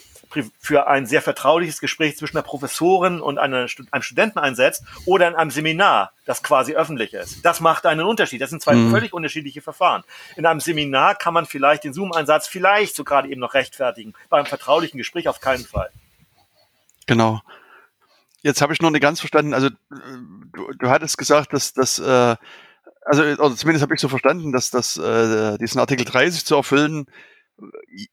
für 0.59 0.87
ein 0.87 1.07
sehr 1.07 1.23
vertrauliches 1.23 1.81
Gespräch 1.81 2.17
zwischen 2.17 2.37
einer 2.37 2.45
Professorin 2.45 3.21
und 3.21 3.39
einer, 3.39 3.67
einem 3.91 4.03
Studenten 4.03 4.39
einsetzt 4.39 4.85
oder 5.05 5.29
in 5.29 5.35
einem 5.35 5.51
Seminar, 5.51 6.13
das 6.25 6.43
quasi 6.43 6.75
öffentlich 6.75 7.15
ist. 7.15 7.45
Das 7.45 7.61
macht 7.61 7.87
einen 7.87 8.03
Unterschied. 8.03 8.41
Das 8.41 8.51
sind 8.51 8.63
zwei 8.63 8.75
mhm. 8.75 8.91
völlig 8.91 9.13
unterschiedliche 9.13 9.61
Verfahren. 9.61 10.05
In 10.37 10.47
einem 10.47 10.61
Seminar 10.61 11.17
kann 11.17 11.35
man 11.35 11.47
vielleicht 11.47 11.85
den 11.85 11.93
Zoom-Einsatz 11.93 12.47
vielleicht 12.47 12.95
so 12.95 13.05
gerade 13.05 13.29
eben 13.29 13.41
noch 13.41 13.55
rechtfertigen. 13.55 14.15
Beim 14.29 14.47
vertraulichen 14.47 14.99
Gespräch 14.99 15.29
auf 15.29 15.41
keinen 15.41 15.65
Fall. 15.65 15.91
Genau. 17.07 17.41
Jetzt 18.43 18.63
habe 18.63 18.73
ich 18.73 18.81
noch 18.81 18.91
nicht 18.91 19.03
ganz 19.03 19.21
verstanden. 19.21 19.53
Also 19.53 19.69
du, 19.91 20.73
du 20.79 20.89
hattest 20.89 21.19
gesagt, 21.19 21.53
dass 21.53 21.75
das 21.75 21.99
äh, 21.99 22.37
also 23.05 23.23
oder 23.23 23.57
zumindest 23.57 23.83
habe 23.83 23.95
ich 23.95 24.01
so 24.01 24.09
verstanden, 24.09 24.53
dass 24.53 24.71
das 24.71 24.97
äh, 24.97 25.59
diesen 25.59 25.81
Artikel 25.81 26.05
30 26.05 26.45
zu 26.45 26.55
erfüllen 26.55 27.07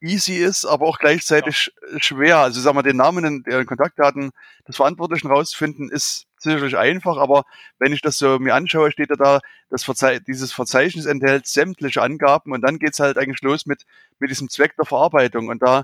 easy 0.01 0.35
ist, 0.35 0.65
aber 0.65 0.85
auch 0.85 0.99
gleichzeitig 0.99 1.71
ja. 1.91 1.99
schwer. 1.99 2.37
Also 2.37 2.61
sagen 2.61 2.77
wir, 2.77 2.83
den 2.83 2.97
Namen 2.97 3.25
und 3.25 3.47
deren 3.47 3.65
Kontaktdaten 3.65 4.31
des 4.67 4.75
Verantwortlichen 4.75 5.27
rauszufinden, 5.27 5.89
ist 5.89 6.25
sicherlich 6.37 6.77
einfach, 6.77 7.17
aber 7.17 7.45
wenn 7.79 7.93
ich 7.93 8.01
das 8.01 8.17
so 8.17 8.39
mir 8.39 8.53
anschaue, 8.53 8.91
steht 8.91 9.09
ja 9.09 9.15
da, 9.15 9.39
das 9.69 9.83
Verze 9.83 10.21
dieses 10.21 10.53
Verzeichnis 10.53 11.05
enthält 11.05 11.47
sämtliche 11.47 12.01
Angaben 12.01 12.51
und 12.51 12.61
dann 12.61 12.79
geht's 12.79 12.99
halt 12.99 13.17
eigentlich 13.17 13.41
los 13.41 13.65
mit, 13.65 13.83
mit 14.19 14.29
diesem 14.29 14.49
Zweck 14.49 14.75
der 14.77 14.85
Verarbeitung. 14.85 15.47
Und 15.47 15.61
da 15.63 15.83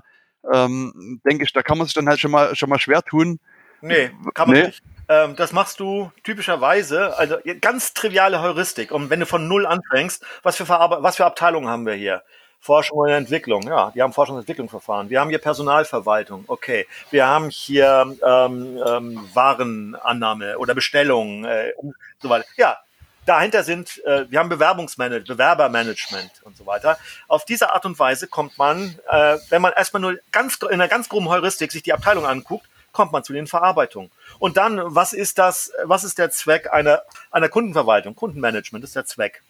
ähm, 0.52 1.20
denke 1.26 1.44
ich, 1.44 1.52
da 1.52 1.62
kann 1.62 1.78
man 1.78 1.86
sich 1.86 1.94
dann 1.94 2.08
halt 2.08 2.20
schon 2.20 2.30
mal 2.30 2.54
schon 2.54 2.68
mal 2.68 2.78
schwer 2.78 3.02
tun. 3.02 3.40
Nee, 3.80 4.10
kann 4.34 4.48
man 4.48 4.56
nee. 4.56 4.66
nicht. 4.66 4.82
Ähm, 5.08 5.36
das 5.36 5.52
machst 5.52 5.80
du 5.80 6.10
typischerweise, 6.22 7.16
also 7.18 7.36
ganz 7.60 7.92
triviale 7.92 8.40
Heuristik. 8.40 8.90
Und 8.90 9.10
wenn 9.10 9.20
du 9.20 9.26
von 9.26 9.46
null 9.46 9.66
anfängst, 9.66 10.24
was 10.42 10.56
für, 10.56 10.64
Verarbe 10.64 10.98
was 11.02 11.16
für 11.16 11.26
Abteilungen 11.26 11.68
haben 11.68 11.84
wir 11.84 11.94
hier? 11.94 12.22
Forschung 12.64 12.96
und 12.96 13.10
Entwicklung, 13.10 13.62
ja, 13.64 13.92
die 13.94 14.00
haben 14.00 14.14
Forschung 14.14 14.36
und 14.36 14.40
Entwicklungsverfahren. 14.40 15.10
Wir 15.10 15.20
haben 15.20 15.28
hier 15.28 15.38
Personalverwaltung, 15.38 16.44
okay. 16.46 16.86
Wir 17.10 17.26
haben 17.26 17.50
hier 17.50 18.16
ähm, 18.26 18.80
ähm, 18.86 19.28
Warenannahme 19.34 20.56
oder 20.56 20.74
Bestellung 20.74 21.44
äh, 21.44 21.72
und 21.76 21.94
so 22.22 22.30
weiter. 22.30 22.46
Ja, 22.56 22.78
dahinter 23.26 23.64
sind, 23.64 24.02
äh, 24.06 24.30
wir 24.30 24.38
haben 24.38 24.48
Bewerbungsmanagement, 24.48 25.28
Bewerbermanagement 25.28 26.30
und 26.44 26.56
so 26.56 26.64
weiter. 26.64 26.96
Auf 27.28 27.44
diese 27.44 27.70
Art 27.70 27.84
und 27.84 27.98
Weise 27.98 28.28
kommt 28.28 28.56
man, 28.56 28.98
äh, 29.10 29.36
wenn 29.50 29.60
man 29.60 29.74
erstmal 29.74 30.00
nur 30.00 30.18
ganz 30.32 30.56
in 30.62 30.68
einer 30.68 30.88
ganz 30.88 31.10
groben 31.10 31.28
Heuristik 31.28 31.70
sich 31.70 31.82
die 31.82 31.92
Abteilung 31.92 32.24
anguckt, 32.24 32.66
kommt 32.92 33.12
man 33.12 33.24
zu 33.24 33.34
den 33.34 33.46
Verarbeitungen. 33.46 34.10
Und 34.38 34.56
dann, 34.56 34.80
was 34.82 35.12
ist 35.12 35.36
das, 35.36 35.70
was 35.82 36.02
ist 36.02 36.16
der 36.16 36.30
Zweck 36.30 36.72
einer, 36.72 37.02
einer 37.30 37.50
Kundenverwaltung? 37.50 38.14
Kundenmanagement 38.14 38.82
ist 38.84 38.96
der 38.96 39.04
Zweck. 39.04 39.42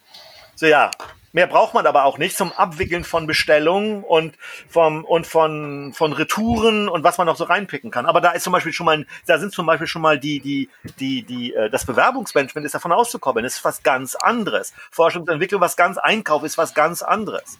So 0.56 0.66
ja, 0.66 0.90
mehr 1.34 1.48
braucht 1.48 1.74
man 1.74 1.86
aber 1.86 2.04
auch 2.04 2.16
nicht 2.16 2.36
zum 2.36 2.52
Abwickeln 2.52 3.04
von 3.04 3.26
Bestellungen 3.26 4.02
und 4.02 4.36
vom 4.68 5.04
und 5.04 5.26
von 5.26 5.92
von 5.92 6.12
Retouren 6.12 6.88
und 6.88 7.04
was 7.04 7.18
man 7.18 7.26
noch 7.26 7.36
so 7.36 7.44
reinpicken 7.44 7.90
kann. 7.90 8.06
Aber 8.06 8.20
da 8.20 8.30
ist 8.30 8.44
zum 8.44 8.52
Beispiel 8.52 8.72
schon 8.72 8.86
mal, 8.86 9.04
da 9.26 9.38
sind 9.38 9.52
zum 9.52 9.66
Beispiel 9.66 9.88
schon 9.88 10.00
mal 10.00 10.18
die 10.18 10.40
die 10.40 10.70
die 11.00 11.22
die 11.24 11.52
äh, 11.52 11.68
das 11.68 11.84
Bewerbungsmanagement 11.84 12.64
ist 12.64 12.74
davon 12.74 12.92
auszukommen. 12.92 13.42
Das 13.42 13.56
ist 13.56 13.64
was 13.64 13.82
ganz 13.82 14.14
anderes. 14.14 14.72
Forschungsentwicklung 14.90 15.60
was 15.60 15.76
ganz 15.76 15.98
Einkauf 15.98 16.44
ist 16.44 16.56
was 16.56 16.72
ganz 16.72 17.02
anderes. 17.02 17.58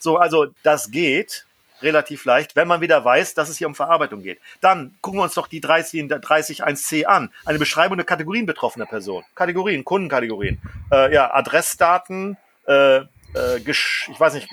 So 0.00 0.16
also 0.18 0.46
das 0.62 0.90
geht 0.90 1.46
relativ 1.82 2.24
leicht, 2.24 2.56
wenn 2.56 2.68
man 2.68 2.80
wieder 2.80 3.04
weiß, 3.04 3.34
dass 3.34 3.48
es 3.48 3.58
hier 3.58 3.66
um 3.66 3.74
Verarbeitung 3.74 4.22
geht. 4.22 4.38
Dann 4.60 4.94
gucken 5.00 5.18
wir 5.18 5.24
uns 5.24 5.34
doch 5.34 5.48
die 5.48 5.60
30, 5.60 6.04
30.1c 6.04 7.04
an. 7.04 7.30
Eine 7.44 7.58
Beschreibung 7.58 7.98
der 7.98 8.06
Kategorien 8.06 8.46
betroffener 8.46 8.86
Person. 8.86 9.24
Kategorien, 9.34 9.84
Kundenkategorien. 9.84 10.58
Äh, 10.90 11.12
ja, 11.12 11.34
Adressdaten, 11.34 12.38
äh, 12.66 13.02
äh, 13.36 13.58
ich 13.58 14.18
weiß 14.18 14.34
nicht, 14.34 14.48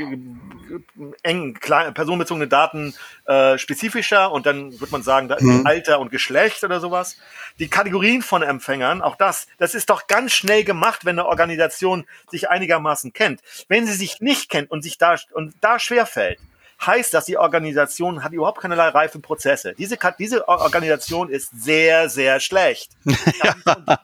eng 1.24 1.54
klein, 1.56 1.94
personenbezogene 1.94 2.48
Daten 2.48 2.94
äh, 3.26 3.58
spezifischer 3.58 4.32
und 4.32 4.46
dann 4.46 4.80
wird 4.80 4.92
man 4.92 5.04
sagen, 5.04 5.34
mhm. 5.40 5.66
Alter 5.66 6.00
und 6.00 6.12
Geschlecht 6.12 6.64
oder 6.64 6.80
sowas. 6.80 7.18
Die 7.60 7.70
Kategorien 7.70 8.22
von 8.22 8.42
Empfängern, 8.42 9.02
auch 9.02 9.16
das, 9.16 9.48
das 9.58 9.76
ist 9.76 9.90
doch 9.90 10.08
ganz 10.08 10.34
schnell 10.34 10.64
gemacht, 10.64 11.06
wenn 11.06 11.20
eine 11.20 11.28
Organisation 11.28 12.06
sich 12.30 12.50
einigermaßen 12.50 13.14
kennt. 13.14 13.42
Wenn 13.68 13.86
sie 13.86 13.94
sich 13.94 14.22
nicht 14.22 14.50
kennt 14.50 14.72
und 14.72 14.82
sich 14.82 14.98
da 14.98 15.16
und 15.34 15.54
da 15.62 15.80
schwer 15.80 16.06
fällt, 16.06 16.40
heißt 16.86 17.14
das, 17.14 17.26
die 17.26 17.38
Organisation 17.38 18.24
hat 18.24 18.34
überhaupt 18.34 18.60
keinerlei 18.60 18.90
reifen 18.90 19.22
Prozesse. 19.22 19.74
Diese, 19.78 19.98
diese 20.18 20.48
Organisation 20.48 21.30
ist 21.30 21.52
sehr, 21.54 22.10
sehr 22.10 22.40
schlecht. 22.40 22.92
Ja. 23.44 23.56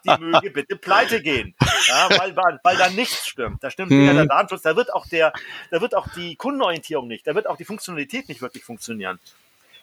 Die 0.04 0.24
möge 0.24 0.50
bitte 0.50 0.76
pleite 0.76 1.22
gehen. 1.22 1.56
Ja, 1.88 2.10
weil, 2.18 2.36
weil 2.36 2.78
da 2.78 2.90
nichts 2.90 3.28
stimmt. 3.28 3.64
Da 3.64 3.70
stimmt 3.70 3.92
weder 3.92 4.14
der 4.14 4.24
mhm. 4.24 4.30
Datenschutz, 4.30 4.62
da 4.64 4.76
wird 4.76 4.94
auch 4.94 5.08
der, 5.08 5.34
da 5.72 5.82
wird 5.82 5.96
auch 5.96 6.08
die 6.16 6.36
Kundenorientierung 6.36 7.08
nicht, 7.08 7.28
da 7.28 7.36
wird 7.36 7.48
auch 7.48 7.58
die 7.58 7.66
Funktionalität 7.66 8.28
nicht 8.28 8.42
wirklich 8.42 8.64
funktionieren. 8.64 9.20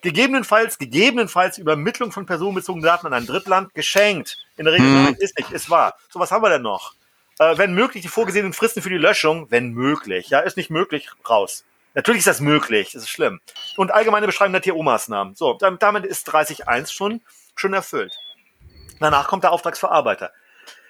Gegebenenfalls, 0.03 0.79
gegebenenfalls 0.79 1.59
Übermittlung 1.59 2.13
von 2.13 2.27
personenbezogenen 2.27 2.85
Daten 2.85 3.07
an 3.07 3.15
ein 3.15 3.27
Drittland 3.27 3.75
geschenkt. 3.75 4.39
In 4.57 4.65
der 4.65 4.75
Regel 4.75 4.87
hm. 4.87 5.17
ist 5.19 5.39
nicht, 5.39 5.51
ist 5.53 5.71
wahr. 5.71 5.97
So, 6.11 6.21
was 6.21 6.31
haben 6.31 6.43
wir 6.43 6.51
denn 6.51 6.63
noch? 6.63 6.95
Äh, 7.39 7.59
wenn 7.59 7.75
möglich, 7.75 8.03
die 8.03 8.09
vorgesehenen 8.09 8.53
Fristen 8.53 8.83
für 8.83 8.91
die 8.91 8.97
Löschung, 8.97 9.51
wenn 9.51 9.73
möglich. 9.73 10.29
Ja, 10.29 10.41
ist 10.41 10.57
nicht 10.57 10.71
möglich, 10.71 11.11
raus. 11.29 11.65
Natürlich 11.97 12.19
ist 12.19 12.27
das 12.27 12.41
möglich, 12.41 12.93
das 12.93 13.05
ist 13.05 13.09
schlimm. 13.09 13.41
Und 13.79 13.91
allgemeine 13.91 14.27
Beschreibung 14.27 14.53
der 14.53 14.61
TO-Maßnahmen. 14.61 15.35
So, 15.35 15.55
damit 15.55 16.05
ist 16.05 16.29
30.1 16.29 16.93
schon, 16.93 17.23
schon 17.55 17.73
erfüllt. 17.73 18.15
Danach 19.01 19.29
kommt 19.29 19.45
der 19.45 19.53
Auftragsverarbeiter. 19.53 20.31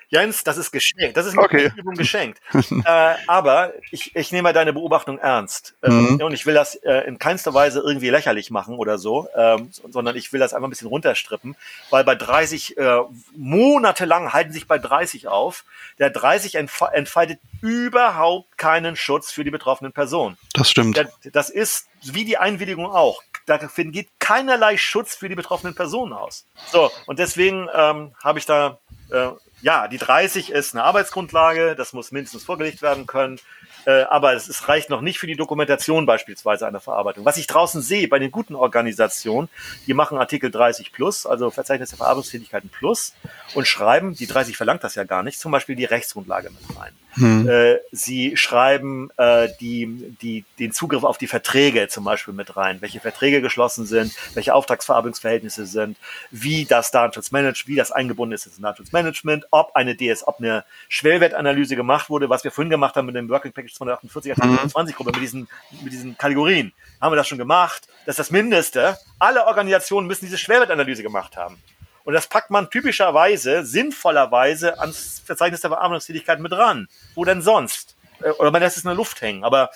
Jens, 0.08 0.44
das 0.44 0.56
ist 0.56 0.70
geschenkt. 0.70 1.16
Das 1.16 1.26
ist 1.26 1.36
okay. 1.36 1.72
Übung 1.76 1.94
geschenkt. 1.94 2.40
äh, 2.84 3.14
aber 3.26 3.72
ich, 3.90 4.14
ich 4.14 4.30
nehme 4.30 4.52
deine 4.52 4.72
Beobachtung 4.72 5.18
ernst. 5.18 5.74
Ähm, 5.82 6.14
mhm. 6.14 6.20
Und 6.20 6.32
ich 6.32 6.46
will 6.46 6.54
das 6.54 6.76
äh, 6.76 7.00
in 7.06 7.18
keinster 7.18 7.54
Weise 7.54 7.80
irgendwie 7.80 8.10
lächerlich 8.10 8.50
machen 8.50 8.76
oder 8.76 8.98
so, 8.98 9.28
ähm, 9.36 9.70
sondern 9.90 10.16
ich 10.16 10.32
will 10.32 10.40
das 10.40 10.54
einfach 10.54 10.68
ein 10.68 10.70
bisschen 10.70 10.88
runterstrippen, 10.88 11.56
weil 11.90 12.04
bei 12.04 12.14
30, 12.14 12.76
äh, 12.76 13.00
monatelang 13.36 14.32
halten 14.32 14.52
sich 14.52 14.68
bei 14.68 14.78
30 14.78 15.26
auf. 15.28 15.64
Der 15.98 16.10
30 16.10 16.54
entfaltet 16.56 17.40
überhaupt 17.60 18.58
keinen 18.58 18.96
Schutz 18.96 19.32
für 19.32 19.42
die 19.42 19.50
betroffenen 19.50 19.92
Personen. 19.92 20.38
Das 20.52 20.70
stimmt. 20.70 20.96
Der, 20.96 21.10
das 21.32 21.50
ist 21.50 21.88
wie 22.02 22.24
die 22.24 22.38
Einwilligung 22.38 22.86
auch. 22.86 23.22
Da 23.46 23.58
geht 23.58 24.08
keinerlei 24.18 24.76
Schutz 24.76 25.14
für 25.14 25.28
die 25.28 25.36
betroffenen 25.36 25.74
Personen 25.74 26.12
aus. 26.12 26.46
So, 26.70 26.90
und 27.06 27.18
deswegen 27.18 27.68
ähm, 27.72 28.12
habe 28.22 28.38
ich 28.38 28.46
da 28.46 28.78
äh, 29.10 29.30
ja, 29.62 29.88
die 29.88 29.98
30 29.98 30.50
ist 30.50 30.74
eine 30.74 30.84
Arbeitsgrundlage, 30.84 31.74
das 31.74 31.92
muss 31.92 32.12
mindestens 32.12 32.44
vorgelegt 32.44 32.82
werden 32.82 33.06
können. 33.06 33.38
Äh, 33.86 34.02
aber 34.02 34.34
es, 34.34 34.48
es 34.48 34.68
reicht 34.68 34.90
noch 34.90 35.00
nicht 35.00 35.18
für 35.18 35.28
die 35.28 35.36
Dokumentation 35.36 36.06
beispielsweise 36.06 36.66
einer 36.66 36.80
Verarbeitung. 36.80 37.24
Was 37.24 37.36
ich 37.36 37.46
draußen 37.46 37.80
sehe 37.80 38.08
bei 38.08 38.18
den 38.18 38.32
guten 38.32 38.56
Organisationen, 38.56 39.48
die 39.86 39.94
machen 39.94 40.18
Artikel 40.18 40.50
30 40.50 40.92
plus, 40.92 41.24
also 41.24 41.50
Verzeichnis 41.50 41.90
der 41.90 41.98
Verarbeitungstätigkeiten 41.98 42.68
plus 42.68 43.14
und 43.54 43.68
schreiben, 43.68 44.14
die 44.14 44.26
30 44.26 44.56
verlangt 44.56 44.82
das 44.82 44.96
ja 44.96 45.04
gar 45.04 45.22
nicht, 45.22 45.38
zum 45.38 45.52
Beispiel 45.52 45.76
die 45.76 45.84
Rechtsgrundlage 45.84 46.50
mit 46.50 46.78
rein. 46.78 46.92
Hm. 47.16 47.48
Äh, 47.48 47.78
sie 47.92 48.36
schreiben 48.36 49.10
äh, 49.16 49.48
die, 49.60 50.14
die, 50.20 50.44
den 50.58 50.72
Zugriff 50.72 51.04
auf 51.04 51.18
die 51.18 51.26
Verträge 51.26 51.88
zum 51.88 52.04
Beispiel 52.04 52.34
mit 52.34 52.56
rein, 52.56 52.80
welche 52.80 53.00
Verträge 53.00 53.40
geschlossen 53.40 53.86
sind, 53.86 54.14
welche 54.34 54.54
Auftragsverarbeitungsverhältnisse 54.54 55.66
sind, 55.66 55.96
wie 56.30 56.66
das 56.66 56.90
Datenschutzmanagement, 56.90 57.68
wie 57.68 57.76
das 57.76 57.90
eingebunden 57.90 58.34
ist 58.34 58.46
ins 58.46 58.60
Datenschutzmanagement, 58.60 59.46
ob 59.50 59.74
eine 59.74 59.94
DS, 59.94 60.26
ob 60.26 60.38
eine 60.38 60.64
Schwellwertanalyse 60.88 61.74
gemacht 61.74 62.10
wurde, 62.10 62.28
was 62.28 62.44
wir 62.44 62.50
vorhin 62.50 62.70
gemacht 62.70 62.96
haben 62.96 63.06
mit 63.06 63.16
dem 63.16 63.28
Working 63.28 63.52
Package 63.52 63.74
248 63.74 64.34
20 64.70 64.96
Gruppe 64.96 65.12
mit 65.12 65.22
diesen, 65.22 65.48
mit 65.82 65.92
diesen 65.92 66.18
Kategorien. 66.18 66.72
Haben 67.00 67.12
wir 67.12 67.16
das 67.16 67.28
schon 67.28 67.38
gemacht? 67.38 67.88
Das 68.04 68.14
ist 68.14 68.18
das 68.18 68.30
Mindeste. 68.30 68.98
Alle 69.18 69.46
Organisationen 69.46 70.06
müssen 70.06 70.26
diese 70.26 70.38
Schwellwertanalyse 70.38 71.02
gemacht 71.02 71.36
haben. 71.36 71.58
Und 72.06 72.12
das 72.12 72.28
packt 72.28 72.50
man 72.50 72.70
typischerweise, 72.70 73.66
sinnvollerweise 73.66 74.78
ans 74.78 75.20
Verzeichnis 75.24 75.60
der 75.60 75.70
Verarbeitungstätigkeit 75.70 76.38
mit 76.38 76.52
ran. 76.52 76.86
Wo 77.16 77.24
denn 77.24 77.42
sonst? 77.42 77.96
Äh, 78.22 78.30
oder 78.30 78.52
man 78.52 78.62
lässt 78.62 78.76
es 78.76 78.84
in 78.84 78.88
der 78.88 78.96
Luft 78.96 79.20
hängen. 79.20 79.42
Aber 79.42 79.70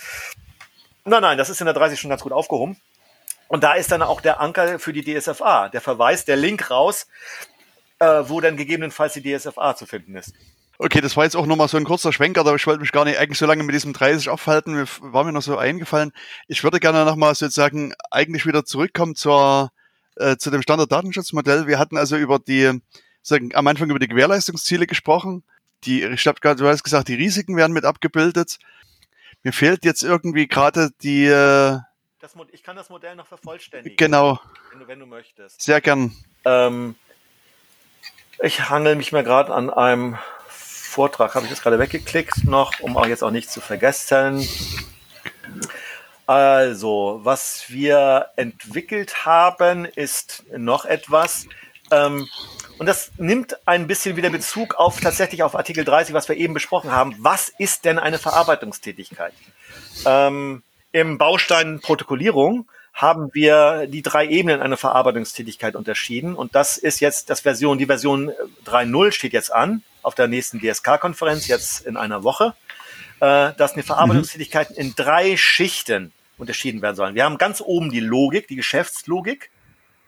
nein, 1.05 1.23
nein, 1.23 1.39
das 1.39 1.51
ist 1.51 1.61
in 1.61 1.65
der 1.65 1.75
30 1.75 1.99
schon 1.99 2.09
ganz 2.09 2.23
gut 2.23 2.31
aufgehoben. 2.31 2.81
Und 3.49 3.65
da 3.65 3.75
ist 3.75 3.91
dann 3.91 4.01
auch 4.01 4.21
der 4.21 4.39
Anker 4.41 4.79
für 4.79 4.93
die 4.93 5.03
DSFA, 5.03 5.71
der 5.71 5.81
Verweis, 5.81 6.25
der 6.25 6.37
Link 6.37 6.71
raus, 6.71 7.09
äh, 7.99 8.23
wo 8.27 8.41
dann 8.41 8.57
gegebenenfalls 8.57 9.15
die 9.15 9.23
DSFA 9.23 9.75
zu 9.75 9.87
finden 9.87 10.15
ist. 10.15 10.33
Okay, 10.79 11.01
das 11.01 11.17
war 11.17 11.25
jetzt 11.25 11.35
auch 11.35 11.47
nochmal 11.47 11.67
so 11.67 11.79
ein 11.79 11.85
kurzer 11.85 12.13
Schwenker, 12.13 12.43
aber 12.43 12.55
ich 12.55 12.67
wollte 12.69 12.81
mich 12.81 12.93
gar 12.93 13.05
nicht 13.05 13.19
eigentlich 13.19 13.41
so 13.41 13.47
lange 13.47 13.65
mit 13.65 13.75
diesem 13.75 13.93
30 13.93 14.29
aufhalten, 14.29 14.87
war 15.01 15.25
mir 15.25 15.33
noch 15.33 15.43
so 15.43 15.59
eingefallen. 15.59 16.13
Ich 16.47 16.63
würde 16.63 16.79
gerne 16.79 17.05
nochmal 17.05 17.35
sozusagen 17.35 17.93
eigentlich 18.13 18.47
wieder 18.47 18.65
zurückkommen 18.65 19.17
zur, 19.17 19.73
äh, 20.17 20.37
zu 20.37 20.51
dem 20.51 20.63
Standarddatenschutzmodell. 20.63 21.67
Wir 21.67 21.79
hatten 21.79 21.97
also 21.97 22.17
über 22.17 22.39
die, 22.39 22.81
sagen, 23.23 23.55
am 23.55 23.67
Anfang 23.67 23.91
über 23.91 23.99
die 23.99 24.09
Gewährleistungsziele 24.09 24.87
gesprochen. 24.87 25.45
Die, 25.85 26.03
ich 26.03 26.23
glaube, 26.23 26.57
du 26.57 26.67
hast 26.67 26.85
gesagt, 26.85 27.09
die 27.09 27.15
Risiken 27.15 27.57
werden 27.57 27.73
mit 27.73 27.85
abgebildet. 27.85 28.59
Mir 29.43 29.53
fehlt 29.53 29.85
jetzt 29.85 30.03
irgendwie 30.03 30.47
gerade 30.47 30.91
die. 31.03 31.25
Äh, 31.25 31.79
das, 32.21 32.35
ich 32.53 32.63
kann 32.63 32.77
das 32.77 32.91
Modell 32.91 33.17
noch 33.17 33.27
vervollständigen. 33.27 33.97
Genau. 33.97 34.39
Wenn 34.71 34.81
du, 34.81 34.89
wenn 34.89 34.99
du 34.99 35.07
möchtest. 35.07 35.63
Sehr 35.63 35.81
gern. 35.81 36.15
Ähm, 36.45 36.97
ich 38.43 38.69
hangel 38.69 38.97
mich 38.97 39.13
mal 39.13 39.25
gerade 39.25 39.55
an 39.55 39.71
einem 39.71 40.19
Vortrag, 40.49 41.35
habe 41.35 41.47
ich 41.47 41.51
jetzt 41.51 41.63
gerade 41.63 41.79
weggeklickt 41.79 42.45
noch, 42.45 42.81
um 42.81 42.97
auch 42.97 43.07
jetzt 43.07 43.23
auch 43.23 43.31
nicht 43.31 43.51
zu 43.51 43.61
vergessen. 43.61 44.47
Also, 46.31 47.19
was 47.25 47.65
wir 47.71 48.27
entwickelt 48.37 49.27
haben, 49.27 49.85
ist 49.85 50.45
noch 50.57 50.85
etwas. 50.85 51.49
Ähm, 51.91 52.29
und 52.79 52.87
das 52.87 53.11
nimmt 53.19 53.57
ein 53.67 53.89
bisschen 53.89 54.15
wieder 54.15 54.31
Bezug 54.31 54.77
auf 54.77 55.01
tatsächlich 55.01 55.43
auf 55.43 55.57
Artikel 55.57 55.85
30, 55.85 56.15
was 56.15 56.29
wir 56.29 56.37
eben 56.37 56.55
besprochen 56.55 56.93
haben. 56.93 57.17
Was 57.19 57.49
ist 57.59 57.85
denn 57.85 57.99
eine 57.99 58.19
Verarbeitungstätigkeit? 58.19 59.33
Ähm, 60.07 60.63
Im 60.93 61.19
Baustein 61.19 61.81
Protokollierung 61.81 62.69
haben 62.95 63.31
wir 63.35 63.89
die 63.89 64.03
drei 64.03 64.29
Ebenen 64.29 64.63
einer 64.63 64.77
Verarbeitungstätigkeit 64.77 65.75
unterschieden. 65.75 66.37
Und 66.37 66.55
das 66.55 66.77
ist 66.77 67.01
jetzt 67.01 67.29
das 67.29 67.41
Version, 67.41 67.77
die 67.77 67.87
Version 67.87 68.31
3.0 68.67 69.11
steht 69.11 69.33
jetzt 69.33 69.53
an 69.53 69.83
auf 70.03 70.15
der 70.15 70.29
nächsten 70.29 70.61
DSK-Konferenz, 70.61 71.49
jetzt 71.49 71.85
in 71.85 71.97
einer 71.97 72.23
Woche, 72.23 72.55
äh, 73.19 73.51
dass 73.59 73.73
eine 73.73 73.83
Verarbeitungstätigkeit 73.83 74.71
in 74.71 74.95
drei 74.95 75.37
Schichten 75.37 76.13
unterschieden 76.41 76.83
werden 76.83 76.97
sollen. 76.97 77.15
Wir 77.15 77.25
haben 77.25 77.39
ganz 77.39 77.61
oben 77.61 77.91
die 77.91 78.01
Logik, 78.01 78.49
die 78.49 78.57
Geschäftslogik. 78.57 79.51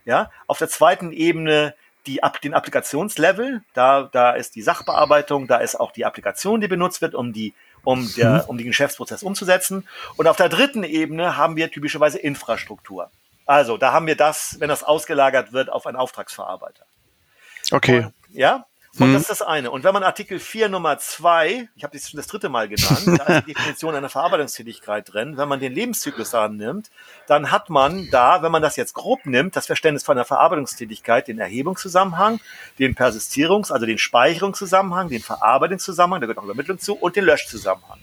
Ja, 0.04 0.30
auf 0.48 0.59
der 0.59 0.68
zweiten 0.68 1.12
Ebene 1.12 1.74
die, 2.06 2.20
den 2.42 2.54
Applikationslevel. 2.54 3.62
Da, 3.74 4.09
da 4.10 4.32
ist 4.32 4.56
die 4.56 4.62
Sachbearbeitung, 4.62 5.46
da 5.46 5.59
ist 5.59 5.78
auch 5.78 5.92
die 5.92 6.04
Applikation, 6.04 6.60
die 6.60 6.66
benutzt 6.66 7.02
wird, 7.02 7.14
um 7.14 7.32
die 7.32 7.54
um, 7.84 8.12
der, 8.16 8.30
mhm. 8.30 8.40
um 8.48 8.59
den 8.59 8.66
Geschäftsprozess 8.66 9.22
umzusetzen. 9.22 9.88
Und 10.16 10.26
auf 10.28 10.36
der 10.36 10.48
dritten 10.48 10.84
Ebene 10.84 11.36
haben 11.36 11.56
wir 11.56 11.70
typischerweise 11.70 12.18
Infrastruktur. 12.18 13.10
Also 13.46 13.76
da 13.76 13.92
haben 13.92 14.06
wir 14.06 14.16
das, 14.16 14.56
wenn 14.60 14.68
das 14.68 14.84
ausgelagert 14.84 15.52
wird, 15.52 15.70
auf 15.70 15.86
einen 15.86 15.96
Auftragsverarbeiter. 15.96 16.84
Okay. 17.72 18.04
Und, 18.04 18.14
ja, 18.32 18.66
und 18.98 19.06
hm. 19.06 19.12
das 19.14 19.23
ist 19.23 19.31
das 19.31 19.43
eine. 19.43 19.70
Und 19.70 19.85
wenn 19.85 19.94
man 19.94 20.02
Artikel 20.02 20.39
4 20.39 20.69
Nummer 20.69 20.98
2, 20.98 21.69
ich 21.74 21.82
habe 21.82 21.97
das 21.97 22.10
schon 22.10 22.19
das 22.19 22.27
dritte 22.27 22.51
Mal 22.51 22.69
genannt, 22.69 23.02
da 23.06 23.39
ist 23.39 23.47
die 23.47 23.55
Definition 23.55 23.94
einer 23.94 24.10
Verarbeitungstätigkeit 24.10 25.10
drin, 25.10 25.39
wenn 25.39 25.48
man 25.48 25.60
den 25.60 25.73
Lebenszyklus 25.73 26.35
annimmt, 26.35 26.90
dann 27.27 27.51
hat 27.51 27.70
man 27.70 28.10
da, 28.10 28.43
wenn 28.43 28.52
man 28.52 28.60
das 28.60 28.77
jetzt 28.77 28.93
grob 28.93 29.24
nimmt, 29.24 29.56
das 29.56 29.64
Verständnis 29.64 30.05
von 30.05 30.19
einer 30.19 30.27
Verarbeitungstätigkeit, 30.27 31.27
den 31.27 31.39
Erhebungszusammenhang, 31.39 32.40
den 32.78 32.94
Persistierungs-, 32.94 33.73
also 33.73 33.86
den 33.86 33.97
Speicherungszusammenhang, 33.97 35.09
den 35.09 35.23
Verarbeitungszusammenhang, 35.23 36.20
da 36.20 36.27
gehört 36.27 36.39
auch 36.39 36.44
Übermittlung 36.44 36.78
zu, 36.78 36.94
und 36.94 37.16
den 37.16 37.24
Löschzusammenhang. 37.24 38.01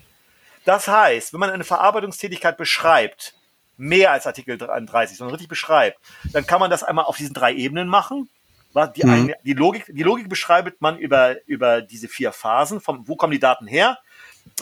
Das 0.65 0.87
heißt, 0.87 1.33
wenn 1.33 1.39
man 1.39 1.51
eine 1.51 1.65
Verarbeitungstätigkeit 1.65 2.57
beschreibt, 2.57 3.35
mehr 3.77 4.11
als 4.11 4.25
Artikel 4.25 4.57
33, 4.57 5.17
sondern 5.17 5.35
richtig 5.35 5.49
beschreibt, 5.49 5.99
dann 6.33 6.47
kann 6.47 6.59
man 6.59 6.71
das 6.71 6.83
einmal 6.83 7.05
auf 7.05 7.17
diesen 7.17 7.35
drei 7.35 7.53
Ebenen 7.53 7.87
machen 7.87 8.27
die, 8.73 9.05
mhm. 9.05 9.09
eine, 9.09 9.35
die, 9.43 9.53
Logik, 9.53 9.85
die 9.87 10.03
Logik 10.03 10.29
beschreibt 10.29 10.81
man 10.81 10.97
über, 10.97 11.35
über 11.47 11.81
diese 11.81 12.07
vier 12.07 12.31
Phasen. 12.31 12.81
Vom, 12.81 13.07
wo 13.07 13.15
kommen 13.15 13.31
die 13.31 13.39
Daten 13.39 13.67
her? 13.67 13.97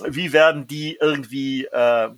Wie 0.05 0.33
werden 0.33 0.67
die 0.67 0.97
irgendwie 0.99 1.65
äh, 1.65 2.09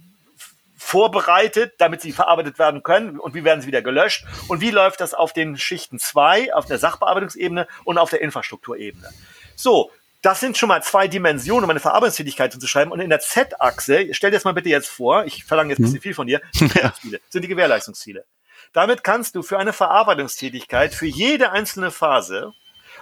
vorbereitet, 0.78 1.74
damit 1.78 2.02
sie 2.02 2.12
verarbeitet 2.12 2.60
werden 2.60 2.84
können? 2.84 3.20
Und 3.20 3.34
wie 3.34 3.44
werden 3.44 3.62
sie 3.62 3.68
wieder 3.68 3.82
gelöscht? 3.82 4.26
Und 4.48 4.62
wie 4.62 4.72
läuft 4.72 5.02
das 5.02 5.14
auf 5.14 5.34
den 5.34 5.58
Schichten 5.58 6.00
2, 6.00 6.54
auf 6.54 6.66
der 6.66 6.78
Sachbearbeitungsebene 6.78 7.68
und 7.84 7.98
auf 7.98 8.10
der 8.10 8.22
Infrastrukturebene? 8.22 9.10
So, 9.56 9.92
das 10.22 10.40
sind 10.40 10.58
schon 10.58 10.70
mal 10.70 10.84
zwei 10.84 11.08
Dimensionen, 11.08 11.64
um 11.64 11.70
eine 11.70 11.80
Verarbeitungstätigkeit 11.80 12.54
zu 12.54 12.68
schreiben. 12.68 12.92
Und 12.92 13.00
in 13.00 13.10
der 13.10 13.20
Z-Achse, 13.20 14.08
stell 14.12 14.32
dir 14.32 14.38
das 14.38 14.44
mal 14.44 14.54
bitte 14.54 14.70
jetzt 14.70 14.90
vor, 14.90 15.26
ich 15.26 15.44
verlange 15.44 15.72
jetzt 15.72 15.80
ein 15.80 15.84
bisschen 15.84 15.98
mhm. 15.98 16.02
viel 16.02 16.14
von 16.14 16.28
dir, 16.28 16.42
sind 16.54 17.42
die 17.42 17.48
Gewährleistungsziele. 17.48 18.26
Damit 18.74 19.04
kannst 19.04 19.36
du 19.36 19.42
für 19.42 19.58
eine 19.58 19.74
Verarbeitungstätigkeit, 19.74 20.94
für 20.94 21.08
jede 21.08 21.52
einzelne 21.52 21.92
Phase, 21.92 22.54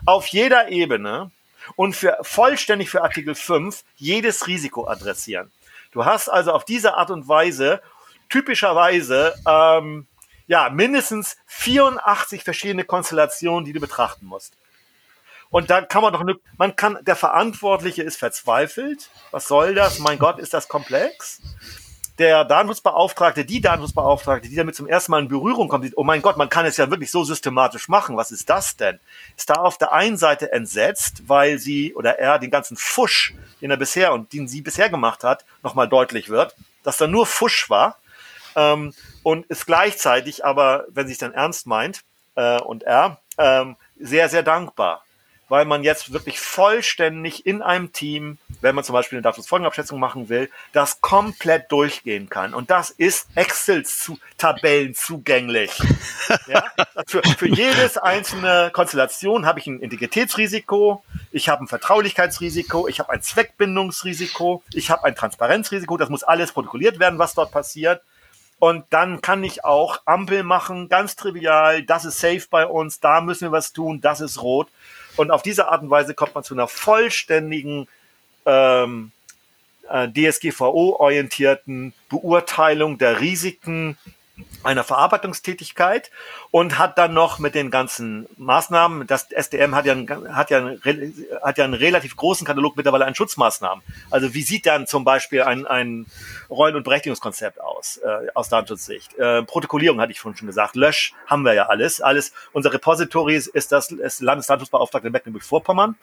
auf 0.06 0.28
jeder 0.28 0.70
Ebene 0.70 1.32
und 1.76 1.96
für 1.96 2.18
vollständig 2.22 2.90
für 2.90 3.04
Artikel 3.04 3.36
5 3.36 3.84
jedes 3.96 4.48
Risiko 4.48 4.88
adressieren. 4.88 5.52
Du 5.92 6.06
hast 6.06 6.30
also 6.30 6.54
auf 6.54 6.66
diese 6.66 6.96
Art 6.96 7.12
und 7.12 7.28
Weise 7.28 7.82
typischerweise 8.30 9.36
ähm, 9.48 10.08
ja 10.48 10.70
mindestens 10.70 11.38
84 11.48 12.44
verschiedene 12.44 12.84
Konstellationen, 12.84 13.66
die 13.66 13.74
du 13.74 13.80
betrachten 13.80 14.26
musst. 14.26 14.54
Und 15.50 15.70
dann 15.70 15.88
kann 15.88 16.02
man 16.02 16.14
doch, 16.14 16.24
man 16.58 16.76
kann, 16.76 16.98
der 17.02 17.16
Verantwortliche 17.16 18.04
ist 18.04 18.18
verzweifelt. 18.18 19.10
Was 19.32 19.48
soll 19.48 19.76
das? 19.76 20.00
Mein 20.00 20.20
Gott, 20.20 20.40
ist 20.40 20.54
das 20.54 20.68
komplex? 20.68 21.42
Der 22.18 22.46
Datenschutzbeauftragte, 22.46 23.46
die 23.46 23.62
Datenschutzbeauftragte, 23.62 24.50
die 24.50 24.56
damit 24.56 24.76
zum 24.76 24.88
ersten 24.88 25.12
Mal 25.12 25.22
in 25.22 25.28
Berührung 25.28 25.68
kommt, 25.68 25.84
sieht, 25.84 25.98
oh 25.98 26.04
mein 26.04 26.22
Gott, 26.22 26.38
man 26.38 26.50
kann 26.50 26.66
es 26.66 26.78
ja 26.78 26.90
wirklich 26.90 27.12
so 27.12 27.24
systematisch 27.24 27.88
machen. 27.88 28.18
Was 28.18 28.32
ist 28.32 28.50
das 28.50 28.76
denn? 28.76 29.00
Ist 29.38 29.50
da 29.50 29.56
auf 29.56 29.78
der 29.78 29.94
einen 29.94 30.18
Seite 30.18 30.52
entsetzt, 30.52 31.24
weil 31.28 31.60
sie 31.60 31.94
oder 31.94 32.18
er 32.18 32.40
den 32.40 32.50
ganzen 32.50 32.76
Fusch, 32.76 33.36
den 33.62 33.72
er 33.72 33.78
bisher 33.78 34.14
und 34.14 34.34
den 34.34 34.48
sie 34.48 34.62
bisher 34.62 34.90
gemacht 34.90 35.24
hat, 35.24 35.46
nochmal 35.62 35.88
deutlich 35.88 36.30
wird, 36.30 36.56
dass 36.84 36.98
da 36.98 37.08
nur 37.08 37.26
Fusch 37.26 37.70
war 37.70 37.98
ähm, 38.56 38.94
und 39.24 39.46
ist 39.48 39.68
gleichzeitig 39.68 40.44
aber, 40.44 40.86
wenn 40.90 41.08
sie 41.08 41.14
es 41.14 41.20
dann 41.20 41.34
ernst 41.34 41.68
meint 41.68 42.02
äh, 42.36 42.60
und 42.60 42.84
er, 42.84 43.20
ähm, 43.38 43.76
sehr, 44.00 44.30
sehr 44.30 44.44
dankbar 44.44 45.04
weil 45.50 45.66
man 45.66 45.84
jetzt 45.84 46.12
wirklich 46.12 46.40
vollständig 46.40 47.46
in 47.46 47.62
einem 47.62 47.94
Team, 47.94 48.38
wenn 48.62 48.76
man 48.76 48.84
zum 48.84 48.94
Beispiel 48.94 49.18
eine 49.18 49.24
Datenfolgenabschätzung 49.24 50.00
machen 50.00 50.30
will, 50.30 50.50
das 50.74 51.02
komplett 51.02 51.72
durchgehen 51.72 52.30
kann. 52.30 52.54
Und 52.54 52.70
das 52.70 52.90
ist 52.90 53.28
Excel-Tabellen 53.36 54.94
zugänglich. 54.94 55.72
ja? 56.48 56.64
für, 57.08 57.22
für 57.24 57.48
jedes 57.48 57.98
einzelne 57.98 58.72
Konstellation 58.74 59.46
habe 59.46 59.60
ich 59.60 59.68
ein 59.68 59.80
Integritätsrisiko, 59.80 61.04
ich 61.32 61.50
habe 61.50 61.64
ein 61.64 61.68
Vertraulichkeitsrisiko, 61.68 62.88
ich 62.88 63.00
habe 63.00 63.12
ein 63.12 63.22
Zweckbindungsrisiko, 63.22 64.64
ich 64.74 64.90
habe 64.90 65.06
ein 65.06 65.16
Transparenzrisiko. 65.16 65.98
Das 65.98 66.10
muss 66.10 66.24
alles 66.24 66.52
protokolliert 66.52 67.00
werden, 67.00 67.20
was 67.20 67.34
dort 67.34 67.52
passiert. 67.52 68.02
Und 68.60 68.86
dann 68.90 69.22
kann 69.22 69.44
ich 69.44 69.64
auch 69.64 70.02
Ampel 70.06 70.44
machen, 70.44 70.90
ganz 70.90 71.16
trivial, 71.16 71.84
das 71.84 72.06
ist 72.06 72.20
safe 72.20 72.48
bei 72.50 72.66
uns, 72.66 73.00
da 73.00 73.22
müssen 73.22 73.48
wir 73.48 73.52
was 73.52 73.72
tun, 73.72 74.02
das 74.02 74.20
ist 74.20 74.42
rot. 74.42 74.70
Und 75.18 75.32
auf 75.32 75.42
diese 75.42 75.70
Art 75.70 75.82
und 75.82 75.90
Weise 75.90 76.14
kommt 76.14 76.36
man 76.36 76.44
zu 76.44 76.54
einer 76.54 76.68
vollständigen 76.68 77.88
ähm, 78.46 79.12
äh, 79.90 80.08
DSGVO-orientierten 80.08 81.94
Beurteilung 82.10 82.98
der 82.98 83.20
Risiken 83.20 83.98
einer 84.64 84.84
Verarbeitungstätigkeit 84.84 86.12
und 86.52 86.78
hat 86.78 86.98
dann 86.98 87.14
noch 87.14 87.40
mit 87.40 87.56
den 87.56 87.72
ganzen 87.72 88.28
Maßnahmen, 88.38 89.08
das 89.08 89.32
SDM 89.32 89.76
hat 89.76 89.86
ja, 89.86 89.94
einen, 89.94 90.36
hat 90.36 90.50
ja, 90.50 90.58
einen, 90.58 90.82
hat 91.42 91.58
ja 91.58 91.64
einen 91.64 91.74
relativ 91.74 92.16
großen 92.16 92.46
Katalog 92.46 92.76
mittlerweile 92.76 93.06
an 93.06 93.16
Schutzmaßnahmen. 93.16 93.84
Also 94.10 94.34
wie 94.34 94.42
sieht 94.42 94.66
dann 94.66 94.88
zum 94.88 95.04
Beispiel 95.04 95.44
ein, 95.44 95.66
ein 95.66 96.06
Rollen- 96.50 96.76
und 96.76 96.84
Berechtigungskonzept 96.84 97.62
aus, 97.62 97.98
äh, 97.98 98.28
aus 98.34 98.50
Datenschutzsicht? 98.50 99.18
Äh, 99.18 99.44
Protokollierung 99.44 100.02
hatte 100.02 100.12
ich 100.12 100.20
vorhin 100.20 100.38
schon 100.38 100.48
gesagt. 100.48 100.76
Lösch 100.76 101.14
haben 101.26 101.44
wir 101.44 101.54
ja 101.54 101.68
alles. 101.68 102.02
Alles, 102.02 102.34
unser 102.54 102.74
Repository 102.74 103.36
ist 103.36 103.72
das 103.72 103.92
ist 103.92 104.22
Landesdatenschutzbeauftragte 104.22 105.10
Mecklenburg-Vorpommern. 105.10 105.96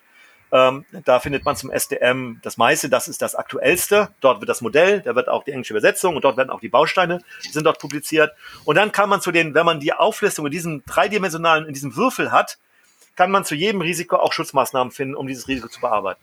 Ähm, 0.54 0.84
da 1.04 1.18
findet 1.18 1.44
man 1.44 1.56
zum 1.56 1.72
SDM 1.72 2.38
das 2.42 2.56
meiste, 2.56 2.88
das 2.88 3.08
ist 3.08 3.20
das 3.20 3.34
aktuellste. 3.34 4.10
Dort 4.20 4.40
wird 4.40 4.48
das 4.48 4.60
Modell, 4.60 5.00
da 5.00 5.16
wird 5.16 5.28
auch 5.28 5.42
die 5.42 5.50
englische 5.50 5.72
Übersetzung 5.72 6.14
und 6.14 6.24
dort 6.24 6.36
werden 6.36 6.50
auch 6.50 6.60
die 6.60 6.68
Bausteine, 6.68 7.20
sind 7.50 7.64
dort 7.64 7.80
publiziert. 7.80 8.30
Und 8.64 8.76
dann 8.76 8.92
kann 8.92 9.08
man 9.08 9.20
zu 9.20 9.32
den, 9.32 9.54
wenn 9.54 9.66
man 9.66 9.80
die 9.80 9.92
Auflistung 9.92 10.46
in 10.46 10.52
diesem 10.52 10.84
dreidimensionalen, 10.86 11.66
in 11.66 11.74
diesem 11.74 11.96
Würfel 11.96 12.30
hat, 12.30 12.58
kann 13.16 13.32
man 13.32 13.44
zu 13.44 13.56
jedem 13.56 13.80
Risiko 13.80 14.14
auch 14.14 14.32
Schutzmaßnahmen 14.32 14.92
finden, 14.92 15.16
um 15.16 15.26
dieses 15.26 15.48
Risiko 15.48 15.66
zu 15.66 15.80
bearbeiten. 15.80 16.20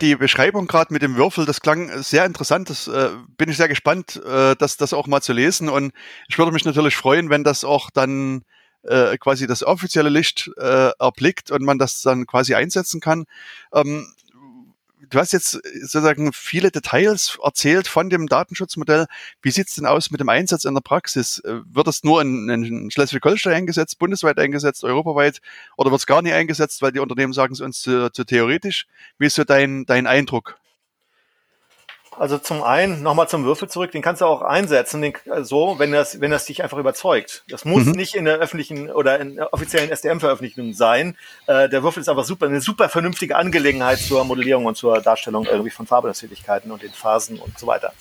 Die 0.00 0.16
Beschreibung 0.16 0.66
gerade 0.66 0.92
mit 0.92 1.02
dem 1.02 1.14
Würfel, 1.14 1.46
das 1.46 1.60
klang 1.60 2.02
sehr 2.02 2.24
interessant. 2.24 2.68
Das 2.68 2.88
äh, 2.88 3.10
bin 3.36 3.48
ich 3.48 3.56
sehr 3.56 3.68
gespannt, 3.68 4.20
äh, 4.26 4.56
das, 4.56 4.76
das 4.76 4.92
auch 4.92 5.06
mal 5.06 5.20
zu 5.20 5.32
lesen. 5.32 5.68
Und 5.68 5.92
ich 6.28 6.36
würde 6.36 6.50
mich 6.50 6.64
natürlich 6.64 6.96
freuen, 6.96 7.30
wenn 7.30 7.44
das 7.44 7.62
auch 7.62 7.90
dann 7.90 8.42
äh, 8.82 9.18
quasi 9.18 9.46
das 9.46 9.62
offizielle 9.62 10.08
Licht 10.08 10.50
äh, 10.56 10.90
erblickt 10.98 11.50
und 11.50 11.62
man 11.62 11.78
das 11.78 12.02
dann 12.02 12.26
quasi 12.26 12.54
einsetzen 12.54 13.00
kann. 13.00 13.26
Ähm, 13.74 14.12
du 15.08 15.18
hast 15.18 15.32
jetzt 15.32 15.60
sozusagen 15.82 16.32
viele 16.32 16.70
Details 16.70 17.38
erzählt 17.42 17.88
von 17.88 18.10
dem 18.10 18.26
Datenschutzmodell. 18.26 19.06
Wie 19.42 19.50
sieht's 19.50 19.74
denn 19.74 19.86
aus 19.86 20.10
mit 20.10 20.20
dem 20.20 20.28
Einsatz 20.28 20.64
in 20.64 20.74
der 20.74 20.80
Praxis? 20.80 21.40
Äh, 21.40 21.60
wird 21.64 21.86
das 21.86 22.04
nur 22.04 22.22
in, 22.22 22.48
in 22.48 22.90
Schleswig-Holstein 22.90 23.54
eingesetzt, 23.54 23.98
bundesweit 23.98 24.38
eingesetzt, 24.38 24.84
europaweit 24.84 25.40
oder 25.76 25.90
wird 25.90 26.00
es 26.00 26.06
gar 26.06 26.22
nicht 26.22 26.34
eingesetzt, 26.34 26.82
weil 26.82 26.92
die 26.92 27.00
Unternehmen 27.00 27.32
sagen 27.32 27.52
es 27.52 27.60
uns 27.60 27.82
zu, 27.82 28.10
zu 28.12 28.24
theoretisch? 28.24 28.86
Wie 29.18 29.26
ist 29.26 29.34
so 29.34 29.44
dein, 29.44 29.84
dein 29.86 30.06
Eindruck? 30.06 30.59
Also 32.20 32.36
zum 32.36 32.62
einen 32.62 33.02
nochmal 33.02 33.30
zum 33.30 33.46
Würfel 33.46 33.70
zurück, 33.70 33.92
den 33.92 34.02
kannst 34.02 34.20
du 34.20 34.26
auch 34.26 34.42
einsetzen, 34.42 35.00
den, 35.00 35.14
so, 35.40 35.78
wenn 35.78 35.90
das, 35.90 36.20
wenn 36.20 36.30
das 36.30 36.44
dich 36.44 36.62
einfach 36.62 36.76
überzeugt. 36.76 37.44
Das 37.48 37.64
muss 37.64 37.86
mhm. 37.86 37.92
nicht 37.92 38.14
in 38.14 38.26
der 38.26 38.36
öffentlichen 38.36 38.90
oder 38.90 39.18
in 39.18 39.36
der 39.36 39.54
offiziellen 39.54 39.90
SDM-Veröffentlichung 39.90 40.74
sein. 40.74 41.16
Äh, 41.46 41.70
der 41.70 41.82
Würfel 41.82 42.02
ist 42.02 42.10
einfach 42.10 42.24
super, 42.24 42.44
eine 42.44 42.60
super 42.60 42.90
vernünftige 42.90 43.36
Angelegenheit 43.36 44.00
zur 44.00 44.22
Modellierung 44.24 44.66
und 44.66 44.76
zur 44.76 45.00
Darstellung 45.00 45.46
irgendwie 45.46 45.70
von 45.70 45.86
Farblasttätigkeiten 45.86 46.70
und 46.70 46.82
den 46.82 46.92
Phasen 46.92 47.38
und 47.38 47.58
so 47.58 47.66
weiter. 47.66 47.94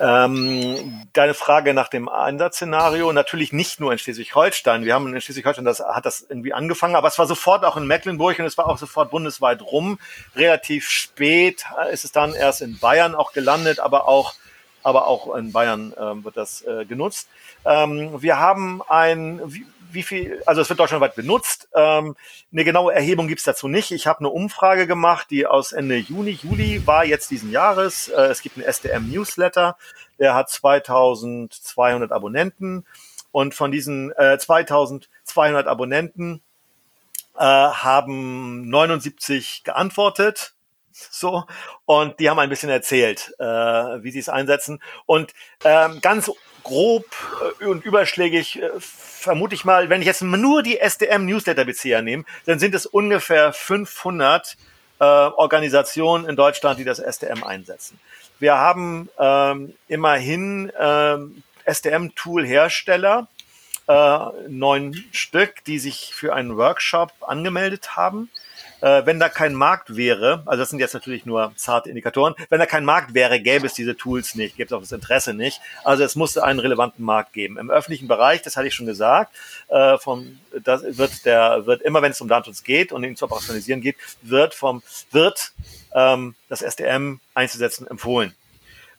Ähm, 0.00 1.02
deine 1.12 1.34
Frage 1.34 1.74
nach 1.74 1.88
dem 1.88 2.08
Einsatzszenario, 2.08 3.12
natürlich 3.12 3.52
nicht 3.52 3.80
nur 3.80 3.92
in 3.92 3.98
Schleswig-Holstein. 3.98 4.86
Wir 4.86 4.94
haben 4.94 5.14
in 5.14 5.20
Schleswig-Holstein, 5.20 5.66
das 5.66 5.80
hat 5.80 6.06
das 6.06 6.24
irgendwie 6.26 6.54
angefangen, 6.54 6.96
aber 6.96 7.08
es 7.08 7.18
war 7.18 7.26
sofort 7.26 7.66
auch 7.66 7.76
in 7.76 7.86
Mecklenburg 7.86 8.38
und 8.38 8.46
es 8.46 8.56
war 8.56 8.66
auch 8.66 8.78
sofort 8.78 9.10
bundesweit 9.10 9.60
rum. 9.60 9.98
Relativ 10.36 10.88
spät 10.88 11.66
ist 11.92 12.06
es 12.06 12.12
dann 12.12 12.32
erst 12.32 12.62
in 12.62 12.78
Bayern 12.78 13.14
auch 13.14 13.34
gelandet, 13.42 13.80
aber 13.80 14.06
auch, 14.06 14.34
aber 14.82 15.06
auch 15.06 15.34
in 15.34 15.52
Bayern 15.52 15.92
äh, 15.92 16.24
wird 16.24 16.36
das 16.36 16.62
äh, 16.62 16.84
genutzt. 16.84 17.28
Ähm, 17.64 18.22
wir 18.22 18.38
haben 18.38 18.82
ein, 18.88 19.40
wie, 19.44 19.66
wie 19.90 20.02
viel, 20.02 20.42
also 20.46 20.60
es 20.60 20.68
wird 20.68 20.78
deutschlandweit 20.78 21.16
benutzt. 21.16 21.68
Ähm, 21.74 22.16
eine 22.52 22.64
genaue 22.64 22.94
Erhebung 22.94 23.26
gibt's 23.26 23.44
dazu 23.44 23.68
nicht. 23.68 23.90
Ich 23.90 24.06
habe 24.06 24.20
eine 24.20 24.28
Umfrage 24.28 24.86
gemacht, 24.86 25.28
die 25.30 25.46
aus 25.46 25.72
Ende 25.72 25.96
Juni, 25.96 26.38
Juli 26.42 26.86
war 26.86 27.04
jetzt 27.04 27.30
diesen 27.30 27.50
Jahres. 27.50 28.08
Äh, 28.08 28.22
es 28.26 28.42
gibt 28.42 28.56
einen 28.56 28.66
SDM-Newsletter, 28.66 29.76
der 30.18 30.34
hat 30.34 30.50
2200 30.50 32.12
Abonnenten. 32.12 32.86
Und 33.32 33.54
von 33.54 33.72
diesen 33.72 34.12
äh, 34.12 34.38
2200 34.38 35.66
Abonnenten 35.66 36.42
äh, 37.36 37.42
haben 37.42 38.68
79 38.68 39.64
geantwortet 39.64 40.54
so 40.92 41.44
und 41.84 42.18
die 42.20 42.30
haben 42.30 42.38
ein 42.38 42.48
bisschen 42.48 42.70
erzählt, 42.70 43.34
äh, 43.38 43.44
wie 43.44 44.10
sie 44.10 44.18
es 44.18 44.28
einsetzen 44.28 44.82
und 45.06 45.32
ähm, 45.64 46.00
ganz 46.00 46.30
grob 46.62 47.04
äh, 47.60 47.66
und 47.66 47.84
überschlägig 47.84 48.62
äh, 48.62 48.70
vermute 48.78 49.54
ich 49.54 49.64
mal, 49.64 49.88
wenn 49.88 50.00
ich 50.00 50.06
jetzt 50.06 50.22
nur 50.22 50.62
die 50.62 50.78
SDM 50.78 51.26
Newsletter 51.26 51.64
Bezieher 51.64 52.02
nehme, 52.02 52.24
dann 52.46 52.58
sind 52.58 52.74
es 52.74 52.86
ungefähr 52.86 53.52
500 53.52 54.56
äh, 54.98 55.04
Organisationen 55.04 56.28
in 56.28 56.36
Deutschland, 56.36 56.78
die 56.78 56.84
das 56.84 56.98
SDM 56.98 57.44
einsetzen. 57.44 57.98
Wir 58.38 58.56
haben 58.56 59.08
ähm, 59.18 59.74
immerhin 59.88 60.72
ähm, 60.78 61.42
SDM-Tool-Hersteller, 61.64 63.28
äh, 63.88 64.18
neun 64.48 65.04
Stück, 65.12 65.64
die 65.64 65.78
sich 65.78 66.12
für 66.14 66.34
einen 66.34 66.56
Workshop 66.56 67.12
angemeldet 67.20 67.96
haben 67.96 68.30
äh, 68.82 69.06
wenn 69.06 69.20
da 69.20 69.28
kein 69.28 69.54
Markt 69.54 69.96
wäre, 69.96 70.42
also 70.44 70.60
das 70.60 70.70
sind 70.70 70.80
jetzt 70.80 70.92
natürlich 70.92 71.24
nur 71.24 71.52
zarte 71.56 71.88
Indikatoren, 71.88 72.34
wenn 72.50 72.58
da 72.58 72.66
kein 72.66 72.84
Markt 72.84 73.14
wäre, 73.14 73.40
gäbe 73.40 73.66
es 73.66 73.74
diese 73.74 73.96
Tools 73.96 74.34
nicht, 74.34 74.56
gäbe 74.56 74.66
es 74.66 74.72
auch 74.72 74.80
das 74.80 74.92
Interesse 74.92 75.34
nicht. 75.34 75.60
Also 75.84 76.02
es 76.02 76.16
musste 76.16 76.42
einen 76.42 76.58
relevanten 76.58 77.04
Markt 77.04 77.32
geben. 77.32 77.58
Im 77.58 77.70
öffentlichen 77.70 78.08
Bereich, 78.08 78.42
das 78.42 78.56
hatte 78.56 78.66
ich 78.66 78.74
schon 78.74 78.86
gesagt, 78.86 79.34
äh, 79.68 79.96
vom, 79.98 80.38
das 80.64 80.82
wird 80.98 81.24
der, 81.24 81.64
wird 81.66 81.80
immer, 81.82 82.02
wenn 82.02 82.10
es 82.10 82.20
um 82.20 82.28
Datenschutz 82.28 82.64
geht 82.64 82.92
und 82.92 83.04
ihn 83.04 83.16
zu 83.16 83.24
operationalisieren 83.24 83.80
geht, 83.80 83.96
wird 84.20 84.54
vom, 84.54 84.82
wird 85.12 85.52
ähm, 85.94 86.34
das 86.48 86.62
SDM 86.62 87.20
einzusetzen 87.34 87.86
empfohlen. 87.86 88.34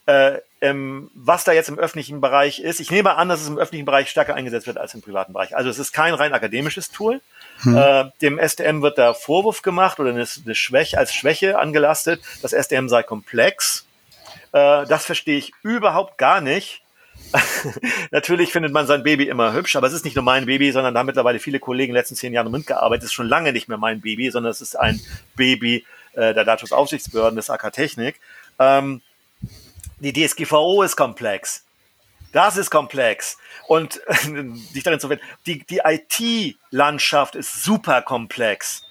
Äh, 0.06 0.38
ähm, 0.64 1.10
was 1.14 1.44
da 1.44 1.52
jetzt 1.52 1.68
im 1.68 1.78
öffentlichen 1.78 2.22
Bereich 2.22 2.58
ist, 2.58 2.80
ich 2.80 2.90
nehme 2.90 3.16
an, 3.16 3.28
dass 3.28 3.42
es 3.42 3.48
im 3.48 3.58
öffentlichen 3.58 3.84
Bereich 3.84 4.08
stärker 4.08 4.34
eingesetzt 4.34 4.66
wird 4.66 4.78
als 4.78 4.94
im 4.94 5.02
privaten 5.02 5.34
Bereich. 5.34 5.54
Also 5.54 5.68
es 5.68 5.78
ist 5.78 5.92
kein 5.92 6.14
rein 6.14 6.32
akademisches 6.32 6.90
Tool, 6.90 7.20
hm. 7.60 7.76
Äh, 7.76 8.04
dem 8.22 8.38
SDM 8.38 8.80
wird 8.80 8.96
da 8.96 9.12
Vorwurf 9.12 9.60
gemacht 9.60 10.00
oder 10.00 10.10
eine, 10.10 10.26
eine 10.44 10.54
Schwäche 10.54 10.96
als 10.98 11.14
Schwäche 11.14 11.58
angelastet. 11.58 12.22
Das 12.40 12.54
SDM 12.54 12.88
sei 12.88 13.02
komplex. 13.02 13.86
Äh, 14.52 14.86
das 14.86 15.04
verstehe 15.04 15.36
ich 15.36 15.52
überhaupt 15.62 16.16
gar 16.16 16.40
nicht. 16.40 16.80
Natürlich 18.10 18.50
findet 18.50 18.72
man 18.72 18.86
sein 18.86 19.02
Baby 19.02 19.28
immer 19.28 19.52
hübsch, 19.52 19.76
aber 19.76 19.86
es 19.86 19.92
ist 19.92 20.04
nicht 20.04 20.16
nur 20.16 20.24
mein 20.24 20.46
Baby, 20.46 20.72
sondern 20.72 20.94
da 20.94 21.00
haben 21.00 21.06
mittlerweile 21.06 21.38
viele 21.38 21.60
Kollegen 21.60 21.90
in 21.90 21.94
den 21.94 22.00
letzten 22.00 22.16
zehn 22.16 22.32
Jahren 22.32 22.50
mitgearbeitet. 22.50 23.04
Es 23.04 23.10
ist 23.10 23.14
schon 23.14 23.28
lange 23.28 23.52
nicht 23.52 23.68
mehr 23.68 23.78
mein 23.78 24.00
Baby, 24.00 24.30
sondern 24.30 24.50
es 24.50 24.60
ist 24.62 24.78
ein 24.78 25.00
Baby 25.36 25.84
äh, 26.14 26.32
der 26.32 26.44
Datenschutzaufsichtsbehörden 26.44 27.36
des 27.36 27.50
AK 27.50 27.72
Technik. 27.72 28.18
Ähm, 28.58 29.02
die 29.98 30.12
DSGVO 30.12 30.82
ist 30.82 30.96
komplex. 30.96 31.64
Das 32.32 32.56
ist 32.56 32.70
komplex. 32.70 33.38
Und 33.68 34.00
dich 34.74 34.82
darin 34.82 35.00
zu 35.00 35.08
finden, 35.08 35.24
die, 35.46 35.64
die 35.64 35.80
IT-Landschaft 35.84 37.36
ist 37.36 37.62
super 37.62 38.02
komplex. 38.02 38.82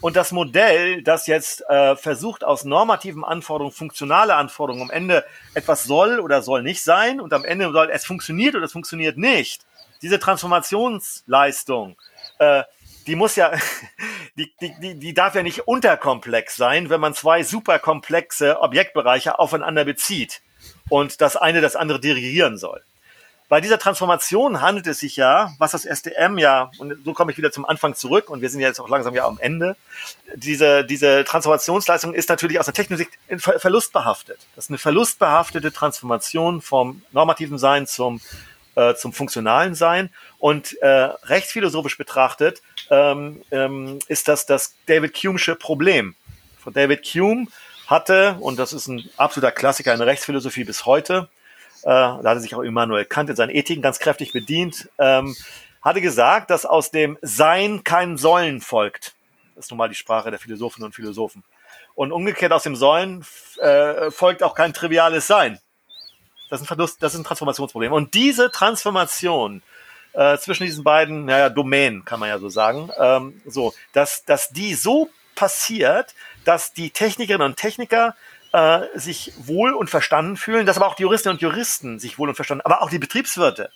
Und 0.00 0.16
das 0.16 0.32
Modell, 0.32 1.02
das 1.02 1.26
jetzt 1.26 1.62
äh, 1.68 1.96
versucht, 1.96 2.44
aus 2.44 2.64
normativen 2.64 3.24
Anforderungen 3.24 3.74
funktionale 3.74 4.34
Anforderungen 4.34 4.84
am 4.84 4.90
Ende 4.90 5.24
etwas 5.54 5.84
soll 5.84 6.20
oder 6.20 6.42
soll 6.42 6.62
nicht 6.62 6.82
sein 6.82 7.20
und 7.20 7.32
am 7.32 7.44
Ende 7.44 7.70
soll 7.72 7.90
es 7.90 8.04
funktioniert 8.04 8.54
oder 8.54 8.64
es 8.64 8.72
funktioniert 8.72 9.18
nicht. 9.18 9.66
Diese 10.02 10.18
Transformationsleistung, 10.18 11.96
äh, 12.38 12.62
die 13.06 13.16
muss 13.16 13.36
ja, 13.36 13.52
die, 14.36 14.52
die, 14.60 14.74
die, 14.80 14.94
die 14.98 15.14
darf 15.14 15.34
ja 15.34 15.42
nicht 15.42 15.66
unterkomplex 15.66 16.56
sein, 16.56 16.90
wenn 16.90 17.00
man 17.00 17.14
zwei 17.14 17.42
superkomplexe 17.42 18.60
Objektbereiche 18.60 19.38
aufeinander 19.38 19.84
bezieht 19.84 20.42
und 20.88 21.20
das 21.20 21.36
eine 21.36 21.60
das 21.60 21.76
andere 21.76 22.00
dirigieren 22.00 22.58
soll. 22.58 22.82
Bei 23.50 23.60
dieser 23.60 23.78
Transformation 23.78 24.62
handelt 24.62 24.86
es 24.86 25.00
sich 25.00 25.16
ja, 25.16 25.52
was 25.58 25.72
das 25.72 25.84
SDM 25.84 26.38
ja, 26.38 26.70
und 26.78 26.96
so 27.04 27.12
komme 27.12 27.30
ich 27.30 27.36
wieder 27.36 27.52
zum 27.52 27.66
Anfang 27.66 27.94
zurück 27.94 28.30
und 28.30 28.40
wir 28.40 28.48
sind 28.48 28.60
ja 28.60 28.68
jetzt 28.68 28.80
auch 28.80 28.88
langsam 28.88 29.14
ja 29.14 29.26
am 29.26 29.38
Ende, 29.38 29.76
diese, 30.34 30.84
diese 30.84 31.24
Transformationsleistung 31.24 32.14
ist 32.14 32.30
natürlich 32.30 32.58
aus 32.58 32.66
der 32.66 32.96
Sicht 32.96 33.10
verlustbehaftet. 33.38 34.38
Das 34.56 34.64
ist 34.64 34.70
eine 34.70 34.78
verlustbehaftete 34.78 35.72
Transformation 35.72 36.62
vom 36.62 37.02
normativen 37.12 37.58
Sein 37.58 37.86
zum 37.86 38.20
äh, 38.76 38.94
zum 38.94 39.12
funktionalen 39.12 39.74
Sein. 39.74 40.10
Und 40.38 40.80
äh, 40.82 40.88
rechtsphilosophisch 40.88 41.98
betrachtet 41.98 42.62
ähm, 42.90 43.42
ähm, 43.50 43.98
ist 44.08 44.28
das 44.28 44.46
das 44.46 44.74
David 44.86 45.14
Hume'sche 45.16 45.54
Problem. 45.54 46.14
Von 46.62 46.72
David 46.72 47.04
Hume 47.06 47.46
hatte, 47.86 48.36
und 48.40 48.58
das 48.58 48.72
ist 48.72 48.88
ein 48.88 49.08
absoluter 49.16 49.52
Klassiker 49.52 49.92
in 49.92 49.98
der 49.98 50.06
Rechtsphilosophie 50.06 50.64
bis 50.64 50.86
heute, 50.86 51.28
äh, 51.82 51.86
da 51.86 52.22
hatte 52.24 52.40
sich 52.40 52.54
auch 52.54 52.62
Immanuel 52.62 53.04
Kant 53.04 53.28
in 53.28 53.36
seinen 53.36 53.50
Ethiken 53.50 53.82
ganz 53.82 53.98
kräftig 53.98 54.32
bedient, 54.32 54.88
ähm, 54.98 55.36
hatte 55.82 56.00
gesagt, 56.00 56.50
dass 56.50 56.64
aus 56.64 56.90
dem 56.90 57.18
Sein 57.20 57.84
kein 57.84 58.16
Sollen 58.16 58.62
folgt. 58.62 59.14
Das 59.54 59.66
ist 59.66 59.70
nun 59.70 59.78
mal 59.78 59.88
die 59.88 59.94
Sprache 59.94 60.30
der 60.30 60.40
Philosophinnen 60.40 60.86
und 60.86 60.94
Philosophen. 60.94 61.44
Und 61.94 62.10
umgekehrt 62.10 62.52
aus 62.52 62.62
dem 62.62 62.74
Sollen 62.74 63.24
äh, 63.58 64.10
folgt 64.10 64.42
auch 64.42 64.54
kein 64.54 64.72
triviales 64.72 65.26
Sein. 65.26 65.60
Das 66.54 66.60
ist 66.60 66.66
ein 66.66 66.68
Verlust, 66.68 67.02
das 67.02 67.14
ist 67.14 67.20
ein 67.20 67.24
Transformationsproblem. 67.24 67.92
Und 67.92 68.14
diese 68.14 68.52
Transformation 68.52 69.60
äh, 70.12 70.38
zwischen 70.38 70.62
diesen 70.62 70.84
beiden, 70.84 71.24
naja, 71.24 71.48
Domänen, 71.48 72.04
kann 72.04 72.20
man 72.20 72.28
ja 72.28 72.38
so 72.38 72.48
sagen, 72.48 72.90
ähm, 72.96 73.42
so, 73.44 73.74
dass, 73.92 74.24
dass 74.24 74.50
die 74.50 74.74
so 74.74 75.10
passiert, 75.34 76.14
dass 76.44 76.72
die 76.72 76.90
Technikerinnen 76.90 77.44
und 77.44 77.56
Techniker 77.56 78.14
äh, 78.52 78.82
sich 78.94 79.32
wohl 79.36 79.72
und 79.72 79.90
verstanden 79.90 80.36
fühlen, 80.36 80.64
dass 80.64 80.76
aber 80.76 80.86
auch 80.86 80.94
die 80.94 81.02
Juristinnen 81.02 81.38
und 81.38 81.42
Juristen 81.42 81.98
sich 81.98 82.20
wohl 82.20 82.28
und 82.28 82.36
verstanden, 82.36 82.62
aber 82.64 82.82
auch 82.82 82.90
die 82.90 83.00
Betriebswirte 83.00 83.70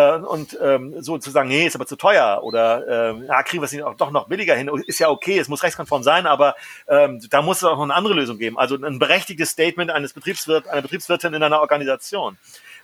äh, 0.00 0.16
und 0.16 0.58
ähm, 0.62 1.02
so 1.02 1.18
zu 1.18 1.30
sagen, 1.30 1.48
nee, 1.48 1.66
ist 1.66 1.74
aber 1.74 1.86
zu 1.86 1.96
teuer 1.96 2.40
oder 2.42 3.12
äh, 3.12 3.26
ja, 3.26 3.42
kriegen 3.42 3.62
wir 3.62 3.66
es 3.66 3.96
doch 3.98 4.10
noch 4.10 4.28
billiger 4.28 4.54
hin, 4.54 4.70
ist 4.86 4.98
ja 4.98 5.10
okay, 5.10 5.38
es 5.38 5.48
muss 5.48 5.62
rechtskonform 5.62 6.02
sein, 6.02 6.26
aber 6.26 6.56
ähm, 6.88 7.20
da 7.28 7.42
muss 7.42 7.58
es 7.58 7.64
auch 7.64 7.76
noch 7.76 7.82
eine 7.82 7.94
andere 7.94 8.14
Lösung 8.14 8.38
geben. 8.38 8.58
Also 8.58 8.76
ein 8.76 8.98
berechtigtes 8.98 9.50
Statement 9.50 9.90
eines 9.90 10.12
Betriebswirt, 10.12 10.68
einer 10.68 10.82
Betriebswirtin 10.82 11.34
in 11.34 11.42
einer 11.42 11.60
Organisation. 11.60 12.38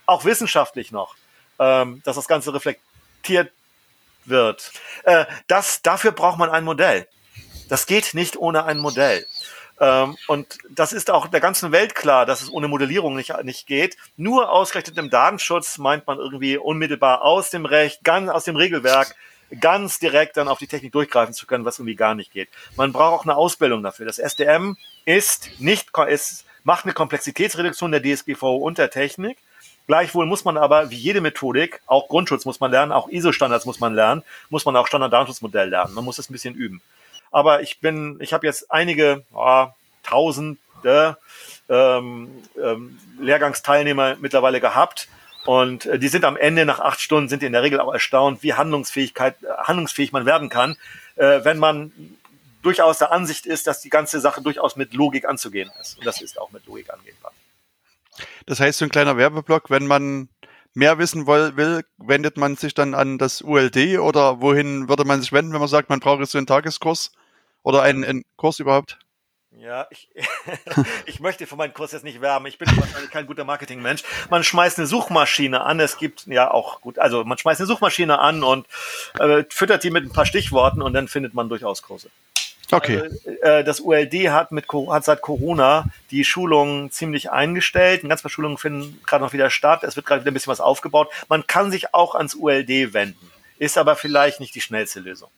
Auch 0.05 0.25
wissenschaftlich 0.25 0.91
noch, 0.91 1.15
ähm, 1.59 2.01
dass 2.05 2.15
das 2.15 2.27
Ganze 2.27 2.53
reflektiert 2.53 3.51
wird. 4.25 4.71
Äh, 5.03 5.25
das, 5.47 5.81
dafür 5.81 6.11
braucht 6.11 6.37
man 6.37 6.49
ein 6.49 6.63
Modell. 6.63 7.07
Das 7.69 7.85
geht 7.85 8.13
nicht 8.13 8.37
ohne 8.37 8.65
ein 8.65 8.77
Modell. 8.77 9.25
Ähm, 9.79 10.17
und 10.27 10.57
das 10.69 10.93
ist 10.93 11.11
auch 11.11 11.27
der 11.27 11.39
ganzen 11.39 11.71
Welt 11.71 11.95
klar, 11.95 12.25
dass 12.25 12.41
es 12.41 12.51
ohne 12.51 12.67
Modellierung 12.67 13.15
nicht, 13.15 13.33
nicht 13.43 13.67
geht. 13.67 13.97
Nur 14.15 14.51
ausgerechnet 14.51 14.97
im 14.97 15.09
Datenschutz 15.09 15.77
meint 15.77 16.07
man 16.07 16.17
irgendwie 16.17 16.57
unmittelbar 16.57 17.21
aus 17.21 17.49
dem 17.49 17.65
Recht, 17.65 18.03
ganz 18.03 18.29
aus 18.29 18.45
dem 18.45 18.55
Regelwerk, 18.55 19.15
ganz 19.61 19.99
direkt 19.99 20.37
dann 20.37 20.47
auf 20.47 20.59
die 20.59 20.67
Technik 20.67 20.91
durchgreifen 20.91 21.33
zu 21.33 21.45
können, 21.45 21.65
was 21.65 21.79
irgendwie 21.79 21.95
gar 21.95 22.15
nicht 22.15 22.31
geht. 22.31 22.49
Man 22.75 22.91
braucht 22.91 23.21
auch 23.21 23.23
eine 23.23 23.35
Ausbildung 23.35 23.83
dafür. 23.83 24.05
Das 24.05 24.19
SDM 24.19 24.77
ist 25.05 25.49
nicht, 25.59 25.89
ist, 26.07 26.45
macht 26.63 26.85
eine 26.85 26.93
Komplexitätsreduktion 26.93 27.91
der 27.91 28.01
DSGVO 28.01 28.57
und 28.57 28.77
der 28.77 28.89
Technik. 28.89 29.37
Gleichwohl 29.85 30.25
muss 30.25 30.43
man 30.43 30.57
aber, 30.57 30.89
wie 30.89 30.97
jede 30.97 31.21
Methodik, 31.21 31.81
auch 31.85 32.09
Grundschutz 32.09 32.43
muss 32.43 32.59
man 32.59 32.71
lernen, 32.71 32.91
auch 32.91 33.07
ISO-Standards 33.07 33.65
muss 33.65 33.79
man 33.79 33.93
lernen, 33.93 34.21
muss 34.49 34.65
man 34.65 34.75
auch 34.75 34.85
Standard-Datenschutzmodell 34.85 35.69
lernen. 35.69 35.93
Man 35.93 36.03
muss 36.03 36.19
es 36.19 36.29
ein 36.29 36.33
bisschen 36.33 36.55
üben. 36.55 36.81
Aber 37.31 37.61
ich 37.61 37.79
bin, 37.79 38.17
ich 38.21 38.33
habe 38.33 38.47
jetzt 38.47 38.71
einige 38.71 39.23
oh, 39.33 39.67
Tausende 40.03 41.17
ähm, 41.69 42.29
ähm, 42.61 42.99
Lehrgangsteilnehmer 43.19 44.17
mittlerweile 44.19 44.61
gehabt. 44.61 45.07
Und 45.45 45.85
äh, 45.85 45.99
die 45.99 46.07
sind 46.07 46.25
am 46.25 46.37
Ende 46.37 46.65
nach 46.65 46.79
acht 46.79 47.01
Stunden 47.01 47.29
sind 47.29 47.43
in 47.43 47.53
der 47.53 47.63
Regel 47.63 47.79
auch 47.79 47.93
erstaunt, 47.93 48.43
wie 48.43 48.53
Handlungsfähigkeit, 48.53 49.35
handlungsfähig 49.63 50.11
man 50.11 50.25
werden 50.25 50.49
kann, 50.49 50.77
äh, 51.15 51.43
wenn 51.43 51.57
man 51.57 51.91
durchaus 52.61 52.97
der 52.99 53.11
Ansicht 53.11 53.45
ist, 53.45 53.67
dass 53.67 53.81
die 53.81 53.89
ganze 53.89 54.19
Sache 54.19 54.41
durchaus 54.41 54.75
mit 54.75 54.93
Logik 54.93 55.25
anzugehen 55.25 55.71
ist. 55.81 55.97
Und 55.97 56.05
das 56.05 56.21
ist 56.21 56.39
auch 56.39 56.51
mit 56.51 56.65
Logik 56.65 56.91
angehbar. 56.91 57.31
Das 58.45 58.59
heißt, 58.59 58.79
so 58.79 58.85
ein 58.85 58.89
kleiner 58.89 59.17
Werbeblock, 59.17 59.69
wenn 59.69 59.87
man 59.87 60.29
mehr 60.73 60.97
wissen 60.97 61.27
will, 61.27 61.83
wendet 61.97 62.37
man 62.37 62.55
sich 62.55 62.73
dann 62.73 62.93
an 62.93 63.17
das 63.17 63.41
ULD 63.41 63.99
oder 63.99 64.41
wohin 64.41 64.89
würde 64.89 65.05
man 65.05 65.21
sich 65.21 65.31
wenden, 65.31 65.53
wenn 65.53 65.59
man 65.59 65.69
sagt, 65.69 65.89
man 65.89 65.99
braucht 65.99 66.19
jetzt 66.19 66.31
so 66.31 66.37
einen 66.37 66.47
Tageskurs 66.47 67.11
oder 67.67 67.81
einen, 67.81 68.05
einen 68.05 68.23
Kurs 68.37 68.59
überhaupt? 68.59 68.97
Ja, 69.51 69.87
ich, 69.89 70.09
ich 71.05 71.19
möchte 71.19 71.45
für 71.47 71.57
meinen 71.57 71.73
Kurs 71.73 71.91
jetzt 71.91 72.05
nicht 72.05 72.21
werben. 72.21 72.45
Ich 72.45 72.57
bin 72.57 72.69
wahrscheinlich 72.77 73.11
kein 73.11 73.27
guter 73.27 73.43
Marketingmensch. 73.43 74.03
Man 74.29 74.45
schmeißt 74.45 74.77
eine 74.77 74.87
Suchmaschine 74.87 75.61
an. 75.61 75.81
Es 75.81 75.97
gibt 75.97 76.27
ja 76.27 76.49
auch 76.49 76.79
gut, 76.79 76.97
also 76.97 77.25
man 77.25 77.37
schmeißt 77.37 77.59
eine 77.59 77.67
Suchmaschine 77.67 78.19
an 78.19 78.43
und 78.43 78.67
äh, 79.19 79.43
füttert 79.49 79.83
die 79.83 79.91
mit 79.91 80.05
ein 80.05 80.13
paar 80.13 80.25
Stichworten 80.25 80.81
und 80.81 80.93
dann 80.93 81.09
findet 81.09 81.33
man 81.33 81.49
durchaus 81.49 81.81
Kurse. 81.81 82.09
Okay. 82.71 83.01
Also, 83.01 83.29
äh, 83.41 83.63
das 83.65 83.81
ULD 83.81 84.29
hat, 84.29 84.53
mit, 84.53 84.65
hat 84.71 85.03
seit 85.03 85.21
Corona 85.21 85.87
die 86.09 86.23
Schulungen 86.23 86.89
ziemlich 86.91 87.31
eingestellt. 87.31 88.01
Ein 88.01 88.09
ganz 88.09 88.21
paar 88.21 88.31
Schulungen 88.31 88.57
finden 88.57 89.01
gerade 89.05 89.25
noch 89.25 89.33
wieder 89.33 89.49
statt. 89.49 89.83
Es 89.83 89.97
wird 89.97 90.05
gerade 90.05 90.21
wieder 90.21 90.31
ein 90.31 90.33
bisschen 90.33 90.51
was 90.51 90.61
aufgebaut. 90.61 91.09
Man 91.27 91.47
kann 91.47 91.71
sich 91.71 91.93
auch 91.93 92.15
ans 92.15 92.33
ULD 92.33 92.93
wenden, 92.93 93.29
ist 93.57 93.77
aber 93.77 93.97
vielleicht 93.97 94.39
nicht 94.39 94.55
die 94.55 94.61
schnellste 94.61 95.01
Lösung. 95.01 95.29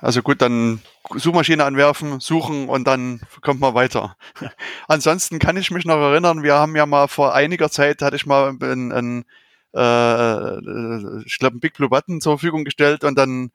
Also 0.00 0.22
gut, 0.22 0.42
dann 0.42 0.80
Suchmaschine 1.14 1.64
anwerfen, 1.64 2.20
suchen 2.20 2.68
und 2.68 2.84
dann 2.86 3.20
kommt 3.40 3.60
man 3.60 3.74
weiter. 3.74 4.16
Ansonsten 4.88 5.38
kann 5.38 5.56
ich 5.56 5.70
mich 5.70 5.84
noch 5.84 5.96
erinnern, 5.96 6.42
wir 6.42 6.54
haben 6.54 6.76
ja 6.76 6.86
mal 6.86 7.08
vor 7.08 7.34
einiger 7.34 7.70
Zeit, 7.70 8.02
hatte 8.02 8.16
ich 8.16 8.26
mal 8.26 8.56
ein, 8.60 8.92
ein 8.92 9.24
äh, 9.74 11.20
ich 11.24 11.38
glaube, 11.38 11.56
ein 11.56 11.60
Big 11.60 11.74
Blue 11.74 11.88
Button 11.88 12.20
zur 12.20 12.38
Verfügung 12.38 12.64
gestellt 12.64 13.04
und 13.04 13.16
dann 13.16 13.50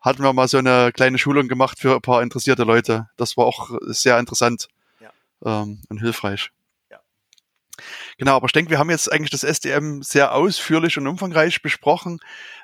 hatten 0.00 0.22
wir 0.22 0.32
mal 0.32 0.48
so 0.48 0.58
eine 0.58 0.92
kleine 0.92 1.18
Schulung 1.18 1.48
gemacht 1.48 1.78
für 1.78 1.94
ein 1.94 2.02
paar 2.02 2.22
interessierte 2.22 2.64
Leute. 2.64 3.08
Das 3.16 3.36
war 3.36 3.46
auch 3.46 3.70
sehr 3.82 4.18
interessant 4.18 4.68
ja. 5.00 5.10
ähm, 5.44 5.80
und 5.88 5.98
hilfreich. 5.98 6.50
Genau, 8.18 8.36
aber 8.36 8.46
ich 8.46 8.52
denke, 8.52 8.70
wir 8.70 8.78
haben 8.78 8.90
jetzt 8.90 9.10
eigentlich 9.10 9.30
das 9.30 9.44
SDM 9.44 10.02
sehr 10.02 10.34
ausführlich 10.34 10.98
und 10.98 11.06
umfangreich 11.06 11.62
besprochen. 11.62 12.20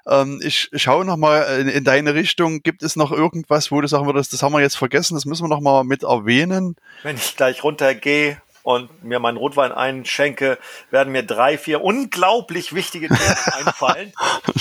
Ähm, 0.06 0.40
ich 0.42 0.70
schaue 0.74 1.04
nochmal 1.04 1.60
in, 1.60 1.68
in 1.68 1.84
deine 1.84 2.14
Richtung. 2.14 2.62
Gibt 2.62 2.82
es 2.82 2.96
noch 2.96 3.12
irgendwas, 3.12 3.70
wo 3.70 3.80
du 3.80 3.88
sagen 3.88 4.06
würdest, 4.06 4.32
das 4.32 4.42
haben 4.42 4.52
wir 4.52 4.60
jetzt 4.60 4.76
vergessen, 4.76 5.14
das 5.14 5.24
müssen 5.24 5.44
wir 5.44 5.48
nochmal 5.48 5.84
mit 5.84 6.02
erwähnen? 6.02 6.76
Wenn 7.02 7.16
ich 7.16 7.36
gleich 7.36 7.64
runtergehe, 7.64 8.40
und 8.68 9.02
mir 9.02 9.18
meinen 9.18 9.38
Rotwein 9.38 9.72
einschenke, 9.72 10.58
werden 10.90 11.10
mir 11.10 11.22
drei, 11.22 11.56
vier 11.56 11.82
unglaublich 11.82 12.74
wichtige 12.74 13.08
Themen 13.08 13.18
einfallen. 13.66 14.12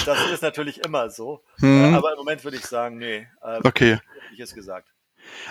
Das 0.06 0.18
ist 0.32 0.42
natürlich 0.42 0.86
immer 0.86 1.10
so. 1.10 1.44
Mhm. 1.58 1.94
Aber 1.94 2.14
im 2.14 2.18
Moment 2.18 2.42
würde 2.46 2.56
ich 2.56 2.66
sagen, 2.66 3.00
nee. 3.00 3.28
Äh, 3.44 3.60
okay. 3.66 4.00
Ich 4.32 4.40
es 4.40 4.54
gesagt. 4.54 4.88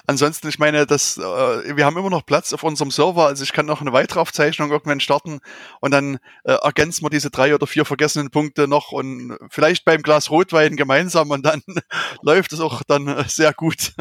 Ansonsten, 0.06 0.48
ich 0.48 0.58
meine, 0.58 0.86
das, 0.86 1.18
äh, 1.18 1.76
wir 1.76 1.84
haben 1.84 1.96
immer 1.96 2.10
noch 2.10 2.26
Platz 2.26 2.52
auf 2.52 2.62
unserem 2.62 2.90
Server, 2.90 3.26
also 3.26 3.42
ich 3.42 3.52
kann 3.52 3.66
noch 3.66 3.80
eine 3.80 3.92
weitere 3.92 4.20
Aufzeichnung 4.20 4.70
irgendwann 4.70 5.00
starten 5.00 5.40
und 5.80 5.90
dann 5.90 6.18
äh, 6.44 6.52
ergänzen 6.52 7.04
wir 7.04 7.10
diese 7.10 7.30
drei 7.30 7.54
oder 7.54 7.66
vier 7.66 7.84
vergessenen 7.84 8.30
Punkte 8.30 8.68
noch 8.68 8.92
und 8.92 9.36
vielleicht 9.50 9.84
beim 9.84 10.02
Glas 10.02 10.30
Rotwein 10.30 10.76
gemeinsam 10.76 11.30
und 11.30 11.44
dann 11.44 11.62
läuft 12.22 12.52
es 12.52 12.60
auch 12.60 12.82
dann 12.86 13.24
sehr 13.28 13.52
gut. 13.52 13.92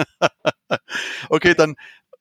okay, 1.29 1.53
dann 1.55 1.75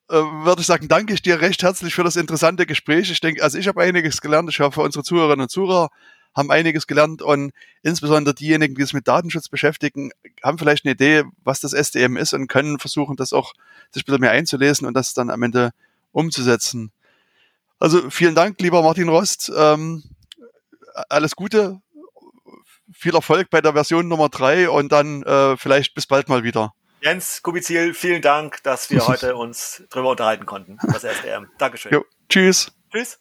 äh, 0.09 0.15
würde 0.15 0.61
ich 0.61 0.67
sagen, 0.67 0.87
danke 0.87 1.13
ich 1.13 1.21
dir 1.21 1.41
recht 1.41 1.63
herzlich 1.63 1.95
für 1.95 2.03
das 2.03 2.15
interessante 2.15 2.65
Gespräch. 2.65 3.09
Ich 3.09 3.21
denke, 3.21 3.43
also 3.43 3.57
ich 3.57 3.67
habe 3.67 3.81
einiges 3.81 4.21
gelernt. 4.21 4.49
Ich 4.49 4.59
hoffe, 4.59 4.81
unsere 4.81 5.03
Zuhörerinnen 5.03 5.43
und 5.43 5.49
Zuhörer 5.49 5.89
haben 6.35 6.51
einiges 6.51 6.87
gelernt 6.87 7.21
und 7.21 7.53
insbesondere 7.81 8.35
diejenigen, 8.35 8.75
die 8.75 8.83
sich 8.83 8.93
mit 8.93 9.07
Datenschutz 9.07 9.49
beschäftigen, 9.49 10.11
haben 10.43 10.57
vielleicht 10.57 10.85
eine 10.85 10.93
Idee, 10.93 11.23
was 11.43 11.61
das 11.61 11.73
SDM 11.73 12.17
ist 12.17 12.33
und 12.33 12.47
können 12.47 12.79
versuchen, 12.79 13.15
das 13.15 13.33
auch 13.33 13.53
sich 13.91 14.03
ein 14.03 14.05
bisschen 14.05 14.21
mehr 14.21 14.31
einzulesen 14.31 14.87
und 14.87 14.93
das 14.93 15.13
dann 15.13 15.29
am 15.29 15.43
Ende 15.43 15.71
umzusetzen. 16.11 16.91
Also 17.79 18.09
vielen 18.09 18.35
Dank, 18.35 18.59
lieber 18.61 18.81
Martin 18.81 19.09
Rost. 19.09 19.51
Ähm, 19.55 20.03
alles 21.09 21.35
Gute, 21.35 21.81
viel 22.93 23.15
Erfolg 23.15 23.49
bei 23.49 23.61
der 23.61 23.73
Version 23.73 24.07
Nummer 24.07 24.29
drei 24.29 24.69
und 24.69 24.91
dann 24.91 25.23
äh, 25.23 25.57
vielleicht 25.57 25.93
bis 25.93 26.07
bald 26.07 26.29
mal 26.29 26.43
wieder. 26.43 26.73
Jens 27.01 27.43
Kubizil, 27.43 27.93
vielen 27.93 28.21
Dank, 28.21 28.63
dass 28.63 28.89
wir 28.89 29.05
heute 29.07 29.35
uns 29.35 29.83
darüber 29.89 30.11
unterhalten 30.11 30.45
konnten, 30.45 30.77
das 30.81 31.03
SDM. 31.03 31.47
Dankeschön. 31.57 31.91
Jo, 31.91 32.05
tschüss. 32.29 32.71
Tschüss. 32.91 33.19